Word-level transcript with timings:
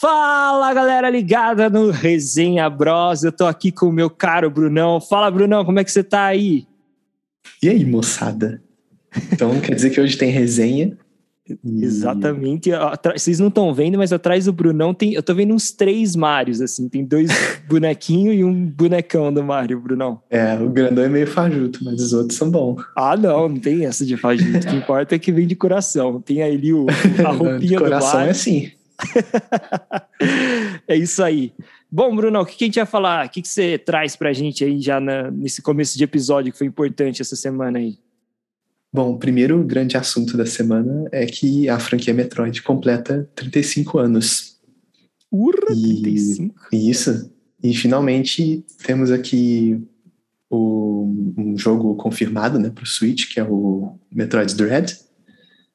Fala 0.00 0.72
galera 0.72 1.10
ligada 1.10 1.68
no 1.68 1.90
Resenha 1.90 2.70
Bros. 2.70 3.22
Eu 3.22 3.30
tô 3.30 3.44
aqui 3.44 3.70
com 3.70 3.84
o 3.84 3.92
meu 3.92 4.08
caro 4.08 4.50
Brunão. 4.50 4.98
Fala 4.98 5.30
Brunão, 5.30 5.62
como 5.62 5.78
é 5.78 5.84
que 5.84 5.92
você 5.92 6.02
tá 6.02 6.24
aí? 6.24 6.66
E 7.62 7.68
aí, 7.68 7.84
moçada? 7.84 8.62
Então 9.30 9.60
quer 9.60 9.74
dizer 9.74 9.90
que 9.90 10.00
hoje 10.00 10.16
tem 10.16 10.30
resenha? 10.30 10.96
Exatamente. 11.62 12.70
Vocês 13.12 13.38
não 13.38 13.48
estão 13.48 13.74
vendo, 13.74 13.98
mas 13.98 14.10
atrás 14.10 14.46
do 14.46 14.54
Brunão 14.54 14.94
tem. 14.94 15.12
Eu 15.12 15.22
tô 15.22 15.34
vendo 15.34 15.52
uns 15.52 15.70
três 15.70 16.16
Marios, 16.16 16.62
assim. 16.62 16.88
Tem 16.88 17.04
dois 17.04 17.28
bonequinhos 17.68 18.36
e 18.36 18.42
um 18.42 18.54
bonecão 18.54 19.30
do 19.30 19.44
Mario, 19.44 19.82
Brunão. 19.82 20.22
É, 20.30 20.54
o 20.54 20.70
grandão 20.70 21.04
é 21.04 21.10
meio 21.10 21.26
fajuto, 21.26 21.84
mas 21.84 22.00
os 22.00 22.14
outros 22.14 22.38
são 22.38 22.50
bons. 22.50 22.82
Ah, 22.96 23.18
não, 23.18 23.50
não 23.50 23.56
tem 23.58 23.84
essa 23.84 24.06
de 24.06 24.16
fajuto. 24.16 24.56
O 24.56 24.60
que 24.60 24.76
importa 24.76 25.14
é 25.14 25.18
que 25.18 25.30
vem 25.30 25.46
de 25.46 25.56
coração. 25.56 26.22
Tem 26.22 26.42
ali 26.42 26.72
o, 26.72 26.86
a 27.22 27.28
roupinha 27.36 27.58
de 27.58 27.76
coração 27.76 28.12
do 28.12 28.14
Mario. 28.14 28.28
é 28.28 28.30
assim. 28.30 28.79
é 30.86 30.96
isso 30.96 31.22
aí. 31.22 31.52
Bom, 31.90 32.14
Bruno, 32.14 32.40
o 32.40 32.46
que 32.46 32.64
a 32.64 32.66
gente 32.66 32.76
vai 32.76 32.86
falar? 32.86 33.26
O 33.26 33.30
que 33.30 33.46
você 33.46 33.76
traz 33.76 34.14
pra 34.14 34.32
gente 34.32 34.64
aí 34.64 34.80
já 34.80 35.00
na, 35.00 35.30
nesse 35.30 35.60
começo 35.60 35.98
de 35.98 36.04
episódio 36.04 36.52
que 36.52 36.58
foi 36.58 36.66
importante 36.66 37.20
essa 37.20 37.34
semana 37.34 37.78
aí? 37.78 37.98
Bom, 38.92 39.12
o 39.12 39.18
primeiro 39.18 39.62
grande 39.64 39.96
assunto 39.96 40.36
da 40.36 40.46
semana 40.46 41.08
é 41.12 41.24
que 41.26 41.68
a 41.68 41.78
franquia 41.78 42.12
Metroid 42.12 42.62
completa 42.62 43.28
35 43.34 43.98
anos. 43.98 44.58
Urra, 45.30 45.66
35? 45.66 46.54
E, 46.72 46.90
isso. 46.90 47.32
E 47.62 47.74
finalmente 47.74 48.64
temos 48.84 49.12
aqui 49.12 49.80
o, 50.48 51.12
um 51.36 51.56
jogo 51.56 51.94
confirmado 51.94 52.58
né, 52.58 52.70
para 52.70 52.82
o 52.82 52.86
Switch, 52.86 53.32
que 53.32 53.38
é 53.38 53.44
o 53.44 53.96
Metroid 54.12 54.54
Dread. 54.54 54.98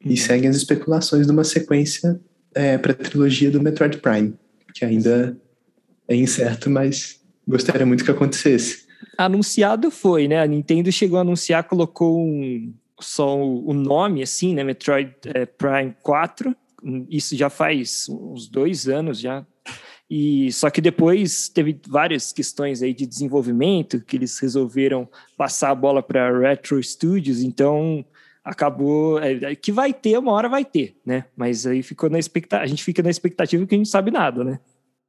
Uhum. 0.03 0.11
E 0.11 0.17
seguem 0.17 0.49
as 0.49 0.57
especulações 0.57 1.25
de 1.25 1.31
uma 1.31 1.45
sequência 1.45 2.19
é, 2.55 2.77
para 2.77 2.93
a 2.93 2.95
trilogia 2.95 3.51
do 3.51 3.61
Metroid 3.61 3.97
Prime, 3.97 4.33
que 4.73 4.85
ainda 4.85 5.37
é 6.07 6.15
incerto, 6.15 6.69
mas 6.69 7.21
gostaria 7.45 7.85
muito 7.85 8.05
que 8.05 8.11
acontecesse. 8.11 8.85
Anunciado 9.17 9.91
foi, 9.91 10.27
né? 10.27 10.41
A 10.41 10.47
Nintendo 10.47 10.91
chegou 10.91 11.17
a 11.17 11.21
anunciar, 11.21 11.65
colocou 11.65 12.19
um, 12.19 12.73
só 12.99 13.37
o 13.37 13.73
nome, 13.73 14.23
assim, 14.23 14.55
né? 14.55 14.63
Metroid 14.63 15.13
é, 15.25 15.45
Prime 15.45 15.95
4. 16.01 16.55
Isso 17.09 17.35
já 17.35 17.49
faz 17.49 18.07
uns 18.09 18.47
dois 18.47 18.87
anos 18.87 19.19
já. 19.19 19.45
E 20.09 20.51
só 20.51 20.69
que 20.69 20.81
depois 20.81 21.49
teve 21.49 21.79
várias 21.87 22.31
questões 22.31 22.83
aí 22.83 22.93
de 22.93 23.07
desenvolvimento 23.07 23.99
que 24.01 24.15
eles 24.15 24.37
resolveram 24.39 25.09
passar 25.35 25.71
a 25.71 25.75
bola 25.75 26.03
para 26.03 26.39
Retro 26.39 26.81
Studios. 26.81 27.41
Então 27.41 28.05
acabou 28.45 29.19
é, 29.19 29.33
é, 29.33 29.55
que 29.55 29.71
vai 29.71 29.91
ter 29.91 30.19
uma 30.19 30.31
hora 30.31 30.47
vai 30.47 30.63
ter, 30.63 30.95
né? 31.03 31.25
Mas 31.35 31.65
aí 31.65 31.81
ficou 31.81 32.09
na 32.11 32.19
expectativa, 32.19 32.63
a 32.63 32.67
gente 32.67 32.83
fica 32.83 33.01
na 33.01 33.09
expectativa 33.09 33.65
que 33.65 33.73
a 33.73 33.77
gente 33.77 33.89
sabe 33.89 34.11
nada, 34.11 34.43
né? 34.43 34.59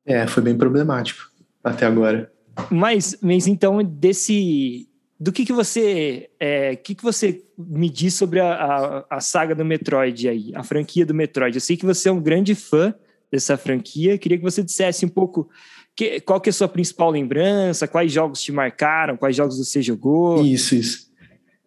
É, 0.07 0.27
foi 0.27 0.43
bem 0.43 0.57
problemático 0.57 1.31
até 1.63 1.85
agora. 1.85 2.33
Mas, 2.71 3.19
mas 3.21 3.47
então 3.47 3.85
desse 3.85 4.89
do 5.21 5.31
que 5.33 5.45
que 5.45 5.53
você 5.53 6.31
é, 6.41 6.77
que 6.77 6.95
que 6.95 7.03
você 7.03 7.43
me 7.59 7.91
diz 7.91 8.15
sobre 8.15 8.41
a, 8.41 8.53
a, 8.53 9.05
a, 9.17 9.21
saga 9.21 9.55
do 9.55 9.65
Metroid 9.65 10.29
aí, 10.29 10.53
a 10.55 10.63
franquia 10.63 11.05
do 11.05 11.13
Metroid? 11.13 11.55
Eu 11.55 11.61
sei 11.61 11.77
que 11.77 11.85
você 11.85 12.09
é 12.09 12.13
um 12.13 12.21
grande 12.21 12.55
fã 12.55 12.95
dessa 13.31 13.59
franquia. 13.59 14.17
Queria 14.17 14.39
que 14.39 14.45
você 14.45 14.63
dissesse 14.63 15.05
um 15.05 15.11
pouco 15.11 15.49
que, 15.95 16.21
qual 16.21 16.41
que 16.41 16.49
é 16.49 16.53
a 16.53 16.55
sua 16.55 16.69
principal 16.69 17.11
lembrança, 17.11 17.89
quais 17.89 18.13
jogos 18.13 18.41
te 18.41 18.53
marcaram, 18.53 19.17
quais 19.17 19.37
jogos 19.37 19.59
você 19.59 19.83
jogou. 19.83 20.45
Isso, 20.45 20.75
isso. 20.75 21.06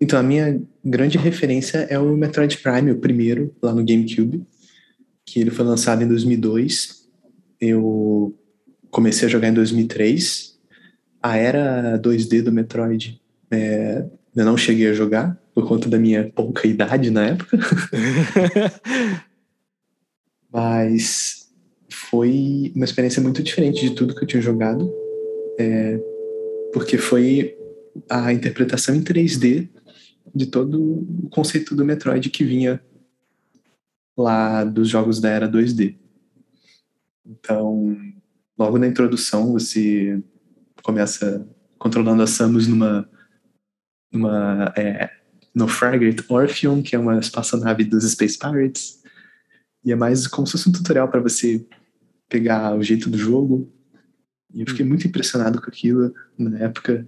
Então, 0.01 0.19
a 0.19 0.23
minha 0.23 0.61
grande 0.83 1.17
referência 1.17 1.79
é 1.89 1.99
o 1.99 2.15
Metroid 2.15 2.57
Prime, 2.57 2.91
o 2.91 2.99
primeiro, 2.99 3.53
lá 3.61 3.73
no 3.73 3.83
GameCube, 3.83 4.45
que 5.25 5.39
ele 5.39 5.51
foi 5.51 5.65
lançado 5.65 6.03
em 6.03 6.07
2002. 6.07 7.07
Eu 7.59 8.33
comecei 8.89 9.27
a 9.27 9.31
jogar 9.31 9.49
em 9.49 9.53
2003. 9.53 10.57
A 11.21 11.35
era 11.35 11.99
2D 11.99 12.41
do 12.41 12.51
Metroid 12.51 13.21
é, 13.51 14.05
eu 14.35 14.45
não 14.45 14.55
cheguei 14.55 14.87
a 14.87 14.93
jogar, 14.93 15.37
por 15.53 15.67
conta 15.67 15.89
da 15.89 15.97
minha 15.97 16.31
pouca 16.33 16.67
idade 16.67 17.09
na 17.09 17.27
época. 17.27 17.57
Mas 20.51 21.49
foi 21.89 22.71
uma 22.75 22.85
experiência 22.85 23.21
muito 23.21 23.43
diferente 23.43 23.81
de 23.81 23.95
tudo 23.95 24.15
que 24.15 24.23
eu 24.23 24.27
tinha 24.27 24.41
jogado. 24.41 24.91
É, 25.59 25.99
porque 26.71 26.97
foi 26.97 27.55
a 28.09 28.31
interpretação 28.31 28.95
em 28.95 29.01
3D 29.01 29.67
de 30.33 30.45
todo 30.45 30.81
o 30.81 31.29
conceito 31.29 31.75
do 31.75 31.85
Metroid 31.85 32.29
que 32.29 32.43
vinha 32.43 32.81
lá 34.17 34.63
dos 34.63 34.87
jogos 34.89 35.19
da 35.19 35.29
era 35.29 35.49
2D. 35.49 35.97
Então, 37.25 37.95
logo 38.57 38.77
na 38.77 38.87
introdução, 38.87 39.53
você 39.53 40.21
começa 40.83 41.47
controlando 41.77 42.23
a 42.23 42.27
Samus 42.27 42.67
numa, 42.67 43.09
numa 44.11 44.73
é, 44.75 45.09
no 45.53 45.67
Fragment 45.67 46.23
Orpheum, 46.27 46.81
que 46.81 46.95
é 46.95 46.99
uma 46.99 47.19
espaçonave 47.19 47.83
dos 47.83 48.09
Space 48.11 48.37
Pirates, 48.37 49.01
e 49.83 49.91
é 49.91 49.95
mais 49.95 50.27
como 50.27 50.45
se 50.45 50.53
fosse 50.53 50.69
um 50.69 50.71
tutorial 50.71 51.09
para 51.09 51.21
você 51.21 51.65
pegar 52.27 52.75
o 52.75 52.83
jeito 52.83 53.09
do 53.09 53.17
jogo. 53.17 53.71
E 54.53 54.61
eu 54.61 54.67
fiquei 54.67 54.85
muito 54.85 55.07
impressionado 55.07 55.61
com 55.61 55.67
aquilo 55.67 56.13
na 56.37 56.59
época. 56.59 57.07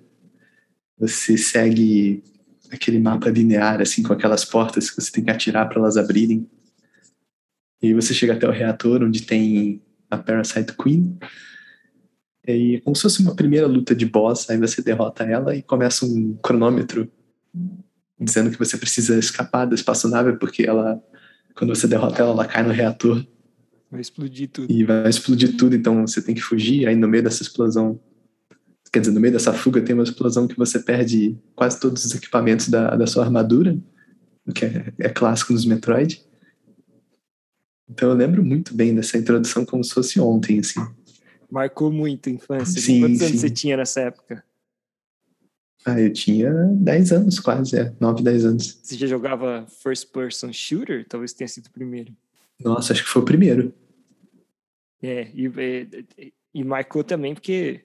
Você 0.97 1.37
segue 1.37 2.23
aquele 2.71 2.99
mapa 2.99 3.29
linear, 3.29 3.81
assim, 3.81 4.01
com 4.01 4.13
aquelas 4.13 4.45
portas 4.45 4.89
que 4.89 5.01
você 5.01 5.11
tem 5.11 5.23
que 5.23 5.31
atirar 5.31 5.67
para 5.67 5.79
elas 5.79 5.97
abrirem. 5.97 6.49
E 7.81 7.87
aí 7.87 7.93
você 7.93 8.13
chega 8.13 8.33
até 8.33 8.47
o 8.47 8.51
reator, 8.51 9.03
onde 9.03 9.23
tem 9.23 9.81
a 10.09 10.17
Parasite 10.17 10.73
Queen. 10.75 11.17
E 12.47 12.51
aí, 12.51 12.81
como 12.81 12.95
se 12.95 13.03
fosse 13.03 13.21
uma 13.21 13.35
primeira 13.35 13.67
luta 13.67 13.95
de 13.95 14.05
boss, 14.05 14.49
aí 14.49 14.57
você 14.57 14.81
derrota 14.81 15.23
ela 15.23 15.55
e 15.55 15.61
começa 15.61 16.05
um 16.05 16.37
cronômetro 16.41 17.11
dizendo 18.19 18.51
que 18.51 18.59
você 18.59 18.77
precisa 18.77 19.17
escapar 19.17 19.65
da 19.65 19.73
espaçonave, 19.73 20.37
porque 20.37 20.63
ela, 20.63 21.01
quando 21.55 21.75
você 21.75 21.87
derrota 21.87 22.21
ela, 22.21 22.31
ela 22.31 22.45
cai 22.45 22.63
no 22.63 22.71
reator. 22.71 23.25
Vai 23.89 24.01
explodir 24.01 24.49
tudo. 24.49 24.71
E 24.71 24.83
vai 24.83 25.09
explodir 25.09 25.57
tudo, 25.57 25.75
então 25.75 26.05
você 26.05 26.21
tem 26.21 26.35
que 26.35 26.41
fugir. 26.41 26.87
Aí 26.87 26.95
no 26.95 27.07
meio 27.07 27.23
dessa 27.23 27.41
explosão 27.41 27.99
Quer 28.91 28.99
dizer, 28.99 29.13
no 29.13 29.21
meio 29.21 29.33
dessa 29.33 29.53
fuga 29.53 29.81
tem 29.81 29.95
uma 29.95 30.03
explosão 30.03 30.47
que 30.47 30.57
você 30.57 30.77
perde 30.77 31.37
quase 31.55 31.79
todos 31.79 32.03
os 32.03 32.13
equipamentos 32.13 32.67
da, 32.67 32.95
da 32.95 33.07
sua 33.07 33.23
armadura, 33.23 33.77
o 34.45 34.51
que 34.51 34.65
é, 34.65 34.93
é 34.99 35.09
clássico 35.09 35.53
nos 35.53 35.65
Metroid. 35.65 36.21
Então 37.89 38.09
eu 38.09 38.15
lembro 38.15 38.43
muito 38.43 38.73
bem 38.73 38.93
dessa 38.93 39.17
introdução 39.17 39.65
como 39.65 39.83
se 39.83 39.93
fosse 39.93 40.19
ontem, 40.19 40.59
assim. 40.59 40.79
Marcou 41.49 41.91
muito 41.91 42.29
a 42.29 42.31
infância. 42.31 42.81
Sim, 42.81 43.01
Quantos 43.01 43.19
sim. 43.19 43.25
anos 43.25 43.41
você 43.41 43.49
tinha 43.49 43.77
nessa 43.77 44.01
época? 44.01 44.43
Ah, 45.85 45.99
eu 45.99 46.11
tinha 46.13 46.51
10 46.51 47.11
anos 47.11 47.39
quase, 47.39 47.77
é, 47.77 47.93
9, 47.99 48.21
10 48.21 48.45
anos. 48.45 48.79
Você 48.83 48.95
já 48.95 49.07
jogava 49.07 49.65
first 49.81 50.11
person 50.11 50.53
shooter? 50.53 51.05
Talvez 51.07 51.33
tenha 51.33 51.47
sido 51.47 51.67
o 51.67 51.71
primeiro. 51.71 52.15
Nossa, 52.59 52.93
acho 52.93 53.03
que 53.03 53.09
foi 53.09 53.21
o 53.21 53.25
primeiro. 53.25 53.73
É, 55.01 55.29
e, 55.33 55.47
e, 56.17 56.33
e 56.53 56.63
marcou 56.63 57.03
também 57.03 57.33
porque 57.33 57.83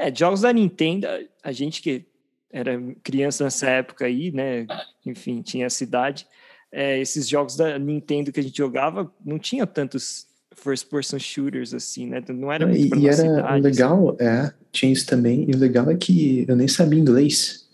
é, 0.00 0.14
jogos 0.14 0.40
da 0.40 0.52
Nintendo, 0.52 1.06
a 1.44 1.52
gente 1.52 1.82
que 1.82 2.06
era 2.50 2.80
criança 3.02 3.44
nessa 3.44 3.68
época 3.68 4.06
aí, 4.06 4.32
né? 4.32 4.66
Enfim, 5.04 5.42
tinha 5.42 5.66
a 5.66 5.70
cidade. 5.70 6.26
É, 6.72 6.98
esses 6.98 7.28
jogos 7.28 7.54
da 7.54 7.78
Nintendo 7.78 8.32
que 8.32 8.40
a 8.40 8.42
gente 8.42 8.56
jogava 8.56 9.12
não 9.24 9.38
tinha 9.38 9.66
tantos 9.66 10.26
first 10.54 10.88
person 10.88 11.18
shooters 11.18 11.74
assim, 11.74 12.06
né? 12.06 12.22
Não 12.30 12.50
era 12.50 12.66
muito 12.66 12.96
E, 12.96 13.00
e 13.00 13.06
era 13.06 13.16
cidade, 13.16 13.62
legal, 13.62 14.10
assim. 14.10 14.24
é, 14.24 14.54
tinha 14.72 14.92
isso 14.92 15.06
também. 15.06 15.46
E 15.48 15.54
o 15.54 15.58
legal 15.58 15.90
é 15.90 15.96
que 15.96 16.44
eu 16.48 16.56
nem 16.56 16.66
sabia 16.66 16.98
inglês. 16.98 17.68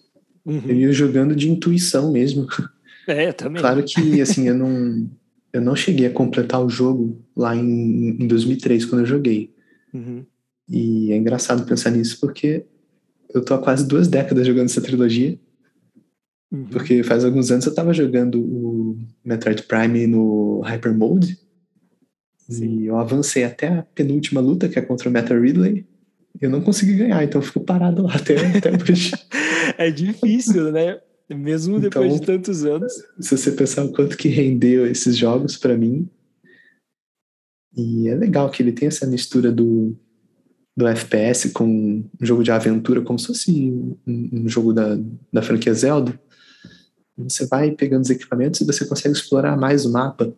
Uhum. 0.44 0.62
Eu 0.66 0.76
ia 0.76 0.92
jogando 0.92 1.34
de 1.34 1.48
intuição 1.48 2.10
mesmo. 2.10 2.47
É, 3.09 3.32
também. 3.32 3.60
Claro 3.60 3.84
que, 3.84 4.20
assim, 4.20 4.48
eu 4.48 4.54
não, 4.54 5.09
eu 5.53 5.60
não 5.60 5.76
cheguei 5.76 6.09
a 6.09 6.10
completar 6.10 6.60
o 6.60 6.69
jogo 6.69 7.25
lá 7.36 7.54
em, 7.54 8.16
em 8.20 8.26
2003, 8.26 8.84
quando 8.84 9.03
eu 9.03 9.06
joguei. 9.06 9.54
Uhum. 9.95 10.27
E 10.68 11.13
é 11.13 11.16
engraçado 11.16 11.66
pensar 11.66 11.91
nisso 11.91 12.18
porque 12.21 12.66
eu 13.33 13.45
tô 13.45 13.54
há 13.54 13.59
quase 13.59 13.86
duas 13.86 14.09
décadas 14.09 14.47
jogando 14.47 14.66
essa 14.66 14.80
trilogia. 14.80 15.39
Uhum. 16.51 16.66
Porque 16.66 17.03
faz 17.03 17.24
alguns 17.24 17.51
anos 17.51 17.66
eu 17.66 17.74
tava 17.74 17.92
jogando 17.92 18.41
o 18.41 18.98
Metroid 19.24 19.63
Prime 19.65 20.07
no 20.07 20.60
Hyper 20.60 20.95
Mode. 20.95 21.39
Sim. 22.48 22.80
E 22.80 22.86
eu 22.86 22.97
avancei 22.98 23.45
até 23.45 23.68
a 23.68 23.83
penúltima 23.83 24.41
luta, 24.41 24.68
que 24.68 24.78
é 24.78 24.83
contra 24.83 25.09
o 25.09 25.13
Meta 25.13 25.39
Ridley. 25.39 25.86
E 26.41 26.45
eu 26.45 26.51
não 26.51 26.60
consegui 26.60 26.95
ganhar, 26.95 27.22
então 27.24 27.41
eu 27.41 27.47
fico 27.47 27.60
parado 27.60 28.03
lá 28.03 28.15
até, 28.15 28.36
até 28.57 28.71
hoje. 28.71 29.13
é 29.78 29.91
difícil, 29.91 30.71
né? 30.71 31.01
Mesmo 31.28 31.80
depois 31.80 32.07
Então, 32.07 32.21
de 32.21 32.27
tantos 32.27 32.65
anos. 32.65 32.92
Se 33.21 33.36
você 33.36 33.51
pensar 33.51 33.84
o 33.84 33.92
quanto 33.92 34.16
que 34.16 34.28
rendeu 34.28 34.86
esses 34.86 35.16
jogos 35.16 35.57
para 35.57 35.77
mim. 35.77 36.09
E 37.77 38.09
é 38.09 38.15
legal 38.15 38.48
que 38.51 38.63
ele 38.63 38.72
tem 38.72 38.86
essa 38.89 39.07
mistura 39.07 39.51
do, 39.51 39.98
do 40.77 40.87
FPS 40.87 41.51
com 41.51 41.65
um 41.65 42.05
jogo 42.21 42.45
de 42.45 42.51
aventura, 42.51 43.01
como 43.01 43.19
se 43.19 43.28
fosse 43.28 43.73
um, 44.07 44.47
jogo 44.47 44.75
da, 44.75 44.99
da 45.33 45.41
franquia 45.41 45.73
Zelda. 45.73 46.19
Você 47.17 47.47
vai 47.47 47.71
pegando 47.71 48.03
os 48.03 48.11
equipamentos 48.11 48.61
e 48.61 48.65
você 48.65 48.84
consegue 48.84 49.15
explorar 49.15 49.57
mais 49.57 49.87
o 49.87 49.93
mapa. 49.93 50.34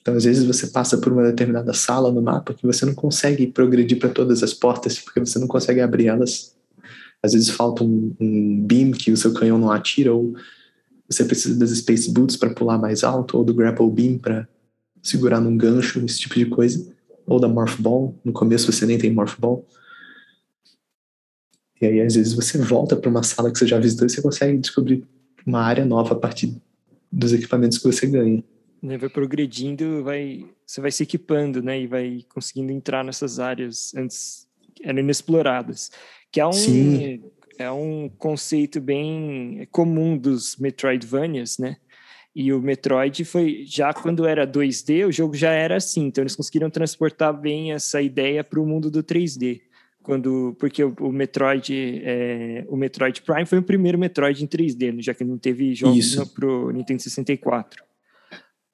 Então, 0.00 0.14
às 0.16 0.24
vezes, 0.24 0.44
você 0.44 0.66
passa 0.66 0.98
por 0.98 1.12
uma 1.12 1.22
determinada 1.22 1.72
sala 1.72 2.10
no 2.10 2.20
mapa 2.20 2.52
que 2.52 2.66
você 2.66 2.84
não 2.84 2.94
consegue 2.94 3.46
progredir 3.46 3.98
para 3.98 4.08
todas 4.08 4.42
as 4.42 4.52
portas, 4.52 4.98
porque 4.98 5.20
você 5.20 5.38
não 5.38 5.46
consegue 5.46 5.80
abrir 5.80 6.06
elas. 6.08 6.56
Às 7.22 7.32
vezes, 7.32 7.50
falta 7.50 7.84
um, 7.84 8.12
um 8.18 8.66
beam 8.66 8.90
que 8.90 9.12
o 9.12 9.16
seu 9.16 9.32
canhão 9.32 9.58
não 9.58 9.70
atira, 9.70 10.12
ou 10.12 10.34
você 11.08 11.24
precisa 11.24 11.56
das 11.56 11.70
Space 11.70 12.10
Boots 12.10 12.36
para 12.36 12.54
pular 12.54 12.78
mais 12.78 13.04
alto, 13.04 13.36
ou 13.38 13.44
do 13.44 13.54
Grapple 13.54 13.90
Beam 13.90 14.18
para 14.18 14.48
segurar 15.02 15.40
num 15.40 15.56
gancho, 15.56 16.04
esse 16.04 16.18
tipo 16.18 16.34
de 16.34 16.46
coisa. 16.46 16.92
Ou 17.30 17.40
da 17.40 17.48
Morph 17.48 17.80
Ball. 17.80 18.14
No 18.22 18.32
começo, 18.32 18.70
você 18.70 18.84
nem 18.84 18.98
tem 18.98 19.10
Morph 19.10 19.38
Ball. 19.38 19.66
E 21.80 21.86
aí, 21.86 22.00
às 22.02 22.14
vezes, 22.14 22.34
você 22.34 22.58
volta 22.58 22.94
para 22.94 23.08
uma 23.08 23.22
sala 23.22 23.50
que 23.50 23.58
você 23.58 23.66
já 23.66 23.78
visitou 23.78 24.06
e 24.06 24.10
você 24.10 24.20
consegue 24.20 24.58
descobrir 24.58 25.06
uma 25.46 25.62
área 25.62 25.86
nova 25.86 26.12
a 26.12 26.18
partir 26.18 26.54
dos 27.10 27.32
equipamentos 27.32 27.78
que 27.78 27.84
você 27.84 28.06
ganha 28.06 28.44
né, 28.82 28.96
vai 28.96 29.08
progredindo, 29.08 30.02
vai, 30.02 30.46
você 30.66 30.80
vai 30.80 30.90
se 30.90 31.02
equipando, 31.02 31.62
né, 31.62 31.80
e 31.80 31.86
vai 31.86 32.24
conseguindo 32.28 32.72
entrar 32.72 33.04
nessas 33.04 33.38
áreas 33.38 33.94
antes 33.94 34.48
eram 34.82 35.00
inexploradas, 35.00 35.90
que 36.32 36.40
é 36.40 36.46
um 36.46 36.52
Sim. 36.52 37.22
é 37.58 37.70
um 37.70 38.08
conceito 38.08 38.80
bem 38.80 39.68
comum 39.70 40.16
dos 40.16 40.56
Metroidvanias, 40.56 41.58
né? 41.58 41.76
E 42.34 42.52
o 42.52 42.60
Metroid 42.60 43.24
foi 43.24 43.64
já 43.66 43.92
quando 43.92 44.24
era 44.24 44.46
2D, 44.46 45.06
o 45.06 45.12
jogo 45.12 45.34
já 45.34 45.50
era 45.50 45.76
assim, 45.76 46.06
então 46.06 46.22
eles 46.22 46.36
conseguiram 46.36 46.70
transportar 46.70 47.38
bem 47.38 47.72
essa 47.72 48.00
ideia 48.00 48.44
para 48.44 48.60
o 48.60 48.66
mundo 48.66 48.90
do 48.90 49.02
3D. 49.02 49.60
Quando, 50.02 50.56
porque 50.58 50.82
o, 50.82 50.94
o 51.00 51.12
Metroid, 51.12 51.74
é, 52.04 52.64
o 52.68 52.76
Metroid 52.76 53.20
Prime 53.20 53.44
foi 53.44 53.58
o 53.58 53.62
primeiro 53.62 53.98
Metroid 53.98 54.42
em 54.42 54.46
3D, 54.46 54.94
né, 54.94 55.02
já 55.02 55.12
que 55.12 55.24
não 55.24 55.36
teve 55.36 55.74
jogos 55.74 56.14
para 56.32 56.46
o 56.46 56.70
Nintendo 56.70 57.02
64. 57.02 57.84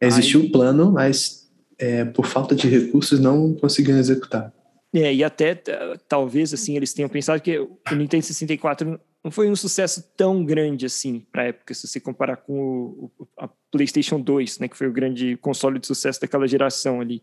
Existiu 0.00 0.42
o 0.42 0.44
um 0.44 0.50
plano, 0.50 0.92
mas 0.92 1.50
é, 1.78 2.04
por 2.04 2.26
falta 2.26 2.54
de 2.54 2.68
recursos 2.68 3.18
não 3.18 3.54
conseguiram 3.54 3.98
executar. 3.98 4.52
É, 4.96 5.14
e 5.14 5.22
até 5.22 5.54
talvez 6.08 6.54
assim 6.54 6.74
eles 6.74 6.94
tenham 6.94 7.08
pensado 7.08 7.42
que 7.42 7.58
o 7.58 7.94
Nintendo 7.94 8.24
64 8.24 8.98
não 9.22 9.30
foi 9.30 9.50
um 9.50 9.56
sucesso 9.56 10.02
tão 10.16 10.42
grande 10.42 10.86
assim 10.86 11.22
para 11.30 11.42
a 11.42 11.46
época, 11.46 11.74
se 11.74 11.86
você 11.86 12.00
comparar 12.00 12.36
com 12.36 13.10
o, 13.18 13.28
a 13.36 13.46
PlayStation 13.70 14.18
2, 14.20 14.60
né, 14.60 14.68
que 14.68 14.76
foi 14.76 14.86
o 14.86 14.92
grande 14.92 15.36
console 15.36 15.78
de 15.78 15.86
sucesso 15.86 16.20
daquela 16.20 16.48
geração 16.48 17.00
ali. 17.00 17.22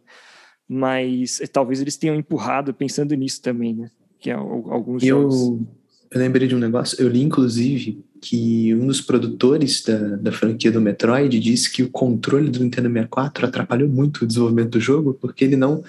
Mas 0.70 1.42
é, 1.42 1.48
talvez 1.48 1.82
eles 1.82 1.98
tenham 1.98 2.16
empurrado 2.16 2.74
pensando 2.74 3.16
nisso 3.16 3.42
também, 3.42 3.74
né? 3.74 3.90
Que 4.20 4.30
é, 4.30 4.34
alguns 4.34 5.02
eu, 5.02 5.32
jogos. 5.32 5.68
Eu 6.12 6.20
lembrei 6.20 6.48
de 6.48 6.56
um 6.56 6.60
negócio, 6.60 7.02
eu 7.02 7.10
li 7.10 7.22
inclusive 7.22 8.06
que 8.22 8.74
um 8.76 8.88
dos 8.88 9.02
produtores 9.02 9.84
da, 9.84 9.98
da 9.98 10.32
franquia 10.32 10.72
do 10.72 10.80
Metroid 10.80 11.40
disse 11.40 11.72
que 11.72 11.84
o 11.84 11.90
controle 11.90 12.50
do 12.50 12.60
Nintendo 12.60 12.88
64 12.88 13.48
atrapalhou 13.48 13.90
muito 13.90 14.24
o 14.24 14.28
desenvolvimento 14.28 14.72
do 14.72 14.80
jogo, 14.80 15.14
porque 15.16 15.44
ele 15.44 15.56
não, 15.56 15.84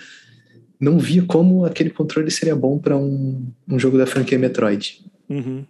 não 0.85 0.99
via 0.99 1.25
como 1.25 1.65
aquele 1.65 1.91
controle 1.91 2.31
seria 2.31 2.55
bom 2.55 2.79
para 2.79 2.97
um, 2.97 3.51
um 3.67 3.79
jogo 3.79 3.97
da 3.97 4.07
franquia 4.07 4.39
Metroid. 4.39 5.03
Uhum. 5.29 5.65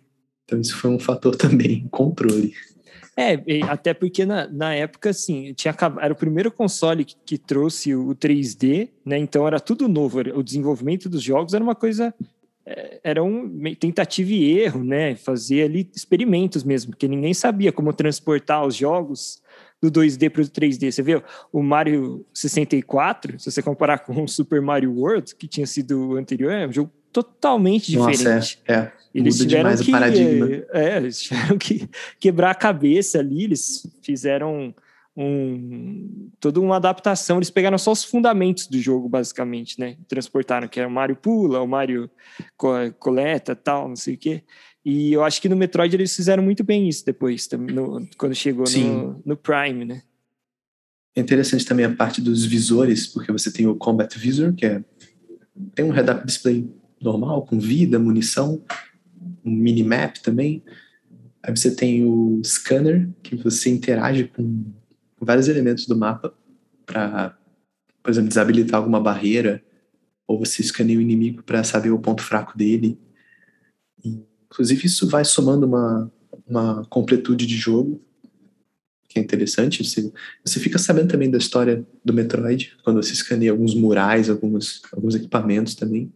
Então 0.44 0.60
isso 0.60 0.76
foi 0.76 0.90
um 0.90 0.98
fator 0.98 1.36
também, 1.36 1.86
controle. 1.90 2.52
É, 3.16 3.38
até 3.68 3.94
porque 3.94 4.26
na, 4.26 4.48
na 4.48 4.74
época, 4.74 5.10
assim, 5.10 5.54
tinha, 5.54 5.72
era 6.00 6.12
o 6.12 6.16
primeiro 6.16 6.50
console 6.50 7.04
que, 7.04 7.14
que 7.24 7.38
trouxe 7.38 7.94
o 7.94 8.08
3D, 8.16 8.88
né? 9.06 9.16
Então 9.16 9.46
era 9.46 9.60
tudo 9.60 9.86
novo. 9.86 10.18
O 10.18 10.42
desenvolvimento 10.42 11.08
dos 11.08 11.22
jogos 11.22 11.54
era 11.54 11.62
uma 11.62 11.76
coisa 11.76 12.12
é, 12.66 13.00
era 13.04 13.22
um 13.22 13.62
tentativa 13.78 14.32
e 14.32 14.58
erro, 14.58 14.82
né? 14.82 15.14
Fazer 15.14 15.62
ali 15.62 15.88
experimentos 15.94 16.64
mesmo, 16.64 16.90
porque 16.90 17.06
ninguém 17.06 17.32
sabia 17.32 17.70
como 17.70 17.92
transportar 17.92 18.66
os 18.66 18.74
jogos 18.74 19.40
do 19.90 20.00
2D 20.00 20.30
para 20.30 20.42
o 20.42 20.44
3D. 20.44 20.90
Você 20.90 21.02
vê 21.02 21.22
o 21.52 21.62
Mario 21.62 22.24
64, 22.32 23.38
se 23.38 23.50
você 23.50 23.62
comparar 23.62 23.98
com 23.98 24.22
o 24.22 24.28
Super 24.28 24.60
Mario 24.60 24.92
World, 24.92 25.34
que 25.34 25.46
tinha 25.46 25.66
sido 25.66 26.10
o 26.10 26.16
anterior, 26.16 26.52
é 26.52 26.66
um 26.66 26.72
jogo 26.72 26.90
totalmente 27.12 27.90
diferente. 27.90 28.24
Nossa, 28.24 28.58
é, 28.66 28.74
é. 28.74 28.92
Eles 29.14 29.38
Muda 29.38 29.76
tiveram 29.76 30.12
que. 30.12 30.66
É, 30.72 30.96
eles 30.96 31.22
tiveram 31.22 31.58
que 31.58 31.88
quebrar 32.18 32.50
a 32.50 32.54
cabeça 32.54 33.20
ali, 33.20 33.44
eles 33.44 33.86
fizeram 34.02 34.74
um, 35.16 36.30
toda 36.40 36.60
uma 36.60 36.76
adaptação. 36.76 37.36
Eles 37.36 37.50
pegaram 37.50 37.78
só 37.78 37.92
os 37.92 38.02
fundamentos 38.02 38.66
do 38.66 38.78
jogo, 38.78 39.08
basicamente, 39.08 39.78
né? 39.78 39.96
Transportaram, 40.08 40.66
que 40.66 40.80
era 40.80 40.88
o 40.88 40.92
Mario 40.92 41.14
pula, 41.14 41.62
o 41.62 41.68
Mario 41.68 42.10
coleta, 42.98 43.54
tal, 43.54 43.88
não 43.88 43.96
sei 43.96 44.14
o 44.14 44.18
quê. 44.18 44.42
E 44.84 45.12
eu 45.12 45.24
acho 45.24 45.40
que 45.40 45.48
no 45.48 45.56
Metroid 45.56 45.96
eles 45.96 46.14
fizeram 46.14 46.42
muito 46.42 46.62
bem 46.62 46.88
isso 46.88 47.06
depois, 47.06 47.48
no, 47.50 48.06
quando 48.18 48.34
chegou 48.34 48.66
no, 48.68 49.22
no, 49.24 49.36
Prime, 49.36 49.84
né? 49.84 50.02
É 51.16 51.20
interessante 51.20 51.64
também 51.64 51.86
a 51.86 51.94
parte 51.94 52.20
dos 52.20 52.44
visores, 52.44 53.06
porque 53.06 53.32
você 53.32 53.50
tem 53.50 53.66
o 53.66 53.76
Combat 53.76 54.18
Visor, 54.18 54.52
que 54.52 54.66
é 54.66 54.84
tem 55.74 55.84
um 55.84 55.90
head-up 55.90 56.26
display 56.26 56.68
normal, 57.00 57.46
com 57.46 57.58
vida, 57.58 57.98
munição, 57.98 58.62
um 59.44 59.50
minimap 59.50 60.16
também. 60.18 60.62
Aí 61.42 61.54
você 61.54 61.74
tem 61.74 62.04
o 62.04 62.40
scanner, 62.44 63.08
que 63.22 63.36
você 63.36 63.70
interage 63.70 64.24
com 64.24 64.64
vários 65.20 65.48
elementos 65.48 65.86
do 65.86 65.96
mapa 65.96 66.34
para, 66.84 67.36
por 68.02 68.10
exemplo, 68.10 68.28
desabilitar 68.28 68.80
alguma 68.80 69.00
barreira, 69.00 69.62
ou 70.26 70.38
você 70.38 70.62
escaneia 70.62 70.98
o 70.98 71.02
inimigo 71.02 71.42
para 71.42 71.62
saber 71.62 71.90
o 71.90 71.98
ponto 71.98 72.22
fraco 72.22 72.56
dele. 72.56 72.98
Inclusive, 74.54 74.86
isso 74.86 75.08
vai 75.08 75.24
somando 75.24 75.66
uma, 75.66 76.12
uma 76.46 76.84
completude 76.84 77.44
de 77.44 77.56
jogo, 77.56 78.00
que 79.08 79.18
é 79.18 79.22
interessante. 79.22 79.84
Você, 79.84 80.12
você 80.44 80.60
fica 80.60 80.78
sabendo 80.78 81.08
também 81.08 81.28
da 81.28 81.38
história 81.38 81.84
do 82.04 82.14
Metroid, 82.14 82.76
quando 82.84 83.02
você 83.02 83.12
escaneia 83.12 83.50
alguns 83.50 83.74
murais, 83.74 84.30
alguns, 84.30 84.80
alguns 84.92 85.16
equipamentos 85.16 85.74
também. 85.74 86.12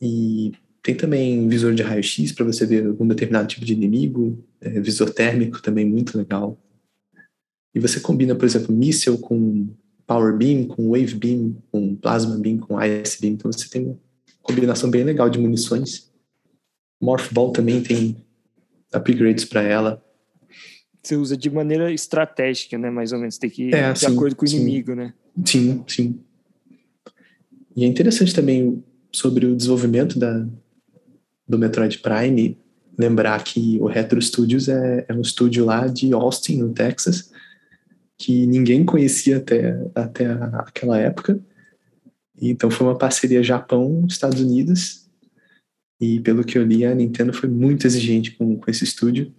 E 0.00 0.52
tem 0.80 0.94
também 0.94 1.48
visor 1.48 1.74
de 1.74 1.82
raio-x 1.82 2.30
para 2.30 2.44
você 2.44 2.64
ver 2.64 2.86
algum 2.86 3.08
determinado 3.08 3.48
tipo 3.48 3.64
de 3.64 3.72
inimigo, 3.72 4.38
é, 4.60 4.80
visor 4.80 5.10
térmico 5.10 5.60
também 5.60 5.84
muito 5.84 6.16
legal. 6.16 6.56
E 7.74 7.80
você 7.80 7.98
combina, 7.98 8.36
por 8.36 8.44
exemplo, 8.44 8.72
Missile 8.72 9.18
com 9.18 9.68
Power 10.06 10.36
Beam, 10.36 10.66
com 10.68 10.90
Wave 10.90 11.14
Beam, 11.14 11.56
com 11.72 11.96
Plasma 11.96 12.38
Beam, 12.38 12.58
com 12.58 12.80
Ice 12.80 13.20
Beam. 13.20 13.32
Então 13.32 13.50
você 13.50 13.68
tem 13.68 13.84
uma 13.84 13.98
combinação 14.42 14.88
bem 14.88 15.02
legal 15.02 15.28
de 15.28 15.40
munições. 15.40 16.13
Morph 17.04 17.32
Ball 17.32 17.52
também 17.52 17.82
tem 17.82 18.16
upgrades 18.92 19.44
para 19.44 19.62
ela. 19.62 20.02
Você 21.02 21.16
usa 21.16 21.36
de 21.36 21.50
maneira 21.50 21.92
estratégica, 21.92 22.78
né? 22.78 22.90
Mais 22.90 23.12
ou 23.12 23.18
menos, 23.18 23.36
tem 23.36 23.50
que 23.50 23.64
ir 23.64 23.74
é, 23.74 23.92
de 23.92 23.98
sim, 23.98 24.06
acordo 24.06 24.34
com 24.34 24.46
o 24.46 24.48
inimigo, 24.48 24.92
sim. 24.92 24.96
né? 24.96 25.14
Sim, 25.44 25.84
sim. 25.86 26.20
E 27.76 27.84
é 27.84 27.86
interessante 27.86 28.34
também 28.34 28.82
sobre 29.12 29.44
o 29.44 29.54
desenvolvimento 29.54 30.18
da, 30.18 30.46
do 31.46 31.58
Metroid 31.58 31.98
Prime, 31.98 32.58
lembrar 32.98 33.42
que 33.44 33.78
o 33.80 33.86
Retro 33.86 34.20
Studios 34.22 34.68
é, 34.68 35.04
é 35.08 35.12
um 35.12 35.20
estúdio 35.20 35.64
lá 35.64 35.86
de 35.86 36.12
Austin, 36.12 36.58
no 36.58 36.72
Texas, 36.72 37.30
que 38.16 38.46
ninguém 38.46 38.84
conhecia 38.84 39.38
até, 39.38 39.78
até 39.94 40.26
aquela 40.54 40.98
época. 40.98 41.38
Então 42.40 42.70
foi 42.70 42.86
uma 42.86 42.96
parceria 42.96 43.42
Japão-Estados 43.42 44.40
Unidos. 44.40 45.03
E 46.00 46.20
pelo 46.20 46.44
que 46.44 46.58
eu 46.58 46.64
li, 46.64 46.84
a 46.84 46.94
Nintendo 46.94 47.32
foi 47.32 47.48
muito 47.48 47.86
exigente 47.86 48.32
com, 48.32 48.56
com 48.56 48.70
esse 48.70 48.84
estúdio. 48.84 49.32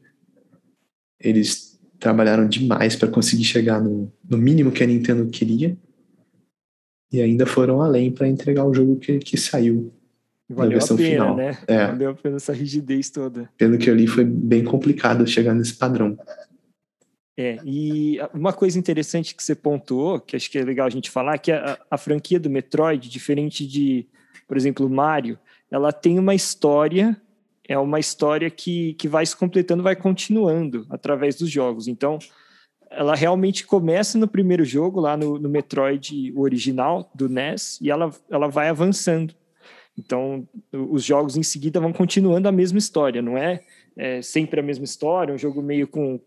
Eles 1.20 1.80
trabalharam 2.00 2.48
demais 2.48 2.96
para 2.96 3.10
conseguir 3.10 3.44
chegar 3.44 3.82
no, 3.82 4.12
no 4.30 4.38
mínimo 4.38 4.72
que 4.72 4.84
a 4.84 4.88
Nintendo 4.88 5.28
queria. 5.30 5.78
E 7.12 7.22
ainda 7.22 7.46
foram 7.46 7.82
além 7.82 8.12
para 8.12 8.28
entregar 8.28 8.66
o 8.66 8.74
jogo 8.74 8.98
que, 8.98 9.20
que 9.20 9.38
saiu. 9.38 9.94
Valeu 10.50 10.78
a 10.78 10.88
pena, 10.88 10.98
final. 10.98 11.36
né? 11.36 11.58
É. 11.68 11.88
Valeu 11.88 12.10
a 12.12 12.14
pena 12.14 12.36
essa 12.36 12.54
rigidez 12.54 13.10
toda. 13.10 13.50
Pelo 13.58 13.78
que 13.78 13.90
eu 13.90 13.96
li, 13.96 14.06
foi 14.06 14.24
bem 14.24 14.64
complicado 14.64 15.26
chegar 15.26 15.54
nesse 15.54 15.74
padrão. 15.74 16.18
É, 17.38 17.58
e 17.66 18.18
uma 18.34 18.54
coisa 18.54 18.80
interessante 18.80 19.36
que 19.36 19.44
você 19.44 19.56
pontuou, 19.56 20.20
que 20.20 20.36
acho 20.36 20.50
que 20.50 20.58
é 20.58 20.64
legal 20.64 20.88
a 20.88 20.90
gente 20.90 21.10
falar, 21.10 21.38
que 21.38 21.52
a, 21.52 21.78
a 21.92 21.98
franquia 21.98 22.40
do 22.40 22.50
Metroid, 22.50 23.10
diferente 23.10 23.68
de, 23.68 24.06
por 24.48 24.56
exemplo, 24.56 24.90
Mario, 24.90 25.38
ela 25.72 25.92
tem 25.92 26.20
uma 26.20 26.36
história, 26.36 27.20
é 27.68 27.78
uma 27.78 28.00
história 28.00 28.50
que, 28.50 28.94
que 28.96 29.08
vai 29.08 29.26
se 29.26 29.36
completando, 29.36 29.84
vai 29.84 29.96
continuando 29.96 30.86
através 30.90 31.36
dos 31.36 31.50
jogos. 31.50 31.88
Então, 31.88 32.20
ela 32.90 33.16
realmente 33.16 33.66
começa 33.66 34.18
no 34.18 34.28
primeiro 34.28 34.64
jogo, 34.64 35.00
lá 35.00 35.18
no, 35.18 35.40
no 35.40 35.50
Metroid 35.50 36.34
original 36.36 37.12
do 37.14 37.28
NES, 37.28 37.80
e 37.82 37.90
ela, 37.90 38.12
ela 38.30 38.48
vai 38.48 38.70
avançando. 38.70 39.34
Então, 39.98 40.48
os 40.72 41.04
jogos 41.04 41.38
em 41.38 41.44
seguida 41.44 41.80
vão 41.80 41.94
continuando 41.94 42.48
a 42.48 42.52
mesma 42.52 42.78
história, 42.78 43.22
não 43.22 43.38
é 43.38 43.62
é 43.98 44.22
sempre 44.22 44.60
a 44.60 44.64
mesma 44.64 44.84
história, 44.84 45.34
um 45.34 45.38
jogo 45.38 45.62
meio 45.62 45.88
com, 45.88 46.20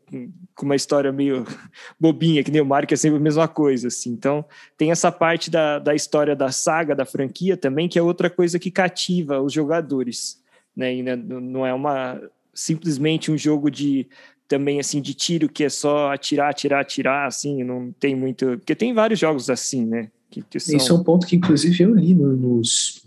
com 0.54 0.64
uma 0.64 0.76
história 0.76 1.12
meio 1.12 1.44
bobinha, 2.00 2.42
que 2.42 2.50
nem 2.50 2.62
o 2.62 2.66
Mario, 2.66 2.88
que 2.88 2.94
é 2.94 2.96
sempre 2.96 3.18
a 3.18 3.22
mesma 3.22 3.46
coisa, 3.46 3.88
assim. 3.88 4.10
Então, 4.10 4.44
tem 4.76 4.90
essa 4.90 5.12
parte 5.12 5.50
da, 5.50 5.78
da 5.78 5.94
história 5.94 6.34
da 6.34 6.50
saga, 6.50 6.94
da 6.94 7.04
franquia 7.04 7.56
também, 7.56 7.88
que 7.88 7.98
é 7.98 8.02
outra 8.02 8.30
coisa 8.30 8.58
que 8.58 8.70
cativa 8.70 9.40
os 9.40 9.52
jogadores, 9.52 10.42
né? 10.74 10.94
E 10.94 11.02
não 11.02 11.66
é 11.66 11.74
uma 11.74 12.20
simplesmente 12.54 13.30
um 13.30 13.38
jogo 13.38 13.70
de 13.70 14.08
também 14.48 14.80
assim 14.80 15.00
de 15.00 15.14
tiro 15.14 15.48
que 15.48 15.62
é 15.62 15.68
só 15.68 16.10
atirar, 16.10 16.50
atirar, 16.50 16.80
atirar, 16.80 17.26
assim, 17.26 17.62
não 17.62 17.92
tem 18.00 18.16
muito. 18.16 18.58
Porque 18.58 18.74
tem 18.74 18.94
vários 18.94 19.20
jogos 19.20 19.50
assim, 19.50 19.84
né? 19.84 20.10
Que, 20.30 20.42
que 20.42 20.58
são... 20.58 20.76
Isso 20.76 20.92
é 20.92 20.96
um 20.96 21.04
ponto 21.04 21.26
que, 21.26 21.36
inclusive, 21.36 21.84
eu 21.84 21.94
li 21.94 22.14
nos, 22.14 23.04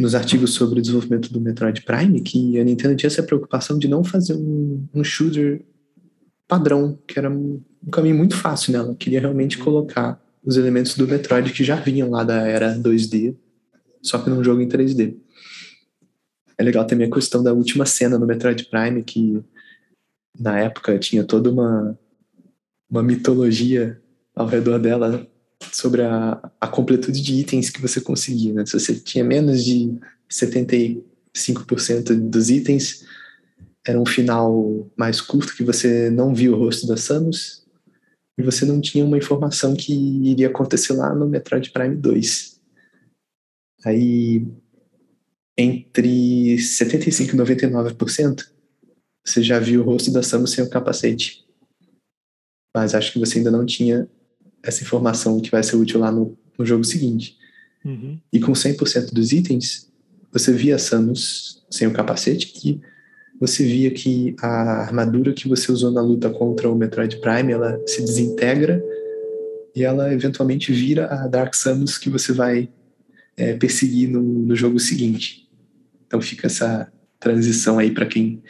nos 0.00 0.14
artigos 0.14 0.54
sobre 0.54 0.78
o 0.78 0.82
desenvolvimento 0.82 1.32
do 1.32 1.40
Metroid 1.40 1.82
Prime, 1.82 2.20
que 2.20 2.58
a 2.58 2.64
Nintendo 2.64 2.96
tinha 2.96 3.08
essa 3.08 3.22
preocupação 3.22 3.78
de 3.78 3.86
não 3.86 4.02
fazer 4.02 4.34
um, 4.34 4.86
um 4.94 5.04
shooter 5.04 5.62
padrão, 6.48 6.98
que 7.06 7.18
era 7.18 7.30
um, 7.30 7.60
um 7.86 7.90
caminho 7.90 8.16
muito 8.16 8.34
fácil 8.34 8.72
nela. 8.72 8.94
Queria 8.94 9.20
realmente 9.20 9.58
uhum. 9.58 9.64
colocar 9.64 10.20
os 10.42 10.56
elementos 10.56 10.96
do 10.96 11.06
Metroid 11.06 11.52
que 11.52 11.62
já 11.62 11.76
vinham 11.76 12.10
lá 12.10 12.24
da 12.24 12.46
era 12.46 12.74
2D, 12.76 13.36
só 14.02 14.18
que 14.18 14.30
num 14.30 14.42
jogo 14.42 14.62
em 14.62 14.68
3D. 14.68 15.16
É 16.56 16.62
legal 16.62 16.86
também 16.86 17.06
a 17.06 17.10
questão 17.10 17.42
da 17.42 17.52
última 17.52 17.84
cena 17.84 18.18
no 18.18 18.26
Metroid 18.26 18.64
Prime, 18.64 19.02
que 19.02 19.42
na 20.38 20.58
época 20.58 20.98
tinha 20.98 21.24
toda 21.24 21.50
uma, 21.50 21.98
uma 22.90 23.02
mitologia 23.02 24.00
ao 24.34 24.46
redor 24.46 24.78
dela 24.78 25.26
sobre 25.72 26.02
a, 26.02 26.50
a 26.60 26.68
completude 26.68 27.22
de 27.22 27.34
itens 27.34 27.70
que 27.70 27.80
você 27.80 28.00
conseguia. 28.00 28.52
Né? 28.52 28.66
Se 28.66 28.72
você 28.72 28.94
tinha 28.94 29.24
menos 29.24 29.64
de 29.64 29.98
75% 30.30 31.02
dos 32.28 32.50
itens, 32.50 33.04
era 33.86 34.00
um 34.00 34.06
final 34.06 34.90
mais 34.96 35.20
curto 35.20 35.54
que 35.54 35.64
você 35.64 36.10
não 36.10 36.34
viu 36.34 36.54
o 36.54 36.58
rosto 36.58 36.86
da 36.86 36.96
Samus 36.96 37.66
e 38.38 38.42
você 38.42 38.64
não 38.64 38.80
tinha 38.80 39.04
uma 39.04 39.18
informação 39.18 39.74
que 39.74 39.92
iria 39.92 40.48
acontecer 40.48 40.92
lá 40.94 41.14
no 41.14 41.28
Metroid 41.28 41.70
Prime 41.70 41.96
2. 41.96 42.60
Aí, 43.84 44.46
entre 45.56 46.56
75% 46.56 47.34
e 47.34 47.36
99%, 47.36 48.50
você 49.24 49.42
já 49.42 49.58
viu 49.58 49.82
o 49.82 49.84
rosto 49.84 50.10
da 50.10 50.22
Samus 50.22 50.52
sem 50.52 50.64
o 50.64 50.70
capacete. 50.70 51.46
Mas 52.74 52.94
acho 52.94 53.12
que 53.12 53.18
você 53.18 53.38
ainda 53.38 53.50
não 53.50 53.66
tinha 53.66 54.08
essa 54.62 54.82
informação 54.82 55.40
que 55.40 55.50
vai 55.50 55.62
ser 55.62 55.76
útil 55.76 56.00
lá 56.00 56.10
no, 56.10 56.36
no 56.58 56.66
jogo 56.66 56.84
seguinte. 56.84 57.36
Uhum. 57.84 58.18
E 58.32 58.40
com 58.40 58.52
100% 58.52 59.12
dos 59.12 59.32
itens, 59.32 59.90
você 60.32 60.52
via 60.52 60.78
Samus 60.78 61.62
sem 61.70 61.86
o 61.86 61.92
capacete 61.92 62.52
e 62.64 62.80
você 63.40 63.64
via 63.64 63.90
que 63.90 64.36
a 64.40 64.82
armadura 64.82 65.32
que 65.32 65.48
você 65.48 65.72
usou 65.72 65.90
na 65.90 66.02
luta 66.02 66.28
contra 66.28 66.70
o 66.70 66.74
Metroid 66.74 67.16
Prime, 67.20 67.52
ela 67.52 67.80
se 67.86 68.02
desintegra 68.02 68.84
e 69.74 69.82
ela 69.82 70.12
eventualmente 70.12 70.72
vira 70.72 71.06
a 71.06 71.26
Dark 71.26 71.54
Samus 71.54 71.96
que 71.96 72.10
você 72.10 72.32
vai 72.32 72.68
é, 73.36 73.54
perseguir 73.54 74.10
no, 74.10 74.20
no 74.20 74.54
jogo 74.54 74.78
seguinte. 74.78 75.48
Então 76.06 76.20
fica 76.20 76.48
essa 76.48 76.92
transição 77.18 77.78
aí 77.78 77.90
para 77.90 78.04
quem 78.04 78.42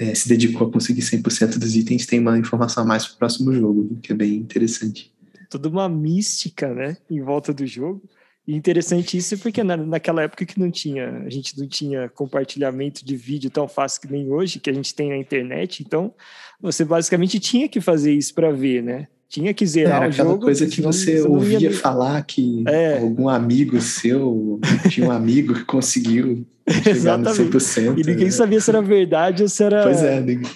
é, 0.00 0.14
se 0.14 0.26
dedicou 0.26 0.66
a 0.66 0.72
conseguir 0.72 1.02
100% 1.02 1.58
dos 1.58 1.76
itens, 1.76 2.06
tem 2.06 2.18
uma 2.18 2.38
informação 2.38 2.82
a 2.82 2.86
mais 2.86 3.06
para 3.06 3.14
o 3.14 3.18
próximo 3.18 3.52
jogo, 3.52 3.98
que 4.02 4.12
é 4.12 4.14
bem 4.14 4.34
interessante. 4.36 5.12
Toda 5.50 5.68
uma 5.68 5.90
mística, 5.90 6.72
né, 6.72 6.96
em 7.10 7.20
volta 7.20 7.52
do 7.52 7.66
jogo. 7.66 8.02
E 8.48 8.54
interessante 8.54 9.18
isso 9.18 9.36
porque 9.38 9.62
na, 9.62 9.76
naquela 9.76 10.22
época 10.22 10.46
que 10.46 10.58
não 10.58 10.70
tinha, 10.70 11.10
a 11.18 11.28
gente 11.28 11.58
não 11.58 11.68
tinha 11.68 12.08
compartilhamento 12.08 13.04
de 13.04 13.14
vídeo 13.14 13.50
tão 13.50 13.68
fácil 13.68 14.00
que 14.00 14.10
nem 14.10 14.30
hoje, 14.30 14.58
que 14.58 14.70
a 14.70 14.72
gente 14.72 14.94
tem 14.94 15.10
na 15.10 15.18
internet, 15.18 15.82
então 15.82 16.14
você 16.58 16.82
basicamente 16.82 17.38
tinha 17.38 17.68
que 17.68 17.80
fazer 17.80 18.14
isso 18.14 18.34
para 18.34 18.50
ver, 18.50 18.82
né? 18.82 19.06
Tinha 19.30 19.54
que 19.54 19.64
zerar 19.64 19.98
Era 19.98 20.06
o 20.06 20.10
aquela 20.10 20.30
jogo. 20.30 20.42
coisa 20.42 20.66
que 20.66 20.82
você, 20.82 21.20
você 21.20 21.28
ouvia 21.28 21.60
ia... 21.60 21.72
falar 21.72 22.20
que 22.24 22.64
é. 22.66 22.98
algum 22.98 23.28
amigo 23.28 23.80
seu 23.80 24.58
tinha 24.90 25.06
um 25.06 25.12
amigo 25.12 25.54
que 25.54 25.64
conseguiu 25.64 26.44
chegar 26.82 27.16
no 27.16 27.30
100%. 27.30 27.92
E 27.96 28.02
ninguém 28.02 28.24
né? 28.24 28.30
sabia 28.32 28.60
se 28.60 28.68
era 28.68 28.82
verdade 28.82 29.44
ou 29.44 29.48
se 29.48 29.62
era. 29.62 29.84
Pois 29.86 30.02
é, 30.02 30.20
ninguém... 30.20 30.50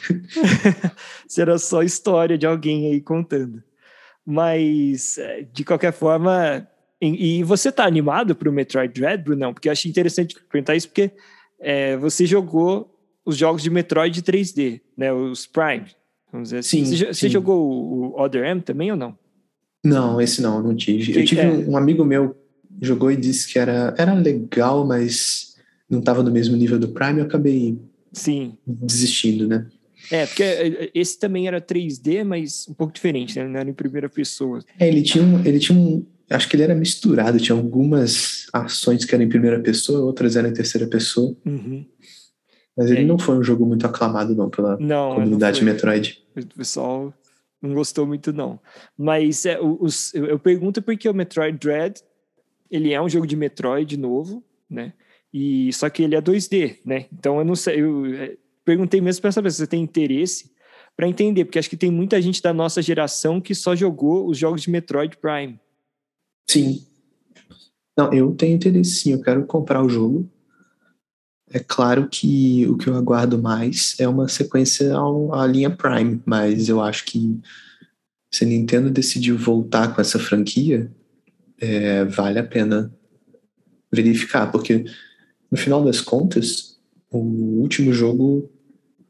se 1.29 1.41
era 1.41 1.57
só 1.57 1.85
história 1.85 2.37
de 2.37 2.47
alguém 2.47 2.91
aí 2.91 3.01
contando. 3.01 3.63
Mas, 4.27 5.19
é, 5.19 5.47
de 5.53 5.63
qualquer 5.63 5.93
forma, 5.93 6.67
e 7.01 7.45
você 7.45 7.71
tá 7.71 7.85
animado 7.85 8.35
para 8.35 8.49
o 8.49 8.53
Metroid 8.53 8.93
Dread, 8.93 9.23
Brunão? 9.23 9.55
Porque 9.55 9.69
eu 9.69 9.73
achei 9.73 9.89
interessante 9.89 10.35
perguntar 10.51 10.75
isso, 10.75 10.89
porque 10.89 11.13
é, 11.61 11.97
você 11.97 12.27
jogou 12.27 12.93
os 13.25 13.37
jogos 13.37 13.63
de 13.63 13.71
Metroid 13.71 14.21
3D, 14.21 14.81
né? 14.97 15.13
Os 15.13 15.47
Prime. 15.47 15.87
Vamos 16.35 16.49
dizer 16.49 16.59
assim. 16.59 16.85
Sim, 16.85 16.97
você, 16.97 17.15
sim. 17.15 17.29
jogou 17.29 17.65
o 17.65 18.21
Other 18.21 18.45
M 18.45 18.61
também 18.61 18.91
ou 18.91 18.97
não? 18.97 19.17
Não, 19.85 20.21
esse 20.21 20.43
não, 20.43 20.61
não 20.61 20.75
tive. 20.75 21.13
Que, 21.13 21.21
eu 21.21 21.25
tive 21.25 21.43
é... 21.43 21.49
um 21.49 21.77
amigo 21.77 22.05
meu 22.05 22.35
jogou 22.83 23.13
e 23.13 23.17
disse 23.17 23.53
que 23.53 23.57
era, 23.57 23.95
era 23.97 24.13
legal, 24.15 24.85
mas 24.85 25.55
não 25.89 26.01
estava 26.01 26.25
no 26.25 26.33
mesmo 26.33 26.57
nível 26.57 26.77
do 26.77 26.89
Prime, 26.89 27.21
eu 27.21 27.27
acabei 27.27 27.79
sim. 28.13 28.55
desistindo, 28.67 29.47
né? 29.47 29.69
É, 30.11 30.27
porque 30.27 30.43
é, 30.43 30.67
é, 30.67 30.91
esse 30.93 31.17
também 31.21 31.47
era 31.47 31.61
3D, 31.61 32.25
mas 32.25 32.67
um 32.69 32.75
pouco 32.75 32.93
diferente, 32.93 33.39
né? 33.39 33.47
Não 33.47 33.61
era 33.61 33.71
em 33.71 33.73
primeira 33.73 34.09
pessoa. 34.09 34.59
É, 34.81 34.89
ele 34.89 35.03
tinha 35.03 35.23
um, 35.23 35.45
ele 35.45 35.61
tinha 35.61 35.79
um, 35.79 36.05
acho 36.29 36.49
que 36.49 36.57
ele 36.57 36.65
era 36.65 36.75
misturado, 36.75 37.39
tinha 37.39 37.57
algumas 37.57 38.49
ações 38.53 39.05
que 39.05 39.15
eram 39.15 39.25
em 39.25 39.29
primeira 39.29 39.61
pessoa, 39.61 40.01
outras 40.01 40.35
eram 40.35 40.49
em 40.49 40.53
terceira 40.53 40.89
pessoa. 40.89 41.37
Uhum. 41.47 41.87
Mas 42.77 42.91
ele 42.91 43.03
é. 43.03 43.05
não 43.05 43.19
foi 43.19 43.39
um 43.39 43.43
jogo 43.43 43.65
muito 43.65 43.87
aclamado, 43.87 44.35
não, 44.35 44.51
pela 44.51 44.77
não, 44.79 45.15
comunidade 45.15 45.65
não 45.65 45.73
Metroid. 45.73 46.23
O 46.37 46.47
pessoal 46.57 47.15
não 47.63 47.73
gostou 47.75 48.07
muito, 48.07 48.33
não. 48.33 48.59
Mas 48.97 49.47
é, 49.47 49.59
os, 49.61 50.13
eu 50.15 50.39
pergunto 50.39 50.83
porque 50.83 51.09
o 51.09 51.15
Metroid 51.15 51.57
Dread, 51.59 52.01
ele 52.71 52.93
é 52.93 53.01
um 53.01 53.09
jogo 53.09 53.27
de 53.27 53.37
Metroid 53.37 53.97
novo, 53.97 54.43
né? 54.69 54.93
E, 55.33 55.73
só 55.73 55.89
que 55.89 56.03
ele 56.03 56.15
é 56.15 56.23
2D, 56.23 56.79
né? 56.85 57.07
Então 57.13 57.39
eu 57.39 57.45
não 57.45 57.57
sei, 57.57 57.81
eu 57.81 58.07
é, 58.07 58.37
perguntei 58.65 59.01
mesmo 59.01 59.23
para 59.23 59.33
saber 59.33 59.51
se 59.51 59.59
você 59.59 59.67
tem 59.67 59.83
interesse 59.83 60.53
para 60.97 61.09
entender, 61.09 61.45
porque 61.45 61.59
acho 61.59 61.71
que 61.71 61.77
tem 61.77 61.91
muita 61.91 62.21
gente 62.23 62.41
da 62.41 62.53
nossa 62.53 62.81
geração 62.81 63.41
que 63.41 63.55
só 63.55 63.75
jogou 63.75 64.29
os 64.29 64.39
jogos 64.39 64.63
de 64.63 64.71
Metroid 64.71 65.17
Prime. 65.17 65.59
Sim. 66.49 66.87
Não, 67.97 68.13
eu 68.13 68.33
tenho 68.35 68.55
interesse 68.55 68.91
sim, 68.97 69.13
eu 69.13 69.23
quero 69.23 69.45
comprar 69.47 69.85
o 69.85 69.89
jogo. 69.89 70.29
É 71.55 71.61
claro 71.61 72.09
que 72.09 72.67
o 72.67 72.77
que 72.77 72.89
eu 72.89 72.97
aguardo 72.97 73.41
mais 73.41 73.95
é 74.01 74.09
uma 74.09 74.27
sequência 74.27 74.93
à 75.33 75.47
linha 75.47 75.71
Prime, 75.71 76.21
mas 76.27 76.69
eu 76.69 76.83
acho 76.83 77.05
que 77.05 77.41
se 78.29 78.43
a 78.43 78.49
Nintendo 78.49 78.91
decidiu 78.91 79.39
voltar 79.39 79.95
com 79.95 80.01
essa 80.01 80.19
franquia, 80.19 80.91
é, 81.61 82.05
vale 82.07 82.41
a 82.41 82.45
pena 82.45 82.93
verificar, 83.93 84.51
porque 84.51 84.85
no 85.49 85.57
final 85.57 85.85
das 85.85 86.01
contas, 86.01 86.77
o 87.09 87.19
último 87.61 87.93
jogo 87.93 88.51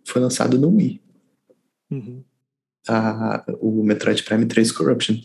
foi 0.05 0.21
lançado 0.21 0.59
no 0.59 0.69
Wii. 0.69 1.01
Uhum. 1.91 2.23
A, 2.87 3.43
o 3.59 3.83
Metroid 3.83 4.23
Prime 4.23 4.45
3 4.45 4.71
Corruption. 4.71 5.17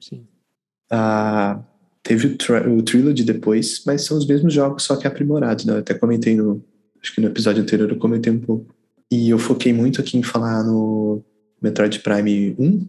Sim. 0.00 0.28
A, 0.88 1.60
Teve 2.08 2.26
o, 2.26 2.78
o 2.78 2.82
Trilogy 2.82 3.22
depois, 3.22 3.82
mas 3.84 4.00
são 4.00 4.16
os 4.16 4.26
mesmos 4.26 4.54
jogos, 4.54 4.84
só 4.84 4.96
que 4.96 5.06
aprimorados, 5.06 5.66
né? 5.66 5.74
Eu 5.74 5.78
até 5.80 5.92
comentei 5.92 6.34
no. 6.34 6.64
Acho 7.02 7.14
que 7.14 7.20
no 7.20 7.26
episódio 7.26 7.62
anterior 7.62 7.90
eu 7.90 7.98
comentei 7.98 8.32
um 8.32 8.40
pouco. 8.40 8.74
E 9.12 9.28
eu 9.28 9.38
foquei 9.38 9.74
muito 9.74 10.00
aqui 10.00 10.16
em 10.16 10.22
falar 10.22 10.64
no 10.64 11.22
Metroid 11.60 11.98
Prime 11.98 12.56
1, 12.58 12.86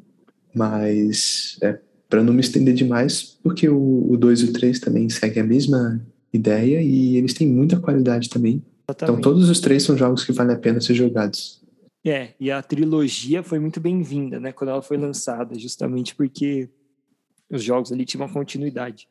mas 0.56 1.58
é 1.62 1.78
para 2.08 2.24
não 2.24 2.32
me 2.32 2.40
estender 2.40 2.74
demais, 2.74 3.38
porque 3.44 3.68
o, 3.68 4.10
o 4.10 4.16
2 4.16 4.40
e 4.40 4.46
o 4.46 4.54
3 4.54 4.80
também 4.80 5.10
seguem 5.10 5.44
a 5.44 5.46
mesma 5.46 6.02
ideia 6.32 6.82
e 6.82 7.18
eles 7.18 7.34
têm 7.34 7.46
muita 7.46 7.78
qualidade 7.78 8.30
também. 8.30 8.64
Exatamente. 8.88 9.20
Então 9.20 9.22
todos 9.22 9.50
os 9.50 9.60
três 9.60 9.84
são 9.84 9.98
jogos 9.98 10.24
que 10.24 10.32
valem 10.32 10.56
a 10.56 10.60
pena 10.60 10.80
ser 10.80 10.94
jogados. 10.94 11.62
É, 12.06 12.30
e 12.40 12.50
a 12.50 12.64
trilogia 12.64 13.44
foi 13.44 13.60
muito 13.60 13.82
bem-vinda, 13.82 14.40
né, 14.40 14.54
quando 14.54 14.70
ela 14.70 14.82
foi 14.82 14.96
lançada, 14.96 15.60
justamente 15.60 16.16
porque 16.16 16.70
os 17.50 17.64
jogos 17.64 17.92
ali 17.92 18.06
tinham 18.06 18.26
uma 18.26 18.34
continuidade. 18.34 19.08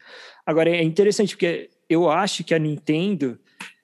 Agora, 0.47 0.71
é 0.71 0.83
interessante 0.83 1.35
porque 1.35 1.71
eu 1.88 2.11
acho 2.11 2.45
que 2.45 2.54
a 2.54 2.59
Nintendo, 2.59 3.38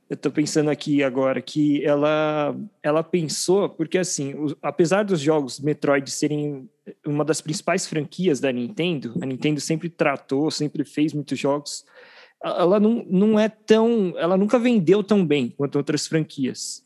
eu 0.09 0.15
estou 0.15 0.31
pensando 0.31 0.71
aqui 0.71 1.03
agora, 1.03 1.41
que 1.41 1.85
ela, 1.85 2.55
ela 2.83 3.03
pensou, 3.03 3.69
porque 3.69 3.99
assim, 3.99 4.35
o, 4.35 4.57
apesar 4.63 5.05
dos 5.05 5.21
jogos 5.21 5.59
Metroid 5.59 6.11
serem 6.11 6.69
uma 7.05 7.25
das 7.25 7.41
principais 7.41 7.87
franquias 7.87 8.41
da 8.41 8.53
Nintendo, 8.53 9.15
a 9.23 9.27
Nintendo 9.27 9.61
sempre 9.61 9.89
tratou, 9.89 10.51
sempre 10.51 10.85
fez 10.85 11.13
muitos 11.13 11.39
jogos, 11.39 11.85
ela 12.45 12.79
não, 12.79 13.05
não 13.09 13.41
é 13.41 13.49
tão. 13.49 14.13
Ela 14.19 14.37
nunca 14.37 14.59
vendeu 14.59 15.03
tão 15.03 15.25
bem 15.25 15.49
quanto 15.49 15.77
outras 15.77 16.07
franquias. 16.07 16.84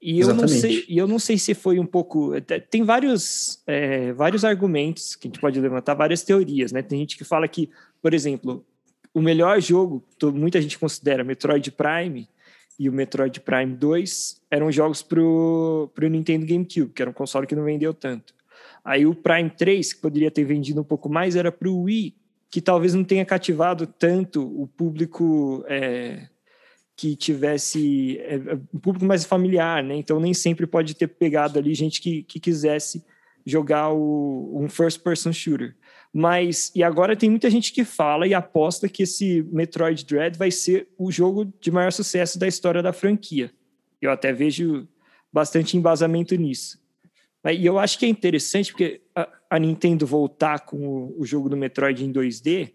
E 0.00 0.20
eu, 0.20 0.32
não 0.32 0.46
sei, 0.46 0.84
e 0.88 0.96
eu 0.96 1.08
não 1.08 1.18
sei 1.18 1.36
se 1.36 1.54
foi 1.54 1.80
um 1.80 1.86
pouco. 1.86 2.32
Tem 2.70 2.84
vários, 2.84 3.60
é, 3.66 4.12
vários 4.12 4.44
argumentos 4.44 5.16
que 5.16 5.26
a 5.26 5.28
gente 5.28 5.40
pode 5.40 5.60
levantar, 5.60 5.94
várias 5.94 6.22
teorias, 6.22 6.70
né? 6.70 6.82
Tem 6.82 7.00
gente 7.00 7.18
que 7.18 7.24
fala 7.24 7.48
que, 7.48 7.68
por 8.00 8.14
exemplo, 8.14 8.64
o 9.12 9.20
melhor 9.20 9.60
jogo, 9.60 10.04
muita 10.32 10.62
gente 10.62 10.78
considera 10.78 11.24
Metroid 11.24 11.72
Prime 11.72 12.28
e 12.78 12.88
o 12.88 12.92
Metroid 12.92 13.40
Prime 13.40 13.74
2 13.74 14.40
eram 14.50 14.70
jogos 14.70 15.02
pro, 15.02 15.90
pro 15.92 16.08
Nintendo 16.08 16.46
GameCube, 16.46 16.92
que 16.92 17.02
era 17.02 17.10
um 17.10 17.14
console 17.14 17.46
que 17.46 17.56
não 17.56 17.64
vendeu 17.64 17.92
tanto. 17.92 18.32
Aí 18.84 19.04
o 19.04 19.14
Prime 19.14 19.50
3, 19.50 19.94
que 19.94 20.00
poderia 20.00 20.30
ter 20.30 20.44
vendido 20.44 20.80
um 20.80 20.84
pouco 20.84 21.08
mais, 21.08 21.34
era 21.34 21.50
pro 21.50 21.76
Wii, 21.76 22.14
que 22.50 22.60
talvez 22.60 22.94
não 22.94 23.04
tenha 23.04 23.24
cativado 23.24 23.86
tanto 23.86 24.42
o 24.42 24.66
público. 24.66 25.64
É, 25.66 26.28
que 26.98 27.14
tivesse 27.14 28.18
é, 28.18 28.34
é, 28.34 28.54
um 28.74 28.78
público 28.80 29.06
mais 29.06 29.24
familiar, 29.24 29.84
né? 29.84 29.94
Então 29.94 30.18
nem 30.18 30.34
sempre 30.34 30.66
pode 30.66 30.96
ter 30.96 31.06
pegado 31.06 31.56
ali 31.56 31.72
gente 31.72 32.00
que, 32.00 32.24
que 32.24 32.40
quisesse 32.40 33.04
jogar 33.46 33.92
o, 33.92 34.60
um 34.60 34.68
first 34.68 35.00
person 35.00 35.32
shooter. 35.32 35.76
Mas 36.12 36.72
e 36.74 36.82
agora 36.82 37.14
tem 37.14 37.30
muita 37.30 37.48
gente 37.48 37.72
que 37.72 37.84
fala 37.84 38.26
e 38.26 38.34
aposta 38.34 38.88
que 38.88 39.04
esse 39.04 39.46
Metroid 39.52 40.04
Dread 40.04 40.36
vai 40.36 40.50
ser 40.50 40.88
o 40.98 41.12
jogo 41.12 41.44
de 41.60 41.70
maior 41.70 41.92
sucesso 41.92 42.36
da 42.36 42.48
história 42.48 42.82
da 42.82 42.92
franquia. 42.92 43.52
Eu 44.02 44.10
até 44.10 44.32
vejo 44.32 44.88
bastante 45.32 45.76
embasamento 45.76 46.34
nisso. 46.34 46.80
E 47.44 47.64
eu 47.64 47.78
acho 47.78 47.96
que 47.96 48.06
é 48.06 48.08
interessante 48.08 48.72
porque 48.72 49.02
a, 49.14 49.28
a 49.50 49.58
Nintendo 49.60 50.04
voltar 50.04 50.64
com 50.64 50.78
o, 50.78 51.20
o 51.20 51.24
jogo 51.24 51.48
do 51.48 51.56
Metroid 51.56 52.04
em 52.04 52.12
2D 52.12 52.72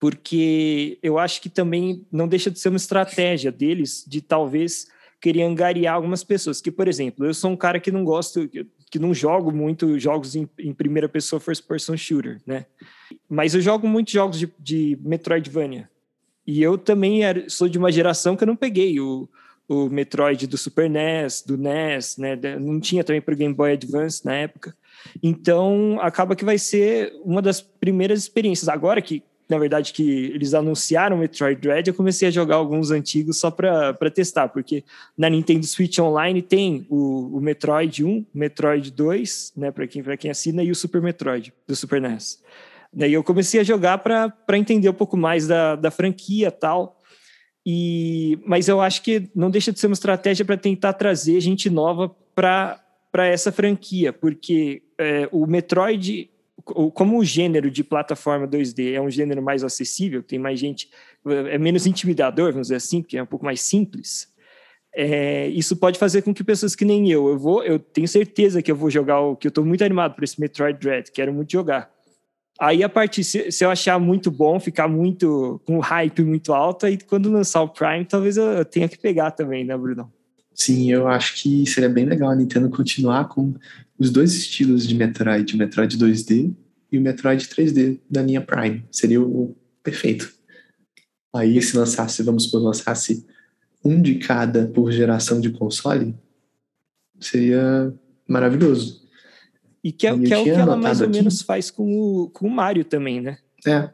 porque 0.00 0.98
eu 1.02 1.18
acho 1.18 1.42
que 1.42 1.50
também 1.50 2.06
não 2.10 2.26
deixa 2.26 2.50
de 2.50 2.58
ser 2.58 2.70
uma 2.70 2.78
estratégia 2.78 3.52
deles 3.52 4.02
de 4.08 4.22
talvez 4.22 4.88
querer 5.20 5.42
angariar 5.42 5.94
algumas 5.94 6.24
pessoas. 6.24 6.62
Que, 6.62 6.70
por 6.70 6.88
exemplo, 6.88 7.26
eu 7.26 7.34
sou 7.34 7.50
um 7.50 7.56
cara 7.56 7.78
que 7.78 7.92
não 7.92 8.02
gosto, 8.02 8.48
que 8.90 8.98
não 8.98 9.12
jogo 9.12 9.52
muito 9.52 9.98
jogos 9.98 10.34
em, 10.34 10.48
em 10.58 10.72
primeira 10.72 11.06
pessoa 11.06 11.38
first 11.38 11.66
person 11.66 11.98
shooter, 11.98 12.40
né? 12.46 12.64
Mas 13.28 13.54
eu 13.54 13.60
jogo 13.60 13.86
muitos 13.86 14.14
jogos 14.14 14.38
de, 14.38 14.50
de 14.58 14.98
Metroidvania. 15.02 15.90
E 16.46 16.62
eu 16.62 16.78
também 16.78 17.22
era, 17.22 17.48
sou 17.50 17.68
de 17.68 17.76
uma 17.76 17.92
geração 17.92 18.34
que 18.34 18.42
eu 18.42 18.48
não 18.48 18.56
peguei 18.56 18.98
o, 18.98 19.28
o 19.68 19.90
Metroid 19.90 20.46
do 20.46 20.56
Super 20.56 20.88
NES, 20.88 21.42
do 21.46 21.58
NES, 21.58 22.16
né? 22.16 22.36
Não 22.58 22.80
tinha 22.80 23.04
também 23.04 23.20
para 23.20 23.34
o 23.34 23.36
Game 23.36 23.54
Boy 23.54 23.72
Advance 23.72 24.24
na 24.24 24.32
época. 24.32 24.74
Então, 25.22 25.98
acaba 26.00 26.34
que 26.34 26.44
vai 26.44 26.56
ser 26.56 27.12
uma 27.22 27.42
das 27.42 27.60
primeiras 27.60 28.18
experiências. 28.20 28.68
Agora 28.68 29.02
que 29.02 29.22
na 29.50 29.58
verdade, 29.58 29.92
que 29.92 30.26
eles 30.32 30.54
anunciaram 30.54 31.16
o 31.16 31.18
Metroid 31.18 31.60
Dread, 31.60 31.88
eu 31.88 31.94
comecei 31.94 32.28
a 32.28 32.30
jogar 32.30 32.56
alguns 32.56 32.90
antigos 32.90 33.38
só 33.38 33.50
para 33.50 34.10
testar, 34.14 34.48
porque 34.48 34.84
na 35.18 35.28
Nintendo 35.28 35.66
Switch 35.66 35.98
Online 35.98 36.40
tem 36.40 36.86
o, 36.88 37.36
o 37.36 37.40
Metroid 37.40 38.04
1, 38.04 38.26
Metroid 38.32 38.90
2, 38.92 39.52
né, 39.56 39.70
para 39.70 39.86
quem, 39.86 40.02
quem 40.16 40.30
assina, 40.30 40.62
e 40.62 40.70
o 40.70 40.74
Super 40.74 41.02
Metroid, 41.02 41.52
do 41.66 41.74
Super 41.74 42.00
NES. 42.00 42.40
Daí 42.92 43.12
eu 43.12 43.24
comecei 43.24 43.60
a 43.60 43.64
jogar 43.64 43.98
para 43.98 44.58
entender 44.58 44.88
um 44.88 44.94
pouco 44.94 45.16
mais 45.16 45.46
da, 45.46 45.76
da 45.76 45.90
franquia 45.90 46.50
tal. 46.50 47.00
E, 47.64 48.38
mas 48.46 48.68
eu 48.68 48.80
acho 48.80 49.02
que 49.02 49.28
não 49.34 49.50
deixa 49.50 49.72
de 49.72 49.78
ser 49.78 49.86
uma 49.86 49.94
estratégia 49.94 50.44
para 50.44 50.56
tentar 50.56 50.92
trazer 50.94 51.40
gente 51.40 51.68
nova 51.68 52.08
para 52.34 52.80
essa 53.14 53.52
franquia, 53.52 54.12
porque 54.12 54.82
é, 54.98 55.28
o 55.30 55.46
Metroid 55.46 56.30
como 56.62 57.18
o 57.18 57.24
gênero 57.24 57.70
de 57.70 57.82
plataforma 57.82 58.46
2D 58.46 58.94
é 58.94 59.00
um 59.00 59.10
gênero 59.10 59.42
mais 59.42 59.64
acessível, 59.64 60.22
tem 60.22 60.38
mais 60.38 60.58
gente, 60.58 60.90
é 61.48 61.58
menos 61.58 61.86
intimidador, 61.86 62.52
vamos 62.52 62.68
dizer 62.68 62.76
assim, 62.76 63.02
porque 63.02 63.18
é 63.18 63.22
um 63.22 63.26
pouco 63.26 63.44
mais 63.44 63.60
simples. 63.60 64.28
É, 64.92 65.46
isso 65.48 65.76
pode 65.76 65.98
fazer 65.98 66.22
com 66.22 66.34
que 66.34 66.42
pessoas 66.42 66.74
que 66.74 66.84
nem 66.84 67.10
eu, 67.10 67.28
eu 67.28 67.38
vou, 67.38 67.62
eu 67.62 67.78
tenho 67.78 68.08
certeza 68.08 68.60
que 68.60 68.70
eu 68.70 68.76
vou 68.76 68.90
jogar 68.90 69.20
o 69.20 69.36
que 69.36 69.46
eu 69.46 69.50
estou 69.50 69.64
muito 69.64 69.84
animado 69.84 70.14
por 70.14 70.24
esse 70.24 70.40
Metroid 70.40 70.78
Dread, 70.78 71.12
quero 71.12 71.32
muito 71.32 71.52
jogar. 71.52 71.90
Aí 72.58 72.82
a 72.82 72.88
partir 72.88 73.24
se, 73.24 73.50
se, 73.50 73.64
eu 73.64 73.70
achar 73.70 73.98
muito 73.98 74.30
bom, 74.30 74.60
ficar 74.60 74.88
muito 74.88 75.60
com 75.64 75.78
hype 75.78 76.22
muito 76.22 76.52
alto, 76.52 76.86
aí 76.86 76.98
quando 76.98 77.30
lançar 77.30 77.62
o 77.62 77.68
Prime, 77.68 78.04
talvez 78.04 78.36
eu, 78.36 78.44
eu 78.44 78.64
tenha 78.64 78.88
que 78.88 78.98
pegar 78.98 79.30
também, 79.30 79.64
né, 79.64 79.76
Bruno? 79.76 80.12
Sim, 80.60 80.92
eu 80.92 81.08
acho 81.08 81.40
que 81.40 81.66
seria 81.66 81.88
bem 81.88 82.04
legal 82.04 82.28
a 82.28 82.36
Nintendo 82.36 82.68
continuar 82.68 83.28
com 83.28 83.54
os 83.98 84.10
dois 84.10 84.34
estilos 84.34 84.86
de 84.86 84.94
Metroid, 84.94 85.54
o 85.54 85.56
Metroid 85.56 85.96
2D 85.96 86.54
e 86.92 86.98
o 86.98 87.00
Metroid 87.00 87.48
3D 87.48 87.98
da 88.10 88.20
linha 88.20 88.42
Prime. 88.42 88.84
Seria 88.92 89.22
o 89.22 89.56
perfeito. 89.82 90.30
Aí, 91.34 91.62
se 91.62 91.74
lançasse, 91.74 92.22
vamos 92.22 92.44
supor, 92.44 92.60
lançasse 92.60 93.26
um 93.82 94.02
de 94.02 94.16
cada 94.16 94.66
por 94.66 94.92
geração 94.92 95.40
de 95.40 95.48
console, 95.48 96.14
seria 97.18 97.94
maravilhoso. 98.28 99.00
E 99.82 99.90
que 99.90 100.06
é, 100.06 100.18
que 100.18 100.34
é 100.34 100.38
o 100.38 100.44
que 100.44 100.50
ela 100.50 100.76
mais 100.76 101.00
ou 101.00 101.06
aqui. 101.06 101.16
menos 101.16 101.40
faz 101.40 101.70
com 101.70 101.90
o, 101.90 102.28
com 102.28 102.46
o 102.46 102.50
Mario 102.50 102.84
também, 102.84 103.18
né? 103.22 103.38
É. 103.66 103.88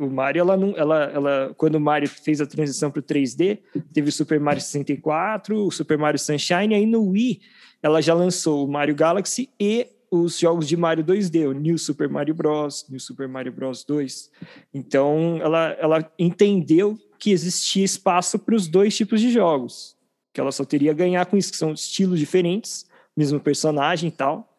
O 0.00 0.08
Mario, 0.08 0.40
ela 0.40 0.56
não, 0.56 0.74
ela, 0.78 1.04
ela, 1.12 1.54
quando 1.58 1.74
o 1.74 1.80
Mario 1.80 2.08
fez 2.08 2.40
a 2.40 2.46
transição 2.46 2.90
para 2.90 3.00
o 3.00 3.02
3D, 3.02 3.58
teve 3.92 4.08
o 4.08 4.12
Super 4.12 4.40
Mario 4.40 4.62
64, 4.62 5.66
o 5.66 5.70
Super 5.70 5.98
Mario 5.98 6.18
Sunshine, 6.18 6.74
aí 6.74 6.86
no 6.86 7.10
Wii 7.10 7.42
ela 7.82 8.00
já 8.00 8.14
lançou 8.14 8.64
o 8.64 8.70
Mario 8.70 8.94
Galaxy 8.94 9.50
e 9.60 9.86
os 10.10 10.38
jogos 10.38 10.66
de 10.66 10.76
Mario 10.76 11.04
2D, 11.04 11.48
o 11.48 11.52
New 11.52 11.76
Super 11.76 12.08
Mario 12.08 12.34
Bros, 12.34 12.86
New 12.88 12.98
Super 12.98 13.28
Mario 13.28 13.52
Bros 13.52 13.84
2. 13.84 14.30
Então, 14.72 15.38
ela, 15.42 15.76
ela 15.78 16.12
entendeu 16.18 16.98
que 17.18 17.30
existia 17.30 17.84
espaço 17.84 18.38
para 18.38 18.54
os 18.54 18.66
dois 18.66 18.96
tipos 18.96 19.20
de 19.20 19.30
jogos, 19.30 19.96
que 20.32 20.40
ela 20.40 20.50
só 20.50 20.64
teria 20.64 20.92
a 20.92 20.94
ganhar 20.94 21.26
com 21.26 21.36
isso, 21.36 21.52
que 21.52 21.58
são 21.58 21.72
estilos 21.72 22.18
diferentes, 22.18 22.86
mesmo 23.14 23.38
personagem 23.38 24.08
e 24.08 24.12
tal, 24.12 24.56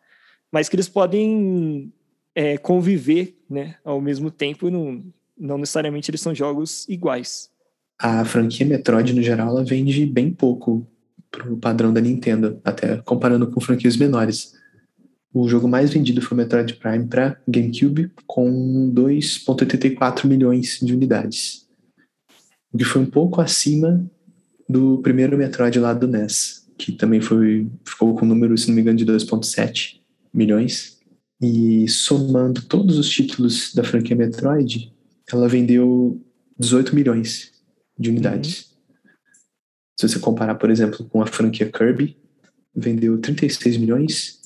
mas 0.51 0.69
que 0.69 0.75
eles 0.75 0.87
podem 0.87 1.91
é, 2.35 2.57
conviver 2.57 3.37
né, 3.49 3.75
ao 3.83 3.99
mesmo 3.99 4.31
tempo, 4.31 4.69
não, 4.69 5.03
não 5.41 5.57
necessariamente 5.57 6.11
eles 6.11 6.21
são 6.21 6.35
jogos 6.35 6.87
iguais. 6.87 7.49
A 7.99 8.23
franquia 8.23 8.65
Metroid, 8.65 9.13
no 9.13 9.23
geral, 9.23 9.49
ela 9.49 9.65
vende 9.65 10.05
bem 10.05 10.31
pouco 10.31 10.87
pro 11.31 11.57
padrão 11.57 11.91
da 11.91 11.99
Nintendo, 11.99 12.59
até 12.63 12.97
comparando 12.97 13.49
com 13.49 13.59
franquias 13.59 13.97
menores. 13.97 14.53
O 15.33 15.47
jogo 15.47 15.67
mais 15.67 15.91
vendido 15.91 16.21
foi 16.21 16.35
o 16.35 16.37
Metroid 16.37 16.75
Prime 16.75 17.07
para 17.07 17.41
GameCube, 17.47 18.11
com 18.27 18.91
2,84 18.93 20.25
milhões 20.25 20.79
de 20.81 20.93
unidades. 20.93 21.67
O 22.71 22.77
que 22.77 22.83
foi 22.83 23.01
um 23.01 23.05
pouco 23.05 23.41
acima 23.41 24.05
do 24.67 24.99
primeiro 24.99 25.37
Metroid 25.37 25.79
lá 25.79 25.93
do 25.93 26.07
NES, 26.07 26.67
que 26.77 26.91
também 26.91 27.21
foi, 27.21 27.67
ficou 27.85 28.13
com 28.15 28.25
um 28.25 28.29
número, 28.29 28.57
se 28.57 28.67
não 28.67 28.75
me 28.75 28.81
engano, 28.81 28.97
de 28.97 29.05
2,7 29.05 30.01
milhões. 30.33 30.99
E 31.41 31.87
somando 31.87 32.61
todos 32.63 32.97
os 32.97 33.09
títulos 33.09 33.73
da 33.73 33.83
franquia 33.83 34.15
Metroid, 34.15 34.93
ela 35.31 35.47
vendeu 35.47 36.21
18 36.57 36.93
milhões 36.95 37.51
de 37.97 38.09
unidades. 38.09 38.61
Uhum. 38.63 38.71
Se 39.99 40.07
você 40.07 40.19
comparar, 40.19 40.55
por 40.55 40.69
exemplo, 40.69 41.05
com 41.05 41.21
a 41.21 41.27
franquia 41.27 41.71
Kirby, 41.71 42.17
vendeu 42.75 43.17
36 43.19 43.77
milhões, 43.77 44.41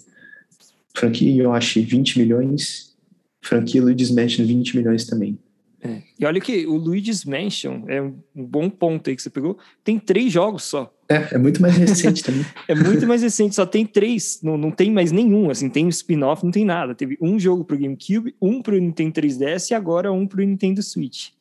franquia 0.94 1.32
Yoshi 1.32 1.82
20 1.82 2.20
milhões, 2.20 2.96
franquia 3.42 3.82
Luigi's 3.82 4.12
Mansion 4.12 4.46
20 4.46 4.78
milhões 4.78 5.06
também. 5.06 5.38
É. 5.86 6.02
E 6.20 6.26
olha 6.26 6.42
que 6.42 6.66
o 6.66 6.76
Luigi's 6.76 7.26
Mansion 7.26 7.84
é 7.88 8.02
um 8.02 8.16
bom 8.34 8.70
ponto 8.70 9.10
aí 9.10 9.16
que 9.16 9.22
você 9.22 9.30
pegou. 9.30 9.58
Tem 9.84 10.00
três 10.00 10.32
jogos 10.32 10.64
só. 10.64 10.94
É, 11.08 11.36
é 11.36 11.38
muito 11.38 11.62
mais 11.62 11.78
recente 11.78 12.24
também. 12.24 12.46
é 12.68 12.74
muito 12.74 13.06
mais 13.06 13.22
recente, 13.22 13.54
só 13.54 13.66
tem 13.66 13.86
três, 13.86 14.40
não, 14.42 14.58
não 14.58 14.72
tem 14.72 14.92
mais 14.92 15.12
nenhum, 15.12 15.52
assim, 15.52 15.70
tem 15.70 15.86
um 15.86 15.90
spin-off, 15.90 16.44
não 16.44 16.52
tem 16.52 16.66
nada. 16.66 16.96
Teve 16.96 17.18
um 17.22 17.40
jogo 17.40 17.64
pro 17.64 17.78
GameCube, 17.78 18.36
um 18.42 18.62
pro 18.62 18.80
Nintendo 18.80 19.22
3DS 19.22 19.70
e 19.70 19.74
agora 19.76 20.12
um 20.12 20.26
pro 20.26 20.44
Nintendo 20.44 20.82
Switch 20.82 21.36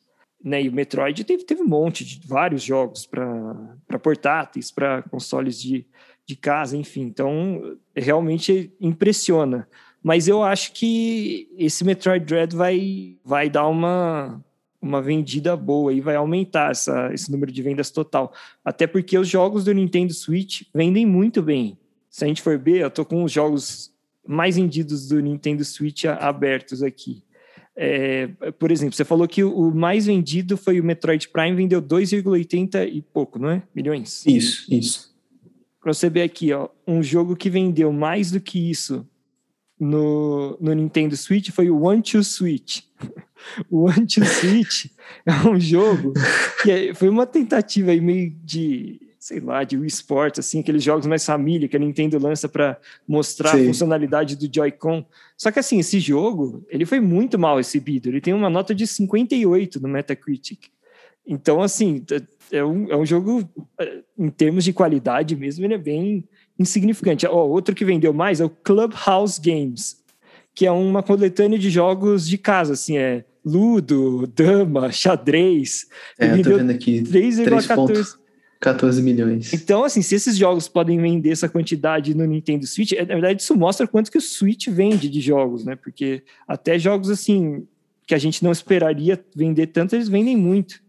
né? 0.45 0.61
E 0.61 0.69
o 0.69 0.71
Metroid 0.71 1.23
teve, 1.23 1.43
teve 1.43 1.63
um 1.63 1.67
monte 1.67 2.05
de 2.05 2.21
vários 2.25 2.61
jogos 2.61 3.07
para 3.07 3.99
portáteis, 4.01 4.69
para 4.69 5.01
consoles 5.01 5.59
de, 5.59 5.87
de 6.23 6.35
casa, 6.35 6.77
enfim. 6.77 7.01
Então, 7.01 7.77
realmente 7.95 8.71
impressiona. 8.79 9.67
Mas 10.05 10.27
eu 10.27 10.43
acho 10.43 10.71
que 10.73 11.49
esse 11.57 11.83
Metroid 11.83 12.23
Dread 12.23 12.55
vai, 12.55 13.17
vai 13.25 13.49
dar 13.49 13.67
uma, 13.67 14.39
uma 14.79 15.01
vendida 15.01 15.57
boa 15.57 15.91
e 15.91 15.99
vai 15.99 16.15
aumentar 16.15 16.69
essa, 16.69 17.11
esse 17.11 17.31
número 17.31 17.51
de 17.51 17.59
vendas 17.63 17.89
total. 17.89 18.31
Até 18.63 18.85
porque 18.85 19.17
os 19.17 19.27
jogos 19.27 19.63
do 19.63 19.73
Nintendo 19.73 20.13
Switch 20.13 20.61
vendem 20.71 21.07
muito 21.07 21.41
bem. 21.41 21.75
Se 22.07 22.23
a 22.23 22.27
gente 22.27 22.43
for 22.43 22.55
ver, 22.55 22.81
eu 22.81 22.91
tô 22.91 23.03
com 23.03 23.23
os 23.23 23.31
jogos 23.31 23.91
mais 24.27 24.57
vendidos 24.57 25.07
do 25.07 25.19
Nintendo 25.19 25.65
Switch 25.65 26.05
abertos 26.05 26.83
aqui. 26.83 27.23
É, 27.75 28.27
por 28.59 28.69
exemplo, 28.69 28.95
você 28.95 29.03
falou 29.03 29.27
que 29.27 29.43
o 29.43 29.71
mais 29.71 30.05
vendido 30.05 30.55
foi 30.55 30.79
o 30.79 30.83
Metroid 30.83 31.27
Prime, 31.29 31.55
vendeu 31.55 31.81
2,80 31.81 32.87
e 32.93 33.01
pouco, 33.01 33.39
não 33.39 33.49
é? 33.49 33.63
Milhões? 33.73 34.23
Isso, 34.27 34.71
isso. 34.71 35.15
Para 35.81 35.91
você 35.91 36.11
ver 36.11 36.21
aqui, 36.21 36.53
ó, 36.53 36.69
um 36.85 37.01
jogo 37.01 37.35
que 37.35 37.49
vendeu 37.49 37.91
mais 37.91 38.29
do 38.29 38.39
que 38.39 38.69
isso 38.69 39.03
no, 39.79 40.57
no 40.59 40.73
Nintendo 40.73 41.15
Switch 41.15 41.51
foi 41.51 41.69
o 41.69 41.81
One 41.81 42.01
to 42.01 42.23
Switch. 42.23 42.81
o 43.69 43.85
One 43.85 44.05
to 44.07 44.23
Switch 44.25 44.87
é 45.25 45.47
um 45.47 45.59
jogo 45.59 46.13
que 46.61 46.71
é, 46.71 46.93
foi 46.93 47.09
uma 47.09 47.25
tentativa 47.25 47.91
aí 47.91 48.01
meio 48.01 48.31
de 48.43 48.99
sei 49.25 49.39
lá, 49.39 49.63
de 49.63 49.75
Wii 49.75 49.87
Sports, 49.87 50.37
assim, 50.37 50.59
aqueles 50.59 50.83
jogos 50.83 51.07
mais 51.07 51.25
família 51.25 51.67
que 51.67 51.75
a 51.75 51.79
Nintendo 51.79 52.19
lança 52.19 52.47
para 52.47 52.79
mostrar 53.07 53.53
Sim. 53.53 53.63
a 53.63 53.65
funcionalidade 53.65 54.35
do 54.35 54.47
Joy-Con. 54.53 55.03
Só 55.35 55.49
que 55.49 55.57
assim, 55.57 55.79
esse 55.79 55.99
jogo, 55.99 56.63
ele 56.69 56.85
foi 56.85 56.99
muito 56.99 57.39
mal 57.39 57.57
recebido. 57.57 58.07
Ele 58.07 58.21
tem 58.21 58.35
uma 58.35 58.51
nota 58.51 58.75
de 58.75 58.85
58 58.85 59.81
no 59.81 59.89
Metacritic. 59.89 60.67
Então, 61.25 61.59
assim, 61.63 62.05
é 62.51 62.63
um, 62.63 62.91
é 62.91 62.95
um 62.95 63.03
jogo, 63.03 63.49
é, 63.79 64.03
em 64.15 64.29
termos 64.29 64.63
de 64.63 64.71
qualidade 64.71 65.35
mesmo, 65.35 65.65
ele 65.65 65.73
é 65.73 65.79
bem 65.79 66.29
insignificante. 66.57 67.27
Oh, 67.27 67.49
outro 67.49 67.75
que 67.75 67.85
vendeu 67.85 68.13
mais 68.13 68.39
é 68.39 68.45
o 68.45 68.49
Clubhouse 68.49 69.39
Games, 69.39 69.97
que 70.53 70.65
é 70.65 70.71
uma 70.71 71.03
coletânea 71.03 71.59
de 71.59 71.69
jogos 71.69 72.27
de 72.27 72.37
casa, 72.37 72.73
assim, 72.73 72.97
é 72.97 73.25
Ludo, 73.45 74.25
Dama, 74.27 74.91
Xadrez. 74.91 75.85
É, 76.17 76.31
eu 76.31 76.41
tô 76.41 76.57
vendo 76.57 76.71
aqui. 76.71 77.01
3,14. 77.01 78.17
14 78.59 79.01
milhões. 79.03 79.53
Então, 79.53 79.83
assim, 79.83 80.01
se 80.01 80.15
esses 80.15 80.35
jogos 80.35 80.67
podem 80.67 80.99
vender 80.99 81.29
essa 81.29 81.47
quantidade 81.47 82.15
no 82.15 82.25
Nintendo 82.25 82.65
Switch, 82.65 82.93
é, 82.93 83.01
na 83.01 83.13
verdade 83.13 83.41
isso 83.41 83.55
mostra 83.55 83.85
quanto 83.85 84.09
que 84.09 84.17
o 84.17 84.21
Switch 84.21 84.67
vende 84.69 85.07
de 85.07 85.21
jogos, 85.21 85.63
né? 85.63 85.75
Porque 85.75 86.23
até 86.47 86.79
jogos, 86.79 87.09
assim, 87.09 87.67
que 88.07 88.15
a 88.15 88.17
gente 88.17 88.43
não 88.43 88.51
esperaria 88.51 89.23
vender 89.35 89.67
tanto, 89.67 89.95
eles 89.95 90.09
vendem 90.09 90.35
muito. 90.35 90.81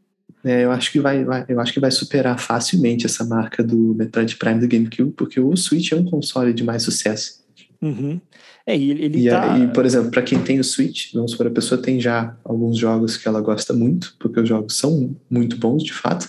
É, 0.46 0.64
eu 0.64 0.70
acho 0.70 0.92
que 0.92 1.00
vai, 1.00 1.24
vai, 1.24 1.44
eu 1.48 1.58
acho 1.58 1.72
que 1.72 1.80
vai 1.80 1.90
superar 1.90 2.38
facilmente 2.38 3.04
essa 3.04 3.24
marca 3.24 3.64
do 3.64 3.94
Metroid 3.96 4.36
Prime 4.36 4.60
do 4.60 4.68
GameCube, 4.68 5.10
porque 5.10 5.40
o 5.40 5.56
Switch 5.56 5.90
é 5.90 5.96
um 5.96 6.04
console 6.04 6.54
de 6.54 6.62
mais 6.62 6.84
sucesso. 6.84 7.44
Uhum. 7.82 8.20
É, 8.64 8.76
e 8.76 8.90
ele 8.92 9.26
e, 9.26 9.28
tá... 9.28 9.58
e, 9.58 9.66
por 9.72 9.84
exemplo, 9.84 10.10
para 10.12 10.22
quem 10.22 10.40
tem 10.40 10.60
o 10.60 10.64
Switch, 10.64 11.12
vamos 11.12 11.32
supor, 11.32 11.48
a 11.48 11.50
pessoa 11.50 11.82
tem 11.82 12.00
já 12.00 12.36
alguns 12.44 12.78
jogos 12.78 13.16
que 13.16 13.26
ela 13.26 13.40
gosta 13.40 13.72
muito, 13.72 14.14
porque 14.20 14.38
os 14.38 14.48
jogos 14.48 14.76
são 14.76 15.16
muito 15.28 15.56
bons, 15.56 15.82
de 15.82 15.92
fato. 15.92 16.28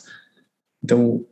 Então, 0.84 1.24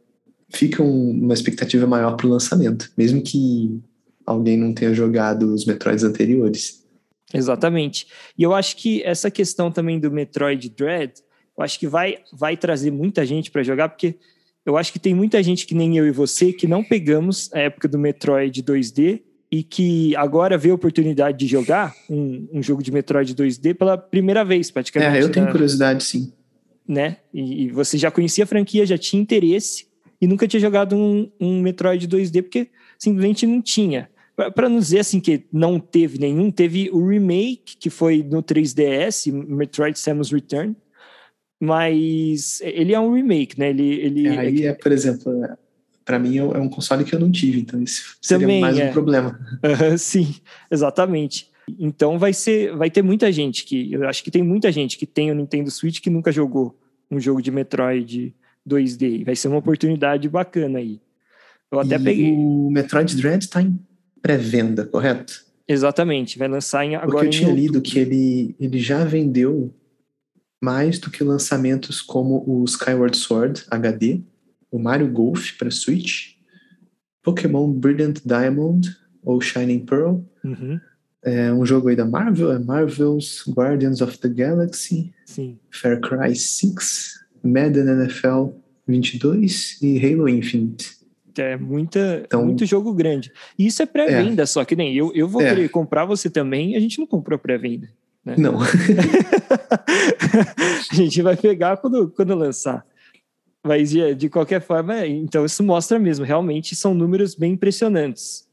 fica 0.50 0.84
um, 0.84 1.10
uma 1.10 1.34
expectativa 1.34 1.88
maior 1.88 2.16
para 2.16 2.28
o 2.28 2.30
lançamento, 2.30 2.92
mesmo 2.96 3.20
que 3.20 3.82
alguém 4.28 4.58
não 4.58 4.74
tenha 4.74 4.94
jogado 4.94 5.52
os 5.54 5.66
Metroids 5.66 6.04
anteriores. 6.04 6.86
Exatamente. 7.34 8.06
E 8.38 8.44
eu 8.44 8.54
acho 8.54 8.78
que 8.78 9.02
essa 9.02 9.32
questão 9.32 9.72
também 9.72 10.00
do 10.00 10.12
Metroid 10.12 10.70
Dread 10.70 11.14
eu 11.58 11.64
acho 11.64 11.80
que 11.80 11.88
vai, 11.88 12.20
vai 12.32 12.58
trazer 12.58 12.92
muita 12.92 13.26
gente 13.26 13.50
para 13.50 13.64
jogar, 13.64 13.90
porque 13.90 14.16
eu 14.66 14.78
acho 14.78 14.92
que 14.92 15.00
tem 15.00 15.14
muita 15.14 15.42
gente 15.44 15.66
que 15.66 15.76
nem 15.76 15.98
eu 15.98 16.08
e 16.08 16.12
você 16.12 16.52
que 16.52 16.68
não 16.68 16.84
pegamos 16.84 17.54
a 17.54 17.60
época 17.60 17.88
do 17.88 18.00
Metroid 18.00 18.64
2D 18.64 19.22
e 19.52 19.64
que 19.64 20.16
agora 20.16 20.58
vê 20.58 20.72
a 20.72 20.74
oportunidade 20.74 21.38
de 21.38 21.48
jogar 21.48 21.94
um, 22.10 22.48
um 22.52 22.64
jogo 22.64 22.82
de 22.82 22.92
Metroid 22.92 23.34
2D 23.34 23.76
pela 23.76 23.98
primeira 23.98 24.44
vez, 24.44 24.72
praticamente. 24.72 25.18
É, 25.18 25.22
eu 25.24 25.32
tenho 25.32 25.50
curiosidade, 25.52 26.04
sim. 26.04 26.34
Né? 26.88 27.18
E, 27.34 27.64
e, 27.64 27.70
você 27.70 27.98
já 27.98 28.12
conhecia 28.12 28.44
a 28.44 28.48
franquia, 28.48 28.86
já 28.86 28.98
tinha 28.98 29.22
interesse 29.22 29.88
e 30.20 30.28
nunca 30.28 30.48
tinha 30.48 30.60
jogado 30.60 30.96
um, 30.96 31.32
um 31.40 31.62
Metroid 31.62 32.08
2D 32.08 32.42
porque 32.42 32.70
simplesmente 32.98 33.46
não 33.46 33.62
tinha. 33.62 34.10
Para 34.54 34.68
não 34.68 34.80
dizer 34.80 35.00
assim 35.00 35.20
que 35.20 35.46
não 35.52 35.80
teve 35.80 36.20
nenhum, 36.20 36.52
teve 36.52 36.90
o 36.92 37.08
remake 37.08 37.78
que 37.80 37.90
foi 37.90 38.22
no 38.22 38.44
3DS, 38.44 39.32
Metroid 39.32 39.98
Samus 39.98 40.32
Return, 40.32 40.76
mas 41.60 42.60
ele 42.62 42.94
é 42.94 43.00
um 43.00 43.14
remake, 43.14 43.60
né? 43.60 43.70
Ele, 43.70 43.94
ele 43.94 44.28
é, 44.28 44.38
aí 44.38 44.66
é, 44.66 44.74
por 44.74 44.92
exemplo, 44.92 45.34
para 46.04 46.20
mim 46.20 46.38
é 46.38 46.44
um 46.44 46.70
console 46.70 47.04
que 47.04 47.14
eu 47.14 47.20
não 47.20 47.32
tive, 47.32 47.60
então 47.62 47.82
isso 47.82 48.18
seria 48.22 48.42
Também, 48.42 48.62
mais 48.62 48.78
um 48.78 48.82
é. 48.82 48.92
problema. 48.92 49.40
sim, 49.98 50.36
exatamente. 50.70 51.50
Então 51.80 52.20
vai 52.20 52.32
ser, 52.32 52.76
vai 52.76 52.92
ter 52.92 53.02
muita 53.02 53.32
gente 53.32 53.66
que, 53.66 53.92
eu 53.92 54.08
acho 54.08 54.24
que 54.24 54.30
tem 54.30 54.44
muita 54.44 54.72
gente 54.72 54.98
que 54.98 55.06
tem 55.06 55.32
o 55.32 55.36
Nintendo 55.36 55.72
Switch 55.72 56.00
que 56.00 56.10
nunca 56.10 56.32
jogou 56.32 56.78
um 57.10 57.20
jogo 57.20 57.42
de 57.42 57.50
Metroid 57.50 58.34
2D. 58.68 59.26
Vai 59.26 59.36
ser 59.36 59.48
uma 59.48 59.58
oportunidade 59.58 60.30
bacana 60.30 60.80
aí. 60.80 61.02
Eu 61.72 61.80
até 61.80 61.96
e 61.96 62.00
peguei. 62.00 62.32
O 62.32 62.70
Metroid 62.70 63.16
Dread 63.16 63.44
está 63.44 63.62
em 63.62 63.80
pré-venda, 64.22 64.86
correto? 64.86 65.44
Exatamente, 65.68 66.38
vai 66.38 66.48
lançar 66.48 66.86
em 66.86 66.96
agora. 66.96 67.12
Porque 67.12 67.26
eu 67.26 67.30
tinha 67.32 67.52
lido 67.52 67.82
que 67.82 67.98
ele, 67.98 68.56
ele 68.60 68.80
já 68.80 69.04
vendeu 69.04 69.74
mais 70.66 70.98
do 70.98 71.12
que 71.12 71.24
lançamentos 71.24 72.02
como 72.02 72.44
o 72.48 72.66
Skyward 72.66 73.16
Sword 73.16 73.64
HD, 73.70 74.22
o 74.72 74.80
Mario 74.80 75.08
Golf 75.12 75.52
para 75.60 75.70
Switch, 75.70 76.34
Pokémon 77.22 77.72
Brilliant 77.72 78.22
Diamond 78.26 78.90
ou 79.24 79.40
Shining 79.40 79.86
Pearl, 79.86 80.22
uhum. 80.44 80.80
é 81.24 81.54
um 81.54 81.64
jogo 81.64 81.90
aí 81.90 81.96
da 81.96 82.04
Marvel, 82.04 82.52
é 82.52 82.58
Marvel's 82.58 83.44
Guardians 83.48 84.02
of 84.02 84.18
the 84.18 84.28
Galaxy, 84.28 85.14
Sim. 85.24 85.60
Far 85.70 86.02
Cry 86.02 86.36
6, 86.36 87.14
Madden 87.44 87.88
NFL 87.88 88.48
22 88.88 89.80
e 89.84 90.04
Halo 90.04 90.28
Infinite. 90.28 90.96
É 91.38 91.58
muita, 91.58 92.24
então, 92.26 92.44
muito 92.44 92.66
jogo 92.66 92.92
grande. 92.92 93.32
E 93.60 93.68
isso 93.68 93.84
é 93.84 93.86
pré-venda, 93.86 94.44
é. 94.44 94.46
só 94.48 94.66
que 94.66 94.76
nem 94.76 94.96
eu, 94.96 95.12
eu 95.14 95.28
vou 95.28 95.42
é. 95.42 95.50
querer 95.50 95.70
comprar 95.70 96.06
você 96.06 96.28
também, 96.28 96.76
a 96.76 96.80
gente 96.80 96.98
não 96.98 97.06
comprou 97.06 97.38
pré-venda. 97.38 97.88
Né? 98.26 98.36
Não. 98.38 98.58
a 100.92 100.96
gente 100.96 101.22
vai 101.22 101.38
pegar 101.38 101.78
quando, 101.78 102.10
quando 102.10 102.34
lançar. 102.36 102.86
Mas 103.64 103.92
de, 103.92 104.16
de 104.16 104.30
qualquer 104.30 104.62
forma, 104.62 105.06
então 105.06 105.46
isso 105.46 105.64
mostra 105.64 106.00
mesmo, 106.00 106.26
realmente 106.26 106.76
são 106.76 106.94
números 106.94 107.36
bem 107.36 107.54
impressionantes. 107.54 108.46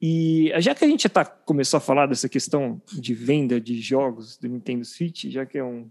E 0.00 0.52
já 0.58 0.74
que 0.74 0.84
a 0.84 0.88
gente 0.88 1.04
já 1.04 1.08
tá, 1.08 1.24
começou 1.24 1.78
a 1.78 1.80
falar 1.80 2.06
dessa 2.06 2.28
questão 2.28 2.82
de 2.92 3.14
venda 3.14 3.60
de 3.60 3.80
jogos 3.80 4.36
do 4.36 4.48
Nintendo 4.48 4.84
Switch, 4.84 5.26
já 5.26 5.46
que 5.46 5.58
é 5.58 5.64
um, 5.64 5.88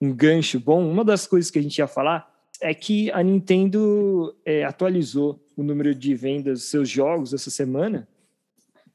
um 0.00 0.12
gancho 0.12 0.58
bom, 0.58 0.88
uma 0.88 1.04
das 1.04 1.26
coisas 1.28 1.50
que 1.50 1.58
a 1.58 1.62
gente 1.62 1.78
ia 1.78 1.86
falar 1.86 2.28
é 2.60 2.74
que 2.74 3.10
a 3.12 3.22
Nintendo 3.22 4.34
é, 4.44 4.64
atualizou 4.64 5.40
o 5.56 5.62
número 5.62 5.94
de 5.94 6.14
vendas 6.14 6.60
dos 6.60 6.70
seus 6.70 6.88
jogos 6.88 7.32
essa 7.32 7.50
semana. 7.50 8.08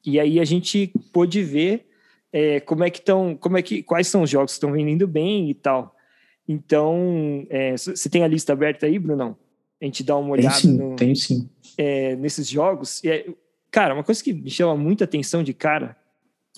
E 0.04 0.18
aí 0.18 0.40
a 0.40 0.44
gente 0.44 0.92
pôde 1.12 1.42
ver 1.42 1.86
é, 2.32 2.60
como 2.60 2.82
é 2.82 2.90
que 2.90 2.98
estão, 2.98 3.36
como 3.36 3.58
é 3.58 3.62
que, 3.62 3.82
quais 3.82 4.06
são 4.06 4.22
os 4.22 4.30
jogos 4.30 4.52
que 4.52 4.56
estão 4.56 4.72
vendendo 4.72 5.06
bem 5.06 5.50
e 5.50 5.54
tal. 5.54 5.94
Então, 6.48 7.46
é, 7.50 7.76
você 7.76 8.08
tem 8.08 8.24
a 8.24 8.28
lista 8.28 8.52
aberta 8.52 8.86
aí, 8.86 8.98
Brunão? 8.98 9.36
A 9.80 9.84
gente 9.84 10.02
dá 10.02 10.16
uma 10.16 10.30
olhada 10.30 10.54
tem 10.54 10.60
sim, 10.60 10.76
no, 10.76 10.96
tem 10.96 11.14
sim. 11.14 11.48
É, 11.76 12.16
nesses 12.16 12.48
jogos. 12.48 13.04
É, 13.04 13.26
cara, 13.70 13.94
uma 13.94 14.04
coisa 14.04 14.22
que 14.22 14.32
me 14.32 14.50
chama 14.50 14.76
muita 14.76 15.04
atenção 15.04 15.42
de 15.42 15.52
cara, 15.52 15.96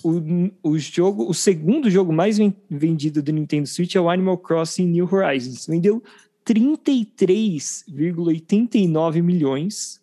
o, 0.03 0.21
o 0.63 0.77
jogo, 0.77 1.27
o 1.27 1.33
segundo 1.33 1.89
jogo 1.89 2.13
mais 2.13 2.37
vendido 2.69 3.23
do 3.23 3.31
Nintendo 3.31 3.67
Switch 3.67 3.95
é 3.95 3.99
o 3.99 4.09
Animal 4.09 4.37
Crossing 4.37 4.87
New 4.87 5.09
Horizons. 5.11 5.67
Vendeu 5.67 6.03
33,89 6.45 9.21
milhões 9.21 10.01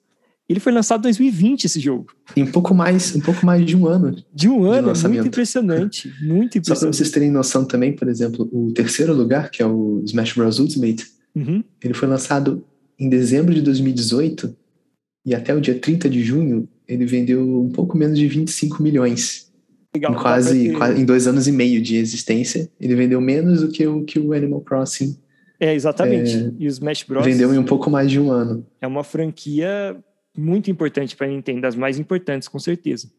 ele 0.48 0.60
foi 0.60 0.72
lançado 0.72 1.00
em 1.00 1.02
2020 1.02 1.64
esse 1.64 1.80
jogo. 1.80 2.06
Em 2.36 2.42
um 2.42 2.50
pouco 2.50 2.74
mais, 2.74 3.14
um 3.14 3.20
pouco 3.20 3.44
mais 3.44 3.64
de 3.64 3.76
um 3.76 3.86
ano. 3.86 4.14
De 4.34 4.48
um 4.48 4.64
ano, 4.64 4.92
de 4.92 5.08
muito 5.08 5.28
impressionante, 5.28 6.12
muito 6.22 6.58
impressionante. 6.58 6.66
Só 6.66 6.74
para 6.76 6.92
vocês 6.92 7.10
terem 7.10 7.30
noção 7.30 7.64
também, 7.64 7.94
por 7.94 8.08
exemplo, 8.08 8.48
o 8.52 8.72
terceiro 8.72 9.14
lugar, 9.14 9.50
que 9.50 9.62
é 9.62 9.66
o 9.66 10.02
Smash 10.04 10.34
Bros 10.34 10.58
Ultimate, 10.58 11.06
uhum. 11.34 11.62
ele 11.82 11.94
foi 11.94 12.08
lançado 12.08 12.64
em 12.98 13.08
dezembro 13.08 13.54
de 13.54 13.62
2018 13.62 14.54
e 15.24 15.34
até 15.34 15.54
o 15.54 15.60
dia 15.60 15.78
30 15.78 16.10
de 16.10 16.22
junho 16.22 16.68
ele 16.86 17.06
vendeu 17.06 17.60
um 17.60 17.70
pouco 17.70 17.96
menos 17.96 18.18
de 18.18 18.26
25 18.26 18.82
milhões. 18.82 19.50
Legal, 19.94 20.12
em 20.12 20.14
quase, 20.16 20.72
quase, 20.72 21.00
em 21.00 21.04
dois 21.04 21.26
anos 21.26 21.46
e 21.46 21.52
meio 21.52 21.80
de 21.80 21.96
existência, 21.96 22.70
ele 22.80 22.94
vendeu 22.94 23.20
menos 23.20 23.60
do 23.60 23.68
que 23.68 23.86
o 23.86 24.04
que 24.04 24.18
o 24.18 24.32
Animal 24.32 24.62
Crossing. 24.62 25.16
É, 25.60 25.74
exatamente. 25.74 26.34
É, 26.34 26.52
e 26.58 26.66
o 26.66 26.68
Smash 26.68 27.04
Bros. 27.04 27.24
Vendeu 27.24 27.54
em 27.54 27.58
um 27.58 27.64
pouco 27.64 27.88
mais 27.90 28.10
de 28.10 28.18
um 28.18 28.30
ano. 28.30 28.66
É 28.80 28.86
uma 28.86 29.04
franquia 29.04 29.96
muito 30.36 30.70
importante 30.70 31.16
para 31.16 31.26
a 31.26 31.30
Nintendo, 31.30 31.60
das 31.60 31.74
mais 31.74 31.98
importantes, 31.98 32.48
com 32.48 32.58
certeza. 32.58 33.10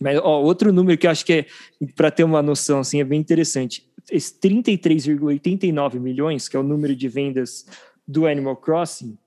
Mas 0.00 0.18
ó, 0.18 0.42
outro 0.42 0.72
número 0.72 0.96
que 0.96 1.06
eu 1.06 1.10
acho 1.10 1.24
que 1.24 1.32
é, 1.32 1.46
para 1.96 2.10
ter 2.10 2.24
uma 2.24 2.42
noção, 2.42 2.80
assim, 2.80 3.00
é 3.00 3.04
bem 3.04 3.20
interessante. 3.20 3.88
Esse 4.10 4.38
33,89 4.38 5.98
milhões, 5.98 6.48
que 6.48 6.56
é 6.56 6.60
o 6.60 6.62
número 6.62 6.94
de 6.94 7.08
vendas 7.08 7.66
do 8.06 8.26
Animal 8.26 8.56
Crossing, 8.56 9.18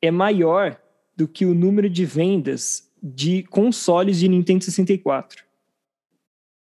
é 0.00 0.10
maior 0.10 0.78
do 1.16 1.26
que 1.26 1.44
o 1.44 1.54
número 1.54 1.88
de 1.88 2.04
vendas 2.04 2.88
de 3.02 3.42
consoles 3.44 4.18
de 4.18 4.28
Nintendo 4.28 4.64
64. 4.64 5.44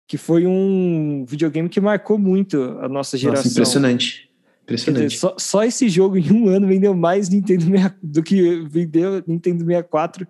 Que 0.06 0.16
foi 0.16 0.46
um 0.46 1.24
videogame 1.26 1.68
que 1.68 1.80
marcou 1.80 2.18
muito 2.18 2.62
a 2.80 2.88
nossa 2.88 3.18
geração. 3.18 3.44
Nossa, 3.44 3.54
impressionante. 3.54 4.25
Impressionante. 4.66 5.06
Dizer, 5.06 5.18
só, 5.18 5.34
só, 5.38 5.64
esse 5.64 5.88
jogo 5.88 6.18
em 6.18 6.32
um 6.32 6.48
ano 6.48 6.66
vendeu 6.66 6.92
mais 6.92 7.28
Nintendo 7.28 7.64
6, 7.64 7.92
do 8.02 8.20
que 8.20 8.66
vendeu 8.68 9.22
Nintendo 9.24 9.64
64. 9.64 10.26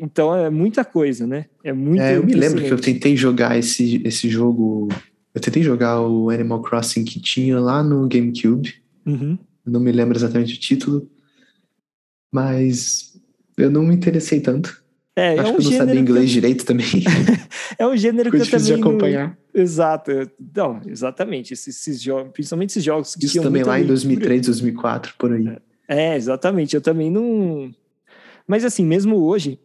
Então 0.00 0.34
é 0.34 0.48
muita 0.48 0.84
coisa, 0.84 1.26
né? 1.26 1.46
É 1.64 1.72
muito. 1.72 2.00
É, 2.00 2.16
eu 2.16 2.24
me 2.24 2.32
lembro 2.32 2.62
que 2.62 2.72
eu 2.72 2.80
tentei 2.80 3.16
jogar 3.16 3.58
esse, 3.58 4.00
esse 4.04 4.28
jogo. 4.30 4.88
Eu 5.34 5.40
tentei 5.40 5.64
jogar 5.64 6.00
o 6.00 6.30
Animal 6.30 6.62
Crossing 6.62 7.04
que 7.04 7.20
tinha 7.20 7.58
lá 7.58 7.82
no 7.82 8.08
GameCube. 8.08 8.74
Uhum. 9.04 9.36
Não 9.66 9.80
me 9.80 9.90
lembro 9.90 10.16
exatamente 10.16 10.54
o 10.54 10.60
título. 10.60 11.10
Mas 12.32 13.20
eu 13.58 13.68
não 13.68 13.82
me 13.82 13.94
interessei 13.94 14.40
tanto. 14.40 14.80
É, 15.18 15.30
Acho 15.30 15.40
é 15.40 15.52
um 15.52 15.56
que 15.56 15.64
eu 15.64 15.70
não 15.70 15.78
sabia 15.78 16.00
inglês 16.00 16.30
direito 16.30 16.66
também. 16.66 16.86
é 17.78 17.86
um 17.86 17.96
gênero 17.96 18.30
que 18.30 18.36
eu 18.36 18.44
também. 18.44 18.66
de 18.66 18.74
acompanhar. 18.74 19.38
Não... 19.54 19.62
Exato. 19.62 20.10
Não, 20.54 20.82
exatamente. 20.86 21.54
Esses, 21.54 21.74
esses 21.74 22.02
jogos, 22.02 22.32
principalmente 22.34 22.70
esses 22.70 22.84
jogos 22.84 23.14
que 23.14 23.24
Isso 23.24 23.40
também 23.40 23.62
lá 23.62 23.80
em 23.80 23.86
2003, 23.86 24.44
2004, 24.44 25.14
por 25.18 25.32
aí. 25.32 25.48
É, 25.88 26.10
é, 26.12 26.16
exatamente. 26.16 26.74
Eu 26.74 26.82
também 26.82 27.10
não. 27.10 27.74
Mas 28.46 28.62
assim, 28.62 28.84
mesmo 28.84 29.16
hoje, 29.16 29.58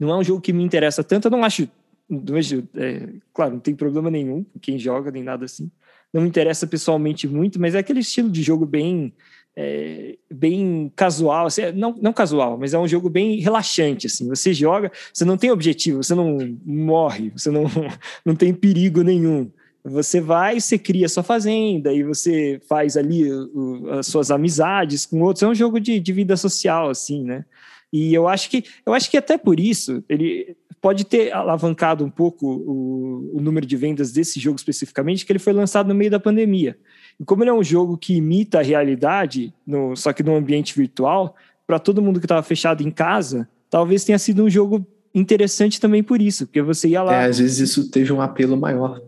não 0.00 0.10
é 0.10 0.18
um 0.18 0.24
jogo 0.24 0.40
que 0.40 0.52
me 0.52 0.64
interessa 0.64 1.04
tanto. 1.04 1.26
Eu 1.26 1.30
não 1.30 1.44
acho. 1.44 1.68
Não 2.08 2.22
vejo, 2.24 2.68
é, 2.74 3.08
claro, 3.32 3.54
não 3.54 3.60
tem 3.60 3.74
problema 3.74 4.10
nenhum 4.10 4.44
quem 4.60 4.78
joga, 4.78 5.12
nem 5.12 5.22
nada 5.22 5.44
assim. 5.44 5.70
Não 6.12 6.22
me 6.22 6.28
interessa 6.28 6.66
pessoalmente 6.66 7.28
muito, 7.28 7.60
mas 7.60 7.74
é 7.74 7.78
aquele 7.78 8.00
estilo 8.00 8.30
de 8.30 8.42
jogo 8.42 8.66
bem 8.66 9.12
é, 9.56 10.16
bem 10.30 10.92
casual, 10.94 11.46
assim, 11.46 11.72
não, 11.74 11.94
não 12.00 12.12
casual, 12.12 12.58
mas 12.58 12.74
é 12.74 12.78
um 12.78 12.86
jogo 12.86 13.08
bem 13.08 13.40
relaxante, 13.40 14.06
assim, 14.06 14.28
você 14.28 14.52
joga, 14.52 14.92
você 15.12 15.24
não 15.24 15.38
tem 15.38 15.50
objetivo, 15.50 16.02
você 16.02 16.14
não 16.14 16.36
morre, 16.64 17.30
você 17.34 17.50
não, 17.50 17.64
não 18.24 18.36
tem 18.36 18.52
perigo 18.52 19.02
nenhum, 19.02 19.50
Você 19.82 20.20
vai, 20.20 20.60
você 20.60 20.76
cria 20.78 21.08
sua 21.08 21.22
fazenda 21.22 21.92
e 21.92 22.02
você 22.02 22.60
faz 22.68 22.96
ali 22.96 23.32
o, 23.32 23.88
as 23.92 24.06
suas 24.08 24.30
amizades 24.30 25.06
com 25.06 25.22
outros. 25.22 25.42
É 25.42 25.48
um 25.48 25.54
jogo 25.54 25.80
de, 25.80 26.00
de 26.00 26.12
vida 26.12 26.36
social, 26.36 26.90
assim, 26.90 27.24
né? 27.24 27.44
E 27.92 28.12
eu 28.12 28.26
acho 28.26 28.50
que 28.50 28.64
eu 28.84 28.92
acho 28.92 29.08
que 29.08 29.16
até 29.16 29.38
por 29.38 29.60
isso 29.60 30.02
ele 30.08 30.56
pode 30.80 31.04
ter 31.04 31.32
alavancado 31.32 32.04
um 32.04 32.10
pouco 32.10 32.46
o, 32.46 33.38
o, 33.38 33.40
número 33.40 33.66
de 33.66 33.76
vendas 33.76 34.12
desse 34.12 34.38
jogo 34.38 34.56
especificamente, 34.56 35.24
que 35.24 35.32
ele 35.32 35.38
foi 35.38 35.52
lançado 35.52 35.88
no 35.88 35.94
meio 35.94 36.10
da 36.10 36.20
pandemia. 36.20 36.78
E 37.18 37.24
como 37.24 37.42
ele 37.42 37.50
é 37.50 37.54
um 37.54 37.64
jogo 37.64 37.96
que 37.96 38.14
imita 38.14 38.60
a 38.60 38.62
realidade, 38.62 39.52
no, 39.66 39.96
só 39.96 40.12
que 40.12 40.22
no 40.22 40.34
ambiente 40.34 40.76
virtual, 40.76 41.34
para 41.66 41.78
todo 41.78 42.02
mundo 42.02 42.20
que 42.20 42.26
estava 42.26 42.42
fechado 42.42 42.82
em 42.82 42.90
casa, 42.90 43.48
talvez 43.70 44.04
tenha 44.04 44.18
sido 44.18 44.44
um 44.44 44.50
jogo 44.50 44.86
interessante 45.14 45.80
também 45.80 46.02
por 46.02 46.20
isso, 46.20 46.46
porque 46.46 46.60
você 46.60 46.88
ia 46.88 47.02
lá. 47.02 47.22
É, 47.22 47.26
às 47.26 47.38
vezes 47.38 47.70
isso 47.70 47.90
teve 47.90 48.12
um 48.12 48.20
apelo 48.20 48.56
maior 48.56 49.00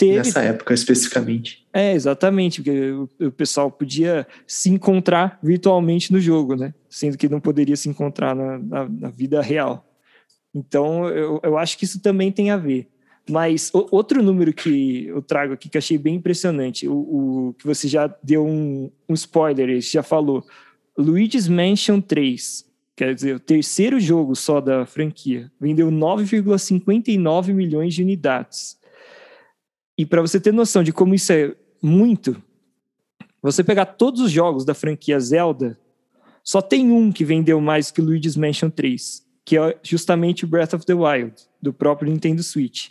teve. 0.00 0.16
Nessa 0.16 0.40
época 0.40 0.72
especificamente. 0.72 1.66
É, 1.72 1.92
exatamente, 1.92 2.62
porque 2.62 2.90
o, 2.90 3.08
o, 3.26 3.30
pessoal 3.30 3.70
podia 3.70 4.26
se 4.46 4.70
encontrar 4.70 5.38
virtualmente 5.42 6.10
no 6.10 6.18
jogo, 6.18 6.56
né? 6.56 6.72
Sendo 6.88 7.18
que 7.18 7.28
não 7.28 7.38
poderia 7.38 7.76
se 7.76 7.88
encontrar 7.88 8.34
na, 8.34 8.58
na, 8.58 8.88
na 8.88 9.10
vida 9.10 9.42
real. 9.42 9.86
Então, 10.54 11.06
eu, 11.08 11.38
eu 11.42 11.58
acho 11.58 11.76
que 11.76 11.84
isso 11.84 12.00
também 12.00 12.32
tem 12.32 12.50
a 12.50 12.56
ver. 12.56 12.88
Mas 13.28 13.70
o, 13.72 13.86
outro 13.90 14.22
número 14.22 14.52
que 14.52 15.06
eu 15.06 15.22
trago 15.22 15.52
aqui 15.52 15.68
que 15.68 15.78
achei 15.78 15.98
bem 15.98 16.16
impressionante, 16.16 16.88
o, 16.88 16.94
o 16.94 17.54
que 17.58 17.66
você 17.66 17.86
já 17.88 18.06
deu 18.22 18.46
um, 18.46 18.90
um 19.08 19.14
spoiler, 19.14 19.80
já 19.80 20.02
falou. 20.02 20.44
Luigi's 20.96 21.48
Mansion 21.48 22.00
3, 22.00 22.66
quer 22.96 23.14
dizer, 23.14 23.36
o 23.36 23.40
terceiro 23.40 24.00
jogo 24.00 24.34
só 24.34 24.60
da 24.60 24.84
franquia, 24.84 25.50
vendeu 25.60 25.90
9,59 25.90 27.52
milhões 27.52 27.94
de 27.94 28.02
unidades. 28.02 28.78
E 29.96 30.04
para 30.04 30.20
você 30.20 30.40
ter 30.40 30.52
noção 30.52 30.82
de 30.82 30.92
como 30.92 31.14
isso 31.14 31.32
é 31.32 31.54
muito, 31.82 32.42
você 33.42 33.64
pegar 33.64 33.86
todos 33.86 34.20
os 34.20 34.30
jogos 34.30 34.64
da 34.64 34.74
franquia 34.74 35.18
Zelda, 35.18 35.78
só 36.42 36.60
tem 36.60 36.90
um 36.90 37.12
que 37.12 37.24
vendeu 37.24 37.60
mais 37.60 37.90
que 37.90 38.00
Luigi's 38.00 38.36
Mansion 38.36 38.70
3, 38.70 39.24
que 39.44 39.56
é 39.56 39.78
justamente 39.82 40.44
o 40.44 40.48
Breath 40.48 40.74
of 40.74 40.84
the 40.84 40.94
Wild, 40.94 41.34
do 41.60 41.72
próprio 41.72 42.10
Nintendo 42.10 42.42
Switch. 42.42 42.90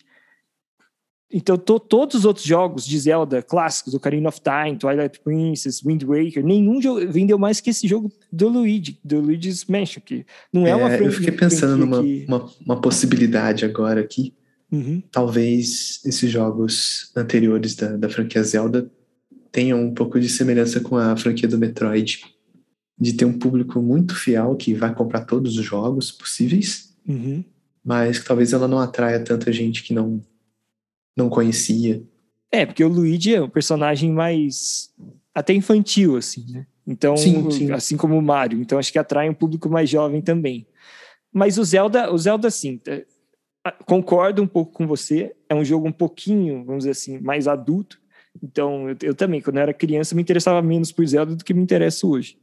Então, 1.31 1.57
to, 1.57 1.79
todos 1.79 2.15
os 2.15 2.25
outros 2.25 2.45
jogos 2.45 2.85
de 2.85 2.97
Zelda 2.97 3.41
clássicos, 3.43 3.93
Ocarina 3.93 4.29
of 4.29 4.41
Time, 4.41 4.77
Twilight 4.77 5.19
Princess, 5.19 5.81
Wind 5.85 6.03
Waker, 6.03 6.43
nenhum 6.43 6.81
jogo 6.81 7.07
vendeu 7.07 7.37
mais 7.37 7.61
que 7.61 7.69
esse 7.69 7.87
jogo 7.87 8.11
do 8.31 8.49
Luigi, 8.49 8.99
do 9.03 9.19
Luigi's 9.19 9.65
Mansion, 9.65 10.01
que 10.03 10.25
não 10.51 10.65
é, 10.65 10.71
é 10.71 10.75
uma 10.75 10.89
franquia. 10.89 11.07
Eu 11.07 11.11
fiquei 11.11 11.31
pensando 11.31 11.77
numa 11.77 12.01
que... 12.01 12.25
uma, 12.27 12.49
uma 12.65 12.81
possibilidade 12.81 13.63
agora 13.63 14.01
aqui, 14.01 14.33
Uhum. 14.71 15.01
Talvez 15.11 15.99
esses 16.05 16.29
jogos 16.29 17.11
anteriores 17.15 17.75
da, 17.75 17.97
da 17.97 18.09
franquia 18.09 18.43
Zelda 18.43 18.89
tenham 19.51 19.81
um 19.81 19.93
pouco 19.93 20.19
de 20.19 20.29
semelhança 20.29 20.79
com 20.79 20.95
a 20.95 21.17
franquia 21.17 21.47
do 21.47 21.57
Metroid, 21.57 22.23
de 22.97 23.13
ter 23.13 23.25
um 23.25 23.37
público 23.37 23.81
muito 23.81 24.15
fiel 24.15 24.55
que 24.55 24.73
vai 24.73 24.93
comprar 24.93 25.21
todos 25.21 25.57
os 25.57 25.65
jogos 25.65 26.11
possíveis, 26.11 26.93
uhum. 27.07 27.43
mas 27.83 28.19
que 28.19 28.27
talvez 28.27 28.53
ela 28.53 28.67
não 28.67 28.79
atraia 28.79 29.19
tanta 29.19 29.51
gente 29.51 29.81
que 29.83 29.93
não, 29.93 30.21
não 31.15 31.29
conhecia. 31.29 32.03
É, 32.51 32.65
porque 32.65 32.83
o 32.83 32.87
Luigi 32.87 33.35
é 33.35 33.41
um 33.41 33.49
personagem 33.49 34.11
mais 34.11 34.91
até 35.33 35.53
infantil, 35.53 36.17
assim, 36.17 36.45
né? 36.51 36.65
Então, 36.85 37.15
sim, 37.15 37.49
sim. 37.51 37.71
assim 37.71 37.95
como 37.95 38.17
o 38.17 38.21
Mario. 38.21 38.59
Então, 38.59 38.79
acho 38.79 38.91
que 38.91 38.97
atrai 38.97 39.29
um 39.29 39.33
público 39.33 39.69
mais 39.69 39.87
jovem 39.87 40.21
também. 40.21 40.65
Mas 41.31 41.59
o 41.59 41.63
Zelda, 41.63 42.11
o 42.11 42.17
Zelda, 42.17 42.47
assim, 42.47 42.81
ah, 43.63 43.71
concordo 43.85 44.41
um 44.41 44.47
pouco 44.47 44.71
com 44.71 44.87
você. 44.87 45.35
É 45.47 45.53
um 45.53 45.63
jogo 45.63 45.87
um 45.87 45.91
pouquinho, 45.91 46.65
vamos 46.65 46.79
dizer 46.79 46.91
assim, 46.91 47.19
mais 47.19 47.47
adulto. 47.47 48.01
Então, 48.41 48.89
eu, 48.89 48.97
eu, 49.03 49.13
também, 49.13 49.39
quando 49.39 49.57
eu 49.57 49.61
era 49.61 49.73
criança, 49.73 50.15
me 50.15 50.21
interessava 50.21 50.61
menos 50.63 50.91
por 50.91 51.05
Zelda 51.05 51.35
do 51.35 51.43
que 51.43 51.53
me 51.53 51.61
interessa 51.61 52.07
hoje. 52.07 52.39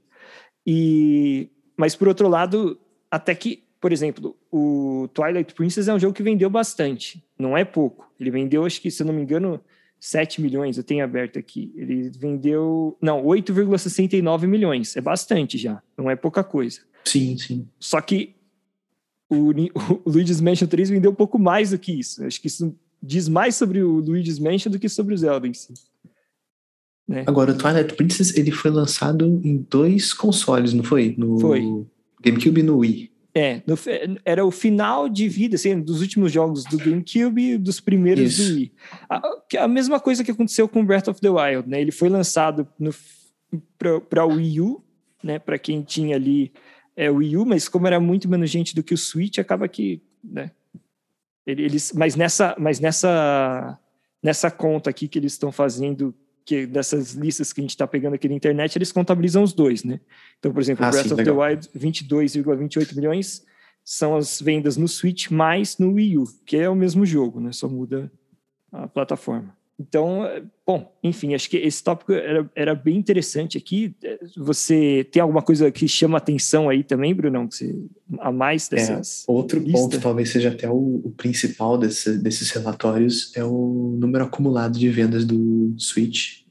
E, 0.64 1.50
mas, 1.76 1.96
por 1.96 2.06
outro 2.06 2.28
lado, 2.28 2.78
até 3.10 3.34
que, 3.34 3.64
por 3.86 3.92
exemplo, 3.92 4.36
o 4.50 5.08
Twilight 5.14 5.54
Princess 5.54 5.86
é 5.86 5.94
um 5.94 5.98
jogo 6.00 6.12
que 6.12 6.20
vendeu 6.20 6.50
bastante. 6.50 7.22
Não 7.38 7.56
é 7.56 7.64
pouco. 7.64 8.10
Ele 8.18 8.32
vendeu, 8.32 8.64
acho 8.64 8.80
que, 8.80 8.90
se 8.90 9.00
eu 9.00 9.06
não 9.06 9.14
me 9.14 9.22
engano, 9.22 9.60
7 10.00 10.42
milhões. 10.42 10.76
Eu 10.76 10.82
tenho 10.82 11.04
aberto 11.04 11.38
aqui. 11.38 11.72
Ele 11.76 12.10
vendeu. 12.10 12.98
Não, 13.00 13.22
8,69 13.22 14.48
milhões. 14.48 14.96
É 14.96 15.00
bastante 15.00 15.56
já. 15.56 15.80
Não 15.96 16.10
é 16.10 16.16
pouca 16.16 16.42
coisa. 16.42 16.80
Sim, 17.04 17.38
sim. 17.38 17.68
Só 17.78 18.00
que 18.00 18.34
o, 19.30 19.50
o 20.04 20.10
Luigi's 20.10 20.40
Mansion 20.40 20.66
3 20.66 20.90
vendeu 20.90 21.12
um 21.12 21.14
pouco 21.14 21.38
mais 21.38 21.70
do 21.70 21.78
que 21.78 21.92
isso. 21.92 22.24
Acho 22.24 22.40
que 22.40 22.48
isso 22.48 22.76
diz 23.00 23.28
mais 23.28 23.54
sobre 23.54 23.84
o 23.84 24.00
Luigi's 24.00 24.40
Mansion 24.40 24.72
do 24.72 24.80
que 24.80 24.88
sobre 24.88 25.14
o 25.14 25.16
Zelda 25.16 25.46
em 25.46 25.54
si. 25.54 25.74
Né? 27.06 27.22
Agora, 27.24 27.52
o 27.52 27.56
Twilight 27.56 27.94
Princess 27.94 28.36
ele 28.36 28.50
foi 28.50 28.72
lançado 28.72 29.24
em 29.44 29.64
dois 29.70 30.12
consoles, 30.12 30.72
não 30.72 30.82
foi? 30.82 31.14
No 31.16 31.38
foi. 31.38 31.86
GameCube 32.20 32.58
e 32.58 32.64
no 32.64 32.78
Wii. 32.78 33.15
É, 33.38 33.62
no, 33.66 33.76
era 34.24 34.46
o 34.46 34.50
final 34.50 35.10
de 35.10 35.28
vida, 35.28 35.56
assim, 35.56 35.78
dos 35.78 36.00
últimos 36.00 36.32
jogos 36.32 36.64
do 36.64 36.78
GameCube 36.78 37.50
e 37.50 37.58
dos 37.58 37.80
primeiros 37.80 38.38
Isso. 38.38 38.50
do 38.50 38.56
Wii. 38.56 38.72
A, 39.10 39.64
a, 39.64 39.68
mesma 39.68 40.00
coisa 40.00 40.24
que 40.24 40.30
aconteceu 40.30 40.66
com 40.66 40.82
Breath 40.82 41.08
of 41.08 41.20
the 41.20 41.28
Wild, 41.28 41.68
né? 41.68 41.78
Ele 41.78 41.92
foi 41.92 42.08
lançado 42.08 42.66
para 43.78 44.24
o 44.24 44.36
Wii 44.36 44.60
U, 44.62 44.82
né? 45.22 45.38
Para 45.38 45.58
quem 45.58 45.82
tinha 45.82 46.16
ali 46.16 46.50
é, 46.96 47.10
o 47.10 47.16
Wii 47.16 47.36
U, 47.36 47.44
mas 47.44 47.68
como 47.68 47.86
era 47.86 48.00
muito 48.00 48.26
menos 48.26 48.48
gente 48.48 48.74
do 48.74 48.82
que 48.82 48.94
o 48.94 48.96
Switch, 48.96 49.36
acaba 49.36 49.68
que, 49.68 50.00
né? 50.24 50.50
Eles, 51.46 51.92
mas 51.92 52.16
nessa, 52.16 52.56
mas 52.58 52.80
nessa, 52.80 53.78
nessa 54.22 54.50
conta 54.50 54.88
aqui 54.88 55.08
que 55.08 55.18
eles 55.18 55.32
estão 55.32 55.52
fazendo, 55.52 56.14
que 56.46 56.64
dessas 56.64 57.12
listas 57.12 57.52
que 57.52 57.60
a 57.60 57.62
gente 57.62 57.70
está 57.70 57.86
pegando 57.88 58.14
aqui 58.14 58.28
na 58.28 58.34
internet, 58.36 58.76
eles 58.76 58.92
contabilizam 58.92 59.42
os 59.42 59.52
dois, 59.52 59.82
né? 59.82 60.00
Então, 60.38 60.52
por 60.52 60.60
exemplo, 60.60 60.84
ah, 60.84 60.90
Breath 60.90 61.08
sim, 61.08 61.12
of 61.12 61.22
legal. 61.22 61.36
the 61.36 61.54
Wild, 61.54 61.68
22,28 61.76 62.94
milhões 62.94 63.44
são 63.84 64.16
as 64.16 64.40
vendas 64.40 64.76
no 64.76 64.86
Switch 64.86 65.28
mais 65.28 65.76
no 65.76 65.92
Wii 65.92 66.18
U, 66.18 66.24
que 66.46 66.56
é 66.56 66.68
o 66.68 66.74
mesmo 66.74 67.04
jogo, 67.04 67.40
né? 67.40 67.50
Só 67.50 67.68
muda 67.68 68.10
a 68.70 68.86
plataforma. 68.86 69.55
Então, 69.78 70.22
bom, 70.66 70.90
enfim, 71.02 71.34
acho 71.34 71.50
que 71.50 71.58
esse 71.58 71.84
tópico 71.84 72.12
era, 72.12 72.50
era 72.54 72.74
bem 72.74 72.96
interessante 72.96 73.58
aqui. 73.58 73.94
Você 74.34 75.06
tem 75.12 75.20
alguma 75.20 75.42
coisa 75.42 75.70
que 75.70 75.86
chama 75.86 76.16
atenção 76.16 76.70
aí 76.70 76.82
também, 76.82 77.14
Brunão? 77.14 77.50
Você, 77.50 77.74
a 78.18 78.32
mais 78.32 78.68
dessas? 78.68 79.26
É, 79.28 79.32
outro 79.32 79.60
lista? 79.60 79.78
ponto, 79.78 80.00
talvez 80.00 80.30
seja 80.30 80.48
até 80.48 80.68
o, 80.68 81.02
o 81.04 81.12
principal 81.14 81.76
desse, 81.76 82.16
desses 82.18 82.50
relatórios, 82.50 83.36
é 83.36 83.44
o 83.44 83.96
número 84.00 84.24
acumulado 84.24 84.78
de 84.78 84.88
vendas 84.88 85.26
do 85.26 85.74
Switch, 85.78 86.44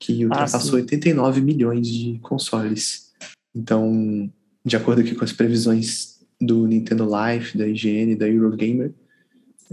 que 0.00 0.24
ah, 0.24 0.26
ultrapassou 0.26 0.78
ah, 0.78 0.82
89 0.82 1.40
milhões 1.40 1.86
de 1.86 2.18
consoles. 2.18 3.12
Então, 3.54 4.28
de 4.64 4.76
acordo 4.76 5.02
aqui 5.02 5.14
com 5.14 5.24
as 5.24 5.32
previsões 5.32 6.16
do 6.40 6.66
Nintendo 6.66 7.06
Life, 7.06 7.56
da 7.56 7.66
IGN, 7.66 8.16
da 8.16 8.28
Eurogamer, 8.28 8.92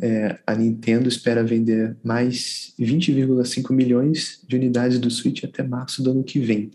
é, 0.01 0.39
a 0.45 0.55
Nintendo 0.55 1.07
espera 1.07 1.43
vender 1.43 1.95
mais 2.03 2.73
20,5 2.79 3.71
milhões 3.71 4.43
de 4.47 4.55
unidades 4.55 4.99
do 4.99 5.09
Switch 5.09 5.43
até 5.43 5.63
março 5.63 6.01
do 6.01 6.11
ano 6.11 6.23
que 6.23 6.39
vem. 6.39 6.71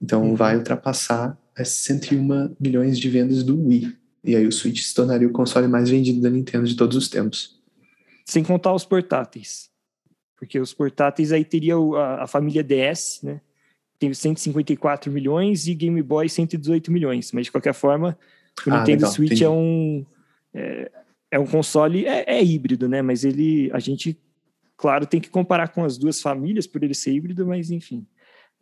Então 0.00 0.30
uhum. 0.30 0.34
vai 0.34 0.56
ultrapassar 0.56 1.38
as 1.56 1.68
101 1.68 2.56
milhões 2.58 2.98
de 2.98 3.08
vendas 3.08 3.42
do 3.42 3.66
Wii. 3.66 3.96
E 4.24 4.36
aí 4.36 4.46
o 4.46 4.52
Switch 4.52 4.82
se 4.82 4.94
tornaria 4.94 5.28
o 5.28 5.32
console 5.32 5.68
mais 5.68 5.88
vendido 5.88 6.20
da 6.20 6.30
Nintendo 6.30 6.66
de 6.66 6.76
todos 6.76 6.96
os 6.96 7.08
tempos. 7.08 7.58
Sem 8.24 8.42
contar 8.42 8.74
os 8.74 8.84
portáteis. 8.84 9.70
Porque 10.36 10.58
os 10.58 10.72
portáteis 10.72 11.32
aí 11.32 11.44
teria 11.44 11.76
a, 11.76 12.24
a 12.24 12.26
família 12.26 12.62
DS, 12.62 13.20
né? 13.22 13.40
Tem 13.98 14.12
154 14.12 15.12
milhões 15.12 15.66
e 15.66 15.74
Game 15.74 16.02
Boy 16.02 16.28
118 16.28 16.90
milhões. 16.90 17.32
Mas 17.32 17.44
de 17.44 17.52
qualquer 17.52 17.74
forma, 17.74 18.16
o 18.66 18.70
ah, 18.70 18.78
Nintendo 18.78 19.02
legal, 19.02 19.12
Switch 19.12 19.32
entendi. 19.32 19.44
é 19.44 19.50
um. 19.50 20.06
É, 20.54 20.90
é 21.30 21.38
um 21.38 21.46
console, 21.46 22.06
é, 22.06 22.24
é, 22.26 22.42
híbrido, 22.42 22.88
né? 22.88 23.02
Mas 23.02 23.24
ele, 23.24 23.70
a 23.72 23.78
gente, 23.78 24.18
claro, 24.76 25.06
tem 25.06 25.20
que 25.20 25.30
comparar 25.30 25.68
com 25.68 25.84
as 25.84 25.96
duas 25.96 26.20
famílias 26.20 26.66
por 26.66 26.82
ele 26.82 26.94
ser 26.94 27.12
híbrido, 27.12 27.46
mas 27.46 27.70
enfim. 27.70 28.06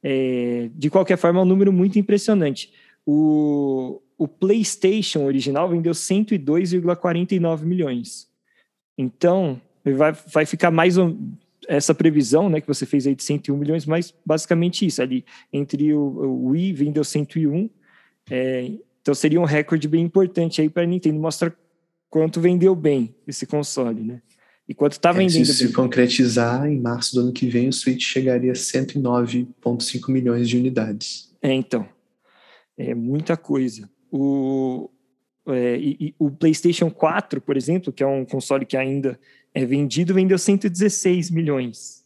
É, 0.02 0.70
de 0.74 0.90
qualquer 0.90 1.16
forma, 1.16 1.40
é 1.40 1.42
um 1.42 1.46
número 1.46 1.72
muito 1.72 1.98
impressionante. 1.98 2.72
O, 3.06 4.00
o 4.16 4.28
PlayStation 4.28 5.24
original 5.24 5.68
vendeu 5.68 5.92
102,49 5.92 7.62
milhões. 7.62 8.28
Então, 8.96 9.60
vai, 9.84 10.12
vai 10.12 10.44
ficar 10.44 10.70
mais 10.70 10.98
um, 10.98 11.32
essa 11.68 11.94
previsão, 11.94 12.48
né, 12.48 12.60
que 12.60 12.66
você 12.66 12.84
fez 12.84 13.06
aí 13.06 13.14
de 13.14 13.22
101 13.22 13.56
milhões, 13.56 13.86
mas 13.86 14.14
basicamente 14.24 14.84
isso 14.84 15.00
ali 15.00 15.24
entre 15.52 15.94
o, 15.94 16.00
o 16.00 16.48
Wii 16.48 16.72
vendeu 16.72 17.04
101, 17.04 17.70
é, 18.30 18.70
então 19.00 19.14
seria 19.14 19.40
um 19.40 19.44
recorde 19.44 19.88
bem 19.88 20.04
importante 20.04 20.60
aí 20.60 20.68
para 20.68 20.82
a 20.82 20.86
Nintendo 20.86 21.18
mostrar 21.18 21.54
quanto 22.10 22.40
vendeu 22.40 22.74
bem 22.74 23.14
esse 23.26 23.46
console, 23.46 24.02
né? 24.02 24.22
E 24.68 24.74
quanto 24.74 24.92
está 24.92 25.12
vendendo. 25.12 25.42
É, 25.42 25.44
se 25.44 25.62
bem. 25.62 25.68
se 25.68 25.72
concretizar, 25.72 26.66
em 26.70 26.78
março 26.78 27.14
do 27.14 27.22
ano 27.22 27.32
que 27.32 27.46
vem, 27.48 27.68
o 27.68 27.72
Switch 27.72 28.02
chegaria 28.02 28.52
a 28.52 28.54
109,5 28.54 30.10
milhões 30.10 30.48
de 30.48 30.58
unidades. 30.58 31.34
É, 31.40 31.52
então. 31.52 31.88
É 32.76 32.94
muita 32.94 33.36
coisa. 33.36 33.88
O, 34.10 34.90
é, 35.46 35.78
e, 35.78 35.96
e, 36.00 36.14
o 36.18 36.30
PlayStation 36.30 36.90
4, 36.90 37.40
por 37.40 37.56
exemplo, 37.56 37.92
que 37.92 38.02
é 38.02 38.06
um 38.06 38.24
console 38.24 38.66
que 38.66 38.76
ainda 38.76 39.18
é 39.54 39.64
vendido, 39.64 40.14
vendeu 40.14 40.38
116 40.38 41.30
milhões. 41.30 42.04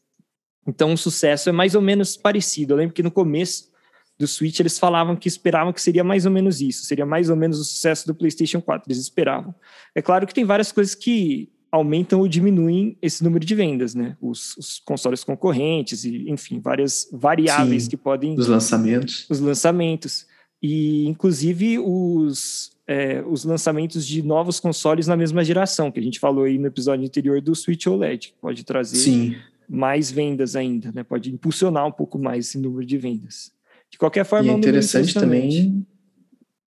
Então 0.66 0.92
o 0.92 0.96
sucesso 0.96 1.48
é 1.48 1.52
mais 1.52 1.74
ou 1.74 1.82
menos 1.82 2.16
parecido. 2.16 2.72
Eu 2.72 2.78
lembro 2.78 2.94
que 2.94 3.02
no 3.02 3.10
começo 3.10 3.71
do 4.18 4.26
Switch 4.26 4.60
eles 4.60 4.78
falavam 4.78 5.16
que 5.16 5.28
esperavam 5.28 5.72
que 5.72 5.82
seria 5.82 6.04
mais 6.04 6.26
ou 6.26 6.32
menos 6.32 6.60
isso, 6.60 6.84
seria 6.84 7.06
mais 7.06 7.30
ou 7.30 7.36
menos 7.36 7.58
o 7.58 7.64
sucesso 7.64 8.06
do 8.06 8.14
PlayStation 8.14 8.60
4, 8.60 8.84
eles 8.88 9.00
esperavam. 9.00 9.54
É 9.94 10.02
claro 10.02 10.26
que 10.26 10.34
tem 10.34 10.44
várias 10.44 10.70
coisas 10.70 10.94
que 10.94 11.50
aumentam 11.72 12.20
ou 12.20 12.28
diminuem 12.28 12.98
esse 13.00 13.24
número 13.24 13.44
de 13.44 13.54
vendas, 13.54 13.94
né? 13.94 14.14
Os, 14.20 14.54
os 14.58 14.78
consoles 14.80 15.24
concorrentes 15.24 16.04
e, 16.04 16.30
enfim, 16.30 16.60
várias 16.60 17.08
variáveis 17.10 17.84
Sim, 17.84 17.90
que 17.90 17.96
podem... 17.96 18.38
Os 18.38 18.46
lançamentos. 18.46 19.26
Os 19.30 19.40
lançamentos. 19.40 20.26
E, 20.62 21.08
inclusive, 21.08 21.78
os, 21.78 22.72
é, 22.86 23.22
os 23.26 23.44
lançamentos 23.44 24.06
de 24.06 24.22
novos 24.22 24.60
consoles 24.60 25.06
na 25.06 25.16
mesma 25.16 25.42
geração, 25.42 25.90
que 25.90 25.98
a 25.98 26.02
gente 26.02 26.20
falou 26.20 26.44
aí 26.44 26.58
no 26.58 26.66
episódio 26.66 27.06
anterior 27.06 27.40
do 27.40 27.54
Switch 27.54 27.86
OLED, 27.86 28.28
que 28.28 28.34
pode 28.38 28.64
trazer 28.64 28.98
Sim. 28.98 29.36
mais 29.66 30.10
vendas 30.10 30.54
ainda, 30.54 30.92
né? 30.92 31.02
Pode 31.02 31.32
impulsionar 31.32 31.86
um 31.86 31.92
pouco 31.92 32.18
mais 32.18 32.48
esse 32.48 32.58
número 32.58 32.84
de 32.84 32.98
vendas. 32.98 33.50
De 33.92 33.98
qualquer 33.98 34.24
forma, 34.24 34.50
e 34.50 34.50
é, 34.50 34.58
interessante 34.58 35.14
também, 35.14 35.86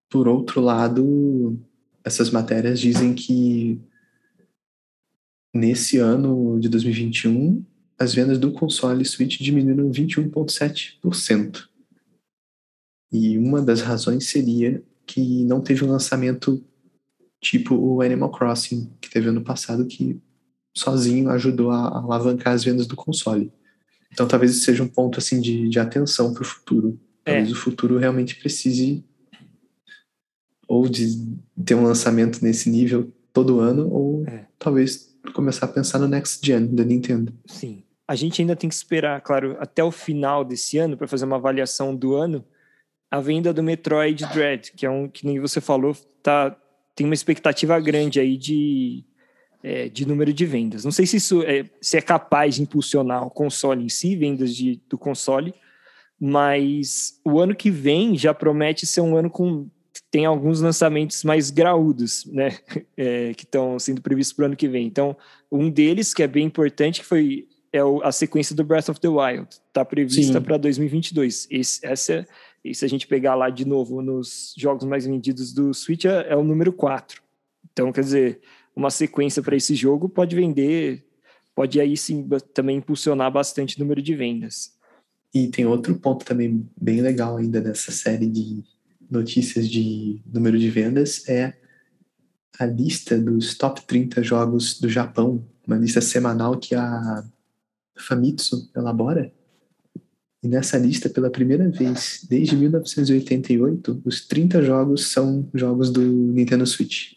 por 0.09 0.27
outro 0.27 0.61
lado, 0.61 1.59
essas 2.03 2.29
matérias 2.29 2.79
dizem 2.79 3.13
que 3.13 3.81
nesse 5.53 5.97
ano 5.97 6.59
de 6.59 6.69
2021, 6.69 7.65
as 7.97 8.13
vendas 8.13 8.37
do 8.37 8.51
console 8.51 9.03
Switch 9.03 9.39
diminuíram 9.39 9.89
21,7%. 9.89 11.67
E 13.11 13.37
uma 13.37 13.61
das 13.61 13.81
razões 13.81 14.27
seria 14.27 14.83
que 15.05 15.43
não 15.45 15.61
teve 15.61 15.83
um 15.83 15.89
lançamento 15.89 16.63
tipo 17.41 17.75
o 17.75 18.01
Animal 18.01 18.31
Crossing, 18.31 18.91
que 18.99 19.09
teve 19.09 19.29
ano 19.29 19.41
passado, 19.41 19.85
que 19.85 20.19
sozinho 20.75 21.29
ajudou 21.29 21.71
a 21.71 21.99
alavancar 21.99 22.53
as 22.53 22.63
vendas 22.63 22.87
do 22.87 22.95
console. 22.95 23.51
Então 24.11 24.27
talvez 24.27 24.51
isso 24.51 24.65
seja 24.65 24.83
um 24.83 24.87
ponto 24.87 25.19
assim 25.19 25.39
de, 25.39 25.69
de 25.69 25.79
atenção 25.79 26.33
para 26.33 26.41
o 26.43 26.45
futuro. 26.45 26.99
Talvez 27.25 27.49
é. 27.49 27.51
o 27.51 27.55
futuro 27.55 27.97
realmente 27.97 28.35
precise 28.35 29.03
ou 30.67 30.87
de 30.87 31.07
ter 31.65 31.75
um 31.75 31.83
lançamento 31.83 32.41
nesse 32.43 32.69
nível 32.69 33.11
todo 33.33 33.59
ano, 33.59 33.91
ou 33.91 34.23
é. 34.25 34.45
talvez 34.57 35.15
começar 35.33 35.65
a 35.65 35.69
pensar 35.69 35.99
no 35.99 36.07
next 36.07 36.45
gen 36.45 36.67
da 36.67 36.83
Nintendo. 36.83 37.33
Sim. 37.45 37.83
A 38.07 38.15
gente 38.15 38.41
ainda 38.41 38.55
tem 38.55 38.69
que 38.69 38.75
esperar, 38.75 39.19
claro, 39.21 39.57
até 39.59 39.83
o 39.83 39.91
final 39.91 40.45
desse 40.45 40.77
ano 40.77 40.95
para 40.95 41.07
fazer 41.07 41.25
uma 41.25 41.37
avaliação 41.37 41.95
do 41.95 42.15
ano, 42.15 42.45
a 43.09 43.19
venda 43.19 43.51
do 43.51 43.63
Metroid 43.63 44.25
Dread, 44.27 44.73
que 44.73 44.85
é 44.85 44.89
um 44.89 45.09
que 45.09 45.25
nem 45.25 45.39
você 45.39 45.59
falou, 45.59 45.95
tá 46.21 46.55
tem 46.95 47.05
uma 47.05 47.13
expectativa 47.13 47.79
grande 47.79 48.19
aí 48.19 48.37
de 48.37 49.03
é, 49.61 49.89
de 49.89 50.07
número 50.07 50.31
de 50.31 50.45
vendas. 50.45 50.85
Não 50.85 50.91
sei 50.91 51.07
se 51.07 51.17
isso 51.17 51.41
é, 51.41 51.65
se 51.81 51.97
é 51.97 52.01
capaz 52.01 52.55
de 52.55 52.61
impulsionar 52.61 53.25
o 53.25 53.31
console 53.31 53.83
em 53.83 53.89
si, 53.89 54.15
vendas 54.15 54.55
de, 54.55 54.79
do 54.87 54.95
console, 54.95 55.53
mas 56.19 57.19
o 57.23 57.39
ano 57.39 57.55
que 57.55 57.69
vem 57.69 58.17
já 58.17 58.33
promete 58.33 58.85
ser 58.85 59.01
um 59.01 59.15
ano 59.15 59.29
com 59.29 59.67
tem 60.11 60.25
alguns 60.25 60.61
lançamentos 60.61 61.23
mais 61.23 61.49
graúdos, 61.49 62.25
né, 62.25 62.57
é, 62.95 63.33
que 63.33 63.43
estão 63.43 63.77
sendo 63.77 64.01
previstos 64.01 64.33
para 64.33 64.43
o 64.43 64.45
ano 64.45 64.55
que 64.55 64.67
vem. 64.67 64.87
Então, 64.87 65.15
um 65.51 65.69
deles 65.69 66.13
que 66.13 66.23
é 66.23 66.27
bem 66.27 66.45
importante 66.45 67.01
que 67.01 67.05
foi 67.05 67.47
é 67.73 67.83
o, 67.83 68.01
a 68.01 68.11
sequência 68.11 68.55
do 68.55 68.63
Breath 68.63 68.87
of 68.87 68.99
the 69.01 69.09
Wild, 69.09 69.49
está 69.67 69.83
prevista 69.83 70.39
para 70.39 70.55
2022. 70.55 71.47
Esse, 71.51 71.85
essa, 71.85 72.25
e 72.63 72.73
se 72.73 72.85
a 72.85 72.87
gente 72.87 73.05
pegar 73.05 73.35
lá 73.35 73.49
de 73.49 73.65
novo 73.65 74.01
nos 74.01 74.53
jogos 74.57 74.85
mais 74.85 75.05
vendidos 75.05 75.51
do 75.51 75.73
Switch, 75.73 76.05
é, 76.05 76.27
é 76.29 76.35
o 76.37 76.43
número 76.43 76.71
4. 76.71 77.21
Então, 77.73 77.91
quer 77.91 78.01
dizer, 78.01 78.39
uma 78.73 78.89
sequência 78.89 79.43
para 79.43 79.57
esse 79.57 79.75
jogo 79.75 80.07
pode 80.07 80.33
vender, 80.33 81.05
pode 81.53 81.79
aí 81.81 81.97
sim 81.97 82.25
também 82.53 82.77
impulsionar 82.77 83.29
bastante 83.29 83.75
o 83.75 83.79
número 83.81 84.01
de 84.01 84.15
vendas. 84.15 84.74
E 85.35 85.49
tem 85.49 85.65
outro 85.65 85.99
ponto 85.99 86.23
também 86.23 86.65
bem 86.79 87.01
legal 87.01 87.35
ainda 87.35 87.59
nessa 87.59 87.91
série 87.91 88.25
de 88.25 88.63
notícias 89.11 89.69
de 89.69 90.21
número 90.25 90.57
de 90.57 90.69
vendas 90.69 91.27
é 91.27 91.53
a 92.57 92.65
lista 92.65 93.19
dos 93.19 93.53
top 93.57 93.85
30 93.85 94.23
jogos 94.23 94.79
do 94.79 94.87
Japão, 94.87 95.45
uma 95.67 95.75
lista 95.75 95.99
semanal 95.99 96.57
que 96.57 96.73
a 96.73 97.25
Famitsu 97.97 98.71
elabora. 98.73 99.29
E 100.41 100.47
nessa 100.47 100.77
lista, 100.77 101.09
pela 101.09 101.29
primeira 101.29 101.69
vez 101.69 102.25
desde 102.29 102.55
1988, 102.55 104.03
os 104.05 104.25
30 104.25 104.63
jogos 104.63 105.07
são 105.07 105.49
jogos 105.53 105.89
do 105.89 106.01
Nintendo 106.01 106.65
Switch. 106.65 107.15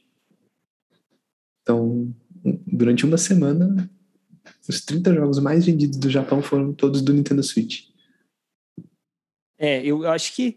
Então, 1.63 2.13
durante 2.67 3.07
uma 3.07 3.17
semana, 3.17 3.89
os 4.69 4.81
30 4.81 5.15
jogos 5.15 5.39
mais 5.39 5.67
vendidos 5.67 5.99
do 5.99 6.11
Japão 6.11 6.43
foram 6.43 6.73
todos 6.73 7.01
do 7.01 7.13
Nintendo 7.13 7.45
Switch. 7.45 7.88
É, 9.59 9.85
eu 9.85 10.09
acho 10.09 10.35
que 10.35 10.57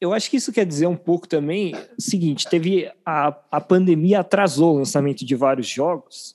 eu 0.00 0.12
acho 0.12 0.30
que 0.30 0.38
isso 0.38 0.52
quer 0.52 0.64
dizer 0.64 0.86
um 0.86 0.96
pouco 0.96 1.28
também 1.28 1.74
o 1.96 2.02
seguinte: 2.02 2.48
teve 2.48 2.90
a, 3.04 3.28
a 3.50 3.60
pandemia 3.60 4.20
atrasou 4.20 4.74
o 4.74 4.78
lançamento 4.78 5.24
de 5.24 5.34
vários 5.36 5.68
jogos 5.68 6.34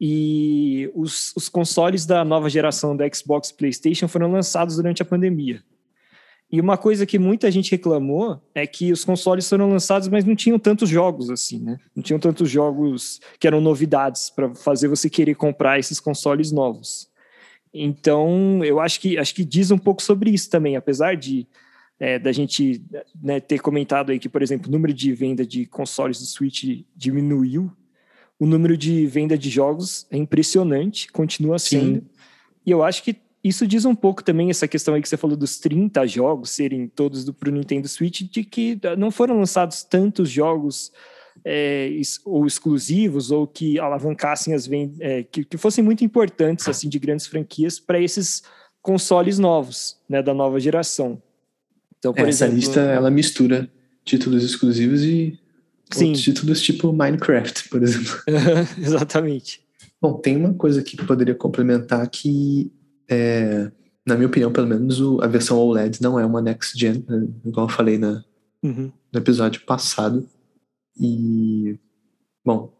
e 0.00 0.90
os, 0.94 1.32
os 1.36 1.48
consoles 1.48 2.04
da 2.06 2.24
nova 2.24 2.48
geração 2.48 2.96
do 2.96 3.04
Xbox 3.14 3.52
PlayStation 3.52 4.08
foram 4.08 4.30
lançados 4.30 4.76
durante 4.76 5.02
a 5.02 5.04
pandemia. 5.04 5.62
E 6.50 6.60
uma 6.60 6.76
coisa 6.76 7.06
que 7.06 7.18
muita 7.18 7.50
gente 7.50 7.70
reclamou 7.70 8.40
é 8.54 8.66
que 8.66 8.92
os 8.92 9.04
consoles 9.04 9.48
foram 9.48 9.68
lançados, 9.68 10.08
mas 10.08 10.24
não 10.24 10.36
tinham 10.36 10.58
tantos 10.58 10.88
jogos 10.88 11.30
assim, 11.30 11.58
né? 11.58 11.78
Não 11.96 12.02
tinham 12.02 12.18
tantos 12.18 12.48
jogos 12.50 13.20
que 13.40 13.46
eram 13.46 13.60
novidades 13.60 14.30
para 14.30 14.54
fazer 14.54 14.88
você 14.88 15.10
querer 15.10 15.34
comprar 15.34 15.78
esses 15.78 15.98
consoles 15.98 16.52
novos. 16.52 17.08
Então, 17.74 18.64
eu 18.64 18.78
acho 18.78 19.00
que 19.00 19.18
acho 19.18 19.34
que 19.34 19.44
diz 19.44 19.72
um 19.72 19.78
pouco 19.78 20.00
sobre 20.00 20.30
isso 20.30 20.48
também, 20.48 20.76
apesar 20.76 21.16
de 21.16 21.46
é, 21.98 22.18
da 22.18 22.30
gente 22.30 22.82
né, 23.20 23.40
ter 23.40 23.58
comentado 23.60 24.10
aí 24.10 24.18
que, 24.18 24.28
por 24.28 24.42
exemplo, 24.42 24.68
o 24.68 24.72
número 24.72 24.92
de 24.92 25.12
venda 25.12 25.44
de 25.44 25.66
consoles 25.66 26.20
do 26.20 26.26
Switch 26.26 26.84
diminuiu, 26.94 27.70
o 28.38 28.46
número 28.46 28.76
de 28.76 29.06
venda 29.06 29.36
de 29.36 29.50
jogos 29.50 30.06
é 30.10 30.16
impressionante, 30.16 31.10
continua 31.10 31.58
sendo. 31.58 32.00
Sim. 32.00 32.06
E 32.64 32.70
eu 32.70 32.82
acho 32.82 33.02
que 33.02 33.16
isso 33.42 33.66
diz 33.66 33.84
um 33.84 33.94
pouco 33.94 34.24
também 34.24 34.50
essa 34.50 34.66
questão 34.66 34.94
aí 34.94 35.02
que 35.02 35.08
você 35.08 35.16
falou 35.16 35.36
dos 35.36 35.58
30 35.58 36.06
jogos 36.06 36.50
serem 36.50 36.88
todos 36.88 37.28
para 37.30 37.48
o 37.48 37.52
Nintendo 37.52 37.86
Switch, 37.88 38.22
de 38.22 38.42
que 38.42 38.78
não 38.96 39.10
foram 39.10 39.38
lançados 39.38 39.82
tantos 39.82 40.30
jogos 40.30 40.92
é, 41.44 41.90
ou 42.24 42.46
exclusivos 42.46 43.30
ou 43.30 43.46
que 43.46 43.78
alavancassem 43.78 44.54
as 44.54 44.66
vendas, 44.66 44.96
é, 45.00 45.22
que, 45.22 45.44
que, 45.44 45.58
fossem 45.58 45.84
muito 45.84 46.04
importantes 46.04 46.66
assim 46.68 46.88
de 46.88 46.98
grandes 46.98 47.26
franquias 47.26 47.78
para 47.78 48.00
esses 48.00 48.42
consoles 48.80 49.38
novos, 49.38 49.98
né, 50.08 50.22
da 50.22 50.32
nova 50.32 50.58
geração. 50.58 51.22
Então, 51.98 52.12
por 52.12 52.28
Essa 52.28 52.44
exemplo, 52.44 52.56
lista 52.56 52.80
ela 52.80 53.10
mistura 53.10 53.70
títulos 54.04 54.44
exclusivos 54.44 55.02
e 55.02 55.38
Sim. 55.90 56.12
títulos 56.12 56.60
tipo 56.60 56.92
Minecraft, 56.92 57.68
por 57.68 57.82
exemplo. 57.82 58.12
Exatamente. 58.78 59.62
Bom, 60.00 60.14
tem 60.14 60.36
uma 60.36 60.52
coisa 60.52 60.80
aqui 60.80 60.96
que 60.96 61.06
poderia 61.06 61.34
complementar 61.34 62.06
que, 62.10 62.70
é, 63.08 63.70
na 64.04 64.16
minha 64.16 64.26
opinião, 64.26 64.52
pelo 64.52 64.66
menos 64.66 65.00
o, 65.00 65.20
a 65.22 65.26
versão 65.26 65.56
OLED 65.56 66.02
não 66.02 66.20
é 66.20 66.26
uma 66.26 66.42
next 66.42 66.78
gen, 66.78 67.04
né, 67.08 67.26
igual 67.44 67.66
eu 67.66 67.72
falei 67.72 67.96
na, 67.96 68.22
uhum. 68.62 68.92
no 69.12 69.18
episódio 69.18 69.62
passado. 69.62 70.28
E, 70.98 71.78
bom, 72.44 72.72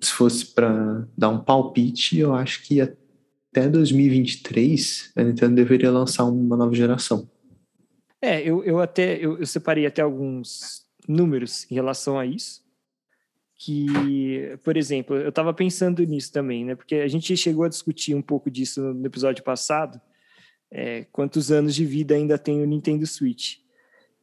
se 0.00 0.12
fosse 0.12 0.46
para 0.46 1.06
dar 1.16 1.28
um 1.28 1.42
palpite, 1.42 2.18
eu 2.18 2.34
acho 2.34 2.62
que 2.62 2.80
até 2.80 3.68
2023 3.68 5.12
a 5.14 5.22
Nintendo 5.22 5.54
deveria 5.54 5.90
lançar 5.90 6.24
uma 6.24 6.56
nova 6.56 6.74
geração. 6.74 7.30
É, 8.20 8.40
eu, 8.40 8.64
eu 8.64 8.80
até 8.80 9.16
eu, 9.16 9.38
eu 9.38 9.46
separei 9.46 9.86
até 9.86 10.02
alguns 10.02 10.86
números 11.08 11.70
em 11.70 11.74
relação 11.74 12.18
a 12.18 12.26
isso. 12.26 12.62
Que, 13.56 14.58
por 14.64 14.76
exemplo, 14.76 15.14
eu 15.14 15.28
estava 15.28 15.54
pensando 15.54 16.04
nisso 16.04 16.32
também, 16.32 16.64
né? 16.64 16.74
Porque 16.74 16.96
a 16.96 17.06
gente 17.06 17.36
chegou 17.36 17.64
a 17.64 17.68
discutir 17.68 18.12
um 18.12 18.22
pouco 18.22 18.50
disso 18.50 18.80
no 18.80 19.06
episódio 19.06 19.44
passado. 19.44 20.00
É, 20.68 21.04
quantos 21.12 21.52
anos 21.52 21.72
de 21.72 21.84
vida 21.84 22.14
ainda 22.14 22.36
tem 22.36 22.60
o 22.60 22.66
Nintendo 22.66 23.06
Switch? 23.06 23.58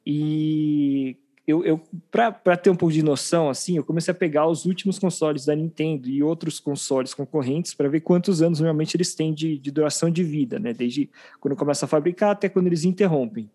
E 0.06 1.16
eu, 1.50 1.66
eu 1.66 1.82
para 2.12 2.56
ter 2.56 2.70
um 2.70 2.76
pouco 2.76 2.94
de 2.94 3.02
noção, 3.02 3.50
assim, 3.50 3.78
eu 3.78 3.84
comecei 3.84 4.12
a 4.12 4.16
pegar 4.16 4.48
os 4.48 4.66
últimos 4.66 5.00
consoles 5.00 5.46
da 5.46 5.56
Nintendo 5.56 6.08
e 6.08 6.22
outros 6.22 6.60
consoles 6.60 7.12
concorrentes 7.12 7.74
para 7.74 7.90
ver 7.90 8.02
quantos 8.02 8.42
anos 8.44 8.60
normalmente 8.60 8.96
eles 8.96 9.16
têm 9.16 9.34
de, 9.34 9.58
de, 9.58 9.72
duração 9.72 10.12
de 10.12 10.24
vida, 10.24 10.60
né? 10.60 10.74
Desde 10.74 11.10
quando 11.40 11.56
começa 11.56 11.86
a 11.86 11.88
fabricar 11.88 12.32
até 12.32 12.48
quando 12.48 12.68
eles 12.68 12.84
interrompem. 12.84 13.50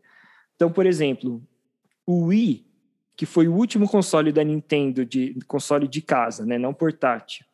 Então, 0.56 0.72
por 0.72 0.86
exemplo, 0.86 1.40
o 2.04 2.26
Wii, 2.26 2.66
que 3.16 3.26
foi 3.26 3.46
o 3.46 3.54
último 3.54 3.88
console 3.88 4.32
da 4.32 4.42
Nintendo, 4.42 5.04
de 5.04 5.38
console 5.46 5.86
de 5.86 6.02
casa, 6.02 6.44
né, 6.44 6.58
não 6.58 6.74
portátil, 6.74 7.46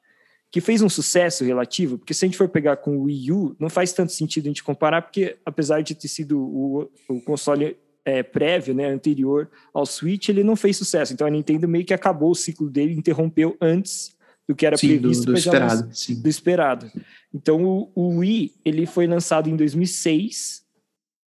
que 0.50 0.60
fez 0.60 0.80
um 0.80 0.88
sucesso 0.88 1.44
relativo, 1.44 1.98
porque 1.98 2.14
se 2.14 2.24
a 2.24 2.28
gente 2.28 2.38
for 2.38 2.48
pegar 2.48 2.78
com 2.78 2.96
o 2.96 3.02
Wii 3.02 3.32
U, 3.32 3.56
não 3.58 3.68
faz 3.68 3.92
tanto 3.92 4.12
sentido 4.12 4.46
a 4.46 4.48
gente 4.48 4.64
comparar, 4.64 5.02
porque 5.02 5.36
apesar 5.44 5.82
de 5.82 5.94
ter 5.94 6.08
sido 6.08 6.40
o, 6.40 6.90
o 7.08 7.20
console 7.20 7.76
é, 8.04 8.22
prévio, 8.22 8.74
né, 8.74 8.86
anterior 8.86 9.50
ao 9.72 9.86
Switch, 9.86 10.28
ele 10.28 10.42
não 10.42 10.56
fez 10.56 10.76
sucesso. 10.76 11.12
Então 11.12 11.26
a 11.26 11.30
Nintendo 11.30 11.68
meio 11.68 11.84
que 11.84 11.94
acabou 11.94 12.30
o 12.30 12.34
ciclo 12.34 12.68
dele, 12.70 12.94
interrompeu 12.94 13.56
antes 13.60 14.14
do 14.50 14.56
que 14.56 14.66
era 14.66 14.76
sim, 14.76 14.88
previsto. 14.88 15.26
Do, 15.26 15.32
do 15.32 15.38
esperado, 15.38 15.94
sim. 15.94 16.20
Do 16.20 16.28
esperado. 16.28 16.92
Então, 17.32 17.64
o, 17.64 17.92
o 17.94 18.18
Wii, 18.18 18.52
ele 18.64 18.84
foi 18.84 19.06
lançado 19.06 19.48
em 19.48 19.54
2006, 19.54 20.64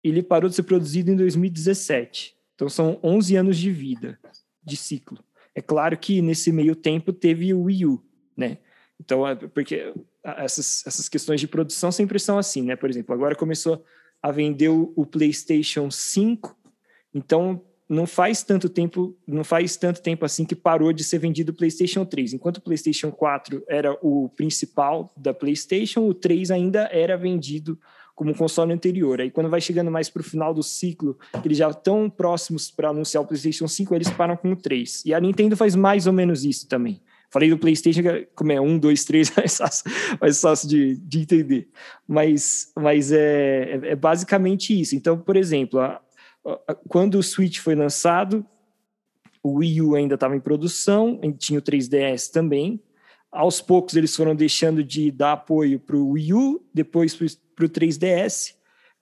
ele 0.01 0.23
parou 0.23 0.49
de 0.49 0.55
ser 0.55 0.63
produzido 0.63 1.11
em 1.11 1.17
2017. 1.17 2.33
Então, 2.55 2.69
são 2.69 2.97
11 3.03 3.35
anos 3.35 3.57
de 3.57 3.71
vida, 3.71 4.17
de 4.63 4.77
ciclo. 4.77 5.21
É 5.53 5.61
claro 5.61 5.97
que 5.97 6.21
nesse 6.21 6.51
meio 6.53 6.75
tempo 6.75 7.11
teve 7.11 7.53
o 7.53 7.63
Wii 7.63 7.85
U, 7.87 8.01
né? 8.37 8.57
Então, 8.97 9.27
é 9.27 9.35
porque 9.35 9.93
essas, 10.23 10.85
essas 10.85 11.09
questões 11.09 11.41
de 11.41 11.47
produção 11.47 11.91
sempre 11.91 12.19
são 12.19 12.37
assim, 12.37 12.61
né? 12.61 12.77
Por 12.77 12.89
exemplo, 12.89 13.13
agora 13.13 13.35
começou 13.35 13.83
a 14.21 14.31
vender 14.31 14.69
o, 14.69 14.93
o 14.95 15.05
PlayStation 15.05 15.91
5, 15.91 16.57
então 17.13 17.61
não 17.89 18.05
faz 18.05 18.43
tanto 18.43 18.69
tempo, 18.69 19.17
não 19.27 19.43
faz 19.43 19.75
tanto 19.75 19.99
tempo 20.01 20.23
assim 20.23 20.45
que 20.45 20.55
parou 20.55 20.93
de 20.93 21.03
ser 21.03 21.17
vendido 21.17 21.51
o 21.51 21.55
PlayStation 21.55 22.05
3. 22.05 22.33
Enquanto 22.33 22.57
o 22.57 22.61
PlayStation 22.61 23.11
4 23.11 23.63
era 23.67 23.97
o 24.01 24.29
principal 24.29 25.11
da 25.17 25.33
PlayStation, 25.33 26.07
o 26.07 26.13
3 26.13 26.51
ainda 26.51 26.87
era 26.91 27.17
vendido 27.17 27.79
como 28.15 28.35
console 28.35 28.73
anterior. 28.73 29.21
Aí 29.21 29.31
quando 29.31 29.49
vai 29.49 29.59
chegando 29.59 29.89
mais 29.89 30.07
para 30.07 30.19
o 30.19 30.23
final 30.23 30.53
do 30.53 30.61
ciclo, 30.61 31.17
eles 31.43 31.57
já 31.57 31.69
estão 31.69 32.07
próximos 32.09 32.69
para 32.69 32.89
anunciar 32.89 33.23
o 33.23 33.25
PlayStation 33.25 33.67
5, 33.67 33.95
eles 33.95 34.09
param 34.11 34.37
com 34.37 34.51
o 34.51 34.55
3. 34.55 35.03
E 35.05 35.13
a 35.13 35.19
Nintendo 35.19 35.57
faz 35.57 35.73
mais 35.73 36.05
ou 36.05 36.13
menos 36.13 36.45
isso 36.45 36.67
também. 36.67 37.01
Falei 37.31 37.49
do 37.49 37.57
PlayStation, 37.57 38.01
como 38.35 38.51
é 38.51 38.59
um, 38.59 38.77
dois, 38.77 39.05
três, 39.05 39.29
fácil, 39.57 39.91
mais 40.19 40.41
fácil 40.41 40.67
de, 40.67 40.95
de 40.97 41.19
entender. 41.19 41.69
Mas, 42.07 42.71
mas 42.75 43.11
é, 43.11 43.79
é, 43.83 43.91
é 43.91 43.95
basicamente 43.95 44.79
isso. 44.79 44.95
Então, 44.95 45.17
por 45.17 45.37
exemplo, 45.37 45.79
a, 45.79 46.01
quando 46.87 47.15
o 47.15 47.23
Switch 47.23 47.59
foi 47.59 47.75
lançado, 47.75 48.45
o 49.43 49.59
Wii 49.59 49.81
U 49.81 49.95
ainda 49.95 50.15
estava 50.15 50.35
em 50.35 50.39
produção, 50.39 51.19
tinha 51.37 51.59
o 51.59 51.61
3DS 51.61 52.31
também. 52.31 52.81
Aos 53.31 53.61
poucos 53.61 53.95
eles 53.95 54.15
foram 54.15 54.35
deixando 54.35 54.83
de 54.83 55.11
dar 55.11 55.33
apoio 55.33 55.79
para 55.79 55.95
o 55.95 56.11
Wii 56.11 56.33
U, 56.33 56.65
depois 56.73 57.15
para 57.15 57.65
o 57.65 57.69
3DS, 57.69 58.55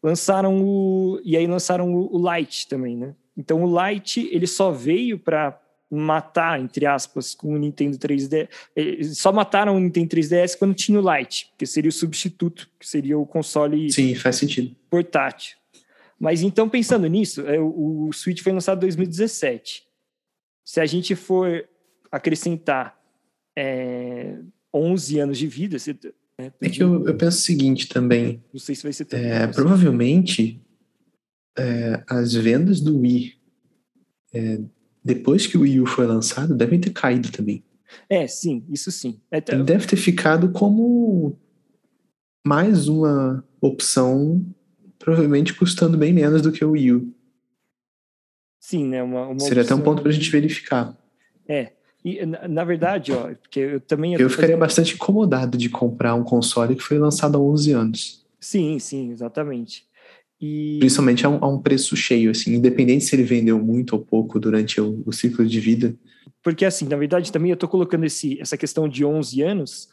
lançaram 0.04 0.62
o 0.62 1.20
e 1.24 1.38
aí 1.38 1.48
lançaram 1.48 1.93
o, 1.93 2.36
Lite 2.36 2.68
também, 2.68 2.98
né? 2.98 3.16
Então 3.38 3.64
o 3.64 3.88
Lite 3.88 4.30
ele 4.32 4.48
só 4.48 4.72
veio 4.72 5.18
para 5.18 5.60
matar 5.89 6.60
entre 6.60 6.86
aspas 6.86 7.34
com 7.34 7.54
o 7.54 7.58
Nintendo 7.58 7.98
3DS. 7.98 8.50
Eles 8.76 9.18
só 9.18 9.32
mataram 9.32 9.78
o 9.78 9.80
Nintendo 9.80 10.10
3DS 10.10 10.58
quando 10.58 10.74
tinha 10.74 11.00
o 11.00 11.16
Lite, 11.16 11.54
que 11.58 11.66
seria 11.66 11.89
o 11.89 11.93
substituto, 11.93 12.70
que 12.78 12.88
seria 12.88 13.18
o 13.18 13.26
console 13.26 13.89
Sim, 13.91 14.14
faz 14.16 14.36
sentido. 14.36 14.76
portátil. 14.89 15.58
Mas 16.20 16.41
então, 16.41 16.68
pensando 16.68 17.07
nisso, 17.07 17.41
é, 17.41 17.59
o, 17.59 18.07
o 18.07 18.13
Switch 18.13 18.41
foi 18.41 18.51
lançado 18.51 18.78
em 18.78 18.82
2017. 18.82 19.84
Se 20.65 20.80
a 20.80 20.86
gente 20.86 21.15
for 21.15 21.68
acrescentar 22.11 22.99
é, 23.57 24.39
11 24.74 25.20
anos 25.20 25.38
de 25.38 25.47
vida... 25.47 25.78
Você, 25.78 25.97
né, 26.39 26.51
é 26.61 26.70
que 26.70 26.82
eu, 26.82 27.05
eu, 27.05 27.15
penso 27.15 27.38
o 27.38 27.41
seguinte 27.41 27.88
também. 27.88 28.43
Não 28.51 28.59
sei 28.59 28.76
se 28.76 28.84
vai 28.84 28.93
ser 28.93 29.05
tão 29.05 29.20
é, 29.20 29.47
Provavelmente, 29.47 30.59
é, 31.57 32.03
as 32.07 32.34
vendas 32.34 32.82
do 32.82 32.99
Wii, 32.99 33.36
é, 34.34 34.59
depois 35.03 35.45
que 35.47 35.57
o 35.57 35.61
Wii 35.61 35.82
U 35.82 35.86
foi 35.86 36.05
lançado, 36.05 36.55
devem 36.55 36.80
ter 36.80 36.91
caído 36.91 37.32
também. 37.32 37.63
É, 38.09 38.28
sim, 38.28 38.65
isso 38.70 38.91
sim. 38.91 39.20
É, 39.32 39.41
Ele 39.49 39.63
deve 39.63 39.88
ter 39.88 39.95
ficado 39.95 40.51
como 40.51 41.38
mais 42.45 42.88
uma 42.88 43.43
opção 43.61 44.45
provavelmente 45.08 45.53
custando 45.53 45.97
bem 45.97 46.12
menos 46.12 46.41
do 46.41 46.51
que 46.51 46.66
o 46.66 46.72
Wii 46.72 46.91
U. 46.91 47.14
Sim, 48.60 48.88
né? 48.88 49.01
Uma, 49.01 49.28
uma 49.28 49.39
Seria 49.39 49.62
opção... 49.62 49.78
até 49.78 49.82
um 49.82 49.86
ponto 49.86 50.01
para 50.01 50.12
a 50.12 50.14
gente 50.14 50.30
verificar. 50.30 50.97
É. 51.47 51.72
E, 52.03 52.26
na, 52.26 52.45
na, 52.45 52.64
verdade, 52.66 53.14
ó, 53.14 53.34
porque 53.36 53.58
eu 53.58 53.80
também... 53.80 54.16
Eu, 54.16 54.20
eu 54.20 54.30
ficaria 54.30 54.49
fazendo... 54.49 54.60
bastante 54.60 54.95
incomodado 54.95 55.58
de 55.58 55.70
comprar 55.70 56.14
um 56.14 56.26
console 56.26 56.76
que 56.76 56.84
foi 56.84 56.99
lançado 56.99 57.38
há 57.38 57.39
11 57.39 57.72
anos. 57.72 58.26
Sim, 58.38 58.80
sim, 58.80 59.10
exatamente. 59.10 59.86
E... 60.41 60.76
Principalmente 60.80 61.26
a 61.26 61.30
um, 61.30 61.38
a 61.41 61.47
um, 61.47 61.62
preço 61.62 61.95
cheio, 61.95 62.30
assim, 62.30 62.55
independente 62.55 63.05
se 63.05 63.16
ele 63.16 63.24
vendeu 63.24 63.58
muito 63.58 63.93
ou 63.93 64.01
pouco 64.01 64.38
durante 64.38 64.82
o, 64.82 65.03
o 65.05 65.14
ciclo 65.14 65.45
de 65.45 65.60
vida. 65.62 65.95
Porque, 66.43 66.66
assim, 66.66 66.86
na 66.86 66.97
verdade, 66.97 67.32
também 67.32 67.51
eu 67.51 67.55
estou 67.55 67.70
colocando 67.70 68.05
esse, 68.05 68.38
essa 68.41 68.58
questão 68.58 68.89
de 68.89 69.05
11 69.05 69.41
anos 69.41 69.88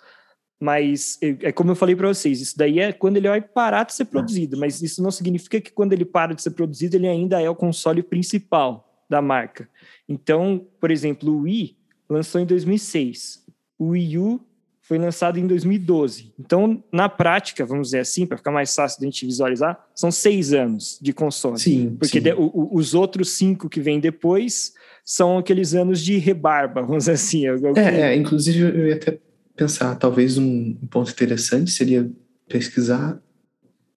mas 0.64 1.18
é 1.20 1.52
como 1.52 1.72
eu 1.72 1.74
falei 1.76 1.94
para 1.94 2.08
vocês, 2.08 2.40
isso 2.40 2.56
daí 2.56 2.80
é 2.80 2.90
quando 2.90 3.18
ele 3.18 3.28
vai 3.28 3.42
parar 3.42 3.84
de 3.84 3.92
ser 3.92 4.06
produzido, 4.06 4.56
mas 4.56 4.80
isso 4.80 5.02
não 5.02 5.10
significa 5.10 5.60
que 5.60 5.70
quando 5.70 5.92
ele 5.92 6.06
para 6.06 6.34
de 6.34 6.40
ser 6.40 6.52
produzido, 6.52 6.96
ele 6.96 7.06
ainda 7.06 7.38
é 7.38 7.50
o 7.50 7.54
console 7.54 8.02
principal 8.02 9.04
da 9.10 9.20
marca. 9.20 9.68
Então, 10.08 10.66
por 10.80 10.90
exemplo, 10.90 11.30
o 11.30 11.42
Wii 11.42 11.76
lançou 12.08 12.40
em 12.40 12.46
2006, 12.46 13.44
o 13.78 13.88
Wii 13.88 14.16
U 14.16 14.40
foi 14.80 14.96
lançado 14.96 15.38
em 15.38 15.46
2012. 15.46 16.32
Então, 16.40 16.82
na 16.90 17.10
prática, 17.10 17.66
vamos 17.66 17.88
dizer 17.88 17.98
assim, 17.98 18.24
para 18.24 18.38
ficar 18.38 18.50
mais 18.50 18.74
fácil 18.74 19.00
de 19.00 19.06
a 19.06 19.10
gente 19.10 19.26
visualizar, 19.26 19.86
são 19.94 20.10
seis 20.10 20.54
anos 20.54 20.98
de 21.00 21.12
console. 21.12 21.58
Sim. 21.58 21.94
Porque 21.98 22.18
sim. 22.18 22.24
De, 22.24 22.32
o, 22.32 22.70
os 22.72 22.94
outros 22.94 23.32
cinco 23.32 23.68
que 23.68 23.80
vêm 23.80 24.00
depois 24.00 24.72
são 25.04 25.36
aqueles 25.36 25.74
anos 25.74 26.02
de 26.02 26.16
rebarba, 26.16 26.80
vamos 26.82 27.04
dizer 27.04 27.12
assim. 27.12 27.46
É, 27.46 27.50
é, 27.76 28.00
é 28.12 28.16
inclusive 28.16 28.60
eu 28.60 28.88
ia 28.88 28.94
até 28.94 29.18
pensar, 29.56 29.94
talvez 29.96 30.38
um 30.38 30.74
ponto 30.90 31.10
interessante 31.10 31.70
seria 31.70 32.10
pesquisar 32.48 33.20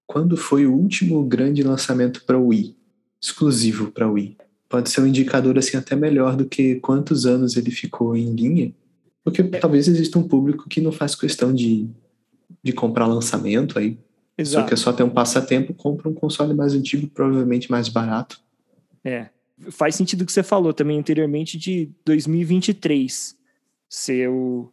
quando 0.06 0.36
foi 0.36 0.66
o 0.66 0.72
último 0.72 1.22
grande 1.24 1.62
lançamento 1.62 2.24
para 2.24 2.38
o 2.38 2.46
Wii, 2.46 2.74
exclusivo 3.20 3.90
para 3.90 4.08
o 4.08 4.12
Wii. 4.12 4.36
Pode 4.68 4.90
ser 4.90 5.00
um 5.00 5.06
indicador 5.06 5.58
assim 5.58 5.76
até 5.76 5.94
melhor 5.94 6.36
do 6.36 6.46
que 6.46 6.76
quantos 6.76 7.26
anos 7.26 7.56
ele 7.56 7.70
ficou 7.70 8.16
em 8.16 8.34
linha, 8.34 8.72
porque 9.22 9.42
talvez 9.42 9.88
exista 9.88 10.18
um 10.18 10.26
público 10.26 10.68
que 10.68 10.80
não 10.80 10.92
faz 10.92 11.14
questão 11.14 11.54
de, 11.54 11.88
de 12.62 12.72
comprar 12.72 13.06
lançamento 13.06 13.78
aí. 13.78 13.98
Exato. 14.36 14.62
Só 14.62 14.68
que 14.68 14.74
é 14.74 14.76
só 14.76 14.92
ter 14.92 15.02
um 15.02 15.10
passatempo, 15.10 15.74
compra 15.74 16.08
um 16.08 16.14
console 16.14 16.54
mais 16.54 16.72
antigo, 16.72 17.08
provavelmente 17.08 17.70
mais 17.70 17.88
barato. 17.88 18.40
É. 19.04 19.28
Faz 19.70 19.96
sentido 19.96 20.22
o 20.22 20.26
que 20.26 20.32
você 20.32 20.42
falou 20.42 20.72
também 20.72 20.98
anteriormente 20.98 21.58
de 21.58 21.90
2023 22.04 23.36
ser 23.88 24.28
o, 24.28 24.70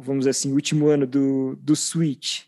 vamos 0.00 0.20
dizer 0.20 0.30
assim, 0.30 0.52
último 0.52 0.88
ano 0.88 1.06
do, 1.06 1.56
do 1.56 1.74
Switch. 1.74 2.42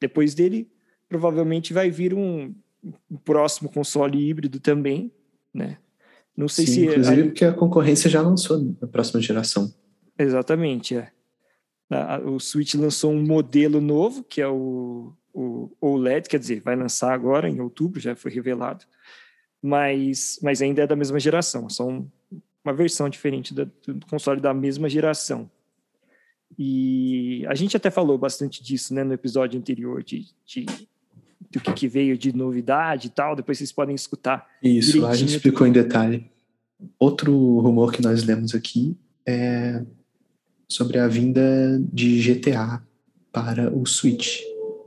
Depois 0.00 0.34
dele, 0.34 0.70
provavelmente 1.08 1.72
vai 1.72 1.90
vir 1.90 2.14
um, 2.14 2.54
um 3.10 3.16
próximo 3.16 3.70
console 3.70 4.28
híbrido 4.28 4.58
também, 4.58 5.12
né? 5.52 5.78
Não 6.36 6.48
sei 6.48 6.66
Sim, 6.66 6.72
se. 6.72 6.86
Inclusive, 6.86 7.20
a... 7.20 7.24
porque 7.24 7.44
a 7.44 7.52
concorrência 7.52 8.08
já 8.08 8.22
lançou 8.22 8.58
na 8.80 8.86
próxima 8.88 9.20
geração. 9.20 9.72
Exatamente, 10.18 10.96
é. 10.96 11.10
O 12.24 12.40
Switch 12.40 12.74
lançou 12.74 13.12
um 13.12 13.22
modelo 13.22 13.80
novo, 13.80 14.24
que 14.24 14.40
é 14.40 14.48
o, 14.48 15.12
o 15.32 15.70
OLED, 15.80 16.28
quer 16.28 16.38
dizer, 16.38 16.60
vai 16.60 16.74
lançar 16.74 17.12
agora 17.12 17.48
em 17.48 17.60
outubro, 17.60 18.00
já 18.00 18.16
foi 18.16 18.30
revelado, 18.30 18.86
mas, 19.60 20.38
mas 20.42 20.62
ainda 20.62 20.82
é 20.82 20.86
da 20.86 20.96
mesma 20.96 21.20
geração, 21.20 21.68
só 21.68 21.86
um, 21.86 22.08
uma 22.64 22.72
versão 22.72 23.10
diferente 23.10 23.52
do 23.52 24.06
console 24.08 24.40
da 24.40 24.54
mesma 24.54 24.88
geração. 24.88 25.50
E 26.58 27.44
a 27.46 27.54
gente 27.54 27.76
até 27.76 27.90
falou 27.90 28.18
bastante 28.18 28.62
disso 28.62 28.94
né, 28.94 29.02
no 29.04 29.12
episódio 29.12 29.58
anterior, 29.58 30.02
de, 30.02 30.26
de 30.44 30.66
do 31.50 31.60
que, 31.60 31.72
que, 31.72 31.88
veio 31.88 32.16
de 32.16 32.34
novidade 32.34 33.08
e 33.08 33.10
tal. 33.10 33.34
Depois 33.34 33.58
vocês 33.58 33.72
podem 33.72 33.94
escutar. 33.94 34.46
Isso, 34.62 35.00
lá 35.00 35.10
a 35.10 35.14
gente 35.14 35.34
explicou 35.34 35.66
em 35.66 35.72
detalhe. 35.72 36.30
Outro 36.98 37.32
rumor 37.60 37.92
que 37.92 38.02
nós 38.02 38.24
lemos 38.24 38.54
aqui 38.54 38.96
é 39.26 39.82
sobre 40.68 40.98
a 40.98 41.06
vinda 41.06 41.80
de 41.92 42.20
GTA 42.22 42.82
para 43.30 43.72
o 43.74 43.86
Switch. 43.86 44.40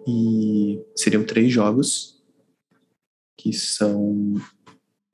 E 0.08 0.80
seriam 0.96 1.24
três 1.24 1.52
jogos, 1.52 2.22
que 3.36 3.52
são 3.52 4.36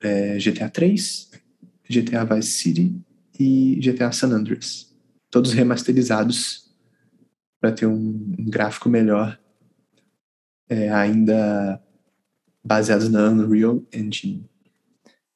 é, 0.02 0.38
GTA 0.38 0.70
3, 0.70 1.32
GTA 1.90 2.26
Vice 2.26 2.52
City 2.52 2.96
e 3.40 3.80
GTA 3.82 4.12
San 4.12 4.32
Andreas 4.32 4.91
todos 5.32 5.54
remasterizados 5.54 6.70
para 7.60 7.72
ter 7.72 7.88
um, 7.88 8.36
um, 8.38 8.50
gráfico 8.50 8.90
melhor, 8.90 9.40
é, 10.70 10.90
ainda 10.90 11.82
baseados 12.64 13.10
na 13.10 13.30
Unreal 13.30 13.82
Engine. 13.94 14.44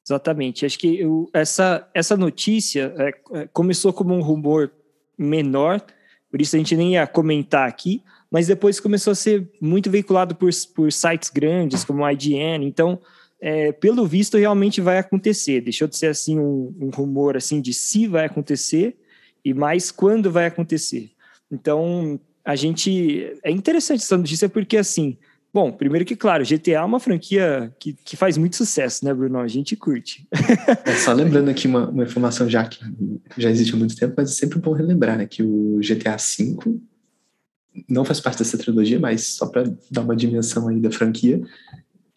Exatamente. 0.05 0.65
Acho 0.65 0.77
que 0.77 0.99
eu, 0.99 1.29
essa, 1.33 1.89
essa 1.93 2.17
notícia 2.17 2.93
é, 2.97 3.39
é, 3.39 3.47
começou 3.47 3.93
como 3.93 4.13
um 4.13 4.21
rumor 4.21 4.71
menor, 5.17 5.81
por 6.29 6.41
isso 6.41 6.55
a 6.55 6.59
gente 6.59 6.75
nem 6.75 6.93
ia 6.93 7.07
comentar 7.07 7.67
aqui, 7.67 8.03
mas 8.29 8.47
depois 8.47 8.79
começou 8.79 9.11
a 9.11 9.15
ser 9.15 9.49
muito 9.61 9.89
veiculado 9.89 10.35
por, 10.35 10.49
por 10.75 10.91
sites 10.91 11.29
grandes 11.29 11.85
como 11.85 12.03
a 12.03 12.11
IGN. 12.11 12.65
Então, 12.65 12.99
é, 13.39 13.71
pelo 13.71 14.05
visto, 14.05 14.37
realmente 14.37 14.81
vai 14.81 14.97
acontecer. 14.97 15.61
Deixou 15.61 15.87
de 15.87 15.95
ser 15.95 16.07
assim 16.07 16.37
um, 16.37 16.75
um 16.81 16.89
rumor 16.89 17.37
assim 17.37 17.61
de 17.61 17.73
se 17.73 18.07
vai 18.07 18.25
acontecer 18.25 18.97
e 19.45 19.53
mais 19.53 19.91
quando 19.91 20.31
vai 20.31 20.47
acontecer. 20.47 21.11
Então, 21.51 22.19
a 22.43 22.55
gente. 22.55 23.37
É 23.43 23.51
interessante 23.51 24.01
essa 24.01 24.17
notícia 24.17 24.49
porque, 24.49 24.75
assim, 24.75 25.17
Bom, 25.55 25.71
primeiro 25.71 26.03
que, 26.03 26.17
claro, 26.17 26.43
GTA 26.43 26.71
é 26.71 26.81
uma 26.81 26.99
franquia 26.99 27.73
que, 27.79 27.93
que 27.93 28.17
faz 28.17 28.37
muito 28.37 28.57
sucesso, 28.57 29.05
né, 29.05 29.13
Bruno? 29.13 29.39
A 29.39 29.47
gente 29.47 29.73
curte. 29.77 30.27
É, 30.85 30.91
só 30.95 31.13
lembrando 31.13 31.49
aqui 31.49 31.65
uma, 31.65 31.89
uma 31.89 32.03
informação 32.03 32.49
já 32.49 32.65
que 32.67 32.77
já 33.37 33.49
existe 33.49 33.73
há 33.73 33.77
muito 33.77 33.95
tempo, 33.95 34.15
mas 34.17 34.31
é 34.31 34.33
sempre 34.33 34.59
bom 34.59 34.73
relembrar, 34.73 35.17
né, 35.17 35.25
que 35.25 35.41
o 35.41 35.79
GTA 35.79 36.17
V 36.17 36.57
não 37.87 38.03
faz 38.03 38.19
parte 38.19 38.39
dessa 38.39 38.57
trilogia, 38.57 38.99
mas 38.99 39.27
só 39.27 39.45
para 39.45 39.63
dar 39.89 40.01
uma 40.01 40.13
dimensão 40.13 40.67
aí 40.67 40.81
da 40.81 40.91
franquia, 40.91 41.41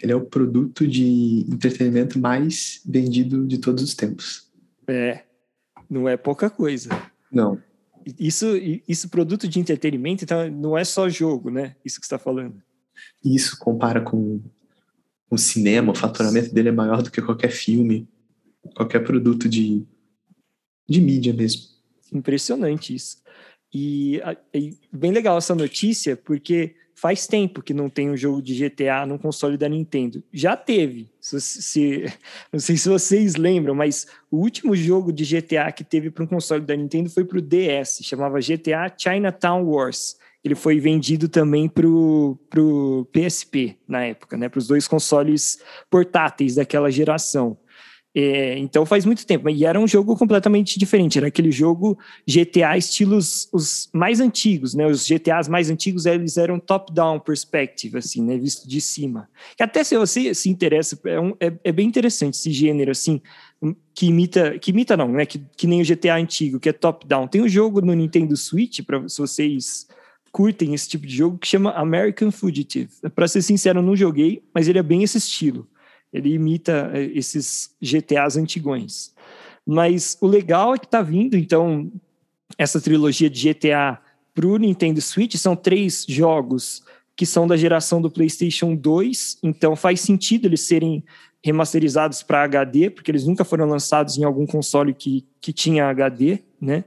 ele 0.00 0.10
é 0.10 0.16
o 0.16 0.26
produto 0.26 0.84
de 0.84 1.46
entretenimento 1.48 2.18
mais 2.18 2.82
vendido 2.84 3.46
de 3.46 3.58
todos 3.58 3.84
os 3.84 3.94
tempos. 3.94 4.50
É, 4.88 5.22
não 5.88 6.08
é 6.08 6.16
pouca 6.16 6.50
coisa. 6.50 6.90
Não. 7.30 7.60
Isso, 8.18 8.46
isso 8.86 9.08
produto 9.08 9.46
de 9.46 9.58
entretenimento, 9.58 10.24
então 10.24 10.50
não 10.50 10.78
é 10.78 10.84
só 10.84 11.08
jogo, 11.08 11.50
né? 11.50 11.76
Isso 11.84 12.00
que 12.00 12.06
você 12.06 12.14
está 12.14 12.18
falando. 12.18 12.62
Isso 13.24 13.58
compara 13.58 14.00
com 14.00 14.40
o 15.30 15.36
cinema, 15.36 15.92
o 15.92 15.94
faturamento 15.94 16.52
dele 16.54 16.70
é 16.70 16.72
maior 16.72 17.02
do 17.02 17.10
que 17.10 17.20
qualquer 17.20 17.50
filme, 17.50 18.08
qualquer 18.74 19.00
produto 19.00 19.48
de, 19.48 19.86
de 20.88 21.00
mídia 21.00 21.34
mesmo. 21.34 21.62
Impressionante 22.12 22.94
isso. 22.94 23.18
E, 23.72 24.20
e 24.54 24.78
bem 24.90 25.12
legal 25.12 25.36
essa 25.36 25.54
notícia, 25.54 26.16
porque 26.16 26.74
faz 27.00 27.28
tempo 27.28 27.62
que 27.62 27.72
não 27.72 27.88
tem 27.88 28.10
um 28.10 28.16
jogo 28.16 28.42
de 28.42 28.54
GTA 28.54 29.06
num 29.06 29.18
console 29.18 29.56
da 29.56 29.68
Nintendo. 29.68 30.22
Já 30.32 30.56
teve, 30.56 31.08
se, 31.20 31.40
se, 31.40 32.12
não 32.52 32.58
sei 32.58 32.76
se 32.76 32.88
vocês 32.88 33.36
lembram, 33.36 33.74
mas 33.74 34.06
o 34.30 34.38
último 34.38 34.74
jogo 34.74 35.12
de 35.12 35.24
GTA 35.24 35.70
que 35.70 35.84
teve 35.84 36.10
para 36.10 36.24
um 36.24 36.26
console 36.26 36.64
da 36.64 36.74
Nintendo 36.74 37.08
foi 37.08 37.24
para 37.24 37.38
o 37.38 37.42
DS, 37.42 38.00
chamava 38.02 38.40
GTA 38.40 38.92
Chinatown 38.96 39.64
Wars 39.64 40.16
ele 40.44 40.54
foi 40.54 40.78
vendido 40.78 41.28
também 41.28 41.68
para 41.68 41.86
o 41.86 43.06
PSP 43.12 43.76
na 43.86 44.04
época, 44.04 44.36
né? 44.36 44.48
Para 44.48 44.58
os 44.58 44.68
dois 44.68 44.86
consoles 44.86 45.60
portáteis 45.90 46.54
daquela 46.54 46.90
geração. 46.90 47.58
É, 48.14 48.58
então 48.58 48.86
faz 48.86 49.04
muito 49.04 49.26
tempo, 49.26 49.48
e 49.50 49.64
era 49.64 49.78
um 49.78 49.86
jogo 49.86 50.16
completamente 50.16 50.78
diferente. 50.78 51.18
Era 51.18 51.28
aquele 51.28 51.52
jogo 51.52 51.98
GTA 52.26 52.76
estilos 52.76 53.48
os 53.52 53.88
mais 53.92 54.18
antigos, 54.18 54.74
né? 54.74 54.86
Os 54.86 55.06
GTAs 55.06 55.46
mais 55.46 55.70
antigos 55.70 56.06
eles 56.06 56.36
eram 56.36 56.58
top-down 56.58 57.20
perspective, 57.20 57.98
assim, 57.98 58.22
né? 58.22 58.38
Visto 58.38 58.66
de 58.66 58.80
cima. 58.80 59.28
Que 59.56 59.62
até 59.62 59.84
se 59.84 59.96
você 59.96 60.34
se 60.34 60.48
interessa, 60.48 60.98
é, 61.04 61.20
um, 61.20 61.34
é, 61.38 61.52
é, 61.62 61.72
bem 61.72 61.86
interessante 61.86 62.34
esse 62.34 62.50
gênero, 62.50 62.90
assim, 62.90 63.20
que 63.94 64.06
imita, 64.06 64.58
que 64.58 64.70
imita 64.70 64.96
não, 64.96 65.12
né? 65.12 65.26
Que, 65.26 65.40
que 65.56 65.66
nem 65.66 65.82
o 65.82 65.84
GTA 65.84 66.16
antigo, 66.16 66.58
que 66.58 66.70
é 66.70 66.72
top-down. 66.72 67.28
Tem 67.28 67.42
um 67.42 67.48
jogo 67.48 67.80
no 67.80 67.92
Nintendo 67.94 68.36
Switch 68.36 68.80
para 68.82 69.06
se 69.08 69.18
vocês 69.18 69.86
curtem 70.32 70.74
esse 70.74 70.88
tipo 70.88 71.06
de 71.06 71.14
jogo 71.14 71.38
que 71.38 71.46
chama 71.46 71.72
American 71.72 72.30
Fugitive. 72.30 72.90
Para 73.14 73.28
ser 73.28 73.42
sincero, 73.42 73.80
eu 73.80 73.82
não 73.82 73.94
joguei, 73.94 74.42
mas 74.54 74.66
ele 74.66 74.78
é 74.78 74.82
bem 74.82 75.02
esse 75.02 75.18
estilo. 75.18 75.68
Ele 76.12 76.32
imita 76.32 76.90
eh, 76.94 77.10
esses 77.14 77.74
GTAs 77.80 78.36
antigões. 78.36 79.14
Mas 79.66 80.16
o 80.20 80.26
legal 80.26 80.74
é 80.74 80.78
que 80.78 80.86
está 80.86 81.02
vindo, 81.02 81.36
então, 81.36 81.90
essa 82.56 82.80
trilogia 82.80 83.28
de 83.28 83.52
GTA 83.52 84.00
para 84.34 84.46
o 84.46 84.56
Nintendo 84.56 85.00
Switch. 85.02 85.34
São 85.34 85.56
três 85.56 86.06
jogos 86.08 86.82
que 87.16 87.26
são 87.26 87.48
da 87.48 87.56
geração 87.56 88.00
do 88.00 88.08
PlayStation 88.08 88.76
2, 88.76 89.38
então 89.42 89.74
faz 89.74 90.00
sentido 90.00 90.46
eles 90.46 90.60
serem 90.60 91.02
remasterizados 91.42 92.22
para 92.22 92.44
HD, 92.44 92.90
porque 92.90 93.10
eles 93.10 93.26
nunca 93.26 93.44
foram 93.44 93.66
lançados 93.66 94.16
em 94.16 94.22
algum 94.22 94.46
console 94.46 94.94
que, 94.94 95.26
que 95.40 95.52
tinha 95.52 95.88
HD, 95.88 96.38
né? 96.60 96.84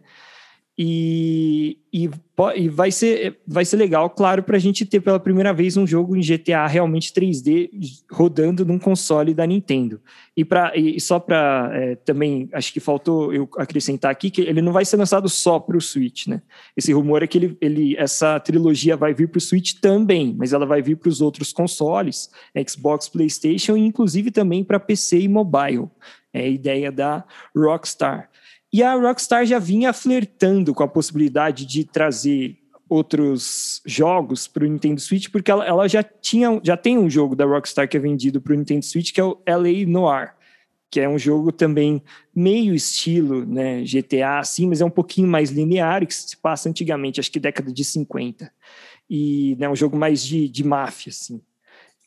E, 0.78 1.78
e, 1.94 2.10
e, 2.56 2.70
vai, 2.70 2.92
ser, 2.92 3.40
vai 3.46 3.66
ser 3.66 3.76
legal, 3.76 4.10
claro, 4.10 4.42
para 4.42 4.56
a 4.56 4.60
gente 4.60 4.86
ter 4.86 5.02
pela 5.02 5.20
primeira 5.20 5.54
vez 5.54 5.76
um 5.76 5.86
jogo 5.86 6.16
em 6.16 6.22
GTA 6.22 6.66
realmente 6.66 7.14
3D 7.14 7.70
rodando 8.10 8.66
num 8.66 8.80
console 8.80 9.34
da 9.34 9.46
Nintendo. 9.46 10.02
E, 10.36 10.46
pra, 10.46 10.72
e 10.76 11.00
só 11.00 11.20
para 11.20 11.70
é, 11.74 11.96
também, 11.96 12.50
acho 12.54 12.72
que 12.72 12.80
faltou 12.80 13.34
eu 13.34 13.50
acrescentar 13.58 14.10
aqui 14.10 14.32
que 14.32 14.42
ele 14.42 14.62
não 14.62 14.72
vai 14.72 14.86
ser 14.86 14.96
lançado 14.96 15.28
só 15.28 15.60
para 15.60 15.78
o 15.78 15.82
Switch, 15.82 16.28
né? 16.28 16.42
Esse 16.76 16.94
rumor 16.94 17.22
é 17.22 17.28
que 17.28 17.38
ele, 17.38 17.58
ele, 17.60 17.98
essa 17.98 18.40
trilogia 18.40 18.96
vai 18.96 19.14
vir 19.14 19.28
para 19.28 19.38
o 19.38 19.42
Switch 19.42 19.74
também, 19.82 20.34
mas 20.38 20.54
ela 20.54 20.66
vai 20.66 20.82
vir 20.82 20.96
para 20.96 21.10
os 21.10 21.20
outros 21.20 21.52
consoles, 21.52 22.32
Xbox, 22.68 23.10
PlayStation 23.10 23.76
e 23.76 23.86
inclusive 23.86 24.32
também 24.32 24.64
para 24.64 24.80
PC 24.80 25.20
e 25.20 25.28
mobile. 25.28 25.90
É 26.34 26.44
a 26.44 26.48
ideia 26.48 26.92
da 26.92 27.26
Rockstar. 27.56 28.31
E 28.74 28.82
a 28.82 28.94
Rockstar 28.96 29.46
já 29.46 29.60
vinha 29.60 29.92
flertando 29.92 30.74
com 30.74 30.84
a 30.84 30.88
possibilidade 30.88 31.66
de 31.66 31.84
trazer 31.84 32.58
outros 32.88 33.82
jogos 33.86 34.48
para 34.48 34.66
o 34.66 34.68
Nintendo 34.68 35.00
Switch, 35.00 35.30
porque 35.30 35.50
ela, 35.50 35.66
ela, 35.66 35.88
já 35.88 36.04
tinha, 36.04 36.60
já 36.62 36.76
tem 36.76 36.98
um 36.98 37.10
jogo 37.10 37.36
da 37.36 37.46
Rockstar 37.46 37.88
que 37.88 37.96
é 37.96 38.00
vendido 38.00 38.42
para 38.42 38.54
o 38.54 38.56
Nintendo 38.56 38.84
Switch, 38.84 39.14
que 39.14 39.22
é 39.22 39.24
o 39.24 39.42
LA 39.48 39.88
Noir, 39.88 40.34
que 40.90 41.00
é 41.00 41.08
um 41.08 41.18
jogo 41.18 41.54
também 41.54 42.04
meio 42.36 42.76
estilo 42.76 43.46
né, 43.46 43.82
GTA, 43.84 44.40
assim, 44.40 44.68
mas 44.68 44.82
é 44.82 44.86
um 44.86 44.90
pouquinho 44.90 45.28
mais 45.28 45.50
linear, 45.52 46.06
que 46.06 46.14
se 46.14 46.36
passa 46.36 46.68
antigamente, 46.68 47.20
acho 47.20 47.32
que 47.32 47.40
década 47.40 47.72
de 47.72 47.86
50. 47.86 48.52
E 49.10 49.54
é 49.54 49.56
né, 49.56 49.70
um 49.70 49.76
jogo 49.76 49.96
mais 49.96 50.22
de, 50.22 50.50
de 50.50 50.64
máfia, 50.66 51.12
assim. 51.12 51.42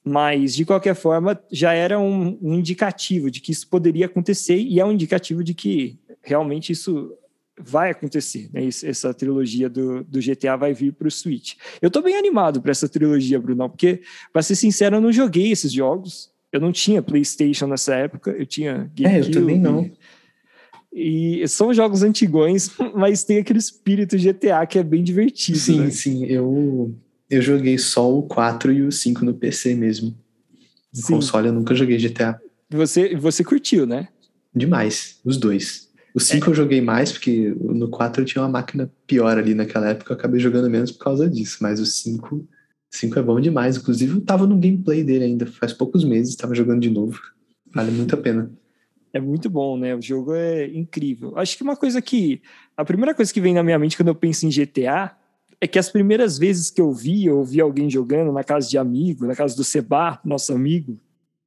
Mas, 0.04 0.54
de 0.54 0.66
qualquer 0.66 0.94
forma, 0.94 1.42
já 1.50 1.72
era 1.72 1.98
um, 1.98 2.38
um 2.42 2.52
indicativo 2.52 3.30
de 3.30 3.40
que 3.40 3.52
isso 3.52 3.66
poderia 3.68 4.04
acontecer, 4.04 4.58
e 4.58 4.78
é 4.78 4.84
um 4.84 4.92
indicativo 4.92 5.42
de 5.42 5.54
que 5.54 5.98
realmente 6.24 6.72
isso 6.72 7.12
vai 7.58 7.90
acontecer, 7.90 8.50
né? 8.52 8.66
Essa 8.66 9.14
trilogia 9.14 9.68
do, 9.68 10.02
do 10.04 10.20
GTA 10.20 10.56
vai 10.56 10.74
vir 10.74 10.92
para 10.92 11.06
o 11.06 11.10
Switch. 11.10 11.54
Eu 11.80 11.88
estou 11.88 12.02
bem 12.02 12.16
animado 12.16 12.60
para 12.60 12.72
essa 12.72 12.88
trilogia, 12.88 13.40
Bruno, 13.40 13.68
porque, 13.68 14.02
para 14.32 14.42
ser 14.42 14.56
sincero, 14.56 14.96
eu 14.96 15.00
não 15.00 15.12
joguei 15.12 15.52
esses 15.52 15.72
jogos. 15.72 16.32
Eu 16.52 16.60
não 16.60 16.72
tinha 16.72 17.02
PlayStation 17.02 17.66
nessa 17.66 17.94
época, 17.94 18.30
eu 18.30 18.46
tinha 18.46 18.90
GameCube. 18.94 19.06
É, 19.06 19.20
eu 19.20 19.30
também 19.30 19.58
não. 19.58 19.90
E, 20.92 21.42
e 21.42 21.48
são 21.48 21.74
jogos 21.74 22.02
antigões, 22.02 22.70
mas 22.94 23.24
tem 23.24 23.38
aquele 23.38 23.58
espírito 23.58 24.16
GTA 24.16 24.64
que 24.66 24.78
é 24.78 24.82
bem 24.82 25.02
divertido. 25.02 25.58
Sim, 25.58 25.80
né? 25.80 25.90
sim. 25.90 26.24
Eu, 26.26 26.94
eu 27.28 27.42
joguei 27.42 27.76
só 27.78 28.12
o 28.12 28.22
4 28.22 28.72
e 28.72 28.82
o 28.82 28.92
5 28.92 29.24
no 29.24 29.34
PC 29.34 29.74
mesmo. 29.74 30.16
No 30.94 31.02
sim. 31.02 31.14
console 31.14 31.48
eu 31.48 31.52
nunca 31.52 31.74
joguei 31.74 31.98
GTA. 31.98 32.40
Você, 32.70 33.16
você 33.16 33.42
curtiu, 33.42 33.84
né? 33.86 34.08
Demais, 34.54 35.18
os 35.24 35.36
dois. 35.36 35.83
O 36.14 36.20
5 36.20 36.46
é. 36.46 36.48
eu 36.50 36.54
joguei 36.54 36.80
mais, 36.80 37.10
porque 37.10 37.52
no 37.60 37.88
4 37.88 38.22
eu 38.22 38.26
tinha 38.26 38.42
uma 38.42 38.48
máquina 38.48 38.88
pior 39.04 39.36
ali 39.36 39.52
naquela 39.52 39.90
época, 39.90 40.12
eu 40.12 40.16
acabei 40.16 40.38
jogando 40.38 40.70
menos 40.70 40.92
por 40.92 41.02
causa 41.02 41.28
disso. 41.28 41.58
Mas 41.60 41.80
o 41.80 41.84
5, 41.84 42.48
5 42.88 43.18
é 43.18 43.22
bom 43.22 43.40
demais. 43.40 43.76
Inclusive, 43.76 44.14
eu 44.14 44.20
tava 44.20 44.46
no 44.46 44.56
gameplay 44.56 45.02
dele 45.02 45.24
ainda, 45.24 45.44
faz 45.44 45.72
poucos 45.72 46.04
meses, 46.04 46.36
tava 46.36 46.54
jogando 46.54 46.80
de 46.80 46.90
novo. 46.90 47.20
Vale 47.74 47.90
muito 47.90 48.14
a 48.14 48.18
pena. 48.18 48.48
É 49.12 49.20
muito 49.20 49.50
bom, 49.50 49.76
né? 49.76 49.94
O 49.94 50.00
jogo 50.00 50.34
é 50.34 50.66
incrível. 50.68 51.36
Acho 51.36 51.56
que 51.56 51.62
uma 51.64 51.76
coisa 51.76 52.00
que. 52.00 52.40
A 52.76 52.84
primeira 52.84 53.14
coisa 53.14 53.32
que 53.32 53.40
vem 53.40 53.54
na 53.54 53.62
minha 53.62 53.78
mente 53.78 53.96
quando 53.96 54.08
eu 54.08 54.14
penso 54.14 54.46
em 54.46 54.50
GTA 54.50 55.16
é 55.60 55.66
que 55.66 55.78
as 55.78 55.88
primeiras 55.88 56.38
vezes 56.38 56.70
que 56.70 56.80
eu 56.80 56.92
vi, 56.92 57.24
eu 57.24 57.42
vi 57.42 57.60
alguém 57.60 57.90
jogando 57.90 58.32
na 58.32 58.44
casa 58.44 58.68
de 58.68 58.78
amigo, 58.78 59.26
na 59.26 59.34
casa 59.34 59.56
do 59.56 59.64
Seba, 59.64 60.20
nosso 60.24 60.52
amigo, 60.52 60.98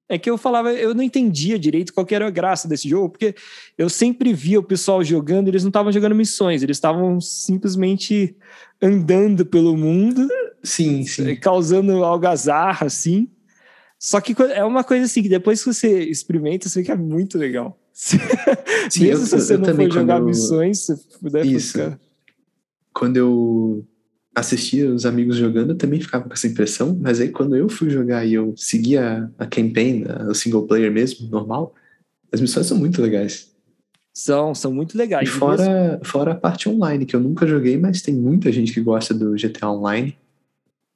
é 0.10 0.18
que 0.18 0.30
eu 0.30 0.38
falava, 0.38 0.72
eu 0.72 0.94
não 0.94 1.04
entendia 1.04 1.60
direito 1.60 1.94
qual 1.94 2.06
era 2.10 2.28
a 2.28 2.32
graça 2.32 2.68
desse 2.68 2.88
jogo, 2.88 3.10
porque 3.10 3.36
eu 3.78 3.90
sempre 3.90 4.34
via 4.34 4.60
o 4.60 4.64
pessoal 4.64 5.04
jogando, 5.04 5.50
eles 5.50 5.64
não 5.64 5.70
estavam 5.70 5.92
jogando 5.92 6.16
missões, 6.16 6.64
eles 6.64 6.78
estavam 6.78 7.20
simplesmente 7.20 8.36
andando 8.82 9.46
pelo 9.46 9.76
mundo, 9.76 10.28
sim, 10.64 11.04
sim. 11.04 11.36
causando 11.36 12.04
algazarra, 12.04 12.88
assim. 12.88 13.28
Só 14.00 14.22
que 14.22 14.36
é 14.54 14.64
uma 14.64 14.84
coisa 14.84 15.06
assim, 15.06 15.24
que 15.24 15.30
depois 15.30 15.64
que 15.64 15.74
você 15.74 16.04
experimenta, 16.04 16.70
você 16.70 16.82
fica 16.82 16.96
muito 16.96 17.38
legal. 17.38 17.78
Sim, 17.92 18.20
Mesmo 19.00 19.24
eu, 19.24 19.28
se 19.28 19.42
você 19.42 19.54
eu, 19.56 19.60
não 19.60 19.76
for 19.76 19.92
jogar 19.92 20.20
eu... 20.20 20.26
missões, 20.26 20.86
você 20.86 20.96
puder 21.20 21.46
Isso. 21.46 21.74
Ficar... 21.74 22.00
Quando 22.94 23.18
eu 23.18 23.86
assistia 24.40 24.94
os 24.94 25.04
amigos 25.04 25.36
jogando, 25.36 25.72
eu 25.72 25.78
também 25.78 26.00
ficava 26.00 26.26
com 26.26 26.34
essa 26.34 26.46
impressão, 26.46 26.96
mas 27.02 27.20
aí 27.20 27.30
quando 27.30 27.56
eu 27.56 27.68
fui 27.68 27.90
jogar 27.90 28.24
e 28.24 28.36
eu 28.36 28.54
seguia 28.56 29.32
a 29.38 29.48
campaign, 29.48 30.06
o 30.30 30.34
single 30.36 30.68
player 30.68 30.92
mesmo, 30.92 31.28
normal, 31.28 31.74
as 32.32 32.40
missões 32.40 32.68
são 32.68 32.78
muito 32.78 33.02
legais. 33.02 33.52
São, 34.14 34.54
são 34.54 34.72
muito 34.72 34.96
legais. 34.96 35.28
E 35.28 35.32
fora, 35.32 36.00
fora 36.04 36.32
a 36.34 36.36
parte 36.36 36.70
online, 36.70 37.06
que 37.06 37.16
eu 37.16 37.20
nunca 37.20 37.48
joguei, 37.48 37.78
mas 37.78 38.02
tem 38.02 38.14
muita 38.14 38.52
gente 38.52 38.74
que 38.74 38.82
gosta 38.82 39.14
do 39.14 39.34
GTA 39.34 39.70
Online. 39.70 40.16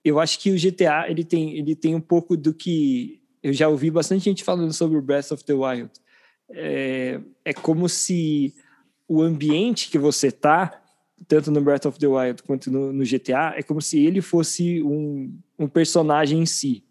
Eu 0.03 0.19
acho 0.19 0.39
que 0.39 0.51
o 0.51 0.59
GTA, 0.59 1.05
ele 1.09 1.23
tem, 1.23 1.57
ele 1.57 1.75
tem 1.75 1.95
um 1.95 2.01
pouco 2.01 2.37
do 2.37 2.53
que... 2.53 3.19
Eu 3.41 3.53
já 3.53 3.67
ouvi 3.67 3.89
bastante 3.89 4.25
gente 4.25 4.43
falando 4.43 4.73
sobre 4.73 4.97
o 4.97 5.01
Breath 5.01 5.31
of 5.31 5.43
the 5.43 5.53
Wild. 5.53 5.89
É, 6.51 7.19
é 7.45 7.53
como 7.53 7.89
se 7.89 8.53
o 9.07 9.21
ambiente 9.21 9.89
que 9.89 9.97
você 9.97 10.31
tá 10.31 10.80
tanto 11.27 11.51
no 11.51 11.61
Breath 11.61 11.85
of 11.85 11.99
the 11.99 12.07
Wild 12.07 12.43
quanto 12.43 12.71
no, 12.71 12.91
no 12.91 13.03
GTA, 13.03 13.53
é 13.55 13.63
como 13.63 13.81
se 13.81 14.03
ele 14.03 14.21
fosse 14.21 14.81
um, 14.81 15.33
um, 15.57 15.67
personagem 15.67 16.41
em 16.41 16.45
si. 16.45 16.83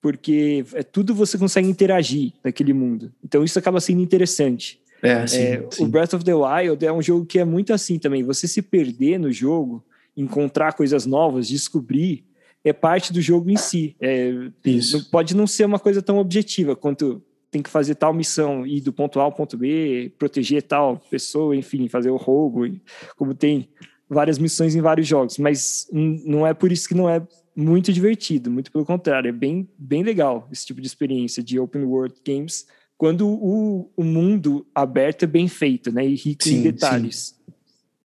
Porque 0.00 0.64
é 0.74 0.82
tudo 0.82 1.14
você 1.14 1.36
consegue 1.36 1.68
interagir 1.68 2.32
naquele 2.44 2.72
mundo. 2.72 3.12
Então 3.24 3.42
isso 3.42 3.58
acaba 3.58 3.80
sendo 3.80 4.00
interessante. 4.00 4.80
É, 5.02 5.26
sim, 5.26 5.38
é, 5.38 5.66
sim. 5.70 5.84
O 5.84 5.88
Breath 5.88 6.14
of 6.14 6.24
the 6.24 6.34
Wild 6.34 6.84
é 6.84 6.92
um 6.92 7.02
jogo 7.02 7.26
que 7.26 7.38
é 7.38 7.44
muito 7.44 7.72
assim 7.72 7.98
também. 7.98 8.22
Você 8.22 8.46
se 8.46 8.62
perder 8.62 9.18
no 9.18 9.32
jogo, 9.32 9.84
encontrar 10.16 10.74
coisas 10.74 11.06
novas, 11.06 11.48
descobrir, 11.48 12.24
é 12.64 12.72
parte 12.72 13.12
do 13.12 13.20
jogo 13.20 13.50
em 13.50 13.56
si. 13.56 13.96
É, 14.00 14.32
Isso. 14.64 15.08
Pode 15.10 15.36
não 15.36 15.46
ser 15.46 15.64
uma 15.64 15.78
coisa 15.78 16.02
tão 16.02 16.18
objetiva 16.18 16.74
quanto 16.74 17.22
tem 17.50 17.62
que 17.62 17.70
fazer 17.70 17.94
tal 17.94 18.12
missão, 18.12 18.66
ir 18.66 18.80
do 18.80 18.92
ponto 18.92 19.20
A 19.20 19.22
ao 19.22 19.32
ponto 19.32 19.56
B, 19.56 20.12
proteger 20.18 20.62
tal 20.62 21.00
pessoa, 21.10 21.54
enfim, 21.54 21.88
fazer 21.88 22.10
o 22.10 22.16
roubo, 22.16 22.68
como 23.16 23.34
tem 23.34 23.68
várias 24.08 24.38
missões 24.38 24.74
em 24.74 24.80
vários 24.80 25.06
jogos, 25.06 25.38
mas 25.38 25.88
não 25.92 26.46
é 26.46 26.54
por 26.54 26.70
isso 26.70 26.88
que 26.88 26.94
não 26.94 27.08
é 27.08 27.26
muito 27.54 27.92
divertido, 27.92 28.50
muito 28.50 28.70
pelo 28.70 28.84
contrário, 28.84 29.28
é 29.28 29.32
bem, 29.32 29.68
bem 29.78 30.02
legal 30.02 30.48
esse 30.52 30.66
tipo 30.66 30.80
de 30.80 30.86
experiência 30.86 31.42
de 31.42 31.58
open 31.58 31.84
world 31.84 32.14
games, 32.24 32.66
quando 32.98 33.28
o, 33.28 33.90
o 33.96 34.04
mundo 34.04 34.66
aberto 34.74 35.24
é 35.24 35.26
bem 35.26 35.48
feito, 35.48 35.90
né, 35.92 36.06
e 36.06 36.14
rico 36.14 36.44
sim, 36.44 36.56
em 36.56 36.62
detalhes. 36.62 37.16
Sim. 37.16 37.52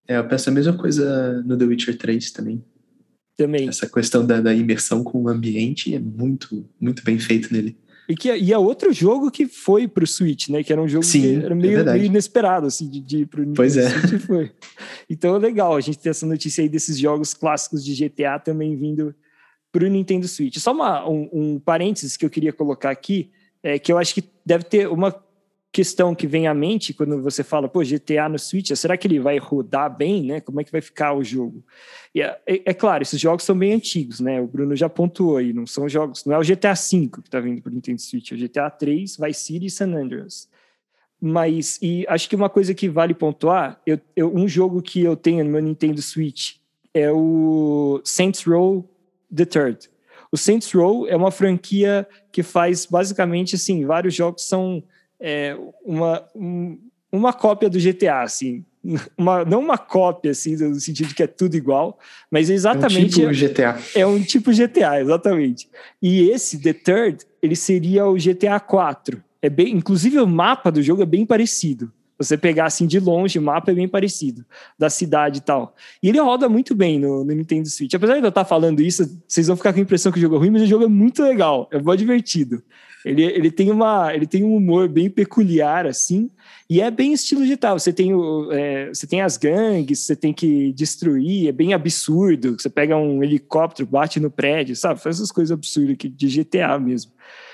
É, 0.07 0.17
eu 0.17 0.27
penso 0.27 0.49
a 0.49 0.53
mesma 0.53 0.73
coisa 0.73 1.41
no 1.43 1.57
The 1.57 1.65
Witcher 1.65 1.97
3 1.97 2.31
também. 2.31 2.63
Também. 3.37 3.69
Essa 3.69 3.89
questão 3.89 4.25
da, 4.25 4.41
da 4.41 4.53
imersão 4.53 5.03
com 5.03 5.23
o 5.23 5.29
ambiente 5.29 5.95
é 5.95 5.99
muito, 5.99 6.67
muito 6.79 7.03
bem 7.03 7.17
feito 7.17 7.51
nele. 7.53 7.77
E, 8.10 8.16
que, 8.16 8.36
e 8.36 8.52
é 8.52 8.58
outro 8.58 8.91
jogo 8.91 9.32
que 9.32 9.47
foi 9.47 9.88
pro 9.88 10.06
Switch, 10.06 10.49
né? 10.49 10.64
Que 10.64 10.74
era 10.74 10.82
um 10.82 10.88
jogo 10.88 11.06
Sim, 11.06 11.22
que 11.22 11.45
era 11.45 11.56
meio, 11.56 11.80
é 11.80 11.84
meio 11.84 12.06
inesperado, 12.06 12.68
assim, 12.68 12.89
de, 12.89 12.99
de 12.99 13.18
ir 13.20 13.26
pro 13.26 13.45
pois 13.54 13.78
é. 13.78 13.89
Switch 13.89 14.22
foi. 14.26 14.52
Então 15.10 15.36
é 15.36 15.39
legal 15.39 15.76
a 15.76 15.82
gente 15.82 15.99
ter 15.99 16.10
essa 16.10 16.26
notícia 16.26 16.62
aí 16.62 16.70
desses 16.70 16.97
jogos 16.97 17.34
clássicos 17.34 17.84
de 17.84 17.95
GTA 17.95 18.39
também 18.39 18.76
vindo 18.76 19.16
pro 19.72 19.88
Nintendo 19.88 20.28
Switch. 20.28 20.58
Só 20.58 20.72
uma, 20.74 21.08
um, 21.08 21.30
um 21.32 21.60
parênteses 21.60 22.18
que 22.18 22.26
eu 22.26 22.30
queria 22.30 22.52
colocar 22.52 22.89
aqui, 22.89 23.32
é 23.64 23.80
que 23.80 23.91
eu 23.91 23.97
acho 23.97 24.14
que 24.14 24.24
deve 24.45 24.66
ter 24.66 24.88
uma 24.89 25.16
questão 25.72 26.13
que 26.13 26.28
vem 26.28 26.47
à 26.47 26.53
mente 26.53 26.93
quando 26.93 27.22
você 27.22 27.43
fala, 27.43 27.69
pô, 27.69 27.82
GTA 27.82 28.28
no 28.28 28.38
Switch, 28.38 28.72
será 28.76 28.97
que 28.97 29.07
ele 29.07 29.19
vai 29.19 29.38
rodar 29.38 29.95
bem, 29.95 30.24
né? 30.24 30.41
Como 30.41 30.59
é 30.59 30.63
que 30.63 30.72
vai 30.72 30.82
ficar 30.82 31.13
o 31.13 31.24
jogo? 31.24 31.63
E 32.13 32.22
é, 32.22 32.38
é, 32.45 32.61
é 32.65 32.74
claro, 32.74 33.01
esses 33.03 33.19
jogos 33.19 33.45
são 33.45 33.57
bem 33.57 33.74
antigos, 33.74 34.19
né? 34.19 34.41
O 34.41 34.47
Bruno 34.47 34.76
já 34.76 34.89
pontuou 34.89 35.38
aí, 35.38 35.53
não 35.53 35.65
são 35.65 35.88
jogos, 35.88 36.26
não 36.26 36.36
é 36.36 36.38
o 36.38 36.43
GTA 36.43 36.74
V 36.74 37.09
que 37.24 37.30
tá 37.30 37.39
vindo 37.39 37.61
pro 37.61 37.72
Nintendo 37.72 38.01
Switch, 38.01 38.32
é 38.32 38.36
o 38.36 38.38
GTA 38.38 38.69
3, 38.69 39.17
Vice 39.17 39.39
City 39.39 39.65
e 39.67 39.69
San 39.69 39.93
Andreas. 39.95 40.49
Mas, 41.22 41.80
e 41.82 42.05
acho 42.09 42.28
que 42.28 42.36
uma 42.36 42.49
coisa 42.49 42.74
que 42.74 42.89
vale 42.89 43.13
pontuar, 43.13 43.80
eu, 43.86 43.99
eu, 44.15 44.36
um 44.36 44.47
jogo 44.47 44.82
que 44.82 45.01
eu 45.01 45.15
tenho 45.15 45.45
no 45.45 45.51
meu 45.51 45.61
Nintendo 45.61 46.01
Switch 46.01 46.55
é 46.93 47.09
o 47.11 48.01
Saints 48.03 48.43
Row 48.43 48.89
The 49.34 49.45
Third. 49.45 49.89
O 50.32 50.38
Saints 50.38 50.72
Row 50.74 51.07
é 51.07 51.15
uma 51.15 51.32
franquia 51.32 52.07
que 52.32 52.43
faz 52.43 52.86
basicamente 52.86 53.55
assim, 53.55 53.86
vários 53.86 54.13
jogos 54.13 54.43
são 54.43 54.84
é, 55.22 55.55
uma, 55.86 56.24
um, 56.36 56.78
uma 57.11 57.32
cópia 57.32 57.69
do 57.69 57.80
GTA, 57.80 58.22
assim. 58.24 58.65
Uma, 59.15 59.45
não 59.45 59.59
uma 59.59 59.78
cópia, 59.78 60.32
assim, 60.32 60.55
no 60.55 60.80
sentido 60.80 61.13
que 61.13 61.22
é 61.22 61.28
tudo 61.28 61.55
igual, 61.55 61.99
mas 62.32 62.49
exatamente. 62.49 63.22
É 63.22 63.28
um 63.28 63.32
tipo 63.32 63.47
GTA. 63.47 63.80
É 63.93 64.05
um 64.07 64.24
tipo 64.24 64.51
GTA, 64.51 64.99
exatamente. 64.99 65.69
E 66.01 66.30
esse, 66.32 66.59
The 66.59 66.74
Third, 66.74 67.26
ele 67.43 67.55
seria 67.55 68.07
o 68.07 68.15
GTA 68.15 68.59
4. 68.59 69.24
É 69.39 69.49
bem, 69.49 69.76
inclusive 69.76 70.19
o 70.19 70.28
mapa 70.28 70.72
do 70.72 70.82
jogo 70.82 71.03
é 71.03 71.05
bem 71.05 71.26
parecido. 71.26 71.91
Você 72.17 72.38
pegar 72.38 72.65
assim 72.65 72.86
de 72.86 72.99
longe, 72.99 73.39
o 73.39 73.41
mapa 73.41 73.72
é 73.72 73.74
bem 73.74 73.88
parecido, 73.88 74.45
da 74.78 74.91
cidade 74.91 75.39
e 75.39 75.41
tal. 75.41 75.76
E 76.03 76.09
ele 76.09 76.19
roda 76.19 76.47
muito 76.47 76.76
bem 76.76 76.99
no, 76.99 77.24
no 77.24 77.34
Nintendo 77.34 77.67
Switch. 77.67 77.93
Apesar 77.95 78.17
de 78.17 78.24
eu 78.24 78.30
estar 78.30 78.45
falando 78.45 78.80
isso, 78.80 79.19
vocês 79.28 79.47
vão 79.47 79.55
ficar 79.55 79.74
com 79.74 79.80
a 79.80 79.82
impressão 79.82 80.11
que 80.11 80.19
o 80.19 80.22
jogo 80.22 80.36
é 80.36 80.38
ruim, 80.38 80.51
mas 80.51 80.61
o 80.61 80.67
jogo 80.67 80.84
é 80.84 80.88
muito 80.88 81.24
legal, 81.24 81.67
é 81.72 81.80
bom 81.80 81.95
divertido. 81.95 82.61
Ele, 83.04 83.24
ele, 83.24 83.52
tem 83.52 83.72
uma, 83.72 84.14
ele 84.14 84.28
tem 84.28 84.43
um 84.43 84.56
humor 84.56 84.88
bem 84.88 85.10
peculiar, 85.10 85.88
assim, 85.88 86.30
e 86.70 86.80
é 86.80 86.91
bem 86.91 87.14
estilo 87.14 87.41
digital. 87.41 87.78
Você 87.78 87.91
tem, 87.91 88.14
o, 88.14 88.52
é, 88.52 88.89
você 88.89 89.08
tem 89.08 89.22
as 89.22 89.38
gangues, 89.38 89.99
você 89.99 90.16
tem 90.16 90.32
que 90.32 90.72
destruir, 90.74 91.47
é 91.47 91.52
bem 91.52 91.74
absurdo. 91.74 92.56
Você 92.60 92.70
pega 92.70 92.95
um 92.95 93.24
helicóptero, 93.24 93.89
bate 93.89 94.20
no 94.20 94.30
prédio, 94.30 94.76
sabe? 94.76 95.02
Faz 95.02 95.18
essas 95.18 95.32
coisas 95.32 95.52
absurdas 95.52 95.93
aqui 95.93 96.08
de 96.08 96.28
GTA 96.28 96.78
mesmo. 96.80 97.12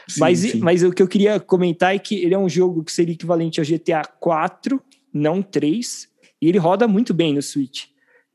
Sim, 0.08 0.20
mas, 0.20 0.40
sim. 0.40 0.60
mas 0.60 0.84
o 0.84 0.92
que 0.92 1.02
eu 1.02 1.08
queria 1.08 1.40
comentar 1.40 1.96
é 1.96 2.00
que 2.00 2.16
ele 2.16 2.34
é 2.34 2.38
um 2.38 2.50
jogo 2.50 2.84
que 2.84 2.92
seria 2.92 3.14
equivalente 3.14 3.60
ao 3.60 3.66
GTA 3.66 4.04
4, 4.20 4.82
não 5.14 5.42
3, 5.42 6.08
e 6.42 6.48
ele 6.48 6.58
roda 6.58 6.88
muito 6.88 7.14
bem 7.14 7.34
no 7.34 7.42
Switch. 7.42 7.86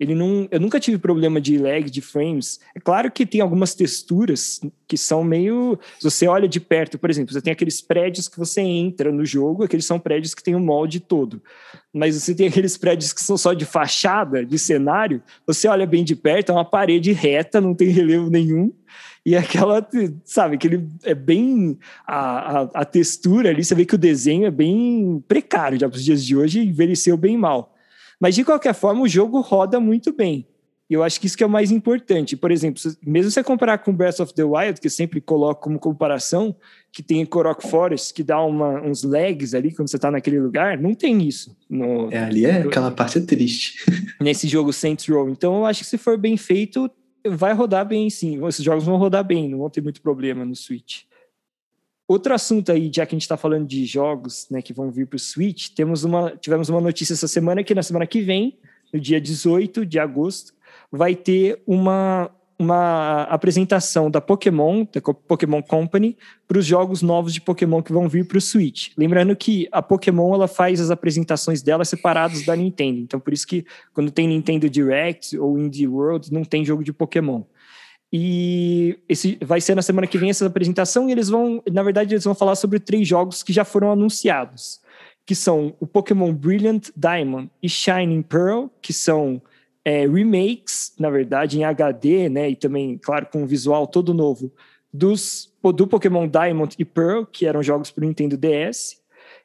Ele 0.02 0.16
não, 0.16 0.48
eu 0.50 0.58
nunca 0.58 0.80
tive 0.80 0.98
problema 0.98 1.40
de 1.40 1.56
lag, 1.56 1.88
de 1.88 2.00
frames. 2.00 2.58
É 2.74 2.80
claro 2.80 3.08
que 3.08 3.24
tem 3.24 3.40
algumas 3.40 3.72
texturas 3.72 4.60
que 4.88 4.96
são 4.96 5.22
meio. 5.22 5.78
Se 6.00 6.10
você 6.10 6.26
olha 6.26 6.48
de 6.48 6.58
perto, 6.58 6.98
por 6.98 7.08
exemplo, 7.08 7.32
você 7.32 7.40
tem 7.40 7.52
aqueles 7.52 7.80
prédios 7.80 8.26
que 8.26 8.36
você 8.36 8.60
entra 8.60 9.12
no 9.12 9.24
jogo, 9.24 9.62
aqueles 9.62 9.86
são 9.86 10.00
prédios 10.00 10.34
que 10.34 10.42
tem 10.42 10.56
o 10.56 10.58
um 10.58 10.64
molde 10.64 10.98
todo. 10.98 11.40
Mas 11.92 12.16
você 12.16 12.34
tem 12.34 12.48
aqueles 12.48 12.76
prédios 12.76 13.12
que 13.12 13.22
são 13.22 13.36
só 13.36 13.52
de 13.52 13.64
fachada, 13.64 14.44
de 14.44 14.58
cenário, 14.58 15.22
você 15.46 15.68
olha 15.68 15.86
bem 15.86 16.02
de 16.02 16.16
perto, 16.16 16.50
é 16.50 16.52
uma 16.52 16.64
parede 16.64 17.12
reta, 17.12 17.60
não 17.60 17.72
tem 17.72 17.90
relevo 17.90 18.28
nenhum. 18.28 18.72
E 19.24 19.36
aquela, 19.36 19.88
sabe, 20.24 20.56
aquele 20.56 20.88
é 21.04 21.14
bem. 21.14 21.78
A, 22.04 22.16
a, 22.16 22.62
a 22.74 22.84
textura 22.84 23.50
ali, 23.50 23.62
você 23.62 23.72
vê 23.72 23.86
que 23.86 23.94
o 23.94 23.98
desenho 23.98 24.46
é 24.46 24.50
bem 24.50 25.22
precário 25.28 25.78
já 25.78 25.88
para 25.88 25.96
os 25.96 26.04
dias 26.04 26.24
de 26.24 26.36
hoje, 26.36 26.58
envelheceu 26.58 27.16
bem 27.16 27.38
mal. 27.38 27.71
Mas, 28.22 28.36
de 28.36 28.44
qualquer 28.44 28.72
forma, 28.72 29.02
o 29.02 29.08
jogo 29.08 29.40
roda 29.40 29.80
muito 29.80 30.12
bem. 30.12 30.46
E 30.88 30.94
eu 30.94 31.02
acho 31.02 31.20
que 31.20 31.26
isso 31.26 31.36
que 31.36 31.42
é 31.42 31.46
o 31.46 31.50
mais 31.50 31.72
importante. 31.72 32.36
Por 32.36 32.52
exemplo, 32.52 32.80
mesmo 33.04 33.32
você 33.32 33.42
comparar 33.42 33.78
com 33.78 33.92
Breath 33.92 34.20
of 34.20 34.32
the 34.32 34.44
Wild, 34.44 34.80
que 34.80 34.86
eu 34.86 34.90
sempre 34.92 35.20
coloco 35.20 35.62
como 35.62 35.76
comparação, 35.76 36.54
que 36.92 37.02
tem 37.02 37.26
Korok 37.26 37.66
Forest, 37.66 38.14
que 38.14 38.22
dá 38.22 38.40
uma, 38.40 38.80
uns 38.80 39.02
lags 39.02 39.54
ali 39.54 39.74
quando 39.74 39.88
você 39.88 39.96
está 39.96 40.08
naquele 40.08 40.38
lugar, 40.38 40.78
não 40.78 40.94
tem 40.94 41.26
isso. 41.26 41.56
No, 41.68 42.12
é, 42.12 42.18
ali 42.18 42.46
é 42.46 42.62
aquela 42.62 42.92
parte 42.92 43.20
triste. 43.22 43.84
Nesse 44.22 44.46
jogo 44.46 44.72
Saints 44.72 45.08
Row. 45.08 45.28
Então, 45.28 45.56
eu 45.56 45.66
acho 45.66 45.80
que 45.80 45.86
se 45.86 45.98
for 45.98 46.16
bem 46.16 46.36
feito, 46.36 46.88
vai 47.26 47.52
rodar 47.52 47.84
bem 47.84 48.08
sim. 48.08 48.46
Esses 48.46 48.64
jogos 48.64 48.84
vão 48.84 48.98
rodar 48.98 49.24
bem, 49.24 49.48
não 49.48 49.58
vão 49.58 49.70
ter 49.70 49.82
muito 49.82 50.00
problema 50.00 50.44
no 50.44 50.54
Switch. 50.54 51.06
Outro 52.12 52.34
assunto 52.34 52.70
aí, 52.70 52.90
já 52.94 53.06
que 53.06 53.14
a 53.14 53.16
gente 53.16 53.22
está 53.22 53.38
falando 53.38 53.66
de 53.66 53.86
jogos 53.86 54.46
né, 54.50 54.60
que 54.60 54.74
vão 54.74 54.90
vir 54.90 55.06
para 55.06 55.16
o 55.16 55.18
Switch, 55.18 55.70
temos 55.70 56.04
uma, 56.04 56.36
tivemos 56.36 56.68
uma 56.68 56.78
notícia 56.78 57.14
essa 57.14 57.26
semana 57.26 57.64
que 57.64 57.74
na 57.74 57.82
semana 57.82 58.06
que 58.06 58.20
vem, 58.20 58.58
no 58.92 59.00
dia 59.00 59.18
18 59.18 59.86
de 59.86 59.98
agosto, 59.98 60.52
vai 60.90 61.14
ter 61.14 61.62
uma, 61.66 62.30
uma 62.58 63.22
apresentação 63.22 64.10
da 64.10 64.20
Pokémon, 64.20 64.84
da 64.92 65.00
Pokémon 65.00 65.62
Company, 65.62 66.18
para 66.46 66.58
os 66.58 66.66
jogos 66.66 67.00
novos 67.00 67.32
de 67.32 67.40
Pokémon 67.40 67.82
que 67.82 67.94
vão 67.94 68.06
vir 68.10 68.28
para 68.28 68.36
o 68.36 68.42
Switch. 68.42 68.90
Lembrando 68.94 69.34
que 69.34 69.66
a 69.72 69.80
Pokémon 69.80 70.34
ela 70.34 70.46
faz 70.46 70.82
as 70.82 70.90
apresentações 70.90 71.62
dela 71.62 71.82
separadas 71.82 72.44
da 72.44 72.54
Nintendo, 72.54 73.00
então 73.00 73.18
por 73.18 73.32
isso 73.32 73.46
que 73.46 73.64
quando 73.94 74.10
tem 74.10 74.28
Nintendo 74.28 74.68
Direct 74.68 75.38
ou 75.38 75.58
Indie 75.58 75.88
World 75.88 76.30
não 76.30 76.44
tem 76.44 76.62
jogo 76.62 76.84
de 76.84 76.92
Pokémon. 76.92 77.42
E 78.12 78.98
esse 79.08 79.38
vai 79.42 79.60
ser 79.60 79.74
na 79.74 79.80
semana 79.80 80.06
que 80.06 80.18
vem 80.18 80.28
essa 80.28 80.46
apresentação 80.46 81.08
e 81.08 81.12
eles 81.12 81.30
vão, 81.30 81.62
na 81.72 81.82
verdade, 81.82 82.12
eles 82.12 82.24
vão 82.24 82.34
falar 82.34 82.56
sobre 82.56 82.78
três 82.78 83.08
jogos 83.08 83.42
que 83.42 83.52
já 83.52 83.64
foram 83.64 83.90
anunciados, 83.90 84.80
que 85.24 85.34
são 85.34 85.74
o 85.80 85.86
Pokémon 85.86 86.32
Brilliant 86.32 86.90
Diamond 86.94 87.50
e 87.62 87.68
Shining 87.70 88.20
Pearl, 88.20 88.66
que 88.82 88.92
são 88.92 89.40
é, 89.82 90.06
remakes, 90.06 90.92
na 90.98 91.08
verdade, 91.08 91.58
em 91.58 91.64
HD, 91.64 92.28
né, 92.28 92.50
e 92.50 92.56
também, 92.56 92.98
claro, 92.98 93.26
com 93.26 93.42
um 93.42 93.46
visual 93.46 93.86
todo 93.86 94.12
novo 94.12 94.52
dos 94.92 95.50
do 95.62 95.86
Pokémon 95.86 96.28
Diamond 96.28 96.74
e 96.78 96.84
Pearl, 96.84 97.24
que 97.24 97.46
eram 97.46 97.62
jogos 97.62 97.90
para 97.90 98.04
o 98.04 98.06
Nintendo 98.06 98.36
DS, 98.36 99.00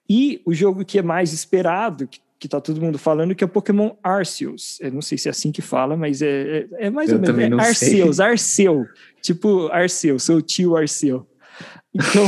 e 0.10 0.42
o 0.46 0.54
jogo 0.54 0.84
que 0.84 0.98
é 0.98 1.02
mais 1.02 1.32
esperado, 1.32 2.08
que 2.08 2.20
que 2.40 2.48
tá 2.48 2.62
todo 2.62 2.82
mundo 2.82 2.98
falando, 2.98 3.34
que 3.34 3.44
é 3.44 3.48
o 3.48 3.50
Pokémon 3.50 3.92
Arceus. 4.04 4.78
Eu 4.80 4.92
não 4.92 5.02
sei 5.02 5.18
se 5.18 5.28
é 5.28 5.32
assim 5.32 5.52
que 5.52 5.62
fala, 5.62 5.98
mas 5.98 6.22
é, 6.22 6.68
é, 6.72 6.88
é 6.88 6.90
mais 6.90 7.10
Eu 7.10 7.20
ou 7.20 7.34
menos. 7.34 7.60
É 7.64 7.68
Arceus, 7.68 8.18
sei. 8.18 8.26
Arceu. 8.26 8.86
Tipo 9.22 9.68
Arceu, 9.68 10.20
seu 10.20 10.42
tio 10.42 10.76
Arceu. 10.76 11.28
Então, 11.94 12.28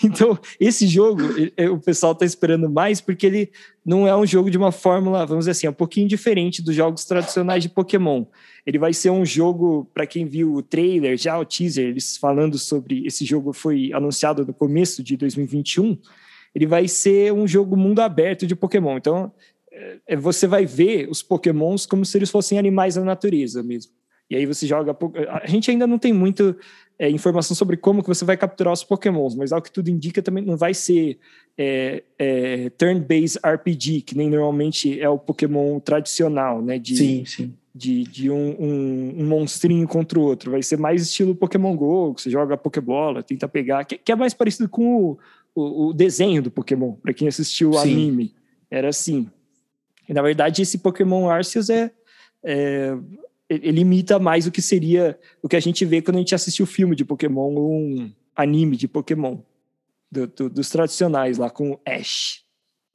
então 0.02 0.38
esse 0.58 0.86
jogo 0.86 1.22
o 1.70 1.78
pessoal 1.78 2.12
está 2.12 2.24
esperando 2.24 2.70
mais 2.70 3.00
porque 3.00 3.26
ele 3.26 3.50
não 3.84 4.08
é 4.08 4.16
um 4.16 4.24
jogo 4.24 4.50
de 4.50 4.56
uma 4.56 4.72
fórmula, 4.72 5.26
vamos 5.26 5.42
dizer 5.42 5.50
assim, 5.50 5.66
é 5.66 5.70
um 5.70 5.74
pouquinho 5.74 6.08
diferente 6.08 6.62
dos 6.62 6.74
jogos 6.74 7.04
tradicionais 7.04 7.62
de 7.62 7.68
Pokémon. 7.68 8.24
Ele 8.64 8.78
vai 8.78 8.94
ser 8.94 9.10
um 9.10 9.24
jogo, 9.24 9.90
para 9.92 10.06
quem 10.06 10.24
viu 10.24 10.54
o 10.54 10.62
trailer, 10.62 11.18
já 11.18 11.38
o 11.38 11.44
teaser, 11.44 11.88
eles 11.88 12.16
falando 12.16 12.58
sobre 12.58 13.06
esse 13.06 13.24
jogo 13.24 13.52
foi 13.52 13.92
anunciado 13.92 14.46
no 14.46 14.54
começo 14.54 15.02
de 15.02 15.16
2021 15.16 15.98
ele 16.54 16.66
vai 16.66 16.88
ser 16.88 17.32
um 17.32 17.46
jogo 17.46 17.76
mundo 17.76 18.00
aberto 18.00 18.46
de 18.46 18.56
Pokémon. 18.56 18.96
Então, 18.96 19.32
é, 20.06 20.16
você 20.16 20.46
vai 20.46 20.66
ver 20.66 21.08
os 21.08 21.22
Pokémons 21.22 21.86
como 21.86 22.04
se 22.04 22.16
eles 22.18 22.30
fossem 22.30 22.58
animais 22.58 22.94
da 22.96 23.04
natureza 23.04 23.62
mesmo. 23.62 23.92
E 24.30 24.36
aí 24.36 24.44
você 24.44 24.66
joga. 24.66 24.96
A 25.42 25.46
gente 25.46 25.70
ainda 25.70 25.86
não 25.86 25.98
tem 25.98 26.12
muita 26.12 26.54
é, 26.98 27.08
informação 27.08 27.56
sobre 27.56 27.76
como 27.76 28.02
que 28.02 28.08
você 28.08 28.24
vai 28.24 28.36
capturar 28.36 28.72
os 28.72 28.84
Pokémons, 28.84 29.34
mas 29.34 29.52
ao 29.52 29.62
que 29.62 29.72
tudo 29.72 29.88
indica 29.88 30.20
também 30.20 30.44
não 30.44 30.56
vai 30.56 30.74
ser 30.74 31.18
é, 31.56 32.02
é, 32.18 32.70
turn-based 32.70 33.40
RPG, 33.44 34.02
que 34.02 34.16
nem 34.16 34.28
normalmente 34.28 35.00
é 35.00 35.08
o 35.08 35.18
Pokémon 35.18 35.80
tradicional, 35.80 36.60
né? 36.60 36.78
De, 36.78 36.96
sim, 36.96 37.24
sim. 37.24 37.54
De, 37.74 38.02
de 38.04 38.30
um, 38.30 38.56
um, 38.58 39.14
um, 39.18 39.26
monstrinho 39.26 39.86
contra 39.86 40.18
o 40.18 40.22
outro. 40.22 40.50
Vai 40.50 40.62
ser 40.62 40.76
mais 40.76 41.02
estilo 41.02 41.34
Pokémon 41.34 41.74
GO, 41.74 42.14
que 42.14 42.22
você 42.22 42.30
joga 42.30 42.56
Pokébola, 42.56 43.22
tenta 43.22 43.48
pegar, 43.48 43.84
que, 43.84 43.96
que 43.96 44.12
é 44.12 44.16
mais 44.16 44.34
parecido 44.34 44.68
com 44.68 44.96
o, 44.96 45.18
o, 45.58 45.88
o 45.88 45.92
desenho 45.92 46.42
do 46.42 46.50
Pokémon, 46.50 46.92
para 46.92 47.12
quem 47.12 47.28
assistiu 47.28 47.70
o 47.72 47.78
anime. 47.78 48.34
Era 48.70 48.88
assim. 48.88 49.28
E, 50.08 50.14
na 50.14 50.22
verdade, 50.22 50.62
esse 50.62 50.78
Pokémon 50.78 51.28
Arceus 51.28 51.68
é, 51.70 51.90
é, 52.42 52.96
ele 53.48 53.80
imita 53.80 54.18
mais 54.18 54.46
o 54.46 54.50
que 54.50 54.62
seria 54.62 55.18
o 55.42 55.48
que 55.48 55.56
a 55.56 55.60
gente 55.60 55.84
vê 55.84 56.00
quando 56.00 56.16
a 56.16 56.20
gente 56.20 56.34
assiste 56.34 56.62
o 56.62 56.66
filme 56.66 56.94
de 56.94 57.04
Pokémon 57.04 57.54
ou 57.54 57.72
um 57.72 58.12
anime 58.36 58.76
de 58.76 58.86
Pokémon. 58.86 59.38
Do, 60.10 60.26
do, 60.26 60.48
dos 60.48 60.70
tradicionais 60.70 61.36
lá 61.36 61.50
com 61.50 61.78
Ash. 61.86 62.42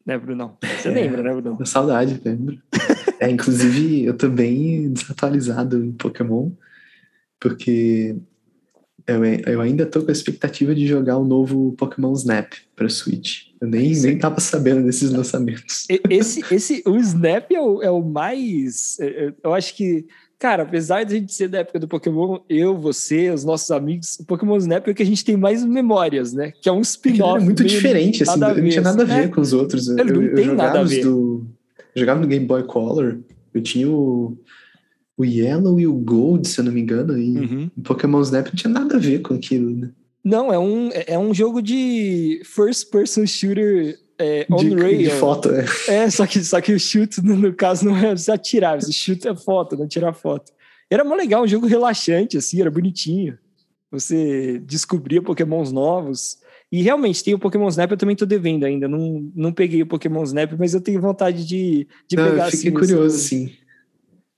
Né, 0.04 0.18
Brunão? 0.18 0.58
Você 0.62 0.90
é, 0.90 0.92
lembra, 0.92 1.22
né, 1.22 1.32
Brunão? 1.32 1.64
Saudade, 1.64 2.20
lembro. 2.26 2.60
é, 3.20 3.30
inclusive, 3.30 4.04
eu 4.04 4.18
tô 4.18 4.28
bem 4.30 4.92
desatualizado 4.92 5.86
em 5.86 5.92
Pokémon, 5.92 6.50
porque 7.40 8.16
eu, 9.08 9.24
eu 9.26 9.62
ainda 9.62 9.86
tô 9.86 10.02
com 10.02 10.10
a 10.10 10.14
expectativa 10.14 10.74
de 10.74 10.88
jogar 10.88 11.18
o 11.18 11.26
novo 11.26 11.74
Pokémon 11.78 12.14
Snap 12.14 12.54
para 12.76 12.90
Switch. 12.90 13.48
Eu 13.60 13.68
nem, 13.68 13.94
nem 13.94 14.18
tava 14.18 14.40
sabendo 14.40 14.84
desses 14.84 15.12
lançamentos. 15.12 15.86
Esse, 16.10 16.44
esse, 16.52 16.84
o 16.86 16.98
Snap 16.98 17.52
é 17.52 17.62
o, 17.62 17.82
é 17.82 17.92
o 17.92 18.02
mais. 18.02 18.98
É, 19.00 19.06
é, 19.06 19.34
eu 19.44 19.54
acho 19.54 19.76
que 19.76 20.06
Cara, 20.44 20.64
apesar 20.64 21.06
de 21.06 21.16
a 21.16 21.18
gente 21.20 21.34
ser 21.34 21.48
da 21.48 21.60
época 21.60 21.80
do 21.80 21.88
Pokémon, 21.88 22.40
eu, 22.50 22.78
você, 22.78 23.30
os 23.30 23.46
nossos 23.46 23.72
amigos, 23.72 24.20
o 24.20 24.26
Pokémon 24.26 24.58
Snap 24.58 24.86
é 24.86 24.92
o 24.92 24.94
que 24.94 25.02
a 25.02 25.06
gente 25.06 25.24
tem 25.24 25.38
mais 25.38 25.64
memórias, 25.64 26.34
né? 26.34 26.52
Que 26.62 26.68
é 26.68 26.72
um 26.74 26.82
spin-off. 26.82 27.42
É 27.42 27.46
muito 27.46 27.64
diferente, 27.64 28.24
assim, 28.24 28.40
não 28.42 28.54
tinha 28.54 28.82
nada 28.82 29.04
a 29.04 29.06
ver 29.06 29.24
é. 29.24 29.28
com 29.30 29.40
os 29.40 29.54
outros. 29.54 29.88
Ele 29.88 30.02
eu, 30.02 30.22
não 30.22 30.36
tem 30.36 30.46
eu 30.48 30.54
nada 30.54 30.82
a 30.82 30.84
ver. 30.84 31.02
Do, 31.02 31.48
eu 31.96 32.00
jogava 32.02 32.20
no 32.20 32.28
Game 32.28 32.46
Boy 32.46 32.64
Color, 32.64 33.20
eu 33.54 33.62
tinha 33.62 33.90
o, 33.90 34.38
o 35.18 35.24
Yellow 35.24 35.80
e 35.80 35.88
o 35.88 35.94
Gold, 35.94 36.48
se 36.48 36.60
eu 36.60 36.66
não 36.66 36.72
me 36.72 36.82
engano, 36.82 37.18
e 37.18 37.38
uhum. 37.38 37.72
o 37.78 37.82
Pokémon 37.82 38.22
Snap 38.22 38.48
não 38.48 38.56
tinha 38.56 38.74
nada 38.74 38.96
a 38.96 39.00
ver 39.00 39.22
com 39.22 39.34
aquilo, 39.34 39.70
né? 39.70 39.92
Não, 40.24 40.54
é 40.54 40.58
um, 40.58 40.90
é 40.92 41.20
um 41.20 41.34
jogo 41.34 41.62
de 41.62 42.42
first 42.46 42.90
person 42.90 43.26
shooter 43.26 44.00
é, 44.18 44.46
on 44.50 44.58
de, 44.58 44.74
rail. 44.74 44.98
De 44.98 45.10
foto, 45.10 45.50
é. 45.52 45.66
É, 45.88 46.10
só 46.10 46.26
que, 46.26 46.44
só 46.44 46.62
que 46.62 46.74
o 46.74 46.80
chute, 46.80 47.22
no, 47.22 47.36
no 47.36 47.54
caso, 47.54 47.86
não 47.86 47.98
é 47.98 48.16
você 48.16 48.32
atirar, 48.32 48.82
você 48.82 48.92
chuta 48.92 49.30
é 49.30 49.36
foto, 49.36 49.76
não 49.76 49.88
tirar 49.88 50.14
foto. 50.14 50.52
Era 50.90 51.04
muito 51.04 51.20
legal, 51.20 51.44
um 51.44 51.48
jogo 51.48 51.68
relaxante, 51.68 52.38
assim, 52.38 52.62
era 52.62 52.72
bonitinho. 52.72 53.38
Você 53.92 54.60
descobria 54.66 55.22
pokémons 55.22 55.72
novos. 55.72 56.38
E 56.72 56.82
realmente, 56.82 57.24
tem 57.24 57.36
o 57.36 57.40
Pokémon 57.40 57.68
Snap, 57.68 57.92
eu 57.92 57.98
também 57.98 58.16
tô 58.16 58.26
devendo 58.26 58.64
ainda. 58.64 58.88
Não, 58.88 59.30
não 59.36 59.54
peguei 59.54 59.84
o 59.84 59.86
Pokémon 59.86 60.24
Snap, 60.24 60.54
mas 60.58 60.74
eu 60.74 60.82
tenho 60.82 61.00
vontade 61.00 61.46
de, 61.46 61.88
de 62.08 62.16
não, 62.16 62.30
pegar. 62.30 62.46
Eu 62.46 62.52
fiquei 62.52 62.70
assim, 62.70 62.72
curioso, 62.72 63.16
assim. 63.16 63.48
sim. 63.48 63.54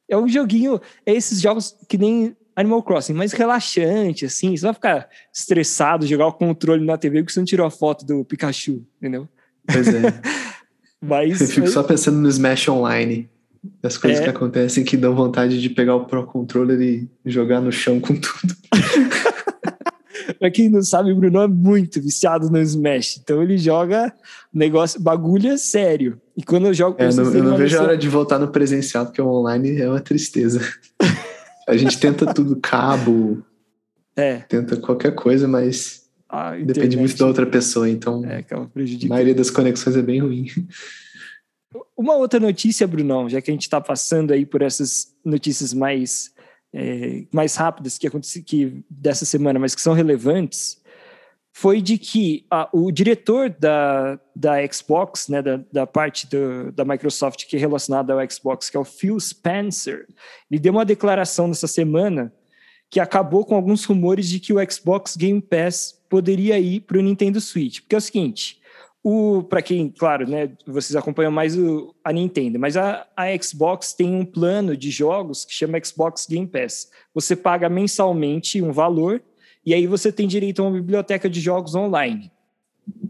É 0.08 0.18
um 0.18 0.28
joguinho, 0.28 0.80
é 1.06 1.14
esses 1.14 1.42
jogos 1.42 1.76
que 1.88 1.98
nem 1.98 2.36
Animal 2.56 2.84
Crossing, 2.84 3.14
mais 3.14 3.34
relaxante, 3.34 4.26
assim. 4.26 4.56
Você 4.56 4.64
vai 4.64 4.74
ficar 4.74 5.10
estressado, 5.34 6.08
jogar 6.08 6.28
o 6.28 6.34
controle 6.34 6.86
na 6.86 6.98
TV 6.98 7.20
porque 7.20 7.34
você 7.34 7.40
não 7.40 7.46
tirou 7.46 7.68
a 7.68 7.72
foto 7.72 8.06
do 8.06 8.24
Pikachu, 8.24 8.86
entendeu? 8.98 9.28
Pois 9.68 9.88
é. 9.88 10.02
Mas, 11.02 11.42
eu 11.42 11.48
fico 11.48 11.68
só 11.68 11.84
pensando 11.84 12.18
no 12.18 12.30
Smash 12.30 12.70
Online. 12.70 13.30
Das 13.82 13.98
coisas 13.98 14.20
é. 14.20 14.24
que 14.24 14.30
acontecem 14.30 14.84
que 14.84 14.96
dão 14.96 15.16
vontade 15.16 15.60
de 15.60 15.70
pegar 15.70 15.96
o 15.96 16.06
Pro 16.06 16.26
Controller 16.26 16.80
e 16.80 17.10
jogar 17.26 17.60
no 17.60 17.72
chão 17.72 18.00
com 18.00 18.16
tudo. 18.16 18.56
pra 20.40 20.52
quem 20.52 20.70
não 20.70 20.82
sabe, 20.82 21.12
o 21.12 21.16
Bruno 21.16 21.42
é 21.42 21.48
muito 21.48 22.02
viciado 22.02 22.50
no 22.50 22.62
Smash. 22.62 23.18
Então 23.18 23.42
ele 23.42 23.58
joga 23.58 24.14
negócio, 24.54 25.02
bagulho 25.02 25.50
é 25.50 25.58
sério. 25.58 26.20
E 26.36 26.44
quando 26.44 26.68
eu 26.68 26.74
jogo 26.74 26.96
é, 27.00 27.12
não, 27.12 27.24
Eu 27.34 27.44
não 27.44 27.58
vejo 27.58 27.78
a 27.78 27.84
hora 27.84 27.98
de 27.98 28.10
voltar 28.10 28.40
no 28.40 28.48
presencial, 28.48 29.06
porque 29.06 29.22
o 29.22 29.28
online 29.28 29.80
é 29.80 29.90
uma 29.90 30.02
tristeza. 30.02 30.62
a 31.68 31.76
gente 31.76 32.00
tenta 32.00 32.34
tudo, 32.34 32.56
cabo, 32.58 33.44
é. 34.16 34.38
tenta 34.48 34.78
qualquer 34.78 35.14
coisa, 35.14 35.48
mas 35.48 36.06
Depende 36.66 36.98
muito 36.98 37.18
da 37.18 37.26
outra 37.28 37.46
pessoa, 37.46 37.90
então 37.90 38.26
é, 38.26 38.44
a 38.52 39.08
maioria 39.08 39.34
das 39.34 39.50
conexões 39.50 39.96
é 39.96 40.02
bem 40.02 40.20
ruim. 40.20 40.48
Uma 41.96 42.16
outra 42.16 42.40
notícia, 42.40 42.88
Brunão, 42.88 43.30
já 43.30 43.42
que 43.42 43.50
a 43.50 43.54
gente 43.54 43.64
está 43.64 43.80
passando 43.80 44.32
aí 44.32 44.46
por 44.46 44.62
essas 44.62 45.14
notícias 45.24 45.74
mais, 45.74 46.34
é, 46.76 47.24
mais 47.32 47.56
rápidas 47.56 47.98
que 47.98 48.06
aconteci 48.06 48.44
que 48.44 48.84
dessa 48.90 49.24
semana, 49.24 49.58
mas 49.58 49.74
que 49.74 49.82
são 49.82 49.94
relevantes, 49.94 50.84
foi 51.54 51.82
de 51.82 51.98
que 51.98 52.46
a, 52.52 52.68
o 52.74 52.92
diretor 52.92 53.50
da, 53.50 54.20
da 54.36 54.56
Xbox, 54.68 55.30
né, 55.30 55.42
da, 55.42 55.62
da 55.72 55.88
parte 55.88 56.28
do, 56.28 56.70
da 56.74 56.84
Microsoft 56.84 57.46
que 57.46 57.56
é 57.56 57.60
relacionada 57.60 58.12
ao 58.12 58.30
Xbox, 58.30 58.70
que 58.70 58.76
é 58.76 58.80
o 58.80 58.84
Phil 58.84 59.18
Spencer, 59.18 60.06
ele 60.52 60.60
deu 60.60 60.74
uma 60.74 60.84
declaração 60.84 61.48
nessa 61.48 61.66
semana 61.66 62.34
que 62.90 63.00
acabou 63.00 63.46
com 63.46 63.56
alguns 63.56 63.86
rumores 63.86 64.28
de 64.28 64.42
que 64.42 64.52
o 64.52 64.72
Xbox 64.72 65.16
Game 65.16 65.42
Pass 65.42 65.98
poderia 66.10 66.60
ir 66.60 66.82
para 66.82 66.98
o 66.98 67.02
Nintendo 67.02 67.40
Switch. 67.40 67.80
Porque 67.80 67.96
é 67.96 67.98
o 67.98 68.02
seguinte, 68.02 68.60
o 69.08 69.44
para 69.44 69.62
quem, 69.62 69.88
claro, 69.88 70.28
né, 70.28 70.50
vocês 70.66 70.96
acompanham 70.96 71.32
mais 71.32 71.56
o, 71.56 71.94
a 72.04 72.12
Nintendo, 72.12 72.58
mas 72.58 72.76
a, 72.76 73.06
a 73.16 73.26
Xbox 73.38 73.94
tem 73.94 74.16
um 74.16 74.26
plano 74.26 74.76
de 74.76 74.90
jogos 74.90 75.46
que 75.46 75.54
chama 75.54 75.80
Xbox 75.80 76.26
Game 76.28 76.48
Pass. 76.48 76.90
Você 77.14 77.36
paga 77.36 77.70
mensalmente 77.70 78.64
um 78.64 78.72
valor 78.72 79.22
e 79.64 79.76
aí 79.76 79.86
você 79.86 80.12
tem 80.12 80.28
direito 80.28 80.60
a 80.60 80.66
uma 80.66 80.72
biblioteca 80.72 81.30
de 81.30 81.40
jogos 81.40 81.76
online. 81.76 82.32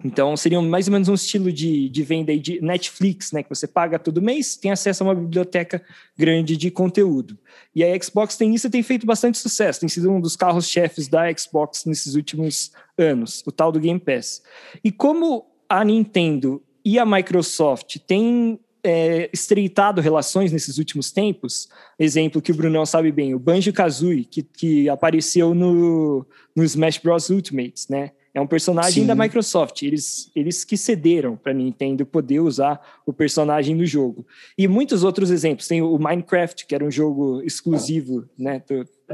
Então, 0.04 0.36
seria 0.36 0.62
mais 0.62 0.88
ou 0.88 0.92
menos 0.92 1.08
um 1.08 1.14
estilo 1.14 1.50
de, 1.50 1.88
de 1.88 2.04
venda 2.04 2.38
de 2.38 2.60
Netflix, 2.60 3.32
né? 3.32 3.42
Que 3.42 3.50
você 3.50 3.66
paga 3.66 3.98
todo 3.98 4.22
mês, 4.22 4.58
tem 4.58 4.72
acesso 4.72 5.02
a 5.02 5.08
uma 5.08 5.16
biblioteca 5.16 5.82
grande 6.18 6.58
de 6.58 6.70
conteúdo. 6.70 7.38
E 7.74 7.86
a 7.86 8.04
Xbox 8.04 8.36
tem 8.36 8.54
isso 8.54 8.68
e 8.68 8.70
tem 8.70 8.84
feito 8.84 9.06
bastante 9.06 9.38
sucesso. 9.38 9.80
Tem 9.80 9.90
sido 9.90 10.12
um 10.12 10.20
dos 10.20 10.36
carros-chefes 10.36 11.08
da 11.08 11.34
Xbox 11.34 11.86
nesses 11.86 12.16
últimos 12.16 12.72
anos, 12.98 13.42
o 13.46 13.52
tal 13.52 13.72
do 13.72 13.80
Game 13.80 14.00
Pass. 14.00 14.42
E 14.84 14.92
como 14.92 15.55
a 15.70 15.84
Nintendo 15.84 16.62
e 16.84 17.00
a 17.00 17.06
Microsoft 17.06 17.98
têm 18.08 18.60
é, 18.84 19.30
estreitado 19.34 20.00
relações 20.00 20.52
nesses 20.52 20.78
últimos 20.78 21.12
tempos, 21.12 21.68
exemplo 21.98 22.42
que 22.42 22.52
o 22.52 22.56
Brunão 22.56 22.86
sabe 22.86 23.12
bem, 23.12 23.34
o 23.34 23.40
Banjo-Kazooie, 23.40 24.26
que, 24.26 24.44
que 24.44 24.88
apareceu 24.88 25.56
no, 25.56 26.26
no 26.56 26.64
Smash 26.64 27.00
Bros. 27.00 27.30
Ultimate, 27.32 27.86
né? 27.90 28.12
É 28.32 28.42
um 28.42 28.46
personagem 28.46 29.04
Sim. 29.04 29.08
da 29.08 29.16
Microsoft. 29.16 29.82
Eles, 29.82 30.30
eles 30.36 30.66
que 30.66 30.76
cederam 30.76 31.38
para 31.38 31.54
a 31.54 31.56
Nintendo 31.56 32.06
poder 32.06 32.42
usar 32.42 32.82
o 33.06 33.14
personagem 33.14 33.74
no 33.74 33.86
jogo. 33.86 34.28
E 34.58 34.68
muitos 34.68 35.06
outros 35.06 35.32
exemplos. 35.32 35.70
Tem 35.70 35.82
o 35.82 35.98
Minecraft, 35.98 36.66
que 36.66 36.76
era 36.76 36.84
um 36.84 36.92
jogo 36.92 37.42
exclusivo 37.44 38.28
né, 38.38 38.62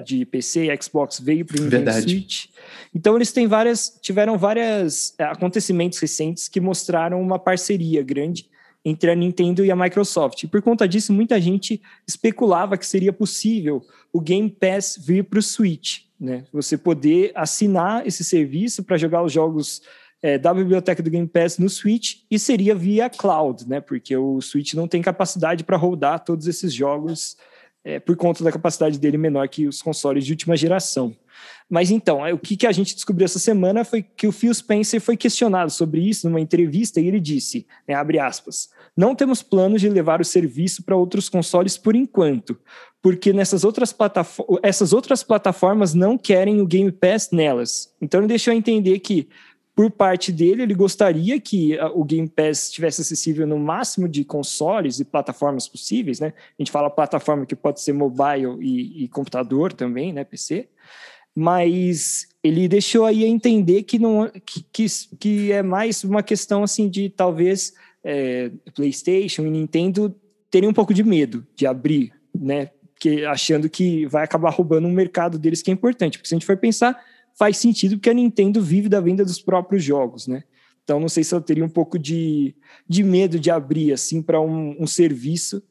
de 0.04 0.26
PC 0.26 0.72
e 0.72 0.82
Xbox, 0.82 1.20
veio 1.20 1.46
para 1.46 1.60
o 1.60 1.64
Nintendo 1.64 1.92
Switch. 1.94 2.46
Então 2.94 3.16
eles 3.16 3.32
têm 3.32 3.48
várias, 3.48 3.98
tiveram 4.02 4.38
vários 4.38 5.14
é, 5.18 5.24
acontecimentos 5.24 6.00
recentes 6.00 6.48
que 6.48 6.60
mostraram 6.60 7.22
uma 7.22 7.40
parceria 7.40 8.04
grande 8.04 8.50
entre 8.84 9.12
a 9.12 9.16
Nintendo 9.16 9.64
e 9.64 9.72
a 9.72 9.76
Microsoft. 9.76 10.44
E 10.44 10.48
por 10.48 10.62
conta 10.62 10.88
disso, 10.88 11.14
muita 11.14 11.40
gente 11.40 11.82
especulava 12.08 12.78
que 12.78 12.86
seria 12.86 13.14
possível 13.14 13.86
o 14.12 14.20
Game 14.20 14.50
Pass 14.50 14.98
vir 15.00 15.24
para 15.24 15.40
o 15.40 15.42
Switch 15.42 16.02
né? 16.22 16.44
Você 16.54 16.78
poder 16.78 17.32
assinar 17.34 18.06
esse 18.06 18.24
serviço 18.24 18.84
para 18.84 18.96
jogar 18.96 19.24
os 19.24 19.34
jogos 19.34 19.82
é, 20.22 20.38
da 20.38 20.54
biblioteca 20.54 21.02
do 21.02 21.10
Game 21.10 21.28
Pass 21.28 21.58
no 21.58 21.68
Switch 21.68 22.18
e 22.30 22.38
seria 22.38 22.76
via 22.76 23.10
cloud, 23.10 23.68
né? 23.68 23.82
Porque 23.82 24.16
o 24.16 24.40
Switch 24.40 24.76
não 24.76 24.88
tem 24.88 25.02
capacidade 25.02 25.64
para 25.64 25.78
rodar 25.78 26.24
todos 26.24 26.46
esses 26.46 26.72
jogos 26.72 27.36
é, 27.84 28.00
por 28.00 28.16
conta 28.16 28.44
da 28.44 28.52
capacidade 28.52 29.00
dele 29.00 29.18
menor 29.18 29.48
que 29.50 29.68
os 29.68 29.82
consoles 29.82 30.26
de 30.26 30.32
última 30.32 30.56
geração. 30.56 31.16
Mas 31.70 31.90
então, 31.90 32.22
o 32.34 32.38
que, 32.38 32.58
que 32.58 32.68
a 32.68 32.72
gente 32.72 32.94
descobriu 32.94 33.26
essa 33.26 33.40
semana 33.40 33.86
foi 33.86 34.04
que 34.04 34.28
o 34.28 34.32
Phil 34.32 34.54
Spencer 34.54 35.00
foi 35.00 35.16
questionado 35.16 35.72
sobre 35.72 36.02
isso 36.02 36.28
numa 36.28 36.42
entrevista 36.42 37.00
e 37.00 37.08
ele 37.08 37.20
disse, 37.20 37.66
né, 37.88 37.94
abre 37.94 38.20
aspas, 38.20 38.70
não 38.96 39.16
temos 39.16 39.42
planos 39.42 39.80
de 39.80 39.90
levar 39.90 40.20
o 40.20 40.26
serviço 40.26 40.84
para 40.84 40.98
outros 40.98 41.30
consoles 41.30 41.78
por 41.78 41.96
enquanto, 41.96 42.58
porque 43.02 43.32
nessas 43.32 43.64
outras 43.64 43.96
essas 44.62 44.92
outras 44.92 45.24
plataformas 45.24 45.94
não 45.94 46.18
querem 46.18 46.62
o 46.62 46.68
Game 46.68 46.92
Pass 46.92 47.30
nelas. 47.32 47.94
Então 48.02 48.20
ele 48.20 48.28
deixou 48.28 48.54
entender 48.54 49.00
que 49.00 49.30
por 49.82 49.90
parte 49.90 50.32
dele, 50.32 50.62
ele 50.62 50.76
gostaria 50.76 51.40
que 51.40 51.76
o 51.96 52.04
Game 52.04 52.30
Pass 52.30 52.66
estivesse 52.66 53.02
acessível 53.02 53.48
no 53.48 53.58
máximo 53.58 54.08
de 54.08 54.24
consoles 54.24 55.00
e 55.00 55.06
plataformas 55.06 55.68
possíveis, 55.68 56.20
né? 56.20 56.34
A 56.38 56.62
gente 56.62 56.72
fala 56.72 56.88
plataforma 56.88 57.48
que 57.48 57.56
pode 57.56 57.82
ser 57.82 57.92
mobile 57.92 58.60
e, 58.62 59.06
e 59.06 59.08
computador 59.08 59.74
também, 59.74 60.14
né? 60.14 60.24
PC. 60.24 60.68
Mas 61.36 62.28
ele 62.44 62.68
deixou 62.68 63.06
aí 63.06 63.26
a 63.26 63.28
entender 63.28 63.82
que 63.82 63.98
não 63.98 64.30
que, 64.46 64.64
que, 64.72 64.86
que 65.20 65.52
é 65.52 65.64
mais 65.64 66.04
uma 66.04 66.22
questão 66.22 66.62
assim 66.62 66.88
de 66.88 67.10
talvez 67.10 67.74
é, 68.04 68.52
PlayStation 68.76 69.48
e 69.48 69.50
Nintendo 69.50 70.16
terem 70.52 70.70
um 70.70 70.74
pouco 70.74 70.94
de 70.94 71.04
medo 71.04 71.44
de 71.56 71.66
abrir, 71.66 72.14
né? 72.36 72.70
Que, 73.00 73.26
achando 73.26 73.68
que 73.68 74.06
vai 74.06 74.24
acabar 74.24 74.52
roubando 74.52 74.88
um 74.88 74.94
mercado 74.94 75.40
deles 75.40 75.64
que 75.64 75.72
é 75.72 75.74
importante. 75.74 76.20
Porque 76.20 76.30
se 76.30 76.36
a 76.36 76.38
gente 76.38 76.46
for 76.46 76.58
pensar, 76.58 77.04
faz 77.38 77.58
sentido 77.58 77.96
porque 77.96 78.10
a 78.10 78.14
Nintendo 78.14 78.62
vive 78.62 78.90
da 78.90 79.02
venda 79.02 79.24
dos 79.24 79.42
próprios 79.42 79.84
jogos, 79.84 80.28
né? 80.28 80.44
Então 80.84 81.00
não 81.00 81.10
sei 81.10 81.24
se 81.24 81.34
eu 81.34 81.42
teria 81.42 81.64
um 81.64 81.70
pouco 81.70 81.98
de, 81.98 82.56
de 82.88 83.04
medo 83.04 83.40
de 83.40 83.50
abrir 83.50 83.94
assim 83.94 84.22
para 84.22 84.42
um, 84.42 84.76
um, 84.82 84.88
serviço 84.88 85.64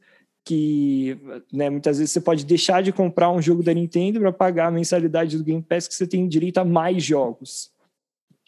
que 0.45 1.19
né, 1.53 1.69
muitas 1.69 1.99
vezes 1.99 2.13
você 2.13 2.21
pode 2.21 2.47
deixar 2.47 2.83
de 2.83 2.93
comprar 2.93 3.31
um 3.31 3.43
jogo 3.43 3.63
da 3.63 3.75
Nintendo 3.75 4.21
para 4.21 4.33
pagar 4.33 4.69
a 4.69 4.71
mensalidade 4.71 5.37
do 5.37 5.45
Game 5.45 5.63
Pass 5.63 5.87
que 5.87 5.95
você 5.95 6.07
tem 6.07 6.27
direito 6.27 6.59
a 6.59 6.65
mais 6.65 7.03
jogos. 7.05 7.71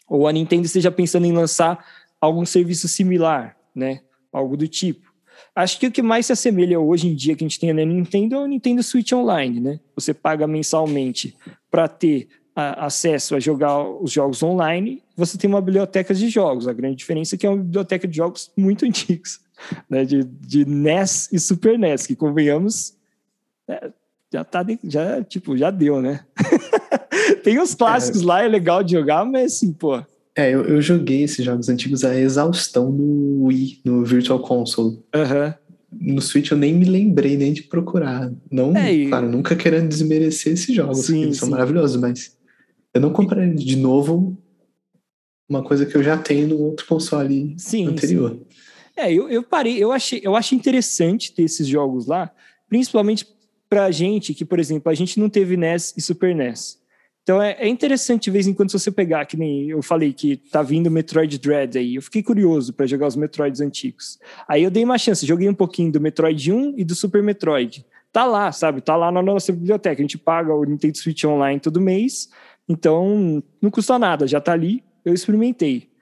Ou 0.07 0.27
a 0.27 0.31
Nintendo 0.31 0.65
esteja 0.65 0.91
pensando 0.91 1.25
em 1.25 1.31
lançar 1.31 1.85
algum 2.19 2.45
serviço 2.45 2.87
similar, 2.87 3.57
né? 3.75 4.01
Algo 4.31 4.57
do 4.57 4.67
tipo. 4.67 5.13
Acho 5.55 5.79
que 5.79 5.87
o 5.87 5.91
que 5.91 6.01
mais 6.01 6.25
se 6.25 6.33
assemelha 6.33 6.79
hoje 6.79 7.07
em 7.07 7.15
dia 7.15 7.35
que 7.35 7.43
a 7.43 7.47
gente 7.47 7.59
tem 7.59 7.71
na 7.71 7.85
Nintendo 7.85 8.35
é 8.35 8.39
o 8.39 8.47
Nintendo 8.47 8.81
Switch 8.81 9.11
Online, 9.11 9.59
né? 9.59 9.79
Você 9.95 10.13
paga 10.13 10.47
mensalmente 10.47 11.35
para 11.69 11.87
ter 11.87 12.27
a, 12.55 12.85
acesso 12.85 13.35
a 13.35 13.39
jogar 13.39 13.83
os 13.83 14.11
jogos 14.11 14.41
online, 14.43 15.01
você 15.15 15.37
tem 15.37 15.49
uma 15.49 15.61
biblioteca 15.61 16.13
de 16.13 16.29
jogos. 16.29 16.67
A 16.67 16.73
grande 16.73 16.95
diferença 16.95 17.35
é 17.35 17.37
que 17.37 17.45
é 17.45 17.49
uma 17.49 17.61
biblioteca 17.61 18.07
de 18.07 18.17
jogos 18.17 18.51
muito 18.55 18.85
antigos, 18.85 19.39
né? 19.89 20.05
De, 20.05 20.23
de 20.23 20.65
NES 20.65 21.29
e 21.31 21.39
Super 21.39 21.77
NES, 21.77 22.07
que 22.07 22.15
convenhamos, 22.15 22.93
é, 23.67 23.91
já 24.31 24.43
tá, 24.43 24.65
já, 24.83 25.23
tipo, 25.23 25.57
já 25.57 25.71
deu, 25.71 26.01
né? 26.01 26.25
tem 27.43 27.59
os 27.59 27.75
clássicos 27.75 28.21
é. 28.21 28.25
lá, 28.25 28.43
é 28.43 28.47
legal 28.47 28.83
de 28.83 28.93
jogar, 28.93 29.25
mas 29.25 29.55
assim, 29.55 29.71
pô, 29.71 30.01
é, 30.35 30.51
eu, 30.51 30.63
eu 30.63 30.81
joguei 30.81 31.23
esses 31.23 31.45
jogos 31.45 31.69
antigos 31.69 32.03
a 32.03 32.19
exaustão 32.19 32.91
no 32.91 33.45
Wii, 33.45 33.81
no 33.85 34.03
Virtual 34.03 34.39
Console. 34.39 34.99
Uhum. 35.15 35.53
No 36.15 36.21
Switch 36.21 36.49
eu 36.49 36.57
nem 36.57 36.73
me 36.73 36.85
lembrei 36.85 37.37
nem 37.37 37.53
de 37.53 37.63
procurar. 37.63 38.31
Não, 38.51 38.75
é, 38.75 38.91
e... 38.91 39.09
claro, 39.09 39.29
nunca 39.29 39.55
querendo 39.55 39.87
desmerecer 39.87 40.53
esses 40.53 40.73
jogos, 40.73 41.05
sim, 41.05 41.21
eles 41.21 41.35
sim. 41.35 41.41
são 41.41 41.49
maravilhosos, 41.49 42.01
mas 42.01 42.35
eu 42.93 43.01
não 43.01 43.11
compraria 43.11 43.53
de 43.53 43.75
novo 43.75 44.37
uma 45.49 45.63
coisa 45.63 45.85
que 45.85 45.95
eu 45.95 46.03
já 46.03 46.17
tenho 46.17 46.47
no 46.47 46.57
outro 46.59 46.85
console 46.85 47.53
sim, 47.57 47.87
anterior. 47.87 48.31
Sim. 48.31 48.45
É, 48.95 49.11
eu, 49.11 49.27
eu 49.29 49.43
parei, 49.43 49.77
eu 49.77 49.91
achei, 49.91 50.21
eu 50.23 50.35
achei 50.35 50.57
interessante 50.57 51.33
ter 51.33 51.43
esses 51.43 51.67
jogos 51.67 52.05
lá, 52.05 52.31
principalmente 52.69 53.27
pra 53.67 53.89
gente 53.89 54.33
que, 54.33 54.45
por 54.45 54.59
exemplo, 54.59 54.91
a 54.91 54.95
gente 54.95 55.19
não 55.19 55.29
teve 55.29 55.57
NES 55.57 55.93
e 55.97 56.01
Super 56.01 56.35
NES. 56.35 56.79
Então 57.23 57.41
é, 57.41 57.55
é, 57.57 57.67
interessante 57.67 58.25
de 58.25 58.31
vez 58.31 58.47
em 58.47 58.53
quando 58.53 58.69
se 58.69 58.77
você 58.77 58.91
pegar, 58.91 59.25
que 59.25 59.37
nem 59.37 59.69
eu 59.69 59.81
falei 59.81 60.11
que 60.11 60.35
tá 60.35 60.61
vindo 60.61 60.91
Metroid 60.91 61.39
Dread 61.39 61.77
aí. 61.77 61.95
Eu 61.95 62.01
fiquei 62.01 62.21
curioso 62.21 62.73
para 62.73 62.85
jogar 62.85 63.07
os 63.07 63.15
Metroids 63.15 63.61
antigos. 63.61 64.19
Aí 64.47 64.61
eu 64.61 64.69
dei 64.69 64.83
uma 64.83 64.97
chance, 64.97 65.25
joguei 65.25 65.47
um 65.47 65.53
pouquinho 65.53 65.91
do 65.91 66.01
Metroid 66.01 66.51
1 66.51 66.75
e 66.77 66.83
do 66.83 66.93
Super 66.93 67.23
Metroid. 67.23 67.85
Tá 68.11 68.25
lá, 68.25 68.51
sabe? 68.51 68.81
Tá 68.81 68.95
lá 68.95 69.11
na 69.11 69.23
nossa 69.23 69.51
biblioteca. 69.51 69.99
A 69.99 70.03
gente 70.03 70.19
paga 70.19 70.53
o 70.53 70.63
Nintendo 70.65 70.97
Switch 70.97 71.23
Online 71.23 71.59
todo 71.59 71.81
mês. 71.81 72.29
Então 72.67 73.43
não 73.61 73.69
custa 73.69 73.99
nada, 73.99 74.27
já 74.27 74.39
tá 74.39 74.53
ali. 74.53 74.83
Eu 75.03 75.13
experimentei. 75.13 75.93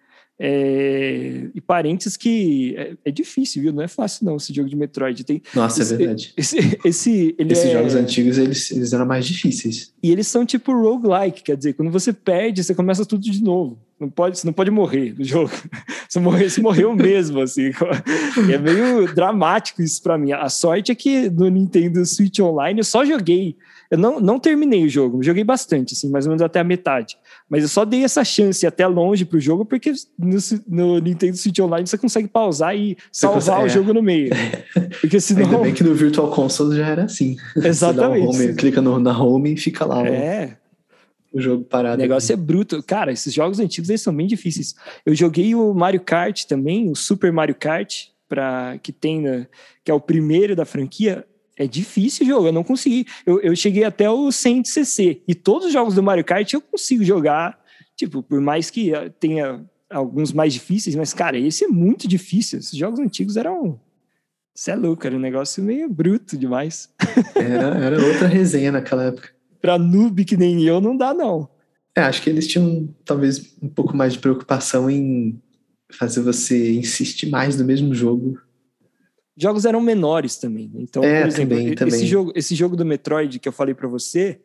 É, 0.43 1.49
e 1.53 1.62
parênteses 1.62 2.18
que 2.18 2.74
é, 2.76 2.95
é, 3.05 3.12
difícil, 3.12 3.62
viu? 3.62 3.72
Não 3.72 3.84
é 3.84 3.88
fácil, 3.88 4.26
não, 4.26 4.38
esse 4.38 4.51
jogo 4.51 4.68
de 4.68 4.76
Metroid. 4.76 5.24
Tem, 5.24 5.39
Nossa, 5.53 5.82
é 5.82 5.84
esse, 5.84 5.93
é 5.93 5.97
verdade. 5.97 6.34
Esse, 6.36 6.57
esse, 6.84 7.36
Esses 7.38 7.66
é, 7.66 7.72
jogos 7.74 7.93
antigos, 7.93 8.39
eles, 8.39 8.72
eles 8.72 8.91
eram 8.91 9.05
mais 9.05 9.28
difíceis. 9.28 9.93
E 10.01 10.12
eles 10.12 10.26
são 10.26 10.43
tipo 10.43 10.72
roguelike, 10.72 11.43
quer 11.43 11.55
dizer, 11.55 11.74
quando 11.74 11.91
você 11.91 12.12
perde, 12.12 12.64
você 12.64 12.74
começa 12.74 13.05
tudo 13.05 13.22
de 13.22 13.43
novo. 13.43 13.78
Não 13.99 14.09
pode, 14.09 14.39
você 14.39 14.47
não 14.47 14.53
pode 14.53 14.72
morrer 14.72 15.14
no 15.16 15.24
jogo. 15.24 15.51
Se 16.09 16.20
morrer, 16.20 16.49
você 16.49 16.59
morreu 16.59 16.95
mesmo, 16.95 17.39
assim. 17.39 17.70
é 18.51 18.57
meio 18.57 19.14
dramático 19.14 19.84
isso 19.84 20.01
para 20.01 20.18
mim. 20.18 20.32
A 20.32 20.49
sorte 20.49 20.91
é 20.91 20.95
que 20.95 21.30
no 21.30 21.47
Nintendo 21.49 22.03
Switch 22.03 22.39
Online 22.39 22.80
eu 22.80 22.84
só 22.84 23.05
joguei 23.05 23.55
eu 23.91 23.97
não, 23.97 24.21
não 24.21 24.39
terminei 24.39 24.85
o 24.85 24.89
jogo, 24.89 25.21
joguei 25.21 25.43
bastante, 25.43 25.93
assim, 25.93 26.09
mais 26.09 26.25
ou 26.25 26.29
menos 26.29 26.41
até 26.41 26.61
a 26.61 26.63
metade. 26.63 27.17
Mas 27.49 27.61
eu 27.61 27.67
só 27.67 27.83
dei 27.83 28.05
essa 28.05 28.23
chance 28.23 28.65
até 28.65 28.87
longe 28.87 29.25
pro 29.25 29.37
jogo, 29.37 29.65
porque 29.65 29.91
no, 30.17 30.37
no 30.65 30.99
Nintendo 30.99 31.35
Switch 31.35 31.59
Online 31.59 31.85
você 31.85 31.97
consegue 31.97 32.29
pausar 32.29 32.73
e 32.73 32.97
salvar 33.11 33.41
consegue, 33.41 33.63
o 33.63 33.65
é. 33.65 33.69
jogo 33.69 33.93
no 33.93 34.01
meio. 34.01 34.29
Porque 35.01 35.19
senão... 35.19 35.45
Ainda 35.45 35.57
bem 35.57 35.73
que 35.73 35.83
no 35.83 35.93
Virtual 35.93 36.29
Console 36.31 36.77
já 36.77 36.87
era 36.87 37.03
assim. 37.03 37.35
Exatamente. 37.57 38.27
Home, 38.27 38.53
clica 38.53 38.81
no, 38.81 38.97
na 38.97 39.17
home 39.21 39.53
e 39.53 39.57
fica 39.57 39.85
lá. 39.85 40.07
É. 40.07 40.55
O 41.33 41.41
jogo 41.41 41.65
parado. 41.65 41.95
O 41.95 42.01
negócio 42.01 42.33
aqui. 42.33 42.41
é 42.41 42.45
bruto. 42.45 42.81
Cara, 42.83 43.11
esses 43.11 43.33
jogos 43.33 43.59
antigos 43.59 43.89
eles 43.89 44.01
são 44.01 44.15
bem 44.15 44.27
difíceis. 44.27 44.73
Eu 45.05 45.13
joguei 45.13 45.53
o 45.53 45.73
Mario 45.73 46.01
Kart 46.01 46.45
também, 46.45 46.89
o 46.89 46.95
Super 46.95 47.31
Mario 47.31 47.55
Kart, 47.55 48.05
pra, 48.29 48.77
que 48.81 48.93
tem, 48.93 49.21
na, 49.21 49.45
que 49.83 49.91
é 49.91 49.93
o 49.93 49.99
primeiro 49.99 50.55
da 50.55 50.63
franquia 50.63 51.25
é 51.64 51.68
difícil 51.68 52.26
o 52.26 52.30
jogo, 52.30 52.47
eu 52.47 52.53
não 52.53 52.64
consegui. 52.64 53.05
Eu, 53.26 53.39
eu 53.41 53.55
cheguei 53.55 53.84
até 53.84 54.09
o 54.09 54.32
100 54.32 54.62
de 54.64 54.70
CC. 54.70 55.22
E 55.28 55.36
todos 55.36 55.68
os 55.68 55.74
jogos 55.74 55.95
do 55.95 56.03
Mario 56.03 56.26
Kart 56.26 56.51
eu 56.53 56.62
consigo 56.62 57.03
jogar, 57.03 57.59
tipo, 57.95 58.24
por 58.24 58.41
mais 58.41 58.70
que 58.70 58.91
tenha 59.20 59.64
alguns 59.89 60.32
mais 60.32 60.53
difíceis, 60.53 60.95
mas, 60.95 61.14
cara, 61.14 61.38
esse 61.38 61.66
é 61.66 61.68
muito 61.68 62.07
difícil. 62.07 62.59
Esses 62.59 62.78
jogos 62.78 62.99
antigos 62.99 63.38
eram. 63.38 63.80
Você 64.53 64.72
é 64.72 64.76
louco, 64.76 65.05
era 65.05 65.16
um 65.16 65.20
negócio 65.20 65.64
meio 65.64 65.89
bruto 65.89 66.38
demais. 66.38 66.89
Era, 67.36 67.78
era 67.78 68.05
outra 68.05 68.28
resenha 68.28 68.72
naquela 68.72 69.05
época. 69.05 69.30
pra 69.62 69.78
noob 69.78 70.26
que 70.26 70.36
nem 70.36 70.64
eu, 70.64 70.82
não 70.82 70.95
dá, 70.95 71.14
não. 71.14 71.49
É, 71.95 72.01
acho 72.01 72.22
que 72.22 72.30
eles 72.30 72.47
tinham 72.47 72.93
talvez 73.05 73.55
um 73.62 73.70
pouco 73.70 73.95
mais 73.95 74.14
de 74.14 74.20
preocupação 74.20 74.89
em 74.89 75.41
fazer 75.91 76.22
você 76.22 76.74
insistir 76.74 77.30
mais 77.30 77.57
no 77.57 77.66
mesmo 77.66 77.93
jogo 77.93 78.38
jogos 79.38 79.65
eram 79.65 79.82
menores 79.82 80.38
também. 80.38 80.69
Né? 80.73 80.82
Então, 80.82 81.03
é, 81.03 81.21
por 81.21 81.27
exemplo, 81.27 81.57
também, 81.57 81.75
também. 81.75 81.95
Esse, 81.95 82.05
jogo, 82.05 82.32
esse 82.36 82.55
jogo 82.55 82.75
do 82.75 82.86
Metroid 82.86 83.39
que 83.39 83.47
eu 83.47 83.53
falei 83.53 83.73
para 83.73 83.88
você, 83.88 84.39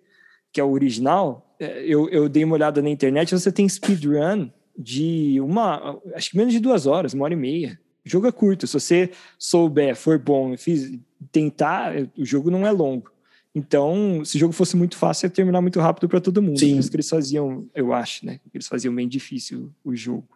que 0.52 0.60
é 0.60 0.64
o 0.64 0.70
original, 0.70 1.54
é, 1.58 1.82
eu, 1.84 2.08
eu 2.08 2.28
dei 2.28 2.44
uma 2.44 2.54
olhada 2.54 2.80
na 2.80 2.90
internet, 2.90 3.32
você 3.32 3.50
tem 3.50 3.68
speedrun 3.68 4.50
de 4.78 5.40
uma, 5.40 5.98
acho 6.14 6.30
que 6.30 6.36
menos 6.36 6.52
de 6.52 6.60
duas 6.60 6.86
horas, 6.86 7.14
uma 7.14 7.24
hora 7.24 7.34
e 7.34 7.36
meia. 7.36 7.78
O 8.04 8.08
jogo 8.08 8.26
é 8.26 8.32
curto, 8.32 8.66
se 8.66 8.74
você 8.74 9.10
souber, 9.38 9.96
for 9.96 10.18
bom, 10.18 10.56
fiz, 10.56 10.96
tentar, 11.32 11.92
o 12.16 12.24
jogo 12.24 12.50
não 12.50 12.66
é 12.66 12.70
longo. 12.70 13.10
Então, 13.54 14.22
se 14.22 14.36
o 14.36 14.38
jogo 14.38 14.52
fosse 14.52 14.76
muito 14.76 14.98
fácil, 14.98 15.26
ia 15.26 15.30
terminar 15.30 15.62
muito 15.62 15.80
rápido 15.80 16.08
para 16.08 16.20
todo 16.20 16.42
mundo. 16.42 16.58
Sim. 16.58 16.74
Por 16.74 16.80
isso 16.80 16.90
que 16.90 16.96
eles 16.96 17.08
faziam, 17.08 17.66
eu 17.74 17.92
acho, 17.92 18.26
né? 18.26 18.38
Eles 18.52 18.68
faziam 18.68 18.94
bem 18.94 19.08
difícil 19.08 19.72
o 19.82 19.96
jogo. 19.96 20.28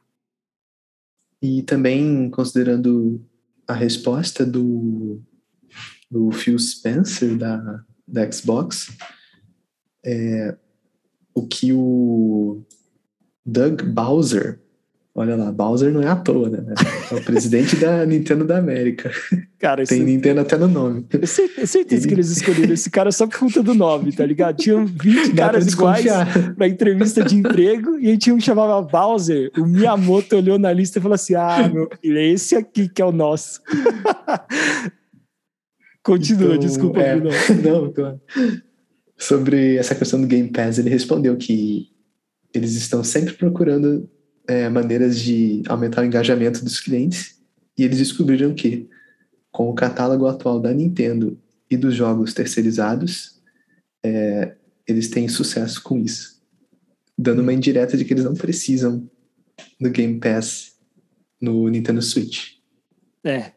E 1.42 1.62
também, 1.62 2.30
considerando 2.30 3.20
a 3.70 3.72
resposta 3.72 4.44
do, 4.44 5.22
do 6.10 6.32
Phil 6.32 6.58
Spencer 6.58 7.38
da, 7.38 7.84
da 8.06 8.30
Xbox, 8.30 8.96
é, 10.04 10.56
o 11.32 11.46
que 11.46 11.72
o 11.72 12.64
Doug 13.46 13.82
Bowser, 13.82 14.60
olha 15.14 15.36
lá, 15.36 15.50
Bowser 15.50 15.92
não 15.92 16.02
é 16.02 16.08
à 16.08 16.16
toa, 16.16 16.48
né? 16.48 16.74
É 17.10 17.14
o 17.14 17.24
presidente 17.24 17.76
da 17.76 18.04
Nintendo 18.06 18.44
da 18.44 18.58
América. 18.58 19.10
Cara, 19.58 19.84
Tem 19.84 20.02
Nintendo 20.02 20.40
até 20.40 20.56
no 20.56 20.68
nome. 20.68 21.06
Eu 21.12 21.26
certeza 21.26 21.78
Ele... 21.78 22.06
que 22.06 22.14
eles 22.14 22.30
escolheram 22.30 22.72
esse 22.72 22.90
cara 22.90 23.12
só 23.12 23.26
por 23.26 23.38
conta 23.38 23.62
do 23.62 23.74
nome, 23.74 24.12
tá 24.12 24.24
ligado? 24.24 24.56
Tinham 24.56 24.86
20 24.86 25.34
caras 25.34 25.66
iguais 25.66 26.06
pra 26.56 26.68
entrevista 26.68 27.24
de 27.24 27.36
emprego 27.36 27.98
e 27.98 28.08
aí 28.08 28.18
tinha 28.18 28.34
um 28.34 28.38
que 28.38 28.44
chamava 28.44 28.80
Bowser. 28.80 29.50
O 29.58 29.66
Miyamoto 29.66 30.36
olhou 30.36 30.58
na 30.58 30.72
lista 30.72 30.98
e 30.98 31.02
falou 31.02 31.14
assim: 31.14 31.34
Ah, 31.34 31.68
meu 31.72 31.88
filho, 32.00 32.18
é 32.18 32.26
esse 32.28 32.56
aqui 32.56 32.88
que 32.88 33.02
é 33.02 33.04
o 33.04 33.12
nosso. 33.12 33.60
Continua, 36.02 36.54
então, 36.54 36.66
desculpa. 36.66 37.00
É, 37.00 37.16
não, 37.62 37.92
claro. 37.92 38.20
Sobre 39.18 39.76
essa 39.76 39.94
questão 39.94 40.20
do 40.20 40.26
Game 40.26 40.48
Pass, 40.48 40.78
ele 40.78 40.88
respondeu 40.88 41.36
que 41.36 41.88
eles 42.54 42.74
estão 42.74 43.04
sempre 43.04 43.34
procurando 43.34 44.08
é, 44.50 44.68
maneiras 44.68 45.16
de 45.20 45.62
aumentar 45.68 46.02
o 46.02 46.04
engajamento 46.04 46.64
dos 46.64 46.80
clientes 46.80 47.40
e 47.78 47.84
eles 47.84 47.98
descobriram 47.98 48.52
que 48.52 48.90
com 49.52 49.70
o 49.70 49.74
catálogo 49.74 50.26
atual 50.26 50.58
da 50.58 50.74
Nintendo 50.74 51.40
e 51.70 51.76
dos 51.76 51.94
jogos 51.94 52.34
terceirizados, 52.34 53.40
é, 54.04 54.56
eles 54.88 55.08
têm 55.08 55.28
sucesso 55.28 55.80
com 55.80 55.96
isso. 55.96 56.42
Dando 57.16 57.42
uma 57.42 57.52
indireta 57.52 57.96
de 57.96 58.04
que 58.04 58.12
eles 58.12 58.24
não 58.24 58.34
precisam 58.34 59.08
do 59.80 59.88
Game 59.88 60.18
Pass 60.18 60.76
no 61.40 61.68
Nintendo 61.68 62.02
Switch. 62.02 62.54
É. 63.22 63.52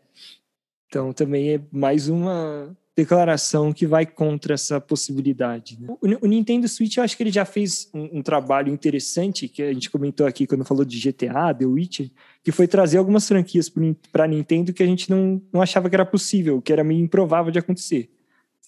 Então 0.87 1.11
também 1.11 1.55
é 1.55 1.61
mais 1.71 2.07
uma 2.07 2.77
declaração 2.95 3.73
que 3.73 3.87
vai 3.87 4.05
contra 4.05 4.53
essa 4.53 4.79
possibilidade. 4.79 5.79
Né? 5.79 5.87
O, 5.89 6.25
o, 6.25 6.27
Nintendo 6.27 6.67
Switch, 6.67 6.97
eu 6.97 7.03
acho 7.03 7.17
que 7.17 7.23
ele 7.23 7.31
já 7.31 7.43
fez 7.43 7.89
um, 7.93 8.19
um, 8.19 8.21
trabalho 8.21 8.71
interessante, 8.71 9.47
que 9.47 9.63
a 9.63 9.73
gente 9.73 9.89
comentou 9.89 10.27
aqui 10.27 10.45
quando 10.45 10.63
falou 10.63 10.85
de 10.85 10.99
GTA, 10.99 11.53
The 11.57 11.65
Witcher, 11.65 12.11
que 12.43 12.51
foi 12.51 12.67
trazer 12.67 12.99
algumas 12.99 13.27
franquias 13.27 13.71
para 14.11 14.25
a 14.25 14.27
Nintendo 14.27 14.71
que 14.71 14.83
a 14.83 14.85
gente 14.85 15.09
não, 15.09 15.41
não 15.51 15.61
achava 15.61 15.89
que 15.89 15.95
era 15.95 16.05
possível, 16.05 16.61
que 16.61 16.71
era 16.71 16.83
meio 16.83 17.03
improvável 17.03 17.51
de 17.51 17.57
acontecer. 17.57 18.11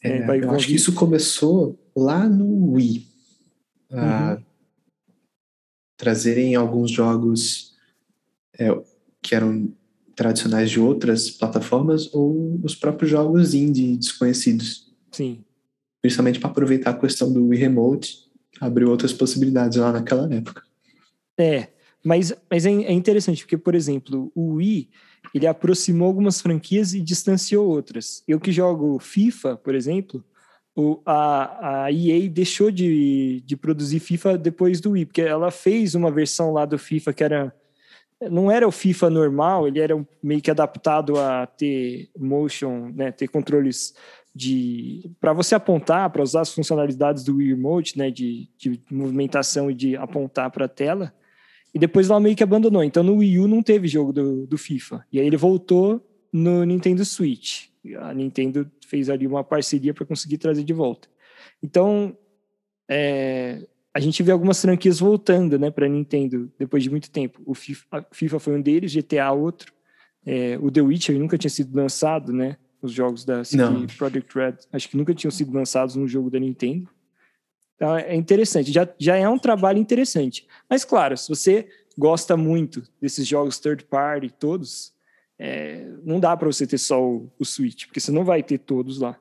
É, 0.03 0.17
é, 0.17 0.43
eu 0.43 0.51
acho 0.51 0.67
que 0.67 0.75
isso 0.75 0.93
começou 0.93 1.79
lá 1.95 2.27
no 2.27 2.73
Wii. 2.73 3.13
Uhum. 3.91 4.43
trazerem 5.95 6.55
alguns 6.55 6.89
jogos 6.91 7.75
é, 8.57 8.67
que 9.21 9.35
eram 9.35 9.71
tradicionais 10.15 10.71
de 10.71 10.79
outras 10.79 11.29
plataformas 11.29 12.13
ou 12.13 12.59
os 12.63 12.73
próprios 12.73 13.11
jogos 13.11 13.53
indie 13.53 13.97
desconhecidos. 13.97 14.91
Sim. 15.11 15.43
Principalmente 16.01 16.39
para 16.39 16.49
aproveitar 16.49 16.91
a 16.91 16.97
questão 16.97 17.31
do 17.31 17.47
Wii 17.47 17.59
Remote, 17.59 18.25
abriu 18.59 18.89
outras 18.89 19.11
possibilidades 19.11 19.77
lá 19.77 19.91
naquela 19.91 20.33
época. 20.33 20.63
É, 21.37 21.67
mas, 22.03 22.33
mas 22.49 22.65
é, 22.65 22.71
é 22.71 22.93
interessante, 22.93 23.43
porque, 23.43 23.57
por 23.57 23.75
exemplo, 23.75 24.31
o 24.35 24.53
Wii, 24.53 24.89
ele 25.33 25.47
aproximou 25.47 26.07
algumas 26.07 26.39
franquias 26.39 26.93
e 26.93 27.01
distanciou 27.01 27.67
outras. 27.67 28.23
Eu 28.27 28.39
que 28.39 28.51
jogo 28.51 28.99
FIFA, 28.99 29.57
por 29.57 29.75
exemplo, 29.75 30.23
o, 30.75 31.01
a, 31.05 31.85
a 31.85 31.91
EA 31.91 32.29
deixou 32.29 32.69
de, 32.69 33.41
de 33.45 33.57
produzir 33.57 33.99
FIFA 33.99 34.37
depois 34.37 34.79
do 34.79 34.91
Wii, 34.91 35.05
porque 35.05 35.21
ela 35.21 35.49
fez 35.49 35.95
uma 35.95 36.11
versão 36.11 36.51
lá 36.51 36.65
do 36.65 36.77
FIFA 36.77 37.13
que 37.13 37.23
era 37.23 37.55
não 38.29 38.51
era 38.51 38.67
o 38.67 38.71
FIFA 38.71 39.09
normal, 39.09 39.67
ele 39.67 39.79
era 39.79 39.95
meio 40.21 40.41
que 40.41 40.51
adaptado 40.51 41.19
a 41.19 41.45
ter 41.45 42.09
motion, 42.17 42.91
né, 42.93 43.11
ter 43.11 43.27
controles 43.27 43.95
de 44.33 45.09
para 45.19 45.31
você 45.33 45.55
apontar, 45.55 46.09
para 46.09 46.21
usar 46.21 46.41
as 46.41 46.53
funcionalidades 46.53 47.23
do 47.23 47.37
Wii 47.37 47.49
Remote, 47.49 47.97
né, 47.97 48.11
de, 48.11 48.49
de 48.57 48.81
movimentação 48.91 49.71
e 49.71 49.73
de 49.73 49.95
apontar 49.95 50.51
para 50.51 50.65
a 50.65 50.69
tela. 50.69 51.13
E 51.73 51.79
depois 51.79 52.09
ela 52.09 52.19
meio 52.19 52.35
que 52.35 52.43
abandonou. 52.43 52.83
Então 52.83 53.03
no 53.03 53.15
Wii 53.15 53.39
U 53.39 53.47
não 53.47 53.61
teve 53.63 53.87
jogo 53.87 54.11
do, 54.11 54.45
do 54.45 54.57
FIFA. 54.57 55.05
E 55.11 55.19
aí 55.19 55.27
ele 55.27 55.37
voltou 55.37 56.01
no 56.31 56.63
Nintendo 56.65 57.05
Switch. 57.05 57.67
A 57.99 58.13
Nintendo 58.13 58.69
fez 58.85 59.09
ali 59.09 59.25
uma 59.25 59.43
parceria 59.43 59.93
para 59.93 60.05
conseguir 60.05 60.37
trazer 60.37 60.63
de 60.63 60.73
volta. 60.73 61.07
Então, 61.61 62.17
é, 62.89 63.65
a 63.95 63.99
gente 64.01 64.21
vê 64.21 64.33
algumas 64.33 64.61
franquias 64.61 64.99
voltando, 64.99 65.57
né, 65.57 65.71
para 65.71 65.87
Nintendo 65.87 66.51
depois 66.59 66.83
de 66.83 66.89
muito 66.89 67.09
tempo. 67.09 67.41
O 67.45 67.53
FIFA, 67.53 68.05
FIFA 68.11 68.39
foi 68.39 68.57
um 68.57 68.61
deles, 68.61 68.93
GTA 68.93 69.31
outro. 69.31 69.71
É, 70.25 70.59
o 70.61 70.69
The 70.69 70.81
Witcher 70.81 71.17
nunca 71.17 71.37
tinha 71.37 71.49
sido 71.49 71.73
lançado, 71.73 72.33
né? 72.33 72.57
Os 72.81 72.91
jogos 72.91 73.23
da 73.23 73.45
CD 73.45 73.87
Projekt 73.97 74.37
Red, 74.37 74.55
acho 74.73 74.89
que 74.89 74.97
nunca 74.97 75.13
tinham 75.13 75.31
sido 75.31 75.53
lançados 75.53 75.95
no 75.95 76.09
jogo 76.09 76.29
da 76.29 76.37
Nintendo. 76.37 76.89
Então 77.77 77.95
é 77.95 78.13
interessante, 78.13 78.69
já, 78.69 78.85
já 78.99 79.15
é 79.15 79.29
um 79.29 79.39
trabalho 79.39 79.79
interessante. 79.79 80.45
Mas 80.69 80.83
claro, 80.83 81.15
se 81.15 81.29
você 81.29 81.65
gosta 81.97 82.35
muito 82.35 82.83
desses 82.99 83.25
jogos 83.25 83.59
third 83.59 83.85
party 83.85 84.29
todos, 84.29 84.91
é, 85.39 85.87
não 86.03 86.19
dá 86.19 86.35
para 86.35 86.47
você 86.47 86.67
ter 86.67 86.79
só 86.79 87.01
o, 87.01 87.31
o 87.39 87.45
Switch, 87.45 87.85
porque 87.85 88.01
você 88.01 88.11
não 88.11 88.25
vai 88.25 88.43
ter 88.43 88.57
todos 88.57 88.99
lá. 88.99 89.17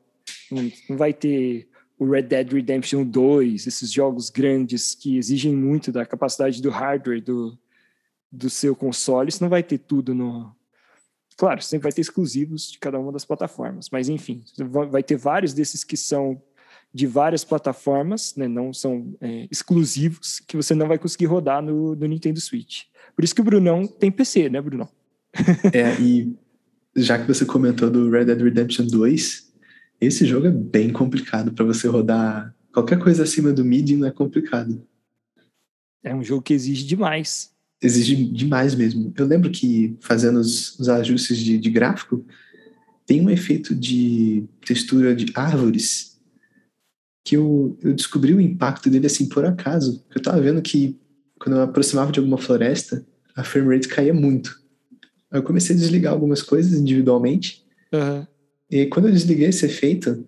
Não, 0.51 0.69
não 0.91 0.97
vai 0.97 1.13
ter 1.13 1.69
o 1.99 2.11
Red 2.11 2.23
Dead 2.23 2.53
Redemption 2.53 3.05
2, 3.05 3.67
esses 3.67 3.93
jogos 3.93 4.31
grandes 4.31 4.95
que 4.95 5.17
exigem 5.17 5.55
muito 5.55 5.93
da 5.93 6.05
capacidade 6.05 6.61
do 6.61 6.71
hardware 6.71 7.23
do, 7.23 7.57
do 8.31 8.51
seu 8.51 8.75
console, 8.75 9.31
você 9.31 9.43
não 9.43 9.51
vai 9.51 9.63
ter 9.63 9.79
tudo 9.79 10.15
no. 10.15 10.55
Claro, 11.37 11.63
sempre 11.63 11.85
vai 11.85 11.93
ter 11.93 12.01
exclusivos 12.01 12.71
de 12.71 12.79
cada 12.79 12.99
uma 12.99 13.11
das 13.11 13.25
plataformas, 13.25 13.89
mas 13.91 14.09
enfim, 14.09 14.45
vai 14.91 15.03
ter 15.03 15.17
vários 15.17 15.53
desses 15.53 15.83
que 15.83 15.97
são 15.97 16.41
de 16.93 17.09
várias 17.09 17.45
plataformas, 17.45 18.37
né, 18.37 18.47
não 18.47 18.73
são 18.73 19.17
é, 19.21 19.49
exclusivos, 19.51 20.39
que 20.39 20.57
você 20.57 20.77
não 20.77 20.87
vai 20.87 20.97
conseguir 20.97 21.27
rodar 21.27 21.61
no, 21.61 21.97
no 21.97 22.07
Nintendo 22.07 22.41
Switch. 22.41 22.85
Por 23.17 23.25
isso 23.25 23.35
que 23.35 23.41
o 23.41 23.45
Brunão 23.45 23.85
tem 23.85 24.13
PC, 24.13 24.49
né, 24.49 24.61
Brunão? 24.61 24.89
é, 25.73 26.01
e 26.01 26.37
já 26.95 27.19
que 27.19 27.27
você 27.27 27.45
comentou 27.45 27.91
do 27.91 28.09
Red 28.09 28.27
Dead 28.27 28.41
Redemption 28.41 28.87
2, 28.87 29.54
esse 30.01 30.27
jogo 30.27 30.47
é 30.47 30.51
bem 30.51 30.93
complicado 30.93 31.53
para 31.53 31.65
você 31.65 31.89
rodar. 31.89 32.55
Qualquer 32.73 32.99
coisa 32.99 33.23
acima 33.23 33.53
do 33.53 33.65
medium 33.65 34.05
é 34.05 34.11
complicado. 34.11 34.83
É 36.03 36.15
um 36.15 36.23
jogo 36.23 36.43
que 36.43 36.53
exige 36.53 36.85
demais. 36.85 37.53
Exige 37.83 38.17
demais 38.27 38.75
mesmo. 38.75 39.13
Eu 39.17 39.27
lembro 39.27 39.51
que 39.51 39.97
fazendo 40.01 40.39
os, 40.39 40.79
os 40.79 40.89
ajustes 40.89 41.39
de, 41.39 41.59
de 41.59 41.71
gráfico, 41.71 42.25
tem 43.07 43.21
um 43.21 43.31
efeito 43.31 43.75
de 43.75 44.45
textura 44.67 45.15
de 45.15 45.33
árvores 45.35 46.21
que 47.25 47.37
eu, 47.37 47.79
eu 47.83 47.95
descobri 47.95 48.35
o 48.35 48.41
impacto 48.41 48.91
dele 48.91 49.07
assim 49.07 49.29
por 49.29 49.45
acaso. 49.45 50.05
Eu 50.15 50.21
tava 50.21 50.41
vendo 50.41 50.61
que 50.61 50.99
quando 51.39 51.57
eu 51.57 51.63
aproximava 51.63 52.13
de 52.13 52.19
alguma 52.19 52.39
floresta, 52.39 53.05
a 53.35 53.43
frame 53.43 53.75
rate 53.75 53.89
caía 53.89 54.15
muito. 54.15 54.63
Aí 55.31 55.39
eu 55.39 55.43
comecei 55.43 55.75
a 55.75 55.79
desligar 55.79 56.13
algumas 56.13 56.43
coisas 56.43 56.79
individualmente. 56.79 57.65
Uhum. 57.93 58.27
E 58.75 58.87
quando 58.87 59.07
eu 59.07 59.13
desliguei 59.13 59.47
esse 59.47 59.65
efeito, 59.65 60.27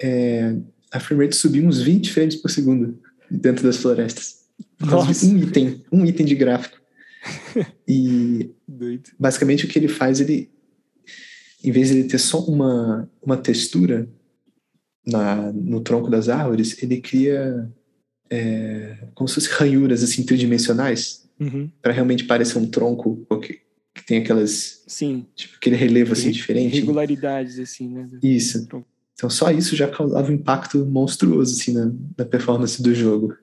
é, 0.00 0.56
a 0.90 0.98
frame 0.98 1.24
rate 1.24 1.36
subiu 1.36 1.62
uns 1.62 1.82
20 1.82 2.10
frames 2.10 2.36
por 2.36 2.50
segundo 2.50 2.98
dentro 3.30 3.64
das 3.64 3.76
florestas. 3.76 4.46
Nossa. 4.80 5.26
Um 5.26 5.36
item, 5.36 5.84
um 5.92 6.06
item 6.06 6.24
de 6.24 6.34
gráfico. 6.34 6.80
E 7.88 8.50
Doido. 8.66 9.10
basicamente 9.18 9.64
o 9.64 9.68
que 9.68 9.78
ele 9.78 9.88
faz, 9.88 10.20
ele 10.20 10.50
em 11.62 11.70
vez 11.70 11.88
de 11.88 11.98
ele 11.98 12.08
ter 12.08 12.18
só 12.18 12.40
uma, 12.44 13.10
uma 13.22 13.36
textura 13.36 14.08
na, 15.06 15.52
no 15.52 15.80
tronco 15.80 16.10
das 16.10 16.28
árvores, 16.28 16.82
ele 16.82 17.00
cria 17.00 17.70
é, 18.30 19.08
como 19.14 19.28
se 19.28 19.36
fossem 19.36 19.52
ranhuras 19.52 20.02
assim 20.02 20.24
tridimensionais 20.24 21.28
uhum. 21.38 21.70
para 21.80 21.92
realmente 21.92 22.24
parecer 22.24 22.58
um 22.58 22.66
tronco 22.66 23.24
que 23.96 24.06
tem 24.06 24.18
aquelas. 24.18 24.82
Sim. 24.86 25.26
Tipo, 25.34 25.56
aquele 25.56 25.76
relevo 25.76 26.12
assim 26.12 26.30
diferente. 26.30 26.74
Regularidades, 26.80 27.58
assim, 27.58 27.88
né? 27.88 28.08
Isso. 28.22 28.66
Então 29.14 29.30
só 29.30 29.50
isso 29.50 29.74
já 29.74 29.88
causava 29.88 30.30
um 30.30 30.34
impacto 30.34 30.84
monstruoso, 30.84 31.58
assim, 31.58 31.72
na, 31.72 31.90
na 32.18 32.24
performance 32.24 32.82
do 32.82 32.94
jogo. 32.94 33.34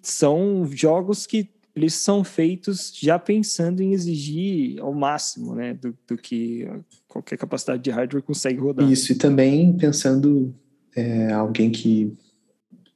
São 0.00 0.68
jogos 0.72 1.26
que 1.26 1.50
eles 1.76 1.94
são 1.94 2.24
feitos 2.24 2.92
já 2.98 3.18
pensando 3.18 3.82
em 3.82 3.92
exigir 3.92 4.80
ao 4.80 4.92
máximo, 4.92 5.54
né, 5.54 5.74
do, 5.74 5.96
do 6.06 6.16
que 6.16 6.66
qualquer 7.06 7.38
capacidade 7.38 7.82
de 7.82 7.90
hardware 7.90 8.22
consegue 8.22 8.58
rodar. 8.58 8.90
Isso, 8.90 9.12
e 9.12 9.14
também 9.14 9.76
pensando 9.76 10.54
é, 10.96 11.32
alguém 11.32 11.70
que, 11.70 12.12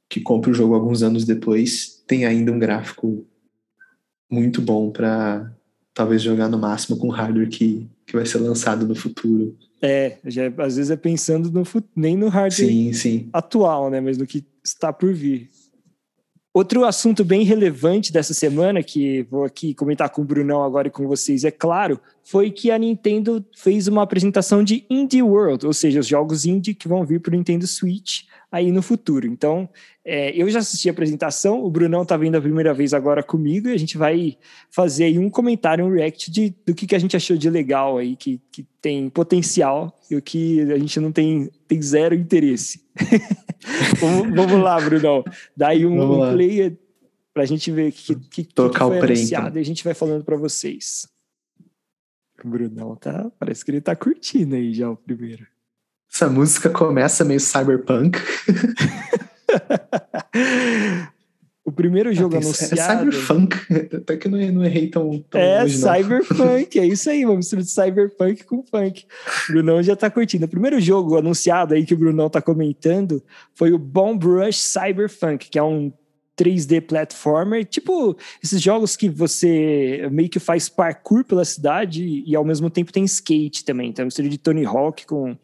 que 0.09 0.19
compra 0.19 0.51
o 0.51 0.53
jogo 0.53 0.73
alguns 0.73 1.03
anos 1.03 1.25
depois 1.25 2.03
tem 2.05 2.25
ainda 2.25 2.51
um 2.51 2.59
gráfico 2.59 3.25
muito 4.29 4.61
bom 4.61 4.91
para 4.91 5.54
talvez 5.95 6.21
jogar 6.21 6.49
no 6.49 6.59
máximo 6.59 6.97
com 6.97 7.09
hardware 7.09 7.49
que, 7.49 7.87
que 8.05 8.13
vai 8.13 8.25
ser 8.25 8.39
lançado 8.39 8.85
no 8.85 8.93
futuro. 8.93 9.57
É, 9.81 10.17
já, 10.25 10.47
às 10.57 10.75
vezes 10.75 10.91
é 10.91 10.97
pensando 10.97 11.49
no, 11.49 11.63
nem 11.95 12.17
no 12.17 12.27
hardware 12.27 12.69
sim, 12.69 12.93
sim. 12.93 13.29
atual, 13.31 13.89
né, 13.89 14.01
mas 14.01 14.17
no 14.17 14.27
que 14.27 14.45
está 14.63 14.91
por 14.91 15.13
vir. 15.13 15.49
Outro 16.53 16.85
assunto 16.85 17.23
bem 17.23 17.43
relevante 17.43 18.13
dessa 18.13 18.33
semana, 18.33 18.81
que 18.81 19.23
vou 19.23 19.43
aqui 19.43 19.73
comentar 19.73 20.09
com 20.09 20.21
o 20.21 20.25
Brunão 20.25 20.63
agora 20.63 20.87
e 20.87 20.91
com 20.91 21.05
vocês, 21.05 21.43
é 21.43 21.51
claro, 21.51 21.99
foi 22.23 22.49
que 22.49 22.71
a 22.71 22.77
Nintendo 22.77 23.45
fez 23.55 23.87
uma 23.87 24.03
apresentação 24.03 24.63
de 24.63 24.85
Indie 24.89 25.21
World, 25.21 25.65
ou 25.65 25.73
seja, 25.73 25.99
os 25.99 26.07
jogos 26.07 26.45
indie 26.45 26.73
que 26.73 26.87
vão 26.87 27.05
vir 27.05 27.19
para 27.19 27.33
o 27.33 27.37
Nintendo 27.37 27.67
Switch 27.67 28.23
aí 28.51 28.71
no 28.71 28.81
futuro. 28.81 29.27
Então, 29.27 29.67
é, 30.03 30.31
eu 30.35 30.49
já 30.49 30.59
assisti 30.59 30.87
a 30.87 30.91
apresentação, 30.91 31.63
o 31.63 31.69
Brunão 31.69 32.03
está 32.03 32.15
vendo 32.15 32.35
a 32.35 32.41
primeira 32.41 32.73
vez 32.73 32.93
agora 32.93 33.21
comigo 33.23 33.67
e 33.67 33.73
a 33.73 33.77
gente 33.77 33.97
vai 33.97 34.37
fazer 34.69 35.05
aí 35.05 35.19
um 35.19 35.29
comentário, 35.29 35.85
um 35.85 35.91
react 35.91 36.31
de, 36.31 36.55
do 36.65 36.73
que, 36.73 36.87
que 36.87 36.95
a 36.95 36.99
gente 36.99 37.15
achou 37.15 37.35
de 37.35 37.49
legal 37.49 37.97
aí, 37.97 38.15
que, 38.15 38.41
que 38.51 38.65
tem 38.81 39.09
potencial 39.09 39.97
e 40.09 40.15
o 40.15 40.21
que 40.21 40.61
a 40.71 40.77
gente 40.77 40.99
não 40.99 41.11
tem, 41.11 41.49
tem 41.67 41.81
zero 41.81 42.15
interesse. 42.15 42.83
vamos, 43.99 44.35
vamos, 44.35 44.63
lá, 44.63 44.79
Brunão. 44.79 45.23
Dá 45.55 45.69
aí 45.69 45.85
um, 45.85 46.01
um 46.01 46.31
play 46.31 46.77
para 47.33 47.43
a 47.43 47.45
gente 47.45 47.69
ver 47.71 47.89
o 47.89 47.91
que, 47.91 48.15
que, 48.15 48.43
que, 48.45 48.53
foi 48.55 48.69
o 48.69 49.03
anunciado 49.03 49.47
então. 49.47 49.57
e 49.57 49.59
a 49.59 49.65
gente 49.65 49.83
vai 49.83 49.93
falando 49.93 50.23
para 50.23 50.37
vocês. 50.37 51.07
O 52.43 52.47
Brunão 52.47 52.95
tá, 52.95 53.29
parece 53.39 53.65
que 53.65 53.71
ele 53.71 53.81
tá 53.81 53.95
curtindo 53.95 54.55
aí 54.55 54.73
já 54.73 54.89
o 54.89 54.95
primeiro. 54.95 55.45
Essa 56.15 56.29
música 56.29 56.69
começa 56.69 57.25
meio 57.25 57.41
cyberpunk. 57.41 58.17
o 61.65 61.71
primeiro 61.73 62.13
jogo 62.13 62.35
é, 62.35 62.37
anunciado. 62.37 63.09
É 63.09 63.11
cyberpunk, 63.11 63.57
até 63.93 64.15
que 64.15 64.29
não, 64.29 64.39
não 64.53 64.63
errei 64.63 64.87
tão. 64.87 65.21
tão 65.29 65.41
é, 65.41 65.67
cyberpunk, 65.67 66.79
é 66.79 66.85
isso 66.85 67.09
aí, 67.09 67.25
vamos 67.25 67.49
de 67.49 67.69
cyberpunk 67.69 68.45
com 68.45 68.63
funk. 68.63 69.05
O 69.49 69.51
Brunão 69.51 69.83
já 69.83 69.93
tá 69.93 70.09
curtindo. 70.09 70.45
O 70.45 70.47
primeiro 70.47 70.79
jogo 70.79 71.17
anunciado 71.17 71.73
aí 71.73 71.85
que 71.85 71.93
o 71.93 71.97
Brunão 71.97 72.29
tá 72.29 72.41
comentando 72.41 73.21
foi 73.53 73.73
o 73.73 73.77
Bomb 73.77 74.23
Rush 74.23 74.61
Cyberpunk, 74.61 75.49
que 75.49 75.59
é 75.59 75.63
um 75.63 75.91
3D 76.39 76.79
platformer, 76.79 77.65
tipo 77.65 78.15
esses 78.41 78.61
jogos 78.61 78.95
que 78.95 79.09
você 79.09 80.07
meio 80.09 80.29
que 80.29 80.39
faz 80.39 80.69
parkour 80.69 81.25
pela 81.25 81.43
cidade 81.43 82.23
e 82.25 82.33
ao 82.37 82.45
mesmo 82.45 82.69
tempo 82.69 82.93
tem 82.93 83.03
skate 83.03 83.65
também. 83.65 83.89
Então, 83.89 84.09
seria 84.09 84.31
de 84.31 84.37
Tony 84.37 84.65
Hawk 84.65 85.05
com 85.05 85.37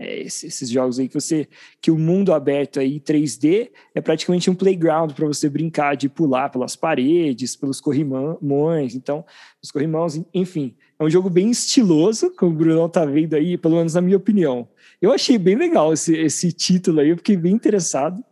é, 0.00 0.20
esses 0.20 0.70
jogos 0.70 1.00
aí 1.00 1.08
que 1.08 1.14
você 1.14 1.48
que 1.82 1.90
o 1.90 1.98
mundo 1.98 2.32
aberto 2.32 2.78
aí 2.78 3.00
3D 3.00 3.68
é 3.92 4.00
praticamente 4.00 4.48
um 4.48 4.54
playground 4.54 5.10
para 5.10 5.26
você 5.26 5.50
brincar 5.50 5.96
de 5.96 6.08
pular 6.08 6.50
pelas 6.50 6.76
paredes, 6.76 7.56
pelos 7.56 7.80
corrimões, 7.80 8.94
então 8.94 9.24
os 9.60 9.72
corrimãos, 9.72 10.20
enfim, 10.32 10.76
é 11.00 11.04
um 11.04 11.10
jogo 11.10 11.28
bem 11.28 11.50
estiloso, 11.50 12.32
como 12.36 12.52
o 12.52 12.54
Bruno 12.54 12.88
tá 12.88 13.04
vendo 13.04 13.34
aí, 13.34 13.58
pelo 13.58 13.76
menos 13.76 13.94
na 13.94 14.00
minha 14.00 14.16
opinião. 14.16 14.68
Eu 15.02 15.12
achei 15.12 15.36
bem 15.36 15.56
legal 15.56 15.92
esse, 15.92 16.16
esse 16.16 16.52
título 16.52 17.00
aí, 17.00 17.08
eu 17.08 17.16
fiquei 17.16 17.36
bem 17.36 17.52
interessado, 17.52 18.22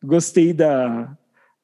gostei 0.00 0.52
da, 0.52 1.16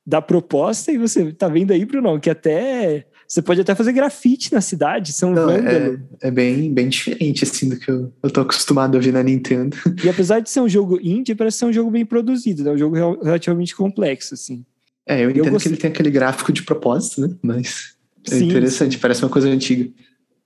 da 0.04 0.20
proposta 0.20 0.90
e 0.90 0.98
você 0.98 1.32
tá 1.32 1.46
vendo 1.46 1.70
aí, 1.70 1.84
Bruno, 1.84 2.18
que 2.18 2.30
até 2.30 3.06
você 3.32 3.40
pode 3.40 3.62
até 3.62 3.74
fazer 3.74 3.94
grafite 3.94 4.52
na 4.52 4.60
cidade, 4.60 5.10
são 5.10 5.32
Não, 5.32 5.48
É, 5.50 5.98
é, 6.20 6.30
bem, 6.30 6.70
bem 6.70 6.90
diferente, 6.90 7.44
assim, 7.44 7.66
do 7.66 7.78
que 7.78 7.90
eu, 7.90 8.12
eu 8.22 8.30
tô 8.30 8.42
acostumado 8.42 8.98
a 8.98 9.00
ver 9.00 9.10
na 9.10 9.22
Nintendo. 9.22 9.74
E 10.04 10.08
apesar 10.10 10.40
de 10.40 10.50
ser 10.50 10.60
um 10.60 10.68
jogo 10.68 11.00
indie, 11.00 11.34
parece 11.34 11.56
ser 11.56 11.64
um 11.64 11.72
jogo 11.72 11.90
bem 11.90 12.04
produzido, 12.04 12.62
né? 12.62 12.72
Um 12.72 12.76
jogo 12.76 12.94
relativamente 13.22 13.74
complexo, 13.74 14.34
assim. 14.34 14.66
É, 15.06 15.24
eu 15.24 15.30
entendo 15.30 15.46
eu 15.46 15.58
que 15.58 15.66
ele 15.66 15.78
tem 15.78 15.90
aquele 15.90 16.10
gráfico 16.10 16.52
de 16.52 16.62
propósito, 16.62 17.22
né? 17.22 17.34
Mas 17.40 17.94
é 18.30 18.36
sim, 18.36 18.48
interessante, 18.48 18.98
parece 18.98 19.24
uma 19.24 19.30
coisa 19.30 19.48
antiga. 19.48 19.90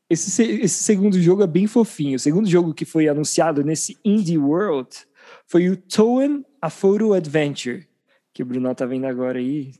Esse, 0.08 0.44
esse 0.44 0.84
segundo 0.84 1.20
jogo 1.20 1.42
é 1.42 1.46
bem 1.48 1.66
fofinho. 1.66 2.14
O 2.14 2.20
segundo 2.20 2.48
jogo 2.48 2.72
que 2.72 2.84
foi 2.84 3.08
anunciado 3.08 3.64
nesse 3.64 3.96
Indie 4.04 4.38
World 4.38 4.90
foi 5.48 5.68
o 5.68 5.76
Toem 5.76 6.44
A 6.62 6.70
Photo 6.70 7.14
Adventure, 7.14 7.84
que 8.32 8.44
o 8.44 8.46
Bruno 8.46 8.72
tá 8.76 8.86
vendo 8.86 9.06
agora 9.06 9.40
aí. 9.40 9.72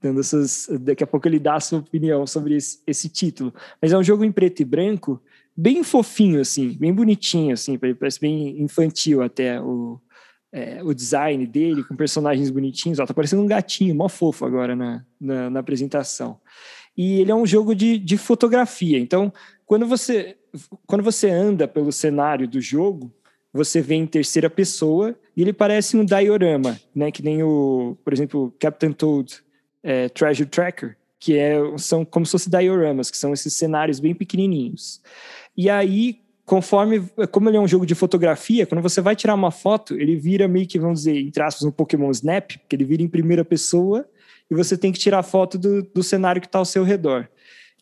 Dando 0.00 0.20
essas. 0.20 0.68
Daqui 0.80 1.02
a 1.02 1.06
pouco 1.06 1.26
ele 1.28 1.38
dá 1.38 1.56
a 1.56 1.60
sua 1.60 1.80
opinião 1.80 2.26
sobre 2.26 2.56
esse, 2.56 2.80
esse 2.86 3.08
título. 3.08 3.52
Mas 3.80 3.92
é 3.92 3.98
um 3.98 4.02
jogo 4.02 4.24
em 4.24 4.32
preto 4.32 4.60
e 4.60 4.64
branco, 4.64 5.20
bem 5.56 5.82
fofinho, 5.82 6.40
assim, 6.40 6.76
bem 6.78 6.92
bonitinho, 6.92 7.52
assim, 7.52 7.78
parece 7.78 8.20
bem 8.20 8.60
infantil 8.62 9.22
até 9.22 9.60
o, 9.60 10.00
é, 10.52 10.82
o 10.82 10.94
design 10.94 11.46
dele, 11.46 11.84
com 11.84 11.96
personagens 11.96 12.50
bonitinhos. 12.50 12.98
Ó, 12.98 13.06
tá 13.06 13.14
parecendo 13.14 13.42
um 13.42 13.46
gatinho, 13.46 13.94
mó 13.94 14.08
fofo 14.08 14.44
agora 14.44 14.76
na, 14.76 15.04
na, 15.20 15.50
na 15.50 15.60
apresentação. 15.60 16.40
E 16.96 17.20
ele 17.20 17.30
é 17.30 17.34
um 17.34 17.46
jogo 17.46 17.74
de, 17.74 17.98
de 17.98 18.16
fotografia. 18.16 18.98
Então, 18.98 19.32
quando 19.64 19.86
você, 19.86 20.36
quando 20.86 21.02
você 21.02 21.30
anda 21.30 21.68
pelo 21.68 21.92
cenário 21.92 22.48
do 22.48 22.60
jogo, 22.60 23.12
você 23.52 23.80
vê 23.80 23.94
em 23.94 24.06
terceira 24.06 24.50
pessoa 24.50 25.18
e 25.36 25.42
ele 25.42 25.52
parece 25.52 25.96
um 25.96 26.04
diorama, 26.04 26.78
né? 26.94 27.10
Que 27.10 27.22
nem 27.22 27.42
o, 27.42 27.96
por 28.04 28.12
exemplo, 28.12 28.54
Captain 28.58 28.92
Toad 28.92 29.42
é, 29.82 30.08
Treasure 30.08 30.48
Tracker, 30.48 30.96
que 31.18 31.36
é, 31.36 31.58
são 31.76 32.04
como 32.04 32.24
se 32.24 32.32
fossem 32.32 32.50
dioramas, 32.50 33.10
que 33.10 33.16
são 33.16 33.32
esses 33.32 33.54
cenários 33.54 34.00
bem 34.00 34.14
pequenininhos. 34.14 35.00
E 35.56 35.68
aí, 35.68 36.20
conforme, 36.44 37.02
como 37.30 37.48
ele 37.48 37.56
é 37.56 37.60
um 37.60 37.68
jogo 37.68 37.84
de 37.84 37.94
fotografia, 37.94 38.66
quando 38.66 38.80
você 38.80 39.00
vai 39.00 39.16
tirar 39.16 39.34
uma 39.34 39.50
foto, 39.50 39.94
ele 39.94 40.16
vira 40.16 40.46
meio 40.46 40.66
que, 40.66 40.78
vamos 40.78 41.00
dizer, 41.00 41.18
entre 41.18 41.42
aspas, 41.42 41.64
um 41.64 41.70
Pokémon 41.70 42.10
Snap, 42.10 42.52
que 42.68 42.76
ele 42.76 42.84
vira 42.84 43.02
em 43.02 43.08
primeira 43.08 43.44
pessoa 43.44 44.08
e 44.50 44.54
você 44.54 44.76
tem 44.76 44.92
que 44.92 44.98
tirar 44.98 45.22
foto 45.22 45.58
do, 45.58 45.82
do 45.82 46.02
cenário 46.02 46.40
que 46.40 46.46
está 46.46 46.58
ao 46.58 46.64
seu 46.64 46.84
redor. 46.84 47.28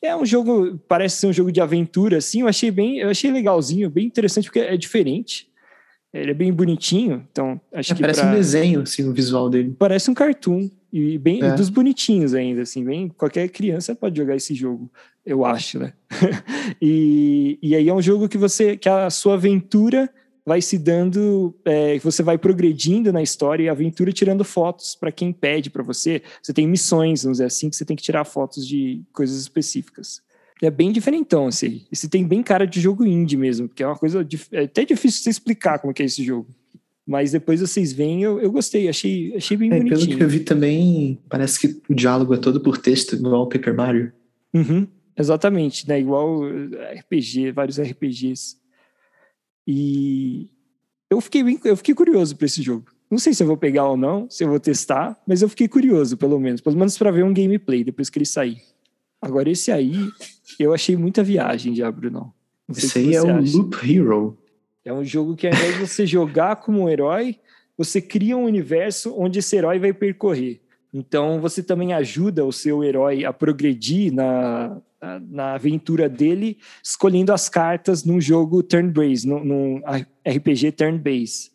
É 0.02 0.14
um 0.16 0.26
jogo, 0.26 0.78
parece 0.88 1.16
ser 1.16 1.26
um 1.28 1.32
jogo 1.32 1.50
de 1.50 1.60
aventura, 1.60 2.18
assim, 2.18 2.40
eu 2.42 2.48
achei 2.48 2.70
bem, 2.70 2.98
eu 2.98 3.08
achei 3.08 3.30
legalzinho, 3.30 3.88
bem 3.88 4.06
interessante, 4.06 4.44
porque 4.44 4.60
é 4.60 4.76
diferente. 4.76 5.48
Ele 6.20 6.30
é 6.30 6.34
bem 6.34 6.52
bonitinho, 6.52 7.26
então 7.30 7.60
acho 7.72 7.92
é, 7.92 7.96
que. 7.96 8.00
Parece 8.00 8.20
pra... 8.20 8.30
um 8.30 8.34
desenho, 8.34 8.80
assim, 8.82 9.08
o 9.08 9.12
visual 9.12 9.48
dele. 9.48 9.74
Parece 9.78 10.10
um 10.10 10.14
cartoon. 10.14 10.70
E 10.92 11.18
bem 11.18 11.42
é. 11.42 11.54
dos 11.54 11.68
bonitinhos 11.68 12.32
ainda, 12.32 12.62
assim, 12.62 12.84
bem. 12.84 13.08
Qualquer 13.08 13.48
criança 13.48 13.94
pode 13.94 14.16
jogar 14.16 14.34
esse 14.34 14.54
jogo, 14.54 14.90
eu 15.26 15.44
acho, 15.44 15.78
né? 15.78 15.92
e, 16.80 17.58
e 17.60 17.74
aí 17.74 17.88
é 17.88 17.94
um 17.94 18.00
jogo 18.00 18.28
que 18.28 18.38
você. 18.38 18.76
que 18.76 18.88
a 18.88 19.10
sua 19.10 19.34
aventura 19.34 20.08
vai 20.46 20.62
se 20.62 20.78
dando, 20.78 21.52
é, 21.64 21.98
você 21.98 22.22
vai 22.22 22.38
progredindo 22.38 23.12
na 23.12 23.20
história 23.20 23.64
e 23.64 23.68
a 23.68 23.72
aventura 23.72 24.12
tirando 24.12 24.44
fotos 24.44 24.94
para 24.94 25.10
quem 25.10 25.32
pede 25.32 25.68
para 25.68 25.82
você. 25.82 26.22
Você 26.40 26.52
tem 26.52 26.68
missões, 26.68 27.24
vamos 27.24 27.38
dizer 27.38 27.46
assim, 27.46 27.68
que 27.68 27.74
você 27.74 27.84
tem 27.84 27.96
que 27.96 28.02
tirar 28.02 28.24
fotos 28.24 28.64
de 28.64 29.02
coisas 29.12 29.40
específicas. 29.40 30.22
É 30.62 30.70
bem 30.70 30.90
diferentão, 30.90 31.46
assim. 31.46 31.82
Esse 31.92 32.08
tem 32.08 32.26
bem 32.26 32.42
cara 32.42 32.66
de 32.66 32.80
jogo 32.80 33.04
indie 33.04 33.36
mesmo, 33.36 33.68
porque 33.68 33.82
é 33.82 33.86
uma 33.86 33.96
coisa. 33.96 34.26
É 34.52 34.62
até 34.64 34.84
difícil 34.84 35.22
você 35.22 35.30
explicar 35.30 35.78
como 35.78 35.92
é, 35.96 36.02
é 36.02 36.06
esse 36.06 36.24
jogo. 36.24 36.48
Mas 37.06 37.32
depois 37.32 37.60
vocês 37.60 37.92
veem, 37.92 38.22
eu, 38.22 38.40
eu 38.40 38.50
gostei, 38.50 38.88
achei, 38.88 39.36
achei 39.36 39.56
bem 39.56 39.70
é, 39.72 39.76
bonitinho. 39.76 40.06
Pelo 40.06 40.18
que 40.18 40.24
eu 40.24 40.28
vi 40.28 40.40
também, 40.40 41.20
parece 41.28 41.60
que 41.60 41.80
o 41.88 41.94
diálogo 41.94 42.34
é 42.34 42.38
todo 42.38 42.60
por 42.60 42.78
texto, 42.78 43.14
igual 43.14 43.42
o 43.42 43.48
Paper 43.48 43.76
Mario. 43.76 44.12
Uhum, 44.52 44.88
exatamente, 45.16 45.86
né? 45.86 46.00
Igual 46.00 46.40
RPG, 46.98 47.52
vários 47.52 47.78
RPGs. 47.78 48.56
E 49.68 50.48
eu 51.08 51.20
fiquei, 51.20 51.44
bem, 51.44 51.60
eu 51.64 51.76
fiquei 51.76 51.94
curioso 51.94 52.34
para 52.34 52.46
esse 52.46 52.60
jogo. 52.60 52.86
Não 53.08 53.18
sei 53.18 53.32
se 53.32 53.42
eu 53.42 53.46
vou 53.46 53.56
pegar 53.56 53.88
ou 53.88 53.96
não, 53.96 54.28
se 54.28 54.42
eu 54.42 54.48
vou 54.48 54.58
testar, 54.58 55.16
mas 55.26 55.42
eu 55.42 55.48
fiquei 55.48 55.68
curioso, 55.68 56.16
pelo 56.16 56.40
menos. 56.40 56.60
Pelo 56.60 56.76
menos 56.76 56.98
para 56.98 57.12
ver 57.12 57.24
um 57.24 57.32
gameplay 57.32 57.84
depois 57.84 58.10
que 58.10 58.18
ele 58.18 58.26
sair. 58.26 58.60
Agora, 59.22 59.48
esse 59.48 59.70
aí, 59.70 59.96
eu 60.64 60.74
achei 60.74 60.96
muita 60.96 61.22
viagem, 61.22 61.74
não. 61.74 62.10
não 62.10 62.32
esse 62.70 62.98
aí 62.98 63.14
é 63.14 63.22
o 63.22 63.36
acha. 63.36 63.56
Loop 63.56 63.76
Hero. 63.90 64.38
É 64.84 64.92
um 64.92 65.04
jogo 65.04 65.34
que 65.34 65.46
ao 65.46 65.52
invés 65.52 65.74
de 65.74 65.80
você 65.80 66.06
jogar 66.06 66.56
como 66.56 66.82
um 66.82 66.88
herói, 66.88 67.36
você 67.76 68.00
cria 68.00 68.36
um 68.36 68.44
universo 68.44 69.14
onde 69.16 69.40
esse 69.40 69.56
herói 69.56 69.78
vai 69.78 69.92
percorrer. 69.92 70.60
Então 70.94 71.40
você 71.40 71.62
também 71.62 71.92
ajuda 71.92 72.44
o 72.44 72.52
seu 72.52 72.82
herói 72.82 73.24
a 73.24 73.32
progredir 73.32 74.12
na, 74.12 74.80
na 75.28 75.54
aventura 75.54 76.08
dele, 76.08 76.58
escolhendo 76.82 77.32
as 77.32 77.48
cartas 77.48 78.04
num 78.04 78.20
jogo 78.20 78.62
turn-based, 78.62 79.28
num, 79.28 79.44
num 79.44 79.82
RPG 80.26 80.72
turn-based. 80.72 81.50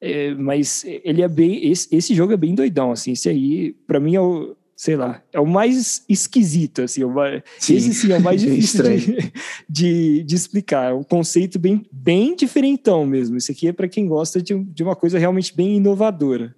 É, 0.00 0.32
mas 0.34 0.84
ele 0.84 1.22
é 1.22 1.28
bem. 1.28 1.68
Esse, 1.68 1.94
esse, 1.94 2.14
jogo 2.14 2.32
é 2.32 2.36
bem 2.36 2.54
doidão, 2.54 2.92
assim. 2.92 3.12
Esse 3.12 3.28
aí, 3.28 3.72
para 3.86 3.98
mim, 3.98 4.14
é 4.14 4.20
o, 4.20 4.56
sei 4.78 4.94
lá, 4.94 5.20
é 5.32 5.40
o 5.40 5.44
mais 5.44 6.04
esquisito, 6.08 6.82
assim, 6.82 7.02
o 7.02 7.10
mais, 7.10 7.42
esse 7.68 7.92
sim 7.92 8.12
é 8.12 8.16
o 8.16 8.22
mais 8.22 8.40
difícil 8.40 8.84
de, 8.84 9.32
de, 9.68 10.22
de, 10.22 10.36
explicar, 10.36 10.92
é 10.92 10.94
um 10.94 11.02
conceito 11.02 11.58
bem, 11.58 11.84
bem 11.90 12.36
diferentão 12.36 13.04
mesmo, 13.04 13.36
esse 13.36 13.50
aqui 13.50 13.66
é 13.66 13.72
para 13.72 13.88
quem 13.88 14.06
gosta 14.06 14.40
de, 14.40 14.54
de 14.54 14.84
uma 14.84 14.94
coisa 14.94 15.18
realmente 15.18 15.54
bem 15.54 15.78
inovadora. 15.78 16.54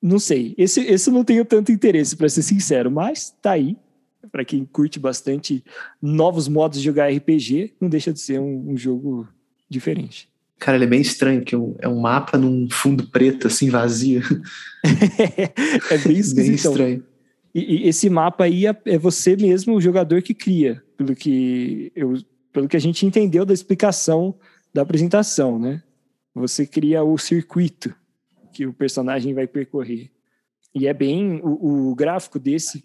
Não 0.00 0.18
sei, 0.18 0.54
esse, 0.58 0.82
esse 0.82 1.08
eu 1.08 1.14
não 1.14 1.24
tenho 1.24 1.42
tanto 1.42 1.72
interesse, 1.72 2.14
para 2.14 2.28
ser 2.28 2.42
sincero, 2.42 2.90
mas 2.90 3.34
tá 3.40 3.52
aí, 3.52 3.78
para 4.30 4.44
quem 4.44 4.66
curte 4.66 4.98
bastante 4.98 5.64
novos 6.02 6.48
modos 6.48 6.78
de 6.78 6.84
jogar 6.84 7.10
RPG, 7.10 7.72
não 7.80 7.88
deixa 7.88 8.12
de 8.12 8.20
ser 8.20 8.40
um, 8.40 8.72
um 8.72 8.76
jogo 8.76 9.26
diferente. 9.70 10.28
Cara, 10.58 10.76
ele 10.76 10.84
é 10.84 10.88
bem 10.88 11.00
estranho, 11.00 11.42
que 11.42 11.54
é 11.54 11.88
um 11.88 12.00
mapa 12.00 12.36
num 12.36 12.68
fundo 12.70 13.08
preto, 13.08 13.46
assim, 13.46 13.70
vazio. 13.70 14.22
é 15.90 15.98
bem, 15.98 16.22
bem 16.34 16.52
estranho. 16.52 17.13
E, 17.54 17.84
e 17.84 17.88
esse 17.88 18.10
mapa 18.10 18.44
aí 18.44 18.66
é, 18.66 18.76
é, 18.86 18.98
você 18.98 19.36
mesmo, 19.36 19.74
o 19.74 19.80
jogador 19.80 20.20
que 20.22 20.34
cria, 20.34 20.82
pelo 20.96 21.14
que, 21.14 21.92
eu, 21.94 22.14
pelo 22.52 22.68
que 22.68 22.76
a 22.76 22.80
gente 22.80 23.06
entendeu 23.06 23.44
da 23.44 23.54
explicação 23.54 24.34
da 24.72 24.82
apresentação, 24.82 25.58
né? 25.58 25.82
Você 26.34 26.66
cria 26.66 27.04
o 27.04 27.16
circuito 27.16 27.94
que 28.52 28.66
o 28.66 28.72
personagem 28.72 29.32
vai 29.32 29.46
percorrer. 29.46 30.10
E 30.74 30.88
é 30.88 30.92
bem 30.92 31.40
o, 31.44 31.90
o 31.90 31.94
gráfico 31.94 32.40
desse. 32.40 32.84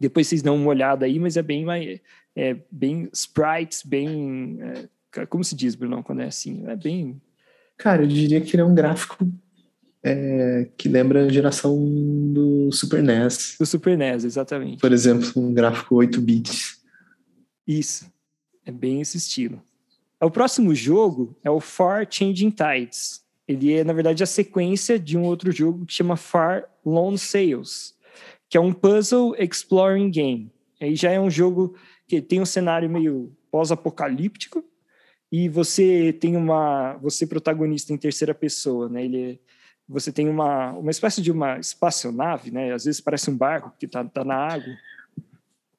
Depois 0.00 0.26
vocês 0.26 0.40
dão 0.40 0.56
uma 0.56 0.70
olhada 0.70 1.04
aí, 1.04 1.18
mas 1.18 1.36
é 1.36 1.42
bem 1.42 1.66
mais, 1.66 2.00
é 2.34 2.56
bem 2.70 3.10
sprites, 3.12 3.82
bem 3.82 4.58
é, 4.62 4.88
como 5.26 5.44
se 5.44 5.54
diz, 5.54 5.74
Bruno, 5.74 6.02
quando 6.02 6.20
é 6.20 6.26
assim, 6.26 6.64
é 6.66 6.76
bem. 6.76 7.20
Cara, 7.76 8.02
eu 8.02 8.06
diria 8.06 8.40
que 8.40 8.54
ele 8.54 8.62
é 8.62 8.64
um 8.64 8.74
gráfico 8.74 9.26
é, 10.02 10.68
que 10.76 10.88
lembra 10.88 11.26
a 11.26 11.28
geração 11.28 11.76
do 12.32 12.70
Super 12.72 13.02
NES. 13.02 13.56
Do 13.58 13.66
Super 13.66 13.96
NES, 13.96 14.24
exatamente. 14.24 14.80
Por 14.80 14.92
exemplo, 14.92 15.30
um 15.36 15.52
gráfico 15.52 15.96
8 15.96 16.20
bits. 16.20 16.80
Isso. 17.66 18.10
É 18.64 18.70
bem 18.70 19.00
esse 19.00 19.16
estilo. 19.16 19.62
O 20.20 20.30
próximo 20.30 20.74
jogo 20.74 21.36
é 21.44 21.50
o 21.50 21.60
Far 21.60 22.06
Changing 22.10 22.50
Tides. 22.50 23.22
Ele 23.46 23.72
é, 23.72 23.84
na 23.84 23.92
verdade, 23.92 24.22
a 24.22 24.26
sequência 24.26 24.98
de 24.98 25.16
um 25.16 25.22
outro 25.24 25.50
jogo 25.52 25.86
que 25.86 25.94
chama 25.94 26.16
Far 26.16 26.64
Lone 26.84 27.18
Sales, 27.18 27.94
que 28.48 28.56
é 28.56 28.60
um 28.60 28.72
puzzle 28.72 29.34
exploring 29.38 30.10
game. 30.10 30.52
Aí 30.80 30.94
já 30.94 31.10
é 31.10 31.20
um 31.20 31.30
jogo 31.30 31.74
que 32.06 32.20
tem 32.20 32.40
um 32.40 32.46
cenário 32.46 32.90
meio 32.90 33.32
pós-apocalíptico 33.50 34.64
e 35.30 35.48
você 35.48 36.12
tem 36.12 36.36
uma 36.36 36.96
você 36.96 37.26
protagonista 37.26 37.92
em 37.92 37.96
terceira 37.96 38.34
pessoa, 38.34 38.88
né? 38.88 39.04
Ele 39.04 39.22
é 39.22 39.38
você 39.88 40.12
tem 40.12 40.28
uma, 40.28 40.72
uma 40.72 40.90
espécie 40.90 41.22
de 41.22 41.32
uma 41.32 41.58
espaçonave, 41.58 42.50
né? 42.50 42.72
Às 42.72 42.84
vezes 42.84 43.00
parece 43.00 43.30
um 43.30 43.36
barco 43.36 43.72
que 43.78 43.86
está 43.86 44.04
tá 44.04 44.22
na 44.24 44.34
água. 44.34 44.74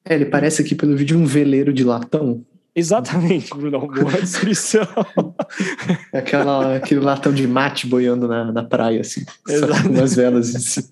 É, 0.04 0.14
ele 0.14 0.26
parece 0.26 0.62
aqui 0.62 0.74
pelo 0.74 0.96
vídeo 0.96 1.18
um 1.18 1.24
veleiro 1.24 1.72
de 1.72 1.84
latão. 1.84 2.44
Exatamente, 2.74 3.50
Bruno, 3.50 3.86
boa 3.86 4.20
descrição. 4.20 4.86
Aquela, 6.12 6.76
aquele 6.76 7.00
latão 7.00 7.32
de 7.32 7.46
mate 7.46 7.86
boiando 7.86 8.28
na, 8.28 8.52
na 8.52 8.62
praia, 8.62 9.00
assim, 9.00 9.24
Exatamente. 9.48 9.88
com 9.88 9.94
umas 9.94 10.14
velas 10.14 10.54
em 10.54 10.82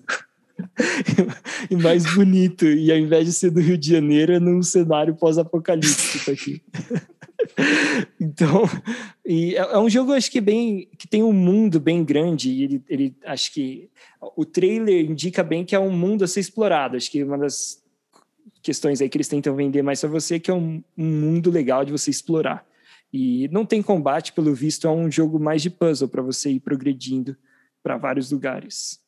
e 1.71 1.75
mais 1.75 2.13
bonito, 2.13 2.65
e 2.65 2.91
ao 2.91 2.97
invés 2.97 3.25
de 3.25 3.33
ser 3.33 3.49
do 3.49 3.61
Rio 3.61 3.77
de 3.77 3.89
Janeiro, 3.91 4.33
é 4.33 4.39
num 4.39 4.61
cenário 4.61 5.15
pós-apocalíptico 5.15 6.31
aqui. 6.31 6.61
então, 8.19 8.63
é, 9.25 9.53
é, 9.55 9.77
um 9.77 9.89
jogo 9.89 10.13
acho 10.13 10.31
que 10.31 10.41
bem 10.41 10.87
que 10.97 11.07
tem 11.07 11.23
um 11.23 11.33
mundo 11.33 11.79
bem 11.79 12.03
grande 12.03 12.49
e 12.49 12.63
ele, 12.63 12.83
ele 12.89 13.15
acho 13.25 13.53
que 13.53 13.89
o 14.35 14.45
trailer 14.45 15.09
indica 15.09 15.43
bem 15.43 15.63
que 15.63 15.75
é 15.75 15.79
um 15.79 15.91
mundo 15.91 16.23
a 16.23 16.27
ser 16.27 16.39
explorado. 16.39 16.97
Acho 16.97 17.09
que 17.11 17.23
uma 17.23 17.37
das 17.37 17.81
questões 18.61 19.01
aí 19.01 19.09
que 19.09 19.17
eles 19.17 19.27
tentam 19.27 19.55
vender 19.55 19.81
mais 19.81 20.01
para 20.01 20.09
você 20.09 20.35
é 20.35 20.39
que 20.39 20.51
é 20.51 20.53
um, 20.53 20.83
um 20.97 21.05
mundo 21.05 21.49
legal 21.49 21.85
de 21.85 21.91
você 21.91 22.09
explorar. 22.09 22.65
E 23.11 23.47
não 23.47 23.65
tem 23.65 23.81
combate, 23.81 24.33
pelo 24.33 24.53
visto, 24.53 24.87
é 24.87 24.91
um 24.91 25.09
jogo 25.11 25.39
mais 25.39 25.61
de 25.61 25.69
puzzle 25.69 26.07
para 26.07 26.21
você 26.21 26.51
ir 26.51 26.59
progredindo 26.59 27.35
para 27.81 27.97
vários 27.97 28.31
lugares. 28.31 28.99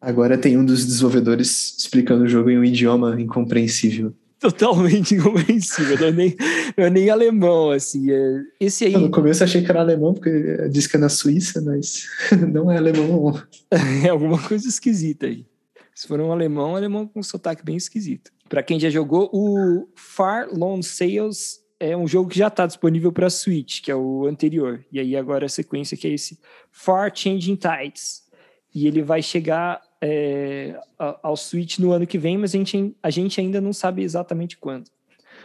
Agora 0.00 0.36
tem 0.36 0.58
um 0.58 0.64
dos 0.64 0.84
desenvolvedores 0.84 1.76
explicando 1.78 2.24
o 2.24 2.28
jogo 2.28 2.50
em 2.50 2.58
um 2.58 2.64
idioma 2.64 3.20
incompreensível 3.20 4.14
totalmente 4.50 5.14
incompreensível, 5.16 5.98
não 5.98 6.06
é 6.06 6.12
nem, 6.12 6.36
não 6.76 6.84
é 6.84 6.90
nem 6.90 7.10
alemão, 7.10 7.70
assim. 7.70 8.10
É, 8.10 8.42
esse 8.60 8.84
aí... 8.84 8.92
No 8.92 9.10
começo 9.10 9.44
achei 9.44 9.62
que 9.62 9.70
era 9.70 9.80
alemão, 9.80 10.14
porque 10.14 10.68
diz 10.68 10.86
que 10.86 10.96
é 10.96 11.00
na 11.00 11.08
Suíça, 11.08 11.60
mas 11.60 12.06
não 12.52 12.70
é 12.70 12.76
alemão. 12.76 13.40
É 14.04 14.08
alguma 14.08 14.40
coisa 14.40 14.68
esquisita 14.68 15.26
aí. 15.26 15.44
Se 15.94 16.06
for 16.06 16.20
um 16.20 16.30
alemão, 16.30 16.76
alemão 16.76 17.06
com 17.06 17.20
um 17.20 17.22
sotaque 17.22 17.64
bem 17.64 17.76
esquisito. 17.76 18.30
Para 18.48 18.62
quem 18.62 18.78
já 18.78 18.88
jogou, 18.88 19.28
o 19.32 19.88
Far 19.96 20.48
Lone 20.52 20.82
Sales 20.82 21.60
é 21.80 21.96
um 21.96 22.06
jogo 22.06 22.30
que 22.30 22.38
já 22.38 22.48
está 22.48 22.66
disponível 22.66 23.12
para 23.12 23.30
Switch, 23.30 23.80
que 23.82 23.90
é 23.90 23.96
o 23.96 24.26
anterior. 24.26 24.84
E 24.92 25.00
aí 25.00 25.16
agora 25.16 25.46
a 25.46 25.48
sequência 25.48 25.96
que 25.96 26.06
é 26.06 26.12
esse 26.12 26.38
Far 26.70 27.10
Changing 27.14 27.56
Tides. 27.56 28.22
E 28.74 28.86
ele 28.86 29.02
vai 29.02 29.22
chegar 29.22 29.80
é, 30.08 30.78
ao 30.98 31.36
Switch 31.36 31.78
no 31.78 31.90
ano 31.90 32.06
que 32.06 32.16
vem, 32.16 32.38
mas 32.38 32.54
a 32.54 32.58
gente, 32.58 32.96
a 33.02 33.10
gente 33.10 33.40
ainda 33.40 33.60
não 33.60 33.72
sabe 33.72 34.02
exatamente 34.02 34.56
quando. 34.56 34.88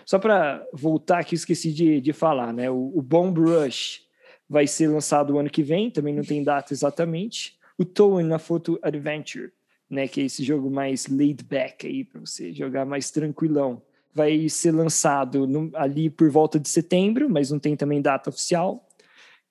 Só 0.05 0.19
para 0.19 0.63
voltar 0.71 1.19
aqui, 1.19 1.33
esqueci 1.33 1.73
de, 1.73 1.99
de 1.99 2.13
falar, 2.13 2.53
né? 2.53 2.69
O, 2.69 2.91
o 2.95 3.01
Bomb 3.01 3.39
Rush 3.39 4.01
vai 4.47 4.67
ser 4.67 4.87
lançado 4.87 5.33
o 5.33 5.39
ano 5.39 5.49
que 5.49 5.63
vem, 5.63 5.89
também 5.89 6.13
não 6.13 6.23
tem 6.23 6.43
data 6.43 6.73
exatamente. 6.73 7.57
O 7.75 7.83
Toen 7.83 8.21
na 8.21 8.37
Photo 8.37 8.77
Adventure, 8.83 9.51
né? 9.89 10.07
Que 10.07 10.21
é 10.21 10.25
esse 10.25 10.43
jogo 10.43 10.69
mais 10.69 11.07
laid 11.07 11.43
back 11.43 11.87
aí, 11.87 12.03
para 12.03 12.19
você 12.19 12.53
jogar 12.53 12.85
mais 12.85 13.09
tranquilão. 13.09 13.81
Vai 14.13 14.47
ser 14.47 14.71
lançado 14.71 15.47
no, 15.47 15.71
ali 15.73 16.09
por 16.09 16.29
volta 16.29 16.59
de 16.59 16.69
setembro, 16.69 17.27
mas 17.29 17.49
não 17.49 17.57
tem 17.57 17.75
também 17.75 18.01
data 18.01 18.29
oficial. 18.29 18.87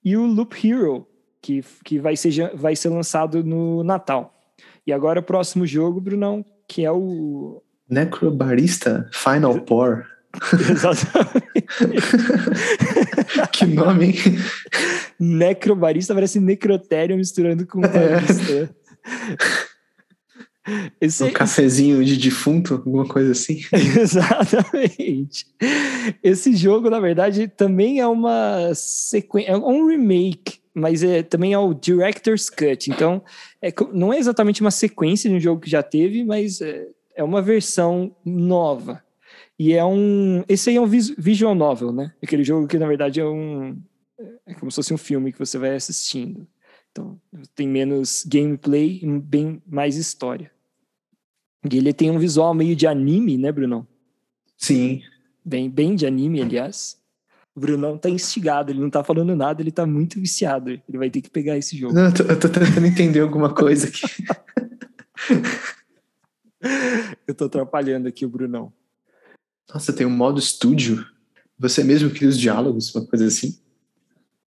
E 0.03 0.15
o 0.15 0.25
Loop 0.25 0.55
Hero, 0.65 1.05
que, 1.41 1.63
que 1.83 1.99
vai, 1.99 2.15
ser, 2.15 2.55
vai 2.55 2.75
ser 2.75 2.89
lançado 2.89 3.43
no 3.43 3.83
Natal. 3.83 4.40
E 4.85 4.91
agora 4.91 5.19
o 5.19 5.23
próximo 5.23 5.65
jogo, 5.65 6.01
Brunão, 6.01 6.45
que 6.67 6.83
é 6.83 6.91
o. 6.91 7.61
Necrobarista 7.89 9.09
Final 9.11 9.61
Pour. 9.61 10.05
Exatamente. 10.69 11.41
que 13.51 13.65
nome, 13.65 14.05
hein? 14.05 14.15
Necrobarista 15.19 16.13
parece 16.13 16.39
necrotério 16.39 17.17
misturando 17.17 17.67
com 17.67 17.81
barista. 17.81 18.51
É. 18.53 19.71
Esse, 20.99 21.23
um 21.23 21.31
cafezinho 21.31 22.03
de 22.05 22.17
defunto, 22.17 22.75
alguma 22.75 23.07
coisa 23.07 23.31
assim. 23.31 23.61
Exatamente. 23.73 25.47
Esse 26.23 26.55
jogo, 26.55 26.89
na 26.89 26.99
verdade, 26.99 27.47
também 27.47 27.99
é 27.99 28.07
uma 28.07 28.71
sequência, 28.75 29.51
é 29.51 29.57
um 29.57 29.87
remake, 29.87 30.60
mas 30.73 31.03
é, 31.03 31.23
também 31.23 31.53
é 31.53 31.59
o 31.59 31.73
Director's 31.73 32.49
Cut. 32.49 32.89
Então, 32.89 33.23
é, 33.61 33.73
não 33.93 34.13
é 34.13 34.17
exatamente 34.17 34.61
uma 34.61 34.71
sequência 34.71 35.29
de 35.29 35.35
um 35.35 35.39
jogo 35.39 35.61
que 35.61 35.69
já 35.69 35.83
teve, 35.83 36.23
mas 36.23 36.61
é, 36.61 36.87
é 37.15 37.23
uma 37.23 37.41
versão 37.41 38.15
nova. 38.25 39.03
E 39.59 39.73
é 39.73 39.85
um. 39.85 40.43
Esse 40.47 40.69
aí 40.69 40.77
é 40.77 40.81
um 40.81 40.87
visual 40.87 41.53
novel, 41.53 41.91
né? 41.91 42.13
Aquele 42.21 42.43
jogo 42.43 42.67
que, 42.67 42.79
na 42.79 42.87
verdade, 42.87 43.19
é 43.19 43.25
um. 43.25 43.77
É 44.45 44.53
como 44.53 44.71
se 44.71 44.75
fosse 44.75 44.93
um 44.93 44.97
filme 44.97 45.31
que 45.31 45.39
você 45.39 45.57
vai 45.57 45.75
assistindo. 45.75 46.47
Então, 46.91 47.19
tem 47.55 47.67
menos 47.67 48.25
gameplay 48.25 48.99
e 49.01 49.19
bem 49.19 49.61
mais 49.65 49.95
história. 49.95 50.51
E 51.71 51.77
ele 51.77 51.93
tem 51.93 52.11
um 52.11 52.19
visual 52.19 52.53
meio 52.53 52.75
de 52.75 52.87
anime, 52.87 53.37
né, 53.37 53.51
Brunão? 53.51 53.87
Sim. 54.57 55.01
Bem, 55.43 55.69
bem 55.69 55.95
de 55.95 56.05
anime, 56.05 56.41
aliás. 56.41 57.00
O 57.55 57.59
Brunão 57.59 57.97
tá 57.97 58.09
instigado, 58.09 58.71
ele 58.71 58.79
não 58.79 58.89
tá 58.89 59.03
falando 59.03 59.35
nada, 59.35 59.61
ele 59.61 59.71
tá 59.71 59.85
muito 59.85 60.19
viciado. 60.19 60.69
Ele 60.69 60.97
vai 60.97 61.09
ter 61.09 61.21
que 61.21 61.29
pegar 61.29 61.57
esse 61.57 61.77
jogo. 61.77 61.93
Não, 61.93 62.05
eu 62.05 62.13
tô, 62.13 62.23
eu 62.23 62.39
tô 62.39 62.47
tentando 62.47 62.87
entender 62.87 63.19
alguma 63.19 63.53
coisa 63.53 63.87
aqui. 63.87 64.01
eu 67.27 67.35
tô 67.35 67.45
atrapalhando 67.45 68.07
aqui 68.07 68.25
o 68.25 68.29
Brunão. 68.29 68.71
Nossa, 69.73 69.91
tem 69.93 70.07
um 70.07 70.11
modo 70.11 70.39
estúdio. 70.39 71.05
Você 71.59 71.83
mesmo 71.83 72.09
cria 72.09 72.29
os 72.29 72.39
diálogos, 72.39 72.95
uma 72.95 73.05
coisa 73.05 73.27
assim. 73.27 73.60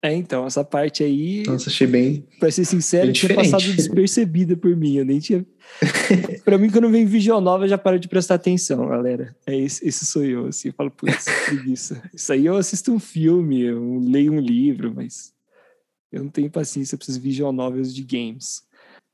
É, 0.04 0.14
então, 0.14 0.46
essa 0.46 0.66
parte 0.66 1.02
aí. 1.02 1.44
Nossa, 1.48 1.70
achei 1.70 1.88
bem. 1.88 2.28
Pra 2.38 2.52
ser 2.52 2.66
sincero, 2.66 3.14
tinha 3.14 3.34
passado 3.34 3.64
despercebida 3.74 4.58
por 4.58 4.76
mim. 4.76 4.98
Eu 4.98 5.06
nem 5.06 5.18
tinha. 5.18 5.46
pra 6.44 6.58
mim, 6.58 6.70
quando 6.70 6.90
vem 6.90 7.06
visual 7.06 7.40
nova, 7.40 7.64
eu 7.64 7.70
já 7.70 7.78
paro 7.78 7.98
de 7.98 8.10
prestar 8.10 8.36
atenção, 8.36 8.86
galera. 8.90 9.34
É 9.48 9.56
esse, 9.56 9.88
esse 9.88 10.06
sou 10.06 10.26
eu, 10.26 10.48
assim. 10.48 10.68
Eu 10.68 10.74
falo, 10.74 10.92
putz, 10.92 11.24
preguiça. 11.46 12.04
Isso 12.14 12.34
aí 12.34 12.46
eu 12.46 12.58
assisto 12.58 12.92
um 12.92 13.00
filme, 13.00 13.62
eu 13.62 13.98
leio 14.00 14.34
um 14.34 14.42
livro, 14.42 14.94
mas 14.94 15.32
eu 16.12 16.22
não 16.22 16.30
tenho 16.30 16.52
paciência 16.52 16.98
para 16.98 17.06
esses 17.06 17.16
visual 17.16 17.54
novels 17.54 17.96
de 17.96 18.04
games. 18.04 18.62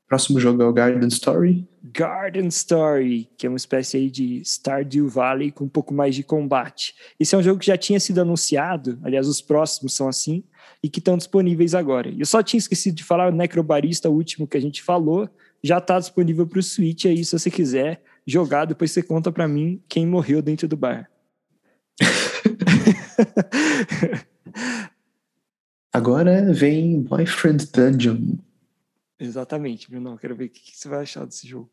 Próximo 0.08 0.40
jogo 0.40 0.60
é 0.60 0.66
o 0.66 0.72
Garden 0.72 1.06
Story. 1.06 1.68
Garden 1.84 2.48
Story, 2.48 3.28
que 3.38 3.46
é 3.46 3.48
uma 3.48 3.56
espécie 3.56 3.96
aí 3.96 4.10
de 4.10 4.42
Stardew 4.44 5.08
Valley 5.08 5.52
com 5.52 5.66
um 5.66 5.68
pouco 5.68 5.94
mais 5.94 6.16
de 6.16 6.24
combate. 6.24 6.96
Esse 7.18 7.36
é 7.36 7.38
um 7.38 7.42
jogo 7.44 7.60
que 7.60 7.66
já 7.66 7.76
tinha 7.76 8.00
sido 8.00 8.20
anunciado, 8.20 8.98
aliás, 9.04 9.28
os 9.28 9.40
próximos 9.40 9.94
são 9.94 10.08
assim, 10.08 10.42
e 10.82 10.88
que 10.88 10.98
estão 10.98 11.16
disponíveis 11.16 11.74
agora. 11.74 12.12
Eu 12.16 12.26
só 12.26 12.42
tinha 12.42 12.58
esquecido 12.58 12.96
de 12.96 13.04
falar, 13.04 13.32
o 13.32 13.36
Necrobarista, 13.36 14.08
o 14.08 14.14
último 14.14 14.46
que 14.46 14.56
a 14.56 14.60
gente 14.60 14.82
falou, 14.82 15.28
já 15.62 15.78
está 15.78 15.98
disponível 15.98 16.46
para 16.46 16.58
o 16.58 16.62
Switch 16.62 17.04
aí, 17.04 17.24
se 17.24 17.38
você 17.38 17.50
quiser 17.50 18.02
jogar, 18.26 18.64
depois 18.64 18.90
você 18.90 19.02
conta 19.02 19.30
para 19.30 19.46
mim 19.46 19.82
quem 19.88 20.06
morreu 20.06 20.40
dentro 20.40 20.66
do 20.66 20.76
bar. 20.76 21.10
Agora 25.92 26.52
vem 26.52 27.02
Boyfriend 27.02 27.66
Dungeon. 27.72 28.36
Exatamente, 29.18 29.90
Bruno. 29.90 30.16
Quero 30.16 30.36
ver 30.36 30.46
o 30.46 30.48
que 30.48 30.74
você 30.74 30.88
vai 30.88 31.02
achar 31.02 31.26
desse 31.26 31.46
jogo. 31.46 31.70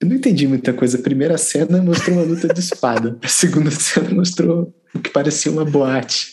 Eu 0.00 0.08
não 0.08 0.16
entendi 0.16 0.48
muita 0.48 0.72
coisa. 0.72 0.98
A 0.98 1.02
primeira 1.02 1.36
cena 1.36 1.82
mostrou 1.82 2.16
uma 2.16 2.24
luta 2.24 2.48
de 2.48 2.60
espada. 2.60 3.18
A 3.22 3.28
segunda 3.28 3.70
cena 3.70 4.10
mostrou 4.10 4.74
o 4.94 5.00
que 5.00 5.10
parecia 5.10 5.52
uma 5.52 5.64
boate. 5.64 6.32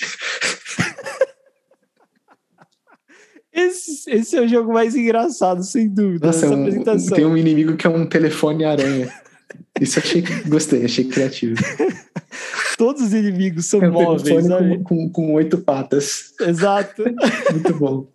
Esse, 3.56 4.11
esse 4.11 4.36
é 4.36 4.41
o 4.41 4.48
jogo 4.48 4.73
mais 4.73 4.95
engraçado, 4.98 5.64
sem 5.64 5.88
dúvida. 5.88 6.27
Nossa, 6.27 6.53
um, 6.53 7.07
tem 7.15 7.26
um 7.26 7.38
inimigo 7.38 7.77
que 7.77 7.88
é 7.88 7.90
um 7.90 8.06
telefone 8.06 8.65
aranha. 8.65 9.10
Isso 9.80 9.98
achei 9.98 10.22
gostei, 10.45 10.84
achei 10.84 11.06
criativo. 11.06 11.56
Todos 12.77 13.02
os 13.02 13.14
inimigos 13.14 13.65
são 13.68 13.82
é 13.82 13.90
um 13.90 13.94
móveis. 13.94 14.45
Com, 14.48 14.84
com, 14.84 15.10
com, 15.10 15.34
oito 15.36 15.57
patas. 15.60 16.34
Exato. 16.41 17.03
Muito 17.52 17.76
bom. 17.76 18.07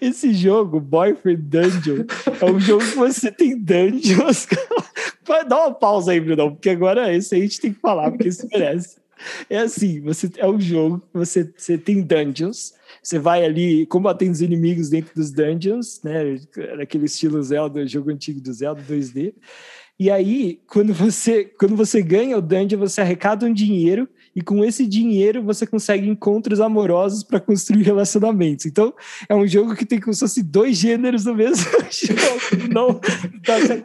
Esse 0.00 0.32
jogo, 0.32 0.80
Boyfriend 0.80 1.42
Dungeon, 1.42 2.04
é 2.40 2.44
um 2.44 2.60
jogo 2.60 2.84
que 2.84 2.96
você 2.96 3.32
tem 3.32 3.58
dungeons. 3.58 4.46
Dar 5.48 5.66
uma 5.66 5.74
pausa 5.74 6.12
aí, 6.12 6.20
Bruno, 6.20 6.52
porque 6.52 6.70
agora 6.70 7.12
esse 7.12 7.34
a 7.34 7.38
gente 7.38 7.60
tem 7.60 7.72
que 7.72 7.80
falar, 7.80 8.10
porque 8.10 8.28
isso 8.28 8.46
merece. 8.52 9.01
É 9.48 9.58
assim, 9.58 10.00
você 10.00 10.30
é 10.36 10.46
um 10.46 10.60
jogo, 10.60 11.02
você, 11.12 11.52
você 11.56 11.76
tem 11.78 12.02
dungeons 12.02 12.74
você 13.00 13.18
vai 13.18 13.44
ali 13.44 13.86
combatendo 13.86 14.32
os 14.32 14.42
inimigos 14.42 14.88
dentro 14.88 15.14
dos 15.14 15.30
dungeons, 15.30 16.00
né? 16.02 16.40
Naquele 16.76 17.06
estilo 17.06 17.42
Zelda, 17.42 17.86
jogo 17.86 18.10
antigo 18.10 18.40
do 18.40 18.52
Zelda 18.52 18.82
2D. 18.82 19.34
E 19.98 20.10
aí, 20.10 20.60
quando 20.66 20.92
você, 20.92 21.44
quando 21.44 21.76
você 21.76 22.02
ganha 22.02 22.36
o 22.36 22.42
dungeon, 22.42 22.78
você 22.78 23.00
arrecada 23.00 23.46
um 23.46 23.52
dinheiro 23.52 24.08
e 24.34 24.40
com 24.40 24.64
esse 24.64 24.86
dinheiro 24.86 25.42
você 25.42 25.66
consegue 25.66 26.08
encontros 26.08 26.60
amorosos 26.60 27.22
para 27.22 27.38
construir 27.38 27.82
relacionamentos. 27.82 28.66
Então, 28.66 28.92
é 29.28 29.34
um 29.34 29.46
jogo 29.46 29.76
que 29.76 29.86
tem 29.86 30.00
como 30.00 30.14
se 30.14 30.20
fosse 30.20 30.42
dois 30.42 30.76
gêneros 30.76 31.24
do 31.24 31.34
mesmo 31.34 31.64
jogo, 31.90 32.72
não 32.72 33.00
está 33.36 33.60
se 33.60 33.84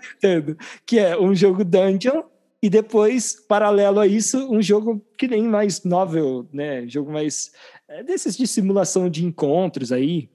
Que 0.86 1.00
é 1.00 1.20
um 1.20 1.36
jogo 1.36 1.64
dungeon 1.64 2.24
e 2.62 2.70
depois, 2.70 3.36
paralelo 3.48 4.00
a 4.00 4.08
isso, 4.08 4.52
um 4.52 4.62
jogo 4.62 5.06
que 5.18 5.28
nem 5.28 5.44
mais 5.44 5.84
novel, 5.84 6.48
né? 6.52 6.88
Jogo 6.88 7.12
mais 7.12 7.52
é 7.88 8.04
desses 8.04 8.36
de 8.36 8.48
simulação 8.48 9.10
de 9.10 9.24
encontros 9.24 9.92
aí, 9.92 10.30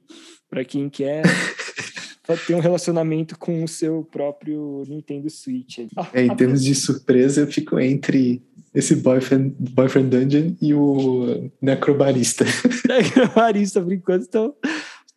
para 0.48 0.64
quem 0.64 0.88
quer 0.88 1.22
ter 2.46 2.54
um 2.54 2.60
relacionamento 2.60 3.38
com 3.38 3.64
o 3.64 3.68
seu 3.68 4.04
próprio 4.04 4.84
Nintendo 4.86 5.28
Switch. 5.28 5.80
É, 6.12 6.24
em 6.24 6.36
termos 6.36 6.62
de 6.62 6.74
surpresa, 6.74 7.40
eu 7.40 7.46
fico 7.46 7.78
entre 7.78 8.42
esse 8.74 8.96
Boyfriend, 8.96 9.54
boyfriend 9.58 10.08
Dungeon 10.08 10.54
e 10.62 10.72
o 10.72 11.50
Necrobarista. 11.60 12.44
Necrobarista, 12.88 13.82
por 13.82 13.92
enquanto, 13.92 14.22
estão 14.22 14.54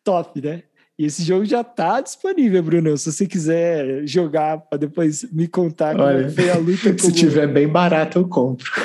top, 0.04 0.42
né? 0.42 0.64
E 0.98 1.06
esse 1.06 1.24
jogo 1.24 1.44
já 1.44 1.62
está 1.62 2.00
disponível, 2.00 2.64
Bruno. 2.64 2.98
Se 2.98 3.12
você 3.12 3.28
quiser 3.28 4.08
jogar 4.08 4.58
para 4.60 4.78
depois 4.78 5.30
me 5.32 5.48
contar 5.48 6.00
Olha, 6.00 6.24
como 6.24 6.36
foi 6.36 6.50
a 6.50 6.58
luta. 6.58 6.98
Se 6.98 7.12
tiver 7.12 7.48
bem 7.48 7.68
barato, 7.68 8.20
eu 8.20 8.28
compro. 8.28 8.72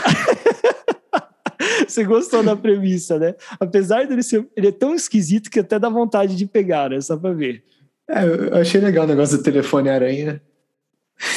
Você 1.87 2.05
gostou 2.05 2.43
da 2.43 2.55
premissa, 2.55 3.19
né? 3.19 3.35
Apesar 3.59 4.07
dele 4.07 4.23
ser. 4.23 4.47
Ele 4.57 4.69
é 4.69 4.73
tão 4.73 4.95
esquisito 4.95 5.51
que 5.51 5.59
até 5.59 5.79
dá 5.79 5.89
vontade 5.89 6.37
de 6.37 6.47
pegar, 6.47 6.91
né? 6.91 7.01
Só 7.01 7.17
pra 7.17 7.33
ver. 7.33 7.65
É, 8.09 8.25
eu 8.25 8.55
achei 8.55 8.81
legal 8.81 9.05
o 9.05 9.09
negócio 9.09 9.37
do 9.39 9.43
telefone 9.43 9.89
aranha. 9.89 10.41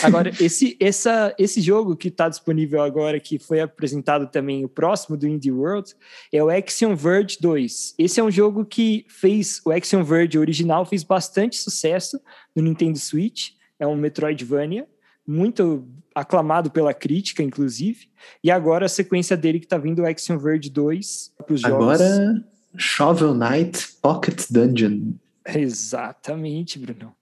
Agora, 0.01 0.31
esse, 0.39 0.77
essa, 0.79 1.33
esse 1.37 1.61
jogo 1.61 1.95
que 1.95 2.07
está 2.07 2.29
disponível 2.29 2.81
agora, 2.81 3.19
que 3.19 3.37
foi 3.37 3.59
apresentado 3.59 4.27
também, 4.27 4.63
o 4.63 4.69
próximo 4.69 5.17
do 5.17 5.27
Indie 5.27 5.51
World, 5.51 5.93
é 6.31 6.43
o 6.43 6.49
Action 6.49 6.95
Verge 6.95 7.37
2. 7.39 7.95
Esse 7.97 8.19
é 8.19 8.23
um 8.23 8.31
jogo 8.31 8.65
que 8.65 9.05
fez, 9.09 9.61
o 9.65 9.71
Action 9.71 10.03
Verge 10.03 10.37
original 10.37 10.85
fez 10.85 11.03
bastante 11.03 11.57
sucesso 11.57 12.19
no 12.55 12.63
Nintendo 12.63 12.97
Switch. 12.97 13.51
É 13.79 13.85
um 13.85 13.95
Metroidvania 13.95 14.87
muito 15.25 15.87
aclamado 16.13 16.69
pela 16.69 16.93
crítica, 16.93 17.41
inclusive. 17.41 18.09
E 18.43 18.51
agora 18.51 18.85
a 18.85 18.89
sequência 18.89 19.35
dele 19.35 19.59
que 19.59 19.67
tá 19.67 19.77
vindo, 19.77 20.01
o 20.01 20.05
Action 20.05 20.37
Verge 20.37 20.69
2, 20.69 21.33
para 21.37 21.53
os 21.53 21.61
jogos. 21.61 22.01
Agora, 22.01 22.45
Shovel 22.77 23.33
Knight 23.33 23.87
Pocket 24.01 24.45
Dungeon. 24.49 25.13
Exatamente, 25.45 26.79
Bruno. 26.79 27.13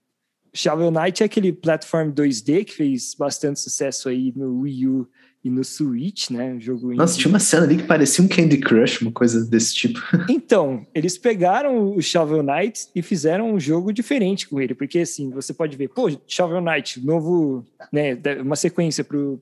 Shovel 0.54 0.90
Knight 0.90 1.22
é 1.22 1.26
aquele 1.26 1.52
platform 1.52 2.10
2D 2.10 2.64
que 2.64 2.74
fez 2.74 3.14
bastante 3.14 3.60
sucesso 3.60 4.08
aí 4.08 4.32
no 4.36 4.60
Wii 4.60 4.86
U 4.86 5.08
e 5.44 5.50
no 5.50 5.64
Switch, 5.64 6.30
né? 6.30 6.52
Um 6.54 6.60
jogo 6.60 6.94
Nossa, 6.94 7.18
tinha 7.18 7.28
uma 7.28 7.40
cena 7.40 7.64
ali 7.64 7.78
que 7.78 7.82
parecia 7.82 8.24
um 8.24 8.28
Candy 8.28 8.58
Crush, 8.58 9.02
uma 9.02 9.10
coisa 9.10 9.44
desse 9.44 9.74
tipo. 9.74 9.98
Então, 10.28 10.86
eles 10.94 11.18
pegaram 11.18 11.96
o 11.96 12.00
Shovel 12.00 12.42
Knight 12.42 12.88
e 12.94 13.02
fizeram 13.02 13.52
um 13.52 13.58
jogo 13.58 13.92
diferente 13.92 14.48
com 14.48 14.60
ele, 14.60 14.74
porque 14.74 15.00
assim, 15.00 15.30
você 15.30 15.52
pode 15.52 15.76
ver, 15.76 15.88
pô, 15.88 16.08
Shovel 16.28 16.60
Knight, 16.60 17.04
novo, 17.04 17.64
né, 17.92 18.16
uma 18.40 18.56
sequência 18.56 19.02
pro 19.02 19.40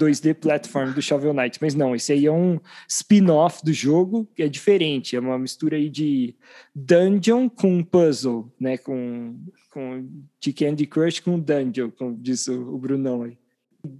2D 0.00 0.34
platform 0.34 0.92
do 0.92 1.02
Shovel 1.02 1.34
Knight, 1.34 1.58
mas 1.60 1.74
não, 1.74 1.94
esse 1.94 2.12
aí 2.12 2.26
é 2.26 2.32
um 2.32 2.58
spin-off 2.88 3.64
do 3.64 3.72
jogo, 3.72 4.28
que 4.34 4.42
é 4.42 4.48
diferente, 4.48 5.14
é 5.14 5.20
uma 5.20 5.38
mistura 5.38 5.76
aí 5.76 5.90
de 5.90 6.34
dungeon 6.74 7.48
com 7.48 7.82
puzzle, 7.82 8.50
né, 8.58 8.78
com, 8.78 9.36
com 9.70 10.08
de 10.40 10.52
Candy 10.52 10.86
Crush 10.86 11.20
com 11.20 11.38
dungeon, 11.38 11.90
como 11.90 12.16
disse 12.16 12.50
o 12.50 12.78
Brunão 12.78 13.22
aí 13.22 13.38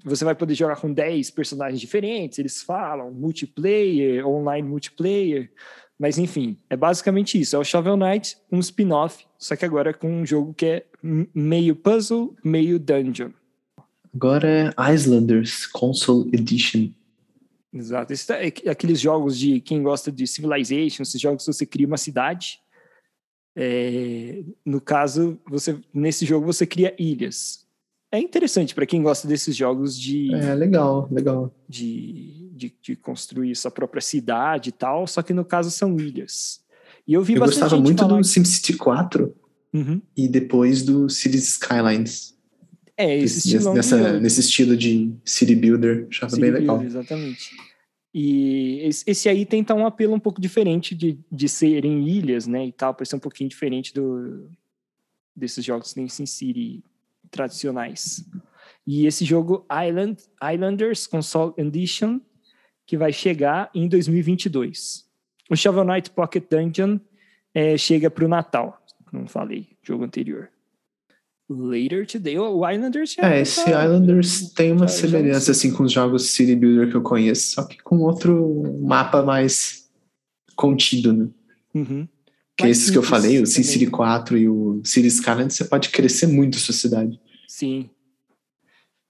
você 0.05 0.25
vai 0.25 0.35
poder 0.35 0.55
jogar 0.55 0.77
com 0.77 0.93
10 0.93 1.31
personagens 1.31 1.81
diferentes, 1.81 2.39
eles 2.39 2.63
falam 2.63 3.11
multiplayer, 3.11 4.27
online 4.27 4.69
multiplayer, 4.69 5.51
mas 5.99 6.19
enfim, 6.19 6.57
é 6.69 6.77
basicamente 6.77 7.39
isso. 7.39 7.55
É 7.55 7.59
o 7.59 7.65
Shovel 7.65 7.97
Knight, 7.97 8.37
um 8.51 8.59
spin-off, 8.59 9.27
só 9.39 9.55
que 9.55 9.65
agora 9.65 9.93
com 9.93 10.11
um 10.11 10.25
jogo 10.25 10.55
que 10.55 10.67
é 10.67 10.87
meio 11.03 11.77
puzzle, 11.77 12.35
meio 12.43 12.79
dungeon. 12.79 13.31
Agora 14.15 14.74
é 14.78 14.95
Islanders 14.95 15.66
Console 15.66 16.31
Edition. 16.32 16.91
Exato. 17.73 18.12
Esse 18.12 18.32
é 18.32 18.70
aqueles 18.70 19.01
jogos 19.01 19.39
de 19.39 19.61
quem 19.61 19.82
gosta 19.82 20.11
de 20.11 20.27
Civilization, 20.27 21.03
esses 21.03 21.20
jogos 21.20 21.45
que 21.45 21.53
você 21.53 21.65
cria 21.65 21.87
uma 21.87 21.97
cidade. 21.97 22.59
É, 23.55 24.43
no 24.65 24.81
caso, 24.81 25.39
você 25.49 25.78
nesse 25.93 26.24
jogo 26.24 26.47
você 26.47 26.66
cria 26.66 26.95
ilhas 26.99 27.69
é 28.12 28.19
interessante 28.19 28.74
para 28.74 28.87
quem 28.87 29.03
gosta 29.03 29.28
desses 29.28 29.55
jogos 29.55 29.99
de. 29.99 30.35
É, 30.35 30.55
legal, 30.55 31.09
legal. 31.11 31.55
De, 31.69 32.51
de, 32.53 32.74
de, 32.82 32.97
construir 32.97 33.55
sua 33.55 33.70
própria 33.70 34.01
cidade 34.01 34.70
e 34.70 34.73
tal, 34.73 35.07
só 35.07 35.23
que 35.23 35.32
no 35.32 35.45
caso 35.45 35.70
são 35.70 35.97
ilhas. 35.97 36.61
E 37.07 37.15
eu 37.15 37.23
vi 37.23 37.35
eu 37.35 37.41
bastante. 37.41 37.61
gostava 37.61 37.81
muito 37.81 38.05
do 38.05 38.24
SimCity 38.24 38.77
4 38.77 39.32
uhum. 39.73 40.03
e 40.16 40.28
depois 40.28 40.82
do 40.82 41.09
Cities 41.09 41.53
Skylines. 41.53 42.37
É, 43.01 43.19
esse 43.19 43.39
estilo. 43.39 43.75
Nessa, 43.75 44.21
nesse 44.21 44.41
estilo 44.41 44.77
de 44.77 45.13
City 45.25 45.55
Builder, 45.55 46.07
achava 46.11 46.31
City 46.31 46.43
bem 46.43 46.51
legal. 46.51 46.79
Builder, 46.79 46.99
exatamente. 46.99 47.51
E 48.13 48.81
esse 49.07 49.29
aí 49.29 49.47
tenta 49.47 49.75
um 49.75 49.87
apelo 49.87 50.15
um 50.15 50.21
pouco 50.21 50.41
diferente 50.41 50.95
de, 50.95 51.19
de 51.31 51.49
serem 51.49 52.09
ilhas, 52.09 52.47
né? 52.47 52.67
E 52.67 52.73
tal, 52.73 52.93
para 52.93 53.07
ser 53.07 53.17
um 53.17 53.21
pouquinho 53.21 53.49
diferente 53.49 53.95
do, 53.95 54.51
desses 55.35 55.65
jogos 55.65 55.95
tem 55.95 56.09
SimCity 56.09 56.83
tradicionais. 57.31 58.25
E 58.87 59.07
esse 59.07 59.25
jogo 59.25 59.65
Island, 59.71 60.21
Islanders 60.43 61.07
Console 61.07 61.55
Edition, 61.57 62.21
que 62.87 62.97
vai 62.97 63.13
chegar 63.13 63.71
em 63.75 63.89
2022. 63.89 65.09
O 65.49 65.57
Shovel 65.57 65.85
Knight 65.85 66.11
Pocket 66.11 66.45
Dungeon 66.51 66.99
é, 67.55 67.77
chega 67.77 68.11
para 68.11 68.25
o 68.25 68.29
Natal, 68.29 68.85
não 69.13 69.27
falei, 69.27 69.69
jogo 69.83 70.05
anterior. 70.05 70.51
Later 71.53 72.07
Today, 72.07 72.39
o 72.39 72.69
Islanders 72.69 73.15
já 73.15 73.35
É, 73.35 73.41
esse 73.41 73.65
tá, 73.65 73.85
Islanders 73.85 74.53
tem 74.53 74.71
uma 74.71 74.87
semelhança 74.87 75.51
assim 75.51 75.73
com 75.73 75.83
os 75.83 75.93
jogos 75.93 76.31
City 76.31 76.55
Builder 76.55 76.89
que 76.89 76.97
eu 76.97 77.03
conheço, 77.03 77.55
só 77.55 77.65
que 77.65 77.83
com 77.83 77.99
outro 77.99 78.79
mapa 78.81 79.23
mais 79.23 79.91
contido, 80.55 81.13
né? 81.13 81.29
Uhum. 81.75 82.09
Que 82.57 82.69
esses 82.69 82.91
que 82.91 82.99
eu 82.99 83.03
falei, 83.03 83.41
o 83.41 83.47
SimCity 83.47 83.87
4 83.87 84.39
e 84.39 84.49
o 84.49 84.81
Cities 84.85 85.15
Skyline, 85.15 85.51
você 85.51 85.65
pode 85.65 85.89
crescer 85.89 86.27
muito 86.27 86.57
a 86.57 86.61
sua 86.61 86.75
cidade. 86.75 87.19
Sim. 87.49 87.91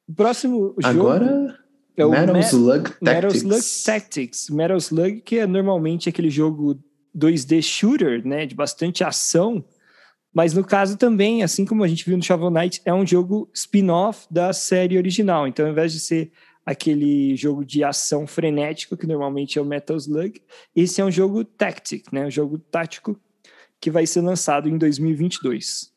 O 0.09 0.15
próximo 0.15 0.75
jogo... 0.79 0.79
Agora... 0.83 1.59
É 1.97 2.07
o 2.07 2.11
Metal 2.11 2.41
Slug 2.41 2.85
Tactics. 2.85 3.03
Metal 3.03 3.31
Slug 3.31 3.63
Tactics. 3.85 4.51
Metal 4.51 4.77
Slug, 4.79 5.21
que 5.21 5.39
é 5.39 5.47
normalmente 5.47 6.09
aquele 6.09 6.31
jogo 6.31 6.79
2D 7.15 7.63
shooter, 7.63 8.27
né, 8.27 8.47
de 8.47 8.55
bastante 8.55 9.05
ação, 9.05 9.63
mas 10.33 10.55
no 10.55 10.65
caso 10.65 10.97
também, 10.97 11.43
assim 11.43 11.65
como 11.65 11.83
a 11.83 11.89
gente 11.89 12.05
viu 12.05 12.17
no 12.17 12.23
Shovel 12.23 12.51
Knight, 12.51 12.81
é 12.85 12.95
um 12.95 13.07
jogo 13.07 13.51
spin-off 13.53 14.27
da 14.31 14.53
série 14.53 14.97
original. 14.97 15.47
Então, 15.47 15.67
ao 15.67 15.73
invés 15.73 15.93
de 15.93 16.01
ser 16.01 16.31
aquele 16.65 17.35
jogo 17.37 17.65
de 17.65 17.83
ação 17.83 18.27
frenético, 18.27 18.97
que 18.97 19.07
normalmente 19.07 19.59
é 19.59 19.63
o 19.63 19.65
Metal 19.65 19.97
Slug, 19.97 20.41
esse 20.75 21.01
é 21.01 21.05
um 21.05 21.11
jogo 21.11 21.45
tactic, 21.45 22.13
né, 22.13 22.27
um 22.27 22.31
jogo 22.31 22.59
tático 22.59 23.19
que 23.81 23.91
vai 23.91 24.07
ser 24.07 24.21
lançado 24.21 24.69
em 24.69 24.79
2022. 24.79 25.91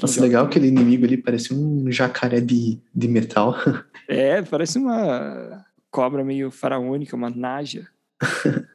Nossa, 0.00 0.14
joga. 0.14 0.26
legal 0.26 0.46
aquele 0.46 0.68
inimigo 0.68 1.04
ali, 1.04 1.18
parece 1.18 1.52
um 1.52 1.90
jacaré 1.92 2.40
de, 2.40 2.80
de 2.94 3.08
metal. 3.08 3.54
É, 4.06 4.42
parece 4.42 4.76
uma 4.76 5.64
cobra 5.90 6.22
meio 6.22 6.50
faraônica, 6.50 7.16
uma 7.16 7.30
naja. 7.30 7.88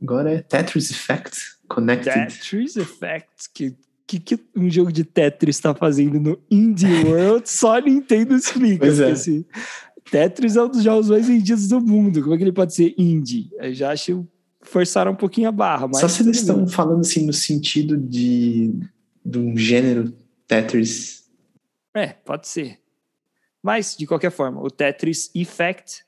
Agora 0.00 0.34
é 0.34 0.40
Tetris 0.40 0.88
Effect 0.92 1.36
Connected. 1.66 2.14
Tetris 2.14 2.76
Effect, 2.76 3.50
que 3.52 3.76
que, 4.06 4.20
que 4.20 4.38
um 4.54 4.70
jogo 4.70 4.92
de 4.92 5.04
Tetris 5.04 5.56
está 5.56 5.74
fazendo 5.74 6.20
no 6.20 6.38
Indie 6.50 7.04
World, 7.04 7.48
só 7.48 7.78
Nintendo 7.78 8.34
explica. 8.34 8.86
Pois 8.86 9.00
é. 9.00 9.10
Assim, 9.12 9.44
Tetris 10.10 10.56
é 10.56 10.62
um 10.62 10.68
dos 10.68 10.82
jogos 10.82 11.08
mais 11.08 11.26
vendidos 11.26 11.68
do 11.68 11.80
mundo. 11.80 12.20
Como 12.22 12.34
é 12.34 12.36
que 12.36 12.44
ele 12.44 12.52
pode 12.52 12.74
ser 12.74 12.94
indie? 12.98 13.50
Eu 13.58 13.72
já 13.72 13.92
acho 13.92 14.26
forçaram 14.62 15.12
um 15.12 15.16
pouquinho 15.16 15.48
a 15.48 15.52
barra. 15.52 15.88
Mas 15.88 15.98
Só 15.98 16.08
se 16.08 16.22
eles 16.22 16.38
estão 16.38 16.66
falando 16.66 17.00
assim 17.00 17.26
no 17.26 17.32
sentido 17.32 17.96
de, 17.96 18.72
de 19.24 19.38
um 19.38 19.56
gênero 19.56 20.12
Tetris. 20.46 21.24
É, 21.94 22.08
pode 22.08 22.48
ser. 22.48 22.78
Mas, 23.62 23.96
de 23.96 24.06
qualquer 24.06 24.30
forma, 24.30 24.60
o 24.60 24.70
Tetris 24.70 25.30
Effect, 25.34 26.04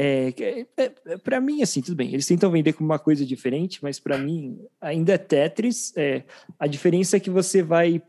é, 0.00 0.32
é, 0.76 0.92
é 1.06 1.16
para 1.18 1.40
mim, 1.40 1.60
assim, 1.60 1.82
tudo 1.82 1.96
bem. 1.96 2.12
Eles 2.12 2.24
tentam 2.24 2.52
vender 2.52 2.72
como 2.72 2.88
uma 2.88 3.00
coisa 3.00 3.26
diferente, 3.26 3.80
mas 3.82 3.98
para 3.98 4.16
mim 4.16 4.56
ainda 4.80 5.14
é 5.14 5.18
Tetris. 5.18 5.92
É, 5.96 6.22
a 6.56 6.68
diferença 6.68 7.16
é 7.16 7.20
que 7.20 7.28
você 7.28 7.64
vai 7.64 8.00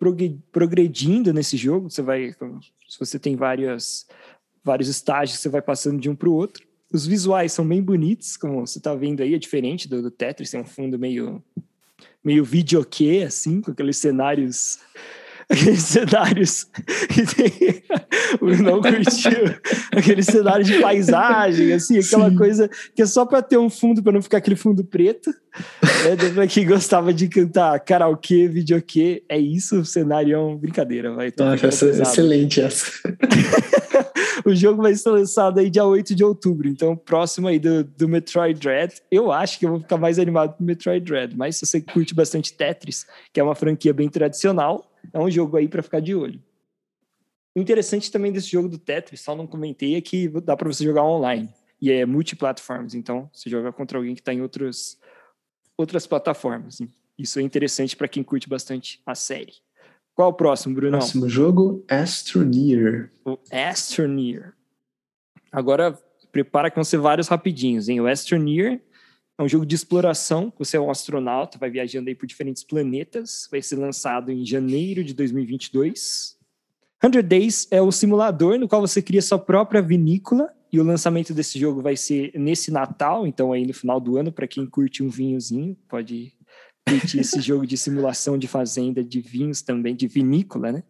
progredindo 0.52 1.34
nesse 1.34 1.58
jogo. 1.58 1.90
Você 1.90 2.04
vai, 2.04 2.36
se 2.88 3.00
você 3.00 3.18
tem 3.18 3.36
várias, 3.36 4.08
vários 4.64 4.88
estágios, 4.88 5.40
você 5.40 5.50
vai 5.50 5.64
passando 5.64 6.00
de 6.00 6.08
um 6.08 6.16
para 6.16 6.30
o 6.30 6.34
outro. 6.34 6.64
Os 6.94 7.08
visuais 7.08 7.54
são 7.54 7.68
bem 7.68 7.82
bonitos, 7.82 8.38
como 8.38 8.68
você 8.68 8.78
está 8.78 8.94
vendo 8.94 9.24
aí, 9.24 9.34
é 9.34 9.40
diferente 9.40 9.90
do, 9.90 10.00
do 10.00 10.12
Tetris, 10.12 10.52
tem 10.52 10.62
um 10.62 10.66
fundo 10.66 11.00
meio 11.00 11.44
meio 12.24 12.44
videokê, 12.44 13.24
assim, 13.26 13.62
com 13.62 13.72
aqueles 13.72 13.98
cenários 13.98 14.80
aqueles 15.50 15.82
cenários 15.82 16.68
que 17.10 17.26
tem 17.26 17.84
o 18.40 18.48
não 18.62 18.82
curtiu 18.82 19.56
aquele 19.92 20.22
cenário 20.22 20.64
de 20.64 20.80
paisagem 20.80 21.74
assim 21.74 21.98
aquela 21.98 22.30
Sim. 22.30 22.36
coisa 22.36 22.70
que 22.96 23.02
é 23.02 23.06
só 23.06 23.26
para 23.26 23.42
ter 23.42 23.58
um 23.58 23.70
fundo 23.70 24.04
para 24.04 24.12
não 24.12 24.22
ficar 24.22 24.38
aquele 24.38 24.56
fundo 24.56 24.84
preto 24.84 25.34
né? 25.82 26.16
para 26.34 26.48
quem 26.48 26.68
gostava 26.68 27.12
de 27.12 27.28
cantar 27.28 27.80
karaokê 27.80 28.48
videokê 28.48 29.24
é 29.28 29.40
isso 29.40 29.80
o 29.80 29.86
cenário 29.86 30.36
é 30.36 30.38
uma 30.38 30.58
brincadeira 30.58 31.14
vai 31.14 31.34
ah, 31.40 31.56
essa, 31.62 31.88
excelente 31.88 32.62
essa 32.62 32.86
o 34.46 34.56
jogo 34.56 34.82
vai 34.82 34.94
ser 34.96 35.10
lançado 35.10 35.60
aí 35.60 35.70
dia 35.70 35.86
8 35.86 36.16
de 36.16 36.24
outubro, 36.24 36.68
então 36.68 36.96
próximo 36.96 37.48
aí 37.48 37.60
do, 37.60 37.84
do 37.84 38.08
Metroid 38.08 38.60
Dread. 38.60 39.02
Eu 39.12 39.32
acho 39.32 39.60
que 39.60 39.66
eu 39.66 39.72
vou 39.72 39.80
ficar 39.80 39.98
mais 39.98 40.20
animado 40.20 40.56
com 40.56 40.64
Metroid 40.64 41.04
Dread, 41.04 41.38
mas 41.38 41.58
se 41.58 41.66
você 41.66 41.82
curte 41.82 42.14
bastante 42.14 42.54
Tetris, 42.54 43.06
que 43.34 43.40
é 43.40 43.44
uma 43.44 43.56
franquia 43.56 43.94
bem 43.94 44.10
tradicional, 44.10 44.92
é 45.14 45.20
um 45.20 45.30
jogo 45.30 45.58
aí 45.58 45.68
para 45.68 45.82
ficar 45.82 46.00
de 46.00 46.16
olho. 46.16 46.42
O 47.56 47.60
interessante 47.60 48.12
também 48.12 48.32
desse 48.32 48.50
jogo 48.50 48.70
do 48.70 48.78
Tetris, 48.78 49.22
só 49.22 49.36
não 49.36 49.48
comentei, 49.48 49.96
é 49.96 50.02
que 50.02 50.28
dá 50.28 50.56
para 50.56 50.68
você 50.72 50.84
jogar 50.84 51.04
online. 51.04 51.50
E 51.82 51.92
é 51.92 52.06
multiplataformas, 52.06 52.94
então 52.94 53.30
você 53.34 53.50
joga 53.50 53.72
contra 53.72 53.98
alguém 53.98 54.14
que 54.14 54.22
está 54.22 54.34
em 54.34 54.42
outros, 54.42 54.98
outras 55.78 56.06
plataformas. 56.06 56.80
Isso 57.18 57.40
é 57.40 57.42
interessante 57.42 57.96
para 57.96 58.08
quem 58.08 58.24
curte 58.24 58.48
bastante 58.48 59.02
a 59.06 59.16
série. 59.16 59.54
Qual 60.20 60.32
o 60.32 60.34
próximo, 60.34 60.76
Bruno? 60.76 60.98
Próximo 60.98 61.30
jogo, 61.30 61.82
Astroneer. 61.88 63.10
O 63.24 63.38
Astroneer. 63.50 64.52
Agora, 65.50 65.98
prepara 66.30 66.70
que 66.70 66.76
vão 66.76 66.84
ser 66.84 66.98
vários 66.98 67.30
rapidinhos, 67.30 67.88
hein? 67.88 68.02
O 68.02 68.06
Astroneer 68.06 68.82
é 69.38 69.42
um 69.42 69.48
jogo 69.48 69.66
de 69.66 69.76
exploração. 69.76 70.52
Você 70.60 70.76
é 70.76 70.80
um 70.82 70.92
astronauta, 70.92 71.58
vai 71.58 71.70
viajando 71.70 72.10
aí 72.10 72.16
por 72.16 72.26
diferentes 72.26 72.66
planetas. 72.66 73.48
Vai 73.50 73.62
ser 73.62 73.78
lançado 73.78 74.30
em 74.30 74.46
janeiro 74.46 75.06
de 75.06 75.14
2022. 75.14 76.38
100 77.02 77.24
Days 77.24 77.70
é 77.72 77.82
o 77.82 77.90
simulador 77.90 78.60
no 78.60 78.68
qual 78.68 78.82
você 78.82 79.02
cria 79.02 79.22
sua 79.22 79.40
própria 79.40 79.82
vinícola. 79.82 80.54
E 80.70 80.82
o 80.82 80.84
lançamento 80.84 81.34
desse 81.34 81.58
jogo 81.58 81.82
vai 81.82 81.96
ser 81.96 82.34
nesse 82.36 82.72
Natal, 82.72 83.26
então 83.26 83.54
aí 83.54 83.66
no 83.66 83.74
final 83.74 84.02
do 84.02 84.18
ano, 84.18 84.34
para 84.34 84.50
quem 84.50 84.66
curte 84.66 85.02
um 85.02 85.08
vinhozinho, 85.08 85.78
pode 85.88 86.34
curtir 86.88 87.20
esse 87.20 87.42
jogo 87.42 87.66
de 87.66 87.78
simulação 87.78 88.38
de 88.38 88.48
fazenda, 88.48 89.04
de 89.04 89.22
vinhos 89.22 89.62
também, 89.62 89.96
de 89.96 90.08
vinícola, 90.08 90.72
né? 90.72 90.84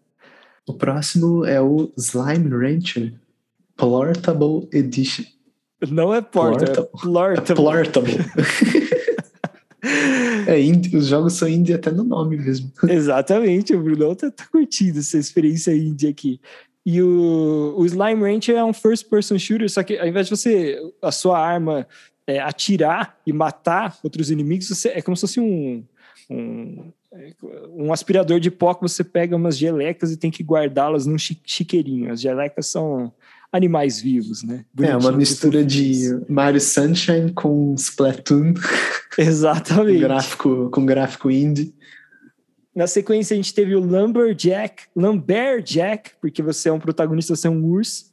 O 0.68 0.74
próximo 0.74 1.46
é 1.46 1.60
o 1.60 1.92
Slime 1.98 2.50
Rancher 2.50 3.14
Portable 3.76 4.68
Edition. 4.72 5.26
Não 5.90 6.14
é 6.14 6.22
porta, 6.22 6.66
é 6.66 6.84
plortable. 7.02 7.52
É 7.52 7.56
plortable. 7.56 8.18
é, 10.48 10.62
indie, 10.62 10.96
os 10.98 11.08
jogos 11.08 11.34
são 11.34 11.48
indie 11.48 11.74
até 11.74 11.90
no 11.90 12.04
nome 12.04 12.38
mesmo. 12.38 12.72
Exatamente, 12.88 13.74
o 13.74 13.82
Bruno 13.82 14.16
tá, 14.16 14.30
tá 14.30 14.46
curtindo 14.52 15.00
essa 15.00 15.18
experiência 15.18 15.76
indie 15.76 16.08
aqui. 16.08 16.42
E 16.86 17.02
o, 17.02 17.76
o 17.78 17.86
Slime 17.86 18.22
Rancher 18.22 18.56
é 18.56 18.64
um 18.64 18.74
first 18.74 19.10
person 19.10 19.38
shooter, 19.38 19.70
só 19.70 19.84
que 19.84 19.98
ao 19.98 20.08
invés 20.08 20.28
de 20.28 20.36
você, 20.36 20.80
a 21.02 21.12
sua 21.12 21.40
arma 21.40 21.88
é, 22.30 22.40
atirar 22.40 23.18
e 23.26 23.34
matar 23.34 23.98
outros 24.04 24.30
inimigos, 24.30 24.70
você, 24.70 24.90
é 24.90 25.02
como 25.02 25.18
se 25.18 25.22
fosse 25.22 25.40
um, 25.40 25.84
um, 26.30 26.92
um 27.76 27.92
aspirador 27.92 28.40
de 28.40 28.52
pó 28.52 28.74
que 28.76 28.84
você 28.84 29.04
pega 29.04 29.36
umas 29.36 29.58
gelecas 29.58 30.12
e 30.12 30.18
tem 30.18 30.30
que 30.30 30.44
guardá-las 30.44 31.08
num 31.08 31.18
chiqueirinho. 31.18 32.12
As 32.12 32.22
gelecas 32.22 32.68
são 32.68 33.12
animais 33.52 34.00
vivos, 34.00 34.44
né? 34.44 34.64
é, 34.80 34.96
uma 34.96 35.12
mistura 35.12 35.66
de 35.66 36.22
Mario 36.30 36.62
Sunshine 36.62 37.34
com 37.34 37.74
Splatoon. 37.74 38.54
Exatamente. 39.18 39.96
com, 39.96 40.08
gráfico, 40.08 40.70
com 40.70 40.86
gráfico 40.86 41.32
indie. 41.32 41.74
Na 42.76 42.86
sequência, 42.86 43.34
a 43.34 43.38
gente 43.38 43.54
teve 43.54 43.76
o 43.76 43.80
Lumberjack, 43.80 44.84
Lumberjack, 44.96 46.12
porque 46.22 46.44
você 46.44 46.70
é 46.70 46.72
um 46.72 46.80
protagonista, 46.80 47.36
você 47.36 47.48
é 47.48 47.50
um 47.50 47.66
urso, 47.66 48.09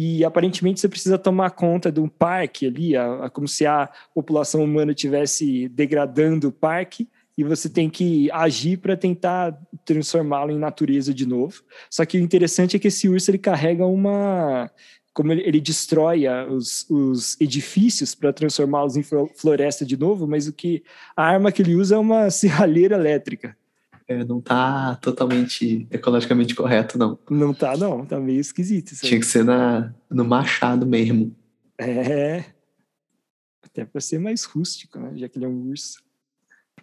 e 0.00 0.24
aparentemente 0.24 0.78
você 0.78 0.88
precisa 0.88 1.18
tomar 1.18 1.50
conta 1.50 1.90
de 1.90 1.98
um 1.98 2.08
parque 2.08 2.68
ali, 2.68 2.96
a, 2.96 3.24
a, 3.24 3.30
como 3.30 3.48
se 3.48 3.66
a 3.66 3.90
população 4.14 4.62
humana 4.62 4.92
estivesse 4.92 5.68
degradando 5.70 6.48
o 6.48 6.52
parque, 6.52 7.08
e 7.36 7.42
você 7.42 7.68
tem 7.68 7.90
que 7.90 8.30
agir 8.30 8.78
para 8.78 8.96
tentar 8.96 9.58
transformá-lo 9.84 10.52
em 10.52 10.58
natureza 10.58 11.12
de 11.12 11.26
novo. 11.26 11.64
Só 11.90 12.04
que 12.04 12.16
o 12.16 12.20
interessante 12.20 12.76
é 12.76 12.78
que 12.78 12.86
esse 12.86 13.08
urso 13.08 13.28
ele 13.28 13.38
carrega 13.38 13.84
uma 13.84 14.70
como 15.12 15.32
ele, 15.32 15.42
ele 15.44 15.60
destrói 15.60 16.28
os, 16.48 16.88
os 16.88 17.36
edifícios 17.40 18.14
para 18.14 18.32
transformá-los 18.32 18.96
em 18.96 19.02
floresta 19.02 19.84
de 19.84 19.96
novo, 19.96 20.28
mas 20.28 20.46
o 20.46 20.52
que 20.52 20.84
a 21.16 21.24
arma 21.24 21.50
que 21.50 21.60
ele 21.60 21.74
usa 21.74 21.96
é 21.96 21.98
uma 21.98 22.30
serralheira 22.30 22.94
elétrica. 22.94 23.56
É, 24.08 24.24
não 24.24 24.40
tá 24.40 24.96
totalmente 24.96 25.86
ecologicamente 25.90 26.54
correto, 26.54 26.96
não. 26.96 27.18
Não 27.28 27.52
tá, 27.52 27.76
não. 27.76 28.06
Tá 28.06 28.18
meio 28.18 28.40
esquisito 28.40 28.92
isso 28.92 29.06
Tinha 29.06 29.20
que 29.20 29.26
ser 29.26 29.44
na, 29.44 29.92
no 30.10 30.24
machado 30.24 30.86
mesmo. 30.86 31.36
É. 31.76 32.42
Até 33.62 33.84
para 33.84 34.00
ser 34.00 34.18
mais 34.18 34.44
rústico, 34.44 34.98
né? 34.98 35.12
Já 35.14 35.28
que 35.28 35.36
ele 35.36 35.44
é 35.44 35.48
um 35.48 35.68
urso. 35.68 36.02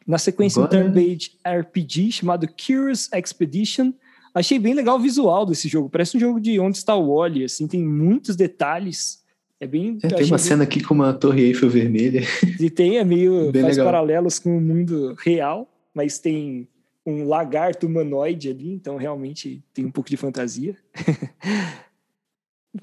Na 0.06 0.20
sequência, 0.20 0.64
Agora... 0.64 0.78
um 0.78 0.84
turn-based 0.84 1.40
RPG 1.44 2.12
chamado 2.12 2.48
Curious 2.48 3.10
Expedition. 3.12 3.92
Achei 4.32 4.60
bem 4.60 4.76
legal 4.76 4.98
o 4.98 5.02
visual 5.02 5.48
desse 5.48 5.68
jogo. 5.68 5.90
Parece 5.90 6.16
um 6.18 6.20
jogo 6.20 6.40
de 6.40 6.60
Onde 6.60 6.78
Está 6.78 6.94
o 6.96 7.16
Wally, 7.16 7.46
assim, 7.46 7.68
tem 7.68 7.84
muitos 7.84 8.36
detalhes. 8.36 9.24
É 9.60 9.66
bem. 9.66 9.98
É, 10.04 10.10
tem 10.10 10.26
uma 10.26 10.38
bem... 10.38 10.46
cena 10.46 10.64
aqui 10.64 10.84
com 10.84 10.94
uma 10.94 11.12
torre 11.12 11.42
Eiffel 11.42 11.72
vermelha. 11.72 12.22
E 12.60 12.70
tem, 12.70 12.98
é 12.98 13.04
meio. 13.04 13.50
Bem 13.52 13.64
faz 13.64 13.78
legal. 13.78 13.92
paralelos 13.92 14.38
com 14.38 14.56
o 14.56 14.62
mundo 14.62 15.16
real, 15.18 15.68
mas 15.94 16.20
tem 16.20 16.68
um 17.06 17.28
lagarto 17.28 17.86
humanoide 17.86 18.50
ali, 18.50 18.72
então 18.72 18.98
realmente 18.98 19.64
tem 19.74 19.86
um 19.86 19.92
pouco 19.92 20.10
de 20.10 20.18
fantasia. 20.18 20.76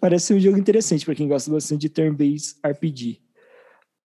Parece 0.01 0.33
um 0.33 0.41
jogo 0.41 0.57
interessante 0.57 1.05
para 1.05 1.15
quem 1.15 1.29
gosta 1.29 1.51
bastante 1.51 1.83
de 1.83 1.89
turn-based 1.89 2.57
RPG. 2.65 3.21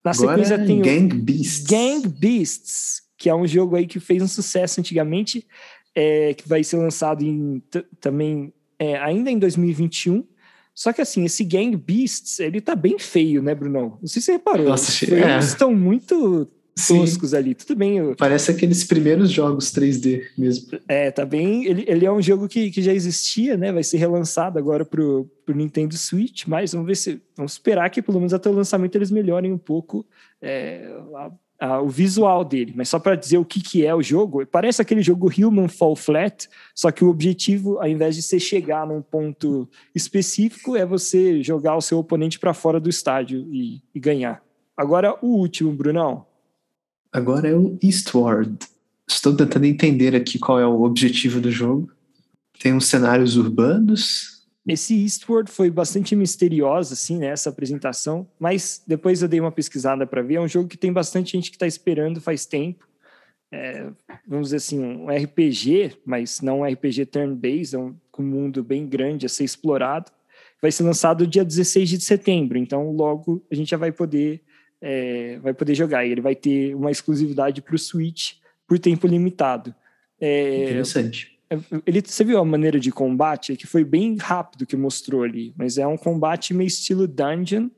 Na 0.03 0.11
Agora 0.11 0.43
sequência 0.43 0.65
tem 0.65 0.81
Gang 0.81 1.15
Beasts. 1.15 1.65
Gang 1.65 2.07
Beasts, 2.07 3.01
que 3.17 3.29
é 3.29 3.35
um 3.35 3.47
jogo 3.47 3.75
aí 3.75 3.85
que 3.85 3.99
fez 3.99 4.21
um 4.21 4.27
sucesso 4.27 4.79
antigamente, 4.79 5.47
é, 5.95 6.33
que 6.33 6.47
vai 6.47 6.63
ser 6.63 6.77
lançado 6.77 7.23
em, 7.23 7.61
também 7.99 8.53
é, 8.79 8.97
ainda 8.97 9.29
em 9.31 9.39
2021. 9.39 10.25
Só 10.73 10.93
que 10.93 11.01
assim, 11.01 11.25
esse 11.25 11.43
Gang 11.43 11.75
Beasts, 11.75 12.39
ele 12.39 12.61
tá 12.61 12.75
bem 12.75 12.99
feio, 12.99 13.41
né, 13.41 13.55
Bruno? 13.55 13.97
Não 13.99 14.07
sei 14.07 14.21
se 14.21 14.25
você 14.27 14.31
reparou. 14.33 14.67
Nossa, 14.67 15.05
Eles 15.05 15.25
é. 15.25 15.39
estão 15.39 15.73
muito 15.73 16.47
toscos 16.85 17.33
ali. 17.33 17.55
Tudo 17.55 17.75
bem. 17.75 17.97
Eu... 17.97 18.15
Parece 18.15 18.51
aqueles 18.51 18.83
primeiros 18.83 19.31
jogos 19.31 19.71
3D 19.71 20.23
mesmo. 20.37 20.79
É, 20.87 21.11
tá 21.11 21.25
bem. 21.25 21.65
Ele, 21.65 21.85
ele 21.87 22.05
é 22.05 22.11
um 22.11 22.21
jogo 22.21 22.47
que, 22.47 22.69
que 22.71 22.81
já 22.81 22.93
existia, 22.93 23.57
né? 23.57 23.71
Vai 23.71 23.83
ser 23.83 23.97
relançado 23.97 24.59
agora 24.59 24.85
pro, 24.85 25.29
pro 25.45 25.55
Nintendo 25.55 25.97
Switch, 25.97 26.45
mas 26.45 26.73
vamos 26.73 26.87
ver 26.87 26.95
se. 26.95 27.21
Vamos 27.35 27.53
esperar 27.53 27.89
que 27.89 28.01
pelo 28.01 28.17
menos 28.17 28.33
até 28.33 28.49
o 28.49 28.53
lançamento 28.53 28.95
eles 28.95 29.11
melhorem 29.11 29.51
um 29.51 29.57
pouco 29.57 30.05
é, 30.41 30.89
a, 31.15 31.31
a, 31.59 31.81
o 31.81 31.87
visual 31.87 32.43
dele. 32.43 32.73
Mas 32.75 32.89
só 32.89 32.99
para 32.99 33.15
dizer 33.15 33.37
o 33.37 33.45
que, 33.45 33.61
que 33.61 33.85
é 33.85 33.93
o 33.93 34.01
jogo, 34.01 34.45
parece 34.45 34.81
aquele 34.81 35.01
jogo 35.01 35.31
Human 35.37 35.67
Fall 35.67 35.95
Flat, 35.95 36.47
só 36.75 36.91
que 36.91 37.03
o 37.03 37.09
objetivo, 37.09 37.79
ao 37.79 37.87
invés 37.87 38.15
de 38.15 38.21
você 38.21 38.39
chegar 38.39 38.85
num 38.87 39.01
ponto 39.01 39.69
específico, 39.93 40.75
é 40.75 40.85
você 40.85 41.41
jogar 41.41 41.75
o 41.75 41.81
seu 41.81 41.99
oponente 41.99 42.39
para 42.39 42.53
fora 42.53 42.79
do 42.79 42.89
estádio 42.89 43.47
e, 43.51 43.81
e 43.93 43.99
ganhar. 43.99 44.41
Agora, 44.75 45.17
o 45.21 45.27
último, 45.27 45.73
Brunão. 45.73 46.25
Agora 47.17 47.47
é 47.47 47.55
o 47.55 47.79
Eastward. 47.81 48.55
Estou 49.09 49.35
tentando 49.35 49.65
entender 49.65 50.15
aqui 50.15 50.37
qual 50.37 50.59
é 50.59 50.67
o 50.67 50.83
objetivo 50.83 51.41
do 51.41 51.49
jogo. 51.49 51.91
Tem 52.61 52.75
uns 52.75 52.85
cenários 52.85 53.35
urbanos. 53.37 54.45
Esse 54.67 54.93
Eastward 55.01 55.49
foi 55.49 55.71
bastante 55.71 56.15
misterioso, 56.15 56.93
assim, 56.93 57.17
né, 57.17 57.33
apresentação, 57.47 58.27
mas 58.39 58.83
depois 58.85 59.23
eu 59.23 59.27
dei 59.27 59.39
uma 59.39 59.51
pesquisada 59.51 60.05
para 60.05 60.21
ver. 60.21 60.35
É 60.35 60.41
um 60.41 60.47
jogo 60.47 60.69
que 60.69 60.77
tem 60.77 60.93
bastante 60.93 61.31
gente 61.31 61.49
que 61.49 61.55
está 61.55 61.65
esperando 61.65 62.21
faz 62.21 62.45
tempo. 62.45 62.87
É, 63.51 63.89
vamos 64.27 64.49
dizer 64.49 64.57
assim, 64.57 64.79
um 64.79 65.07
RPG, 65.07 65.97
mas 66.05 66.39
não 66.39 66.59
um 66.59 66.65
RPG 66.65 67.07
turn-based, 67.07 67.75
é 67.75 67.79
um, 67.79 67.95
um 68.19 68.23
mundo 68.23 68.63
bem 68.63 68.85
grande 68.87 69.25
a 69.25 69.29
ser 69.29 69.43
explorado. 69.43 70.11
Vai 70.61 70.71
ser 70.71 70.83
lançado 70.83 71.25
dia 71.25 71.43
16 71.43 71.89
de 71.89 71.99
setembro, 71.99 72.59
então 72.59 72.91
logo 72.91 73.43
a 73.49 73.55
gente 73.55 73.71
já 73.71 73.77
vai 73.77 73.91
poder 73.91 74.43
é, 74.81 75.39
vai 75.39 75.53
poder 75.53 75.75
jogar. 75.75 76.05
E 76.05 76.11
ele 76.11 76.21
vai 76.21 76.35
ter 76.35 76.75
uma 76.75 76.91
exclusividade 76.91 77.61
para 77.61 77.75
o 77.75 77.79
Switch 77.79 78.33
por 78.67 78.77
tempo 78.79 79.07
limitado. 79.07 79.73
É, 80.19 80.63
Interessante. 80.63 81.37
É, 81.49 81.57
ele, 81.85 82.01
você 82.01 82.23
viu 82.23 82.37
a 82.39 82.45
maneira 82.45 82.79
de 82.79 82.91
combate? 82.91 83.55
Que 83.55 83.67
foi 83.67 83.83
bem 83.83 84.17
rápido 84.17 84.65
que 84.65 84.75
mostrou 84.75 85.23
ali, 85.23 85.53
mas 85.57 85.77
é 85.77 85.87
um 85.87 85.97
combate 85.97 86.53
meio 86.53 86.67
estilo 86.67 87.07
dungeon. 87.07 87.69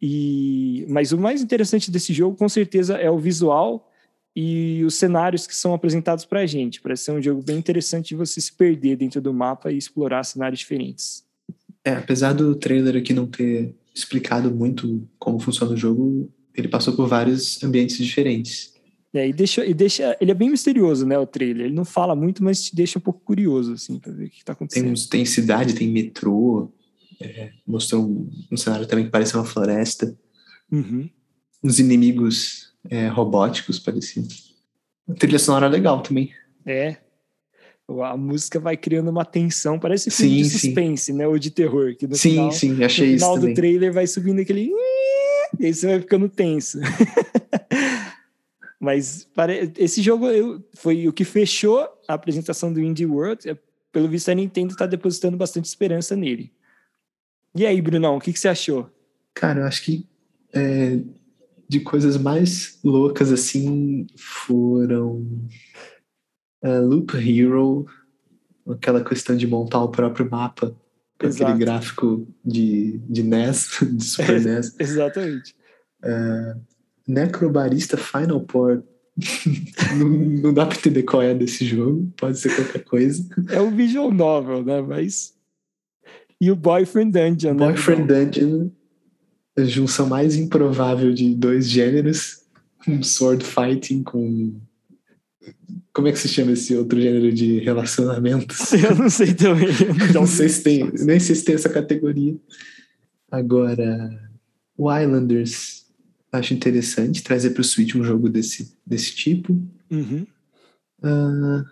E, 0.00 0.84
mas 0.88 1.12
o 1.12 1.18
mais 1.18 1.40
interessante 1.40 1.90
desse 1.90 2.12
jogo, 2.12 2.36
com 2.36 2.48
certeza, 2.48 2.96
é 2.96 3.10
o 3.10 3.18
visual 3.18 3.90
e 4.34 4.84
os 4.84 4.96
cenários 4.96 5.46
que 5.46 5.56
são 5.56 5.72
apresentados 5.72 6.26
para 6.26 6.40
a 6.40 6.46
gente. 6.46 6.80
Parece 6.82 7.04
ser 7.04 7.12
um 7.12 7.22
jogo 7.22 7.42
bem 7.42 7.56
interessante 7.56 8.08
de 8.08 8.16
você 8.16 8.38
se 8.40 8.52
perder 8.52 8.96
dentro 8.96 9.20
do 9.20 9.32
mapa 9.32 9.72
e 9.72 9.78
explorar 9.78 10.22
cenários 10.24 10.60
diferentes. 10.60 11.24
É, 11.82 11.92
apesar 11.92 12.34
do 12.34 12.54
trailer 12.54 12.96
aqui 12.96 13.14
não 13.14 13.26
ter 13.26 13.74
explicado 13.96 14.54
muito 14.54 15.08
como 15.18 15.40
funciona 15.40 15.72
o 15.72 15.76
jogo, 15.76 16.30
ele 16.54 16.68
passou 16.68 16.94
por 16.94 17.08
vários 17.08 17.62
ambientes 17.64 17.96
diferentes. 17.96 18.74
É, 19.14 19.26
e 19.26 19.32
deixa, 19.32 19.64
e 19.64 19.72
deixa. 19.72 20.14
Ele 20.20 20.30
é 20.30 20.34
bem 20.34 20.50
misterioso, 20.50 21.06
né? 21.06 21.18
O 21.18 21.26
trailer. 21.26 21.66
Ele 21.66 21.74
não 21.74 21.86
fala 21.86 22.14
muito, 22.14 22.44
mas 22.44 22.64
te 22.64 22.76
deixa 22.76 22.98
um 22.98 23.02
pouco 23.02 23.20
curioso, 23.20 23.72
assim, 23.72 23.98
pra 23.98 24.12
ver 24.12 24.26
o 24.26 24.30
que 24.30 24.44
tá 24.44 24.52
acontecendo. 24.52 24.92
Tem, 24.94 25.08
tem 25.08 25.24
cidade, 25.24 25.74
tem 25.74 25.88
metrô. 25.88 26.70
É, 27.18 27.50
mostrou 27.66 28.04
um, 28.04 28.30
um, 28.52 28.56
cenário 28.58 28.86
também 28.86 29.06
que 29.06 29.10
parece 29.10 29.34
uma 29.34 29.44
floresta. 29.44 30.14
Uhum. 30.70 31.08
Uns 31.64 31.78
inimigos 31.78 32.74
é, 32.90 33.08
robóticos, 33.08 33.78
pareciam. 33.78 34.26
A 35.08 35.14
trilha 35.14 35.38
sonora 35.38 35.64
é 35.64 35.70
legal 35.70 36.02
também. 36.02 36.30
É, 36.66 36.98
a 37.88 38.16
música 38.16 38.58
vai 38.58 38.76
criando 38.76 39.10
uma 39.10 39.24
tensão, 39.24 39.78
parece 39.78 40.10
filme 40.10 40.36
sim, 40.36 40.42
de 40.42 40.50
suspense, 40.50 41.04
sim. 41.06 41.12
né? 41.12 41.26
Ou 41.26 41.38
de 41.38 41.50
terror. 41.50 41.94
Que 41.96 42.06
no 42.06 42.16
sim, 42.16 42.30
final, 42.30 42.52
sim, 42.52 42.84
achei 42.84 43.14
isso. 43.14 43.24
No 43.24 43.34
final 43.34 43.48
do 43.48 43.54
trailer 43.54 43.92
vai 43.92 44.06
subindo 44.06 44.40
aquele. 44.40 44.70
E 45.58 45.66
aí 45.66 45.74
você 45.74 45.86
vai 45.86 46.00
ficando 46.00 46.28
tenso. 46.28 46.80
Mas 48.80 49.28
esse 49.78 50.02
jogo 50.02 50.26
foi 50.74 51.08
o 51.08 51.12
que 51.12 51.24
fechou 51.24 51.88
a 52.06 52.14
apresentação 52.14 52.72
do 52.72 52.80
Indie 52.80 53.06
World. 53.06 53.48
É, 53.48 53.56
pelo 53.92 54.08
visto, 54.08 54.30
a 54.30 54.34
Nintendo 54.34 54.72
está 54.72 54.86
depositando 54.86 55.36
bastante 55.36 55.64
esperança 55.64 56.14
nele. 56.14 56.52
E 57.54 57.64
aí, 57.64 57.80
Brunão, 57.80 58.16
o 58.16 58.20
que, 58.20 58.32
que 58.32 58.38
você 58.38 58.48
achou? 58.48 58.90
Cara, 59.32 59.60
eu 59.60 59.64
acho 59.64 59.82
que 59.82 60.06
é, 60.52 60.98
de 61.68 61.80
coisas 61.80 62.16
mais 62.16 62.78
loucas 62.84 63.32
assim 63.32 64.06
foram 64.16 65.26
uh, 66.66 66.84
Loop 66.84 67.16
Hero, 67.16 67.86
aquela 68.68 69.02
questão 69.04 69.36
de 69.36 69.46
montar 69.46 69.82
o 69.82 69.88
próprio 69.88 70.28
mapa 70.28 70.74
com 71.18 71.26
Exato. 71.26 71.44
aquele 71.44 71.64
gráfico 71.64 72.28
de, 72.44 72.98
de 73.08 73.22
NES, 73.22 73.78
de 73.92 74.04
Super 74.04 74.40
NES. 74.40 74.74
Exatamente. 74.78 75.54
Uh, 76.02 76.60
Necrobarista 77.06 77.96
Final 77.96 78.40
Port. 78.40 78.82
não, 79.96 80.08
não, 80.08 80.54
dá 80.54 80.66
pra 80.66 80.76
entender 80.76 81.02
qual 81.04 81.22
é 81.22 81.32
desse 81.32 81.64
jogo, 81.64 82.12
pode 82.18 82.38
ser 82.38 82.54
qualquer 82.54 82.84
coisa. 82.84 83.26
É 83.48 83.60
um 83.60 83.74
visual 83.74 84.12
novel, 84.12 84.62
né? 84.62 84.82
Mas. 84.82 85.34
E 86.38 86.50
o 86.50 86.56
Boyfriend 86.56 87.12
Dungeon, 87.12 87.54
né? 87.54 87.66
Boyfriend 87.66 88.06
Dungeon, 88.06 88.70
a 89.56 89.64
junção 89.64 90.06
mais 90.06 90.36
improvável 90.36 91.14
de 91.14 91.34
dois 91.34 91.66
gêneros: 91.66 92.42
um 92.86 93.02
sword 93.02 93.42
fighting 93.42 94.02
com 94.02 94.60
como 95.96 96.08
é 96.08 96.12
que 96.12 96.18
se 96.18 96.28
chama 96.28 96.52
esse 96.52 96.76
outro 96.76 97.00
gênero 97.00 97.32
de 97.32 97.58
relacionamentos? 97.60 98.70
Eu 98.76 98.94
não 98.94 99.08
sei 99.08 99.32
também. 99.32 99.68
Não, 100.12 100.12
não 100.20 100.26
sei 100.26 100.46
se 100.46 100.62
tem, 100.62 100.92
nem 100.92 101.18
sei 101.18 101.34
se 101.34 101.42
tem 101.42 101.54
essa 101.54 101.70
categoria. 101.70 102.36
Agora, 103.30 104.30
o 104.76 104.94
Islanders, 104.94 105.86
acho 106.30 106.52
interessante 106.52 107.22
trazer 107.22 107.48
para 107.52 107.62
o 107.62 107.64
Switch 107.64 107.94
um 107.94 108.04
jogo 108.04 108.28
desse, 108.28 108.76
desse 108.86 109.14
tipo. 109.14 109.54
Uhum. 109.90 110.26
Uh, 111.02 111.64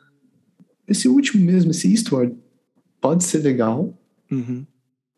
esse 0.89 1.07
último 1.07 1.45
mesmo, 1.45 1.73
esse 1.73 1.93
Eastward, 1.93 2.35
pode 3.03 3.25
ser 3.25 3.41
legal. 3.41 3.95
Uhum. 4.33 4.65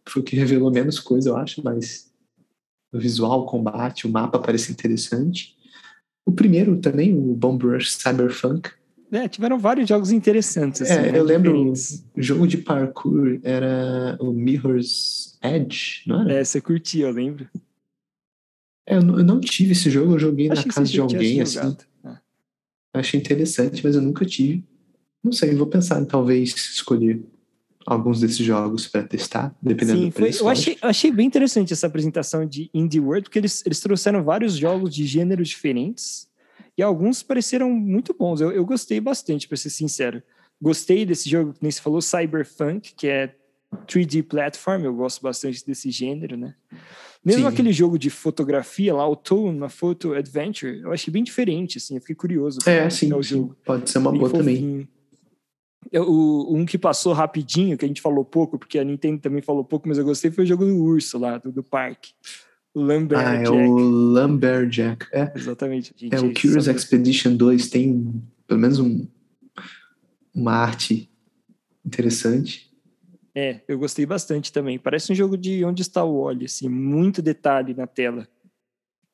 Foi 0.08 0.20
o 0.20 0.24
que 0.24 0.34
revelou 0.34 0.72
menos 0.72 0.98
coisa, 0.98 1.28
eu 1.28 1.36
acho, 1.36 1.62
mas 1.62 2.10
o 2.92 2.98
visual, 2.98 3.42
o 3.42 3.46
combate, 3.46 4.04
o 4.04 4.10
mapa 4.10 4.40
parece 4.40 4.72
interessante. 4.72 5.54
O 6.24 6.32
primeiro 6.32 6.76
também, 6.78 7.16
o 7.16 7.36
Bomb 7.36 7.62
Rush 7.62 7.92
Cyberpunk. 7.92 8.68
É, 9.16 9.28
tiveram 9.28 9.58
vários 9.58 9.88
jogos 9.88 10.12
interessantes. 10.12 10.82
Assim, 10.82 10.92
é, 10.92 11.12
né? 11.12 11.18
eu 11.18 11.24
lembro, 11.24 11.72
o 11.72 12.22
jogo 12.22 12.46
de 12.46 12.58
parkour 12.58 13.40
era 13.42 14.16
o 14.20 14.30
Mirror's 14.30 15.38
Edge, 15.42 16.02
não 16.06 16.20
era? 16.20 16.34
É, 16.34 16.44
você 16.44 16.60
curtia, 16.60 17.06
eu 17.06 17.10
lembro. 17.10 17.48
É, 18.86 18.96
eu, 18.96 19.02
não, 19.02 19.36
eu 19.36 19.40
tive 19.40 19.72
esse 19.72 19.90
jogo, 19.90 20.12
eu 20.12 20.18
joguei 20.18 20.50
Acho 20.50 20.66
na 20.68 20.74
casa 20.74 20.92
de 20.92 21.00
alguém, 21.00 21.40
assim. 21.40 21.76
É. 22.04 22.16
Achei 22.92 23.18
interessante, 23.18 23.82
mas 23.82 23.94
eu 23.94 24.02
nunca 24.02 24.26
tive. 24.26 24.62
Não 25.24 25.32
sei, 25.32 25.54
vou 25.54 25.66
pensar 25.66 26.00
em 26.00 26.04
talvez 26.04 26.54
escolher 26.54 27.22
alguns 27.86 28.20
desses 28.20 28.38
jogos 28.44 28.86
para 28.86 29.02
testar, 29.02 29.56
dependendo 29.62 30.00
Sim, 30.00 30.06
do 30.06 30.12
foi, 30.12 30.22
preço. 30.24 30.40
eu, 30.40 30.44
lógico. 30.44 30.70
achei, 30.70 30.78
eu 30.82 30.88
achei 30.88 31.10
bem 31.10 31.26
interessante 31.26 31.72
essa 31.72 31.86
apresentação 31.86 32.44
de 32.44 32.68
Indie 32.74 33.00
World, 33.00 33.24
porque 33.24 33.38
eles, 33.38 33.64
eles 33.64 33.80
trouxeram 33.80 34.22
vários 34.22 34.56
jogos 34.56 34.94
de 34.94 35.06
gêneros 35.06 35.48
diferentes 35.48 36.25
e 36.76 36.82
alguns 36.82 37.22
pareceram 37.22 37.70
muito 37.70 38.14
bons. 38.14 38.40
Eu, 38.40 38.52
eu 38.52 38.64
gostei 38.64 39.00
bastante, 39.00 39.48
para 39.48 39.56
ser 39.56 39.70
sincero. 39.70 40.22
Gostei 40.60 41.04
desse 41.04 41.28
jogo, 41.28 41.52
que 41.52 41.62
nem 41.62 41.70
você 41.70 41.80
falou, 41.80 42.00
Cyberpunk, 42.00 42.94
que 42.94 43.06
é 43.08 43.34
3D 43.86 44.22
platform, 44.22 44.84
eu 44.84 44.94
gosto 44.94 45.22
bastante 45.22 45.64
desse 45.66 45.90
gênero, 45.90 46.36
né? 46.36 46.54
Mesmo 47.24 47.42
Sim. 47.42 47.48
aquele 47.48 47.72
jogo 47.72 47.98
de 47.98 48.08
fotografia 48.08 48.94
lá, 48.94 49.06
o 49.08 49.16
Tone, 49.16 49.58
na 49.58 49.68
Photo 49.68 50.12
Adventure, 50.14 50.80
eu 50.80 50.92
achei 50.92 51.12
bem 51.12 51.24
diferente, 51.24 51.78
assim, 51.78 51.96
eu 51.96 52.00
fiquei 52.00 52.14
curioso 52.14 52.58
É, 52.66 52.88
sim, 52.88 53.12
o 53.12 53.22
jogo. 53.22 53.56
pode 53.64 53.90
ser 53.90 53.98
uma 53.98 54.10
Bem 54.12 54.20
boa 54.20 54.30
também. 54.32 54.56
fofinho. 54.56 54.88
Eu- 55.92 56.08
o, 56.08 56.56
um 56.56 56.64
que 56.64 56.78
passou 56.78 57.12
rapidinho, 57.12 57.76
que 57.76 57.84
a 57.84 57.88
gente 57.88 58.00
falou 58.00 58.24
pouco, 58.24 58.58
porque 58.58 58.78
a 58.78 58.84
Nintendo 58.84 59.20
também 59.20 59.42
falou 59.42 59.64
pouco, 59.64 59.88
mas 59.88 59.98
eu 59.98 60.04
gostei, 60.04 60.30
foi 60.30 60.44
o 60.44 60.46
jogo 60.46 60.64
do 60.64 60.76
urso 60.76 61.18
lá, 61.18 61.38
do, 61.38 61.50
do 61.52 61.62
parque. 61.62 62.12
O 62.78 62.86
Ah, 63.16 63.36
é 63.36 63.48
o 63.48 63.78
Lumberjack. 63.78 65.06
É, 65.10 65.32
Exatamente. 65.34 65.94
Gente, 65.96 66.14
é 66.14 66.20
o 66.20 66.34
Curious 66.34 66.66
sabe- 66.66 66.76
Expedition 66.78 67.34
2 67.34 67.70
tem 67.70 68.22
pelo 68.46 68.60
menos 68.60 68.78
um, 68.78 69.08
uma 70.34 70.52
arte 70.52 71.10
interessante. 71.82 72.70
É, 73.34 73.62
eu 73.66 73.78
gostei 73.78 74.04
bastante 74.04 74.52
também. 74.52 74.78
Parece 74.78 75.10
um 75.10 75.14
jogo 75.14 75.38
de 75.38 75.64
onde 75.64 75.80
está 75.80 76.04
o 76.04 76.18
óleo, 76.18 76.44
assim, 76.44 76.68
muito 76.68 77.22
detalhe 77.22 77.72
na 77.72 77.86
tela. 77.86 78.28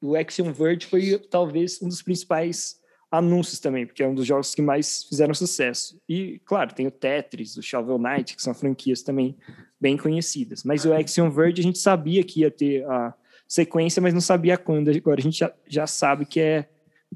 O 0.00 0.16
Action 0.16 0.52
Verge 0.52 0.86
foi 0.88 1.16
talvez 1.30 1.80
um 1.80 1.86
dos 1.86 2.02
principais 2.02 2.80
anúncios 3.12 3.60
também, 3.60 3.86
porque 3.86 4.02
é 4.02 4.08
um 4.08 4.14
dos 4.14 4.26
jogos 4.26 4.56
que 4.56 4.62
mais 4.62 5.04
fizeram 5.04 5.34
sucesso. 5.34 6.00
E, 6.08 6.40
claro, 6.44 6.74
tem 6.74 6.88
o 6.88 6.90
Tetris, 6.90 7.56
o 7.56 7.62
Shovel 7.62 7.96
Knight, 7.98 8.34
que 8.34 8.42
são 8.42 8.54
franquias 8.54 9.02
também 9.02 9.36
bem 9.80 9.96
conhecidas. 9.96 10.64
Mas 10.64 10.84
o 10.84 10.92
Action 10.92 11.30
Verge 11.30 11.60
a 11.60 11.64
gente 11.64 11.78
sabia 11.78 12.24
que 12.24 12.40
ia 12.40 12.50
ter 12.50 12.84
a 12.86 13.14
sequência, 13.52 14.00
mas 14.00 14.14
não 14.14 14.20
sabia 14.20 14.56
quando. 14.56 14.88
Agora 14.88 15.20
a 15.20 15.22
gente 15.22 15.38
já, 15.38 15.52
já 15.68 15.86
sabe 15.86 16.24
que 16.24 16.40
é 16.40 16.70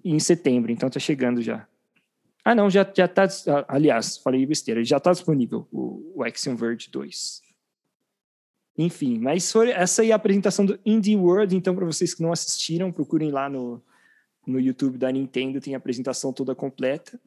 em 0.05 0.19
setembro, 0.19 0.71
então 0.71 0.91
tá 0.91 1.01
chegando 1.01 1.41
já. 1.41 1.67
Ah, 2.45 2.55
não, 2.55 2.69
já, 2.69 2.87
já 2.95 3.09
tá. 3.09 3.25
ah, 3.25 3.65
Aliás, 3.69 4.19
falei 4.19 4.45
besteira, 4.45 4.85
já 4.85 5.01
tá 5.01 5.13
disponível 5.13 5.67
o, 5.73 6.13
o 6.15 6.23
Action 6.23 6.55
Verge 6.55 6.91
2. 6.91 7.41
Enfim, 8.77 9.19
mas 9.19 9.51
foi 9.51 9.71
essa 9.71 10.03
aí 10.03 10.11
é 10.11 10.13
a 10.13 10.17
apresentação 10.17 10.67
do 10.67 10.79
Indie 10.85 11.17
World. 11.17 11.57
Então, 11.57 11.75
para 11.75 11.87
vocês 11.87 12.13
que 12.13 12.23
não 12.23 12.31
assistiram, 12.31 12.93
procurem 12.93 13.31
lá 13.31 13.49
no, 13.49 13.83
no 14.47 14.61
YouTube 14.61 14.99
da 14.99 15.11
Nintendo, 15.11 15.59
tem 15.59 15.75
a 15.75 15.79
apresentação 15.79 16.35
toda 16.35 16.55
completa. 16.55 17.19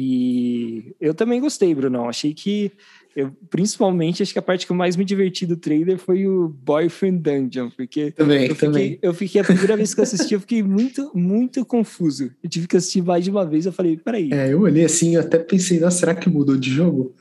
E 0.00 0.94
eu 1.00 1.12
também 1.12 1.40
gostei, 1.40 1.74
Brunão. 1.74 2.08
Achei 2.08 2.32
que, 2.32 2.70
eu, 3.16 3.32
principalmente, 3.50 4.22
acho 4.22 4.32
que 4.32 4.38
a 4.38 4.42
parte 4.42 4.64
que 4.64 4.70
eu 4.70 4.76
mais 4.76 4.94
me 4.94 5.04
diverti 5.04 5.44
do 5.44 5.56
trailer 5.56 5.98
foi 5.98 6.24
o 6.24 6.48
Boyfriend 6.48 7.18
Dungeon, 7.18 7.68
porque 7.70 8.12
Também, 8.12 8.46
eu 8.46 8.54
também. 8.54 8.90
fiquei, 8.92 8.98
eu 9.02 9.12
fiquei, 9.12 9.40
a 9.40 9.44
primeira 9.44 9.76
vez 9.76 9.92
que 9.94 9.98
eu 9.98 10.04
assisti, 10.04 10.34
eu 10.34 10.40
fiquei 10.40 10.62
muito, 10.62 11.10
muito 11.16 11.64
confuso. 11.64 12.30
Eu 12.40 12.48
tive 12.48 12.68
que 12.68 12.76
assistir 12.76 13.02
mais 13.02 13.24
de 13.24 13.30
uma 13.30 13.44
vez, 13.44 13.66
eu 13.66 13.72
falei, 13.72 13.96
peraí, 13.96 14.32
É, 14.32 14.52
eu 14.52 14.60
olhei 14.60 14.84
assim, 14.84 15.16
eu 15.16 15.20
até 15.20 15.36
pensei, 15.36 15.80
nossa, 15.80 15.98
será 15.98 16.14
que 16.14 16.28
mudou 16.30 16.56
de 16.56 16.70
jogo? 16.70 17.12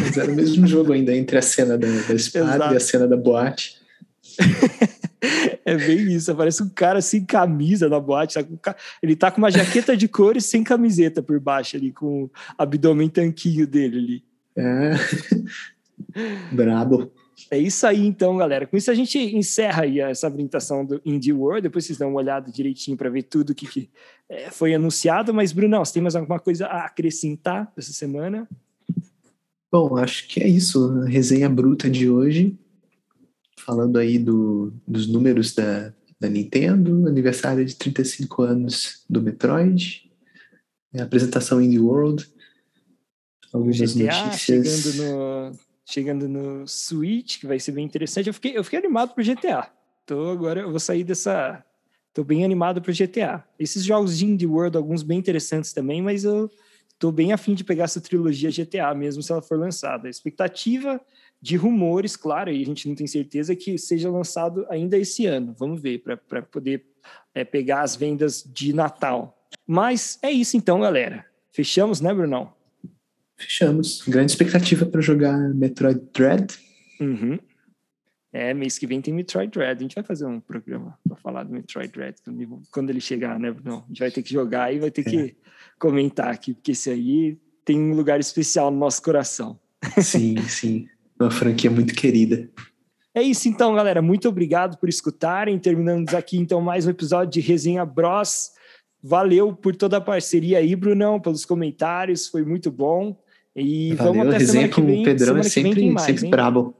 Mas 0.00 0.16
era 0.18 0.32
o 0.32 0.34
mesmo 0.34 0.66
jogo 0.66 0.92
ainda, 0.92 1.14
entre 1.14 1.38
a 1.38 1.42
cena 1.42 1.78
da, 1.78 1.86
da 1.86 2.14
espada 2.14 2.54
Exato. 2.56 2.74
e 2.74 2.76
a 2.76 2.80
cena 2.80 3.06
da 3.06 3.16
boate. 3.16 3.76
é 5.64 5.76
bem 5.76 6.12
isso, 6.12 6.34
parece 6.34 6.62
um 6.62 6.68
cara 6.68 7.00
sem 7.00 7.24
camisa 7.24 7.88
na 7.88 7.98
boate? 7.98 8.38
O 8.38 8.58
ca- 8.58 8.76
ele 9.02 9.16
tá 9.16 9.30
com 9.30 9.38
uma 9.38 9.50
jaqueta 9.50 9.96
de 9.96 10.08
cores 10.08 10.44
sem 10.46 10.62
camiseta 10.62 11.22
por 11.22 11.38
baixo 11.40 11.76
ali, 11.76 11.92
com 11.92 12.24
o 12.24 12.30
abdômen 12.58 13.08
tanquinho 13.08 13.66
dele 13.66 13.98
ali. 13.98 14.24
É. 14.56 14.94
Brabo. 16.52 17.12
É 17.50 17.58
isso 17.58 17.86
aí, 17.86 18.06
então, 18.06 18.36
galera. 18.36 18.66
Com 18.66 18.76
isso 18.76 18.90
a 18.90 18.94
gente 18.94 19.18
encerra 19.18 19.82
aí 19.82 20.00
essa 20.00 20.26
apresentação 20.26 20.84
do 20.84 21.00
Indie 21.04 21.32
World. 21.32 21.62
Depois 21.62 21.84
vocês 21.84 21.98
dão 21.98 22.08
uma 22.08 22.20
olhada 22.20 22.50
direitinho 22.50 22.96
para 22.96 23.10
ver 23.10 23.24
tudo 23.24 23.54
que, 23.54 23.66
que 23.66 23.90
é, 24.28 24.50
foi 24.50 24.74
anunciado. 24.74 25.34
Mas, 25.34 25.52
Brunão, 25.52 25.84
você 25.84 25.92
tem 25.92 26.02
mais 26.02 26.16
alguma 26.16 26.40
coisa 26.40 26.66
a 26.66 26.86
acrescentar 26.86 27.70
essa 27.76 27.92
semana? 27.92 28.48
Bom, 29.70 29.96
acho 29.98 30.26
que 30.28 30.42
é 30.42 30.48
isso. 30.48 31.02
A 31.02 31.08
resenha 31.08 31.48
bruta 31.48 31.90
de 31.90 32.08
hoje. 32.08 32.56
Falando 33.58 33.98
aí 33.98 34.18
do, 34.18 34.72
dos 34.86 35.06
números 35.06 35.54
da, 35.54 35.92
da 36.20 36.28
Nintendo, 36.28 37.06
aniversário 37.06 37.64
de 37.64 37.74
35 37.74 38.42
anos 38.42 39.04
do 39.08 39.22
Metroid, 39.22 40.10
a 40.94 41.02
apresentação 41.02 41.60
Indie 41.60 41.78
World, 41.78 42.26
algumas 43.52 43.76
GTA 43.76 44.24
notícias. 44.24 44.38
chegando 44.38 45.02
no, 45.02 45.52
chegando 45.84 46.28
no 46.28 46.66
Switch, 46.66 47.40
que 47.40 47.46
vai 47.46 47.58
ser 47.58 47.72
bem 47.72 47.84
interessante. 47.84 48.26
Eu 48.26 48.34
fiquei, 48.34 48.56
eu 48.56 48.64
fiquei 48.64 48.78
animado 48.78 49.14
pro 49.14 49.24
GTA. 49.24 49.70
Tô 50.04 50.30
agora, 50.30 50.60
eu 50.60 50.70
vou 50.70 50.80
sair 50.80 51.04
dessa. 51.04 51.64
Tô 52.14 52.24
bem 52.24 52.44
animado 52.44 52.80
pro 52.80 52.92
GTA. 52.92 53.44
Esses 53.58 53.84
jogos 53.84 54.16
de 54.16 54.24
Indie 54.24 54.46
World, 54.46 54.76
alguns 54.76 55.02
bem 55.02 55.18
interessantes 55.18 55.72
também, 55.72 56.00
mas 56.00 56.24
eu 56.24 56.50
tô 56.98 57.12
bem 57.12 57.32
afim 57.32 57.54
de 57.54 57.62
pegar 57.62 57.84
essa 57.84 58.00
trilogia 58.00 58.50
GTA 58.50 58.94
mesmo 58.94 59.22
se 59.22 59.30
ela 59.30 59.42
for 59.42 59.58
lançada. 59.58 60.06
A 60.06 60.10
expectativa 60.10 61.00
de 61.40 61.56
rumores, 61.56 62.16
claro, 62.16 62.50
e 62.50 62.62
a 62.62 62.64
gente 62.64 62.88
não 62.88 62.94
tem 62.94 63.06
certeza 63.06 63.54
que 63.54 63.78
seja 63.78 64.10
lançado 64.10 64.66
ainda 64.68 64.96
esse 64.96 65.26
ano. 65.26 65.54
Vamos 65.58 65.80
ver, 65.80 66.02
para 66.28 66.42
poder 66.42 66.84
é, 67.34 67.44
pegar 67.44 67.82
as 67.82 67.94
vendas 67.94 68.42
de 68.42 68.72
Natal. 68.72 69.48
Mas 69.66 70.18
é 70.22 70.30
isso 70.30 70.56
então, 70.56 70.80
galera. 70.80 71.24
Fechamos, 71.52 72.00
né, 72.00 72.12
Brunão? 72.12 72.52
Fechamos. 73.36 74.02
Grande 74.06 74.32
expectativa 74.32 74.86
para 74.86 75.00
jogar 75.00 75.36
Metroid 75.54 76.00
Dread. 76.12 76.58
Uhum. 77.00 77.38
É, 78.32 78.52
mês 78.52 78.78
que 78.78 78.86
vem 78.86 79.00
tem 79.00 79.14
Metroid 79.14 79.50
Dread. 79.50 79.78
A 79.78 79.82
gente 79.82 79.94
vai 79.94 80.04
fazer 80.04 80.26
um 80.26 80.40
programa 80.40 80.98
para 81.06 81.16
falar 81.16 81.44
do 81.44 81.52
Metroid 81.52 81.92
Dread 81.92 82.16
quando 82.70 82.90
ele 82.90 83.00
chegar, 83.00 83.38
né, 83.38 83.50
Bruno? 83.50 83.84
A 83.84 83.88
gente 83.88 83.98
vai 83.98 84.10
ter 84.10 84.22
que 84.22 84.32
jogar 84.32 84.74
e 84.74 84.78
vai 84.78 84.90
ter 84.90 85.02
é. 85.02 85.10
que 85.10 85.36
comentar 85.78 86.28
aqui, 86.28 86.54
porque 86.54 86.72
esse 86.72 86.90
aí 86.90 87.38
tem 87.64 87.78
um 87.78 87.94
lugar 87.94 88.20
especial 88.20 88.70
no 88.70 88.78
nosso 88.78 89.02
coração. 89.02 89.58
Sim, 90.02 90.36
sim. 90.48 90.88
Uma 91.18 91.30
franquia 91.30 91.70
muito 91.70 91.94
querida. 91.94 92.48
É 93.14 93.22
isso 93.22 93.48
então, 93.48 93.74
galera. 93.74 94.02
Muito 94.02 94.28
obrigado 94.28 94.76
por 94.76 94.88
escutarem. 94.88 95.58
Terminamos 95.58 96.12
aqui 96.12 96.36
então 96.36 96.60
mais 96.60 96.86
um 96.86 96.90
episódio 96.90 97.32
de 97.32 97.40
Resenha 97.40 97.84
Bros. 97.84 98.50
Valeu 99.02 99.54
por 99.54 99.74
toda 99.74 99.96
a 99.96 100.00
parceria 100.00 100.58
aí, 100.58 100.76
Brunão, 100.76 101.18
pelos 101.18 101.44
comentários. 101.44 102.28
Foi 102.28 102.44
muito 102.44 102.70
bom. 102.70 103.18
E 103.54 103.94
Valeu, 103.94 104.12
vamos 104.12 104.28
até 104.28 104.38
resenha 104.38 104.68
semana 104.68 104.74
que 104.74 104.80
vem. 104.82 105.00
o 105.00 105.04
Pedrão 105.04 105.26
semana 105.26 105.46
é 105.46 105.50
que 105.50 105.62
vem 105.62 105.72
sempre, 105.72 105.90
mais, 105.90 106.06
sempre 106.06 106.24
hein? 106.26 106.30
brabo. 106.30 106.74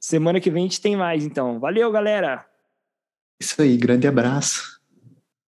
Semana 0.00 0.40
que 0.40 0.50
vem 0.50 0.64
a 0.64 0.66
gente 0.66 0.80
tem 0.80 0.96
mais, 0.96 1.24
então. 1.24 1.60
Valeu, 1.60 1.92
galera! 1.92 2.44
Isso 3.40 3.62
aí, 3.62 3.76
grande 3.76 4.08
abraço. 4.08 4.81